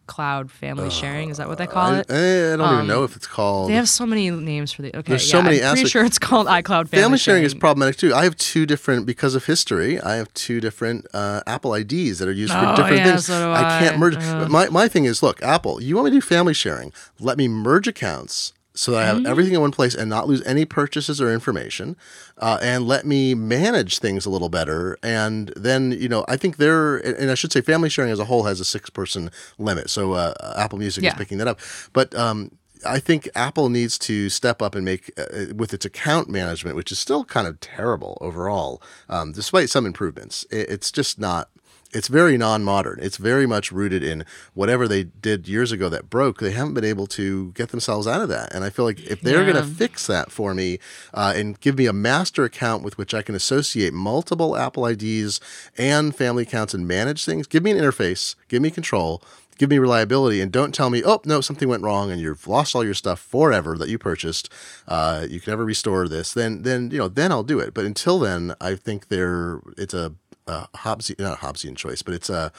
iCloud 0.07 0.49
family 0.49 0.87
uh, 0.87 0.89
sharing. 0.89 1.29
Is 1.29 1.37
that 1.37 1.47
what 1.47 1.57
they 1.57 1.67
call 1.67 1.91
I, 1.91 1.99
it? 1.99 2.09
Eh, 2.09 2.53
I 2.53 2.57
don't 2.57 2.73
even 2.73 2.87
know 2.87 2.99
um, 2.99 3.05
if 3.05 3.15
it's 3.15 3.27
called. 3.27 3.69
They 3.69 3.75
have 3.75 3.89
so 3.89 4.05
many 4.05 4.29
names 4.29 4.71
for 4.71 4.81
the. 4.81 4.95
Okay, 4.95 5.09
There's 5.09 5.27
yeah, 5.27 5.31
so 5.39 5.41
many 5.41 5.57
I'm 5.57 5.61
pretty 5.61 5.81
aspects. 5.81 5.91
sure 5.91 6.05
it's 6.05 6.19
called 6.19 6.47
iCloud 6.47 6.89
family, 6.89 7.03
Family 7.03 7.17
sharing 7.17 7.43
is 7.43 7.53
problematic 7.53 7.97
too. 7.97 8.13
I 8.13 8.23
have 8.23 8.35
two 8.37 8.65
different 8.65 9.05
because 9.05 9.35
of 9.35 9.45
history. 9.45 9.99
I 9.99 10.15
have 10.15 10.33
two 10.33 10.59
different 10.61 11.07
uh, 11.13 11.41
Apple 11.47 11.73
IDs 11.73 12.19
that 12.19 12.27
are 12.27 12.31
used 12.31 12.53
for 12.53 12.59
Oh, 12.59 12.75
different 12.75 12.97
yeah, 12.97 13.05
things. 13.11 13.25
so 13.25 13.53
do 13.53 13.59
can't 13.79 13.99
merge. 13.99 14.15
But 14.15 14.49
my 14.49 14.69
my 14.69 14.87
thing 14.87 15.05
is, 15.05 15.21
look, 15.21 15.41
Apple, 15.41 15.81
you 15.81 15.95
want 15.95 16.05
me 16.05 16.11
to 16.11 16.17
do 16.17 16.21
family 16.21 16.53
sharing? 16.53 16.91
Let 17.19 17.37
me 17.37 17.47
merge 17.47 17.87
accounts 17.87 18.53
so 18.75 18.91
that 18.91 18.97
I 19.03 19.05
Mm-hmm. 19.07 19.23
have 19.23 19.31
everything 19.31 19.53
in 19.55 19.61
one 19.61 19.71
place 19.71 19.95
and 19.95 20.09
not 20.09 20.27
lose 20.27 20.45
any 20.45 20.65
purchases 20.65 21.19
or 21.21 21.33
information, 21.33 21.95
uh, 22.37 22.59
and 22.61 22.87
let 22.87 23.05
me 23.05 23.33
manage 23.33 23.99
things 23.99 24.25
a 24.25 24.29
little 24.29 24.49
better. 24.49 24.97
And 25.01 25.51
then 25.55 25.91
you 25.93 26.09
know, 26.09 26.25
I 26.27 26.37
think 26.37 26.57
they're 26.57 26.97
and 26.97 27.31
I 27.31 27.35
should 27.35 27.51
say, 27.51 27.61
family 27.61 27.89
sharing 27.89 28.11
as 28.11 28.19
a 28.19 28.25
whole 28.25 28.43
has 28.43 28.59
a 28.59 28.65
six 28.65 28.89
person 28.89 29.31
limit. 29.57 29.89
So 29.89 30.13
uh, 30.13 30.33
Apple 30.57 30.77
Music 30.79 31.03
is 31.03 31.17
picking 31.17 31.37
that 31.39 31.47
up, 31.47 31.59
but. 31.93 32.13
Um, 32.15 32.51
I 32.85 32.99
think 32.99 33.27
Apple 33.33 33.69
needs 33.69 33.97
to 33.99 34.29
step 34.29 34.61
up 34.61 34.75
and 34.75 34.85
make 34.85 35.11
uh, 35.17 35.55
with 35.55 35.73
its 35.73 35.85
account 35.85 36.29
management, 36.29 36.75
which 36.75 36.91
is 36.91 36.99
still 36.99 37.25
kind 37.25 37.47
of 37.47 37.59
terrible 37.59 38.15
overall, 38.21 38.79
um, 39.09 39.31
despite 39.31 39.71
some 39.71 39.87
improvements. 39.87 40.45
It, 40.51 40.69
it's 40.69 40.91
just 40.91 41.17
not. 41.17 41.49
It's 41.95 42.07
very 42.09 42.37
non-modern. 42.37 42.99
It's 43.01 43.17
very 43.17 43.47
much 43.47 43.71
rooted 43.71 44.03
in 44.03 44.25
whatever 44.53 44.87
they 44.87 45.03
did 45.05 45.47
years 45.47 45.71
ago 45.71 45.87
that 45.89 46.09
broke. 46.09 46.39
They 46.39 46.51
haven't 46.51 46.73
been 46.75 46.83
able 46.85 47.07
to 47.07 47.51
get 47.53 47.69
themselves 47.69 48.05
out 48.05 48.21
of 48.21 48.29
that. 48.29 48.53
And 48.53 48.63
I 48.63 48.69
feel 48.69 48.85
like 48.85 48.99
if 48.99 49.21
they're 49.21 49.43
Yeah. 49.45 49.51
going 49.53 49.63
to 49.65 49.71
fix 49.71 50.05
that 50.07 50.31
for 50.31 50.53
me 50.53 50.77
uh, 51.13 51.33
and 51.35 51.59
give 51.61 51.77
me 51.77 51.85
a 51.87 51.93
master 51.93 52.43
account 52.43 52.83
with 52.83 52.97
which 52.97 53.13
I 53.13 53.21
can 53.21 53.33
associate 53.33 53.93
multiple 53.93 54.55
Apple 54.57 54.85
IDs 54.85 55.39
and 55.77 56.13
family 56.15 56.43
accounts 56.43 56.73
and 56.73 56.87
manage 56.87 57.23
things, 57.25 57.47
give 57.47 57.63
me 57.63 57.71
an 57.71 57.77
interface, 57.77 58.35
give 58.49 58.61
me 58.61 58.69
control. 58.69 59.21
Give 59.57 59.69
me 59.69 59.77
reliability 59.79 60.41
and 60.41 60.51
don't 60.51 60.75
tell 60.75 60.89
me, 60.89 61.01
oh, 61.05 61.21
no, 61.23 61.39
something 61.39 61.69
went 61.69 61.81
wrong 61.81 62.11
and 62.11 62.19
you've 62.19 62.45
lost 62.45 62.75
all 62.75 62.83
your 62.83 62.93
stuff 62.93 63.21
forever 63.21 63.77
that 63.77 63.87
you 63.87 63.97
purchased. 63.97 64.49
Uh, 64.85 65.25
you 65.29 65.39
can 65.39 65.51
never 65.51 65.63
restore 65.63 66.09
this. 66.09 66.33
Then, 66.33 66.63
then 66.63 66.91
you 66.91 66.97
know, 66.97 67.07
then 67.07 67.31
I'll 67.31 67.41
do 67.41 67.59
it. 67.59 67.73
But 67.73 67.85
until 67.85 68.19
then, 68.19 68.53
I 68.59 68.75
think 68.75 69.07
there 69.07 69.61
it's 69.77 69.93
a, 69.93 70.13
a 70.47 70.67
Hobbesian, 70.75 71.19
not 71.19 71.37
a 71.41 71.45
Hobbesian 71.45 71.75
choice, 71.75 72.01
but 72.01 72.13
it's 72.13 72.29
a, 72.29 72.51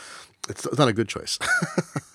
it's, 0.48 0.64
it's 0.64 0.78
not 0.78 0.88
a 0.88 0.92
good 0.92 1.08
choice. 1.08 1.38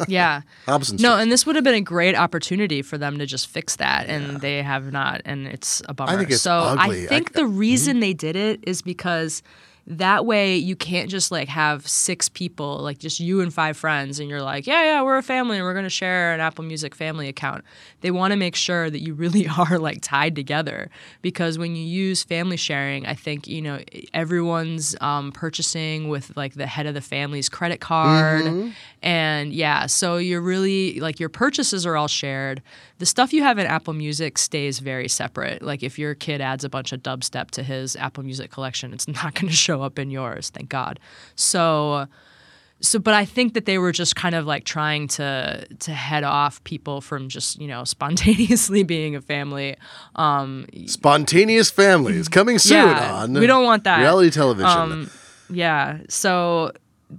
Yeah. 0.08 0.42
Hobson's 0.66 1.00
No, 1.00 1.12
choice. 1.14 1.22
and 1.22 1.32
this 1.32 1.46
would 1.46 1.56
have 1.56 1.64
been 1.64 1.76
a 1.76 1.82
great 1.82 2.16
opportunity 2.16 2.82
for 2.82 2.98
them 2.98 3.20
to 3.20 3.28
just 3.28 3.48
fix 3.48 3.76
that, 3.76 4.08
and 4.08 4.42
they 4.42 4.64
have 4.64 4.92
not, 4.92 5.22
and 5.26 5.46
it's 5.46 5.84
a 5.88 5.94
bummer. 5.94 6.18
think 6.18 6.32
it's 6.32 6.42
so 6.42 6.54
ugly. 6.54 6.80
I 6.80 6.84
I- 6.84 6.88
uh, 6.88 6.94
mm-hmm. 6.94 7.08
think 7.08 7.34
the 7.34 7.46
reason 7.46 8.00
they 8.00 8.14
did 8.14 8.36
it 8.36 8.62
is 8.66 8.82
because 8.82 9.44
that 9.88 10.26
way 10.26 10.56
you 10.58 10.76
can't 10.76 11.10
just 11.10 11.32
like 11.32 11.48
have 11.50 11.88
six 11.88 12.30
people, 12.30 12.78
like 12.80 13.00
just 13.00 13.20
you 13.20 13.42
and 13.42 13.54
five 13.54 13.76
friends, 13.76 14.20
and 14.20 14.30
you're 14.30 14.42
like, 14.42 14.68
yeah, 14.68 14.84
yeah, 14.84 15.02
we're 15.02 15.18
a 15.18 15.24
family, 15.24 15.58
and 15.58 15.66
we're 15.66 15.74
gonna 15.74 15.90
share 15.90 16.34
an 16.34 16.40
Apple 16.40 16.64
Music 16.64 16.94
family 16.96 17.28
account. 17.28 17.64
They 18.02 18.12
want 18.12 18.32
to 18.32 18.38
make 18.38 18.56
sure 18.56 18.90
that 18.90 19.02
you 19.02 19.14
really 19.14 19.48
are 19.58 19.80
like 19.80 20.00
tied 20.02 20.36
together 20.36 20.90
because 21.22 21.58
when 21.58 21.76
you 21.76 21.84
use 21.84 22.24
family 22.24 22.58
sharing, 22.58 23.06
I 23.06 23.14
think 23.16 23.48
you 23.48 23.62
know 23.62 23.80
everyone's 24.14 24.96
um, 25.02 25.32
purchasing 25.32 26.10
with 26.10 26.36
like 26.38 26.54
the 26.54 26.68
head 26.68 26.86
of 26.86 26.94
the 26.94 27.02
family's 27.02 27.50
credit 27.50 27.80
card, 27.82 28.46
Mm-hmm. 28.46 28.70
and 29.02 29.52
yeah, 29.54 29.88
so 29.88 30.18
you're 30.18 30.42
really 30.42 31.00
like 31.00 31.20
your 31.20 31.30
purchases 31.30 31.86
are 31.86 31.98
all 31.98 32.08
shared. 32.08 32.62
The 33.00 33.06
stuff 33.08 33.34
you 33.34 33.42
have 33.42 33.58
in 33.58 33.66
Apple 33.66 33.94
Music 33.94 34.38
stays 34.38 34.78
very 34.78 35.08
separate. 35.08 35.64
Like 35.64 35.82
if 35.82 35.98
your 35.98 36.14
kid 36.14 36.40
adds 36.40 36.64
a 36.64 36.70
bunch 36.70 36.92
of 36.92 37.02
dubstep 37.02 37.50
to 37.52 37.64
his 37.64 37.96
Apple 37.96 38.24
Music 38.24 38.52
collection, 38.52 38.94
it's 38.94 39.08
not 39.08 39.34
going 39.34 39.48
to 39.50 39.56
show 39.56 39.71
up 39.80 40.00
in 40.00 40.10
yours, 40.12 40.50
thank 40.50 40.70
God. 40.70 41.00
So 41.36 42.08
so 42.84 42.98
but 42.98 43.14
I 43.14 43.26
think 43.26 43.54
that 43.54 43.66
they 43.66 43.78
were 43.78 43.92
just 43.92 44.16
kind 44.16 44.34
of 44.34 44.48
like 44.48 44.64
trying 44.66 45.08
to 45.10 45.68
to 45.82 45.92
head 45.94 46.24
off 46.24 46.64
people 46.64 47.00
from 47.00 47.30
just, 47.30 47.62
you 47.62 47.68
know, 47.68 47.84
spontaneously 47.96 48.82
being 48.84 49.16
a 49.16 49.22
family. 49.22 49.76
Um 50.16 50.66
Spontaneous 50.88 51.70
families 51.70 52.28
coming 52.28 52.58
soon 52.60 52.78
Yeah, 52.78 53.14
on. 53.14 53.34
we 53.34 53.46
don't 53.46 53.64
want 53.66 53.84
that. 53.84 54.00
Reality 54.00 54.32
television. 54.32 54.66
Um, 54.68 55.12
yeah. 55.52 56.00
So 56.10 56.72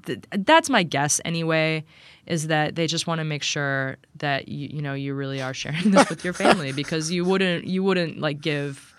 th- 0.06 0.24
that's 0.38 0.68
my 0.68 0.82
guess 0.82 1.20
anyway. 1.24 1.84
Is 2.26 2.46
that 2.46 2.76
they 2.76 2.86
just 2.86 3.06
want 3.08 3.18
to 3.18 3.24
make 3.24 3.42
sure 3.42 3.96
that 4.18 4.46
you 4.48 4.68
you 4.72 4.80
know 4.82 4.94
you 4.94 5.12
really 5.12 5.42
are 5.42 5.52
sharing 5.54 5.90
this 5.90 6.08
with 6.08 6.24
your 6.24 6.32
family 6.44 6.72
because 6.72 7.10
you 7.10 7.24
wouldn't 7.24 7.66
you 7.66 7.82
wouldn't 7.82 8.18
like 8.20 8.40
give 8.40 8.94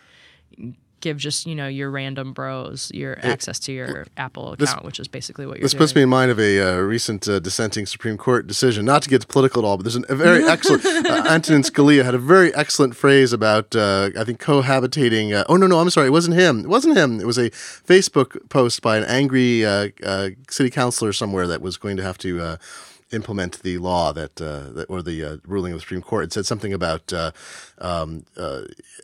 give 1.03 1.17
just 1.17 1.45
you 1.45 1.53
know 1.53 1.67
your 1.67 1.91
random 1.91 2.31
bros 2.31 2.89
your 2.93 3.19
access 3.23 3.59
to 3.59 3.73
your 3.73 4.07
Apple 4.15 4.53
account, 4.53 4.85
which 4.85 4.99
is 4.99 5.07
basically 5.07 5.45
what 5.45 5.57
you're 5.57 5.63
This 5.63 5.73
doing. 5.73 5.79
puts 5.79 5.95
me 5.95 6.01
in 6.01 6.09
mind 6.09 6.31
of 6.31 6.39
a 6.39 6.59
uh, 6.59 6.77
recent 6.79 7.27
uh, 7.27 7.39
dissenting 7.39 7.85
Supreme 7.85 8.17
Court 8.17 8.47
decision. 8.47 8.85
Not 8.85 9.03
to 9.03 9.09
get 9.09 9.27
political 9.27 9.63
at 9.63 9.67
all, 9.67 9.77
but 9.77 9.83
there's 9.83 9.97
an, 9.97 10.05
a 10.07 10.15
very 10.15 10.43
excellent. 10.55 10.85
Uh, 10.85 11.25
Antonin 11.29 11.61
Scalia 11.61 12.05
had 12.05 12.15
a 12.15 12.17
very 12.17 12.55
excellent 12.55 12.95
phrase 12.95 13.33
about, 13.33 13.75
uh, 13.75 14.09
I 14.17 14.23
think, 14.23 14.39
cohabitating. 14.39 15.33
Uh, 15.33 15.43
oh 15.49 15.57
no, 15.57 15.67
no, 15.67 15.79
I'm 15.79 15.89
sorry, 15.89 16.07
it 16.07 16.11
wasn't 16.11 16.37
him. 16.37 16.61
It 16.61 16.69
wasn't 16.69 16.97
him. 16.97 17.19
It 17.19 17.27
was 17.27 17.37
a 17.37 17.49
Facebook 17.49 18.49
post 18.49 18.81
by 18.81 18.97
an 18.97 19.03
angry 19.03 19.65
uh, 19.65 19.89
uh, 20.03 20.29
city 20.49 20.69
councilor 20.69 21.11
somewhere 21.11 21.47
that 21.47 21.61
was 21.61 21.77
going 21.77 21.97
to 21.97 22.03
have 22.03 22.17
to. 22.19 22.41
Uh, 22.41 22.57
implement 23.13 23.61
the 23.61 23.77
law 23.77 24.11
that, 24.11 24.41
uh, 24.41 24.71
that 24.73 24.89
or 24.89 25.01
the 25.01 25.23
uh, 25.23 25.37
ruling 25.45 25.71
of 25.71 25.77
the 25.77 25.81
Supreme 25.81 26.01
Court. 26.01 26.25
It 26.25 26.33
said 26.33 26.45
something 26.45 26.73
about 26.73 27.13
uh, 27.13 27.31
um, 27.83 28.25
uh, 28.37 28.61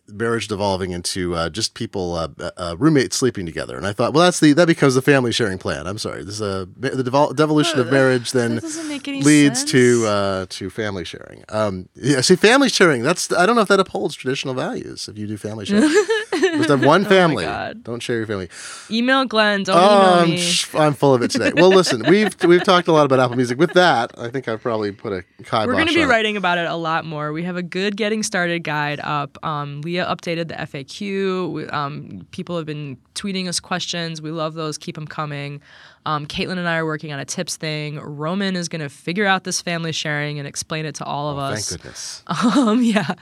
marriage 0.08 0.48
devolving 0.48 0.92
into 0.92 1.36
uh, 1.36 1.50
just 1.50 1.74
people 1.74 2.16
uh, 2.16 2.30
uh, 2.58 2.76
roommates 2.80 3.16
sleeping 3.18 3.46
together, 3.46 3.78
and 3.78 3.86
I 3.86 3.94
thought, 3.94 4.14
well, 4.14 4.24
that's 4.24 4.40
the 4.40 4.54
that 4.54 4.68
becomes 4.68 4.96
the 4.96 5.02
family 5.02 5.32
sharing 5.32 5.58
plan. 5.58 5.86
I'm 5.86 5.98
sorry, 5.98 6.24
this 6.24 6.36
is 6.36 6.42
a 6.42 6.68
the 6.78 7.04
devol- 7.04 7.36
devolution 7.36 7.80
of 7.80 7.92
marriage 7.92 8.32
then 8.32 8.56
that 8.56 8.62
doesn't 8.62 8.88
make 8.88 9.08
any 9.08 9.22
leads 9.22 9.64
to 9.66 9.96
sense. 10.02 10.06
uh, 10.08 10.46
to 10.50 10.70
family 10.70 11.04
sharing. 11.06 11.44
Um, 11.50 11.90
yeah, 11.96 12.22
see, 12.22 12.36
family 12.36 12.70
sharing. 12.70 13.04
That's 13.04 13.32
I 13.34 13.46
don't 13.46 13.56
know 13.56 13.62
if 13.62 13.68
that 13.68 13.80
upholds 13.80 14.16
traditional 14.16 14.54
values. 14.54 15.08
If 15.08 15.18
you 15.18 15.28
do 15.28 15.38
family 15.38 15.66
sharing, 15.66 15.90
just 16.34 16.70
have 16.70 16.86
one 16.86 17.06
family. 17.06 17.46
Oh. 17.46 17.74
Don't 17.84 18.02
share 18.02 18.18
your 18.18 18.28
family. 18.28 18.50
email 18.90 19.26
Glenn. 19.26 19.64
Don't 19.64 19.76
Oh, 19.78 20.24
email 20.24 20.24
I'm, 20.24 20.30
me. 20.30 20.54
I'm 20.88 20.94
full 20.94 21.14
of 21.14 21.22
it 21.22 21.32
today. 21.32 21.52
Well, 21.56 21.70
listen, 21.70 22.04
we've 22.08 22.34
we've 22.44 22.64
talked 22.64 22.88
a 22.88 22.92
lot 22.94 23.06
about 23.06 23.20
Apple 23.20 23.36
Music. 23.36 23.58
With 23.60 23.74
that, 23.74 24.12
I 24.18 24.30
think 24.30 24.48
I've 24.48 24.62
probably 24.62 24.92
put 24.92 25.12
a 25.12 25.24
kibosh 25.44 25.68
We're 25.68 25.74
going 25.74 25.88
to 25.88 25.94
be 25.94 26.02
it. 26.02 26.08
writing 26.08 26.38
about 26.38 26.58
it 26.58 26.66
a 26.68 26.76
lot 26.76 27.06
more. 27.06 27.34
We 27.34 27.44
have 27.44 27.58
a 27.58 27.64
good 27.64 27.98
getting 27.98 28.24
started 28.24 28.64
guide 28.70 29.00
up. 29.04 29.38
Um, 29.44 29.82
Leah 29.82 30.06
updated 30.06 30.48
the 30.50 30.54
FAQ. 30.56 31.52
We, 31.52 31.66
um, 31.68 32.28
people 32.32 32.56
have 32.58 32.66
been 32.68 32.98
tweeting 33.16 33.48
us 33.48 33.60
questions. 33.60 34.22
We 34.22 34.30
love 34.32 34.54
those. 34.54 34.78
Keep 34.78 34.96
them 34.96 35.08
coming. 35.08 35.60
Um, 36.06 36.26
Caitlin 36.26 36.58
and 36.58 36.68
I 36.68 36.78
are 36.78 36.86
working 36.86 37.12
on 37.12 37.20
a 37.20 37.26
tips 37.26 37.58
thing. 37.58 38.00
Roman 38.00 38.56
is 38.56 38.70
going 38.70 38.82
to 38.82 38.90
figure 38.90 39.26
out 39.26 39.44
this 39.44 39.62
family 39.62 39.92
sharing 39.92 40.40
and 40.40 40.48
explain 40.48 40.86
it 40.86 40.96
to 40.96 41.04
all 41.04 41.30
of 41.32 41.38
Oh, 41.38 41.48
Thank 41.48 41.58
us. 41.58 41.72
goodness. 41.72 42.24
Um, 42.60 42.82
yeah, 42.84 43.14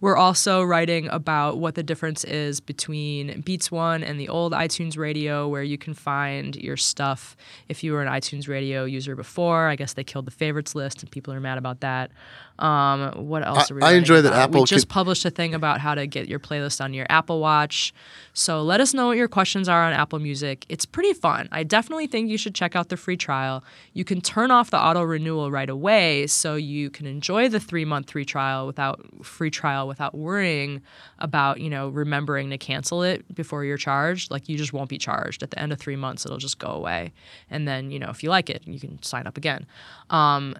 we're 0.00 0.16
also 0.16 0.62
writing 0.62 1.08
about 1.08 1.58
what 1.58 1.74
the 1.76 1.82
difference 1.82 2.24
is 2.24 2.60
between 2.60 3.40
Beats 3.42 3.70
One 3.72 4.02
and 4.04 4.18
the 4.20 4.28
old 4.28 4.52
iTunes 4.52 4.96
Radio, 4.98 5.48
where 5.48 5.62
you 5.62 5.78
can 5.78 5.94
find 5.94 6.54
your 6.56 6.76
stuff 6.76 7.36
if 7.68 7.82
you 7.82 7.92
were 7.92 8.02
an 8.02 8.08
iTunes 8.12 8.48
Radio 8.48 8.84
user 8.84 9.16
before. 9.16 9.68
I 9.68 9.76
guess 9.76 9.94
they 9.94 10.04
killed 10.04 10.26
the 10.26 10.30
favorites 10.30 10.74
list, 10.74 11.02
and 11.02 11.10
people 11.10 11.32
are 11.32 11.40
mad 11.40 11.58
about 11.58 11.80
that. 11.80 12.10
Um, 12.58 13.12
what 13.28 13.46
else 13.46 13.70
I- 13.70 13.74
are 13.74 13.76
we? 13.76 13.82
I 13.82 13.92
enjoy 13.94 14.22
that 14.22 14.28
about? 14.28 14.48
Apple 14.50 14.60
We 14.62 14.66
just 14.66 14.86
could- 14.88 14.92
published 14.94 15.24
a 15.24 15.30
thing 15.30 15.54
about 15.54 15.80
how 15.80 15.94
to 15.94 16.06
get 16.06 16.28
your 16.28 16.38
playlist 16.38 16.82
on 16.82 16.94
your 16.94 17.06
Apple 17.10 17.40
Watch. 17.40 17.92
So 18.32 18.62
let 18.62 18.80
us 18.80 18.94
know 18.94 19.08
what 19.08 19.16
your 19.16 19.28
questions 19.28 19.68
are 19.68 19.82
on 19.84 19.92
Apple 19.92 20.18
Music. 20.18 20.64
It's 20.68 20.86
pretty 20.86 21.12
fun. 21.12 21.48
I 21.52 21.62
definitely 21.64 22.06
think 22.06 22.30
you 22.30 22.38
should 22.38 22.54
check 22.54 22.74
out 22.76 22.88
the 22.88 22.96
free 22.96 23.16
trial. 23.16 23.62
You 23.92 24.04
can 24.04 24.20
turn 24.20 24.50
off 24.50 24.70
the 24.70 24.78
auto 24.78 25.02
renewal 25.02 25.50
right 25.50 25.68
away 25.68 26.26
so 26.26 26.54
you 26.56 26.90
can 26.90 27.06
enjoy 27.06 27.48
the 27.48 27.58
3-month 27.60 28.10
free 28.10 28.24
trial 28.24 28.66
without 28.66 29.00
free 29.22 29.50
trial 29.50 29.86
without 29.88 30.14
worrying 30.14 30.80
about, 31.18 31.60
you 31.60 31.70
know, 31.70 31.88
remembering 31.88 32.50
to 32.50 32.58
cancel 32.58 33.02
it 33.02 33.34
before 33.34 33.64
you're 33.64 33.76
charged. 33.76 34.30
Like 34.30 34.48
you 34.48 34.56
just 34.56 34.72
won't 34.72 34.88
be 34.88 34.98
charged. 34.98 35.42
At 35.42 35.50
the 35.50 35.58
end 35.58 35.72
of 35.72 35.78
3 35.78 35.96
months 35.96 36.24
it'll 36.24 36.38
just 36.38 36.58
go 36.58 36.68
away. 36.68 37.12
And 37.50 37.66
then, 37.66 37.90
you 37.90 37.98
know, 37.98 38.08
if 38.10 38.22
you 38.22 38.30
like 38.30 38.50
it, 38.50 38.62
you 38.66 38.78
can 38.80 39.02
sign 39.02 39.26
up 39.26 39.36
again. 39.36 39.66
Um, 40.10 40.54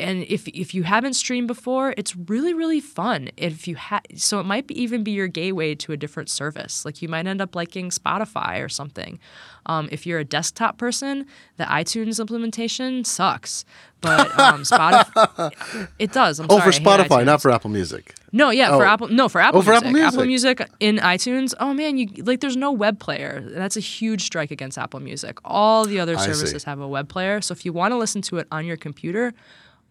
and 0.00 0.24
if 0.24 0.48
if 0.48 0.74
you 0.74 0.82
haven't 0.82 1.14
streamed 1.14 1.46
before, 1.48 1.94
it's 1.96 2.16
really 2.16 2.54
really 2.54 2.80
fun. 2.80 3.28
If 3.36 3.68
you 3.68 3.76
ha- 3.76 4.00
so 4.16 4.40
it 4.40 4.44
might 4.44 4.66
be 4.66 4.80
even 4.80 5.04
be 5.04 5.12
your 5.12 5.28
gateway 5.28 5.74
to 5.76 5.92
a 5.92 5.96
different 5.96 6.28
service. 6.30 6.84
Like 6.84 7.02
you 7.02 7.08
might 7.08 7.26
end 7.26 7.40
up 7.40 7.54
liking 7.54 7.90
Spotify 7.90 8.64
or 8.64 8.68
something. 8.68 9.18
Um, 9.66 9.88
if 9.92 10.06
you're 10.06 10.18
a 10.18 10.24
desktop 10.24 10.76
person, 10.76 11.24
the 11.56 11.64
iTunes 11.64 12.18
implementation 12.18 13.04
sucks, 13.04 13.64
but 14.00 14.36
um, 14.40 14.62
Spotify 14.64 15.52
it 15.98 16.12
does. 16.12 16.40
I'm 16.40 16.46
Oh, 16.50 16.58
sorry, 16.58 16.72
for 16.72 16.78
Spotify, 16.80 17.24
not 17.24 17.40
for 17.40 17.50
Apple 17.52 17.70
Music. 17.70 18.14
No, 18.32 18.50
yeah, 18.50 18.68
for 18.70 18.84
Oh. 18.84 18.88
Apple. 18.88 19.08
No, 19.08 19.28
for 19.28 19.40
Apple. 19.40 19.60
Oh, 19.60 19.62
for 19.62 19.70
Music. 19.82 19.86
Apple 20.02 20.24
Music. 20.24 20.58
Music 20.58 20.70
in 20.80 20.96
iTunes. 20.96 21.54
Oh 21.60 21.72
man, 21.74 21.96
you 21.98 22.08
like. 22.24 22.40
There's 22.40 22.56
no 22.56 22.72
web 22.72 22.98
player. 22.98 23.40
That's 23.54 23.76
a 23.76 23.80
huge 23.80 24.22
strike 24.24 24.50
against 24.50 24.78
Apple 24.78 24.98
Music. 25.00 25.38
All 25.44 25.84
the 25.84 26.00
other 26.00 26.16
services 26.18 26.64
have 26.64 26.80
a 26.80 26.88
web 26.88 27.08
player. 27.08 27.40
So 27.40 27.52
if 27.52 27.64
you 27.64 27.72
want 27.72 27.92
to 27.92 27.98
listen 27.98 28.20
to 28.22 28.38
it 28.38 28.48
on 28.50 28.64
your 28.66 28.76
computer, 28.78 29.32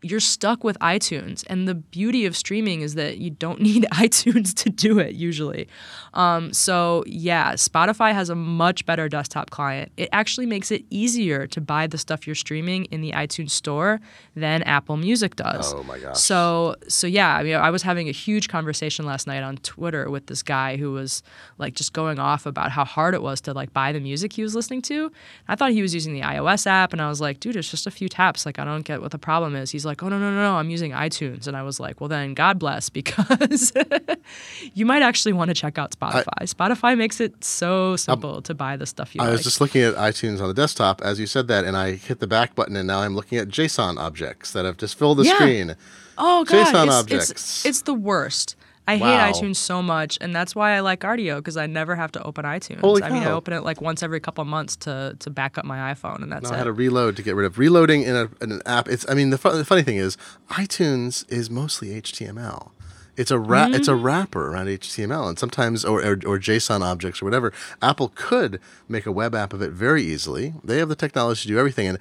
you're 0.02 0.20
stuck 0.20 0.64
with 0.64 0.78
iTunes. 0.80 1.44
And 1.48 1.68
the 1.68 1.76
beauty 1.76 2.26
of 2.26 2.36
streaming 2.36 2.82
is 2.82 2.96
that 2.96 3.18
you 3.20 3.30
don't 3.30 3.62
need 3.70 3.86
iTunes 3.92 4.54
to 4.56 4.70
do 4.70 5.00
it 5.00 5.16
usually. 5.16 5.68
Um, 6.14 6.54
so 6.54 7.04
yeah, 7.06 7.54
Spotify 7.54 8.14
has 8.14 8.30
a 8.30 8.36
much 8.36 8.86
better 8.86 9.08
desktop 9.08 9.50
client. 9.50 9.92
It 9.98 10.10
actually 10.12 10.46
makes 10.46 10.72
it 10.72 10.84
easier 10.90 11.48
to 11.48 11.62
buy 11.62 11.88
the 11.88 11.98
stuff 11.98 12.26
you're 12.26 12.36
streaming 12.36 12.86
in 12.86 13.02
the 13.02 13.12
iTunes 13.12 13.52
store 13.52 14.00
than 14.36 14.64
Apple 14.64 14.98
Music 14.98 15.36
does. 15.36 15.74
Oh 15.74 15.84
my 15.84 16.00
gosh. 16.00 16.18
So 16.18 16.76
so 16.88 17.08
yeah, 17.08 17.36
I 17.36 17.44
mean, 17.44 17.56
I 17.56 17.70
was 17.70 17.84
having 17.84 18.10
a 18.10 18.12
huge 18.12 18.48
conversation 18.48 19.06
last 19.06 19.28
night 19.28 19.44
on 19.44 19.58
Twitter 19.58 20.10
with 20.10 20.28
this 20.28 20.44
guy 20.44 20.78
who 20.78 20.92
was 20.92 21.24
like 21.58 21.76
just 21.76 21.94
going 21.94 22.20
off 22.20 22.46
about 22.46 22.72
how 22.72 22.86
hard 22.86 23.14
it 23.14 23.22
was 23.22 23.42
to 23.42 23.54
like 23.54 23.74
buy 23.74 23.92
the 23.92 24.00
music 24.00 24.34
he 24.34 24.44
was 24.44 24.56
listening 24.56 24.82
to. 24.84 25.12
I 25.48 25.56
thought 25.56 25.72
he 25.72 25.82
was 25.82 25.94
using 25.94 26.14
the 26.14 26.22
iOS 26.22 26.66
app, 26.68 26.94
and 26.94 27.02
I 27.02 27.08
was 27.08 27.22
like, 27.22 27.40
dude, 27.40 27.56
it's 27.56 27.70
just 27.70 27.88
a 27.88 27.92
few 27.92 28.10
taps. 28.10 28.46
Like 28.46 28.60
I 28.60 28.66
don't 28.66 28.84
get 28.84 29.02
what 29.02 29.12
the 29.12 29.20
problem 29.20 29.56
is. 29.56 29.72
He's 29.72 29.86
like, 29.86 29.91
oh 30.04 30.10
no 30.10 30.18
no 30.18 30.32
no 30.32 30.38
no, 30.38 30.56
I'm 30.56 30.70
using 30.70 30.92
iTunes, 30.92 31.48
and 31.48 31.58
I 31.58 31.64
was 31.64 31.80
like, 31.80 32.00
well 32.00 32.08
then 32.08 32.34
God 32.34 32.60
bless 32.60 32.90
because 32.90 33.74
you 34.74 34.86
might 34.86 35.02
actually 35.02 35.34
want 35.34 35.50
to 35.50 35.54
check 35.56 35.78
out 35.78 35.92
Spotify. 35.92 36.26
Spotify 36.44 36.98
makes 36.98 37.20
it 37.20 37.44
so 37.44 37.96
simple 37.96 38.42
to 38.44 38.54
buy 38.54 38.78
the 38.78 38.86
stuff 38.86 39.14
you 39.16 39.22
I 39.22 39.26
like. 39.26 39.32
was 39.34 39.44
just 39.44 39.62
looking 39.62 39.82
at 39.82 39.96
iTunes 39.96 40.42
on 40.42 40.48
the 40.48 40.54
desktop 40.54 41.02
as 41.02 41.20
you 41.20 41.26
said 41.28 41.48
that, 41.50 41.66
and 41.66 41.76
I 41.76 41.94
hit 41.94 42.20
the 42.20 42.28
back 42.28 42.56
button, 42.56 42.76
and 42.76 42.88
now 42.88 43.00
I'm 43.02 43.16
looking 43.16 43.38
at 43.38 43.48
JSON 43.48 43.98
objects 43.98 44.52
that 44.54 44.66
have 44.66 44.78
just 44.78 44.98
filled 44.98 45.18
the 45.18 45.24
Yeah. 45.24 45.36
screen. 45.36 45.76
Oh 46.18 46.44
god, 46.46 46.68
JSON 46.68 46.86
it's, 46.88 46.96
objects. 46.96 47.32
It's, 47.32 47.66
it's 47.66 47.82
the 47.84 47.94
worst. 47.94 48.56
I 48.92 48.98
Wow. 48.98 49.26
hate 49.26 49.36
iTunes 49.36 49.56
so 49.56 49.82
much, 49.82 50.18
and 50.22 50.36
that's 50.36 50.56
why 50.56 50.72
I 50.76 50.82
like 50.82 51.02
Rdio 51.02 51.38
because 51.38 51.58
I 51.58 51.66
never 51.66 51.96
have 51.96 52.12
to 52.14 52.24
open 52.24 52.46
iTunes. 52.46 52.82
Holy 52.82 53.02
I 53.04 53.10
mean, 53.10 53.24
I 53.24 53.32
open 53.32 53.54
it 53.54 53.64
like 53.64 53.82
once 53.82 54.04
every 54.04 54.20
couple 54.20 54.42
of 54.42 54.48
months 54.48 54.76
to 54.78 55.16
to 55.20 55.30
back 55.30 55.58
up 55.58 55.66
my 55.66 55.94
iPhone, 55.94 56.22
and 56.22 56.32
that's 56.32 56.50
it. 56.50 56.56
had 56.56 56.66
to 56.66 56.74
reload 56.74 57.16
to 57.18 57.24
get 57.24 57.36
rid 57.36 57.46
of 57.46 57.58
reloading 57.58 58.04
in, 58.04 58.16
a, 58.16 58.30
in 58.42 58.52
an 58.52 58.62
app. 58.66 58.88
It's 58.90 59.06
I 59.10 59.14
mean 59.14 59.30
the, 59.30 59.38
fu- 59.38 59.52
the 59.52 59.66
funny 59.66 59.84
thing 59.84 59.98
is 59.98 60.18
iTunes 60.50 61.26
is 61.32 61.50
mostly 61.50 61.90
HTML. 62.02 62.72
It's 63.18 63.30
a 63.30 63.38
ra- 63.38 63.68
it's 63.70 63.88
a 63.88 63.92
mm. 63.92 64.04
wrapper 64.04 64.52
around 64.52 64.68
HTML 64.68 65.28
and 65.28 65.38
sometimes 65.38 65.84
or, 65.86 66.00
or 66.02 66.14
or 66.26 66.40
JSON 66.40 66.82
objects 66.82 67.22
or 67.22 67.26
whatever. 67.26 67.54
Apple 67.82 68.12
could 68.16 68.60
make 68.88 69.06
a 69.06 69.12
web 69.12 69.36
app 69.36 69.54
of 69.54 69.62
it 69.62 69.72
very 69.72 70.04
easily. 70.04 70.54
They 70.64 70.78
have 70.78 70.90
the 70.90 70.96
technology 70.96 71.44
to 71.44 71.48
do 71.50 71.60
everything 71.60 71.88
and. 71.88 71.98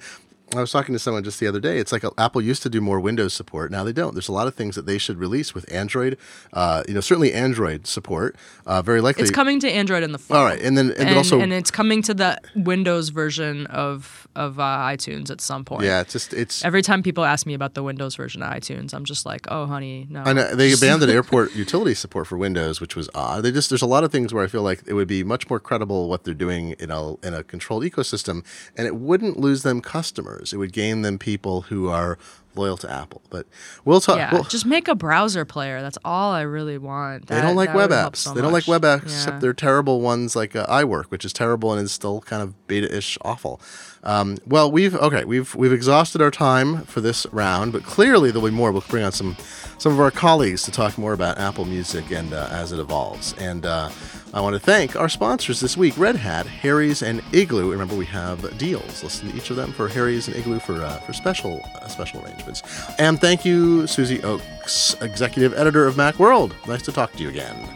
I 0.55 0.59
was 0.59 0.71
talking 0.71 0.93
to 0.93 0.99
someone 0.99 1.23
just 1.23 1.39
the 1.39 1.47
other 1.47 1.59
day. 1.59 1.77
It's 1.77 1.91
like 1.91 2.03
uh, 2.03 2.11
Apple 2.17 2.41
used 2.41 2.61
to 2.63 2.69
do 2.69 2.81
more 2.81 2.99
Windows 2.99 3.33
support. 3.33 3.71
Now 3.71 3.83
they 3.83 3.93
don't. 3.93 4.13
There's 4.13 4.27
a 4.27 4.33
lot 4.33 4.47
of 4.47 4.55
things 4.55 4.75
that 4.75 4.85
they 4.85 4.97
should 4.97 5.17
release 5.17 5.53
with 5.53 5.71
Android. 5.71 6.17
Uh, 6.51 6.83
you 6.87 6.93
know, 6.93 6.99
certainly 6.99 7.33
Android 7.33 7.87
support. 7.87 8.35
Uh, 8.65 8.81
very 8.81 9.01
likely. 9.01 9.23
It's 9.23 9.31
coming 9.31 9.59
to 9.61 9.71
Android 9.71 10.03
in 10.03 10.11
the 10.11 10.17
fall. 10.17 10.37
All 10.37 10.43
right, 10.43 10.61
and 10.61 10.77
then 10.77 10.89
and, 10.89 10.99
and, 10.99 11.09
then 11.09 11.17
also 11.17 11.39
and 11.39 11.53
it's 11.53 11.71
coming 11.71 12.01
to 12.03 12.13
the 12.13 12.37
Windows 12.55 13.09
version 13.09 13.65
of 13.67 14.27
of 14.35 14.59
uh, 14.59 14.63
iTunes 14.63 15.29
at 15.29 15.41
some 15.41 15.63
point. 15.63 15.83
yeah, 15.83 16.01
it's 16.01 16.13
just 16.13 16.33
it's 16.33 16.63
Every 16.65 16.81
time 16.81 17.03
people 17.03 17.23
ask 17.23 17.45
me 17.45 17.53
about 17.53 17.73
the 17.73 17.83
Windows 17.83 18.15
version 18.15 18.41
of 18.41 18.51
iTunes, 18.51 18.93
I'm 18.93 19.05
just 19.05 19.25
like, 19.25 19.47
oh, 19.49 19.65
honey, 19.65 20.07
no. 20.09 20.23
Know 20.23 20.55
they 20.55 20.73
abandoned 20.73 21.11
airport 21.11 21.55
utility 21.55 21.93
support 21.93 22.27
for 22.27 22.37
Windows, 22.37 22.81
which 22.81 22.95
was 22.95 23.09
odd. 23.15 23.43
They 23.43 23.51
just 23.51 23.69
there's 23.69 23.81
a 23.81 23.87
lot 23.87 24.03
of 24.03 24.11
things 24.11 24.33
where 24.33 24.43
I 24.43 24.47
feel 24.47 24.63
like 24.63 24.83
it 24.85 24.93
would 24.93 25.07
be 25.07 25.23
much 25.23 25.49
more 25.49 25.59
credible 25.59 26.09
what 26.09 26.23
they're 26.23 26.33
doing 26.33 26.71
in 26.79 26.91
a 26.91 27.15
in 27.25 27.33
a 27.33 27.43
controlled 27.43 27.83
ecosystem, 27.83 28.43
and 28.75 28.85
it 28.87 28.95
wouldn't 28.95 29.39
lose 29.39 29.63
them 29.63 29.81
customers. 29.81 30.40
It 30.41 30.57
would 30.57 30.73
gain 30.73 31.01
them 31.03 31.17
people 31.17 31.61
who 31.61 31.87
are 31.89 32.17
loyal 32.53 32.75
to 32.75 32.91
Apple. 32.91 33.21
But 33.29 33.47
we'll 33.85 34.01
talk. 34.01 34.17
Yeah, 34.17 34.33
we'll- 34.33 34.43
just 34.43 34.65
make 34.65 34.87
a 34.89 34.95
browser 34.95 35.45
player. 35.45 35.81
That's 35.81 35.97
all 36.03 36.33
I 36.33 36.41
really 36.41 36.77
want. 36.77 37.27
they 37.27 37.39
don't 37.39 37.55
like 37.55 37.73
web 37.73 37.91
apps. 37.91 38.17
so 38.17 38.33
they 38.33 38.41
don't 38.41 38.51
like 38.51 38.67
web 38.67 38.81
apps, 38.81 39.03
Yeah. 39.03 39.15
except 39.15 39.39
they're 39.41 39.53
terrible 39.53 40.01
ones 40.01 40.35
like 40.35 40.53
uh, 40.55 40.65
iWork, 40.67 41.05
which 41.05 41.23
is 41.23 41.31
terrible 41.31 41.71
and 41.71 41.81
is 41.81 41.91
still 41.93 42.19
kind 42.21 42.41
of 42.43 42.67
beta-ish 42.67 43.17
awful. 43.21 43.61
Um, 44.03 44.37
well, 44.47 44.69
we've 44.71 44.95
okay, 44.95 45.23
we've 45.25 45.53
we've 45.55 45.71
exhausted 45.71 46.21
our 46.21 46.31
time 46.31 46.81
for 46.85 46.99
this 47.01 47.25
round, 47.31 47.71
but 47.71 47.83
clearly 47.83 48.31
there'll 48.31 48.49
be 48.49 48.53
more. 48.53 48.71
We'll 48.71 48.83
bring 48.89 49.03
on 49.05 49.11
some 49.11 49.37
some 49.77 49.93
of 49.93 49.99
our 49.99 50.11
colleagues 50.11 50.63
to 50.63 50.71
talk 50.71 50.97
more 50.97 51.13
about 51.13 51.37
Apple 51.37 51.65
Music 51.65 52.11
and 52.11 52.33
uh, 52.33 52.47
as 52.51 52.71
it 52.71 52.79
evolves. 52.79 53.33
And 53.37 53.63
uh, 53.65 53.89
I 54.33 54.39
want 54.39 54.53
to 54.53 54.59
thank 54.59 54.95
our 54.95 55.09
sponsors 55.09 55.59
this 55.59 55.75
week: 55.75 55.97
Red 55.97 56.15
Hat, 56.15 56.45
Harry's, 56.45 57.01
and 57.01 57.21
Igloo. 57.33 57.71
Remember, 57.71 57.95
we 57.95 58.05
have 58.05 58.57
deals. 58.57 59.03
Listen 59.03 59.29
to 59.29 59.37
each 59.37 59.49
of 59.49 59.55
them 59.57 59.73
for 59.73 59.87
Harry's 59.87 60.27
and 60.27 60.37
Igloo 60.37 60.59
for 60.59 60.81
uh, 60.83 60.99
for 60.99 61.13
special 61.13 61.61
uh, 61.75 61.87
special 61.87 62.23
arrangements. 62.23 62.63
And 62.97 63.19
thank 63.19 63.43
you, 63.43 63.87
Susie 63.87 64.19
Ochs, 64.19 65.01
executive 65.01 65.53
editor 65.53 65.85
of 65.85 65.95
Macworld. 65.95 66.53
Nice 66.67 66.81
to 66.83 66.91
talk 66.91 67.11
to 67.13 67.23
you 67.23 67.29
again. 67.29 67.67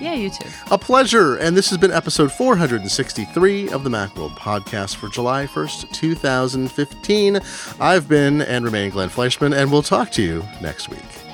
Yeah, 0.00 0.14
you 0.14 0.30
too. 0.30 0.48
A 0.70 0.78
pleasure. 0.78 1.36
And 1.36 1.56
this 1.56 1.68
has 1.70 1.78
been 1.78 1.90
episode 1.90 2.30
463 2.30 3.70
of 3.70 3.82
the 3.84 3.90
Macworld 3.90 4.30
podcast 4.30 4.96
for 4.96 5.08
July 5.08 5.46
1st, 5.46 5.92
2015. 5.92 7.40
I've 7.80 8.08
been 8.08 8.42
and 8.42 8.64
remain 8.64 8.90
Glenn 8.90 9.08
Fleishman, 9.08 9.52
and 9.52 9.72
we'll 9.72 9.82
talk 9.82 10.10
to 10.12 10.22
you 10.22 10.44
next 10.60 10.88
week. 10.88 11.27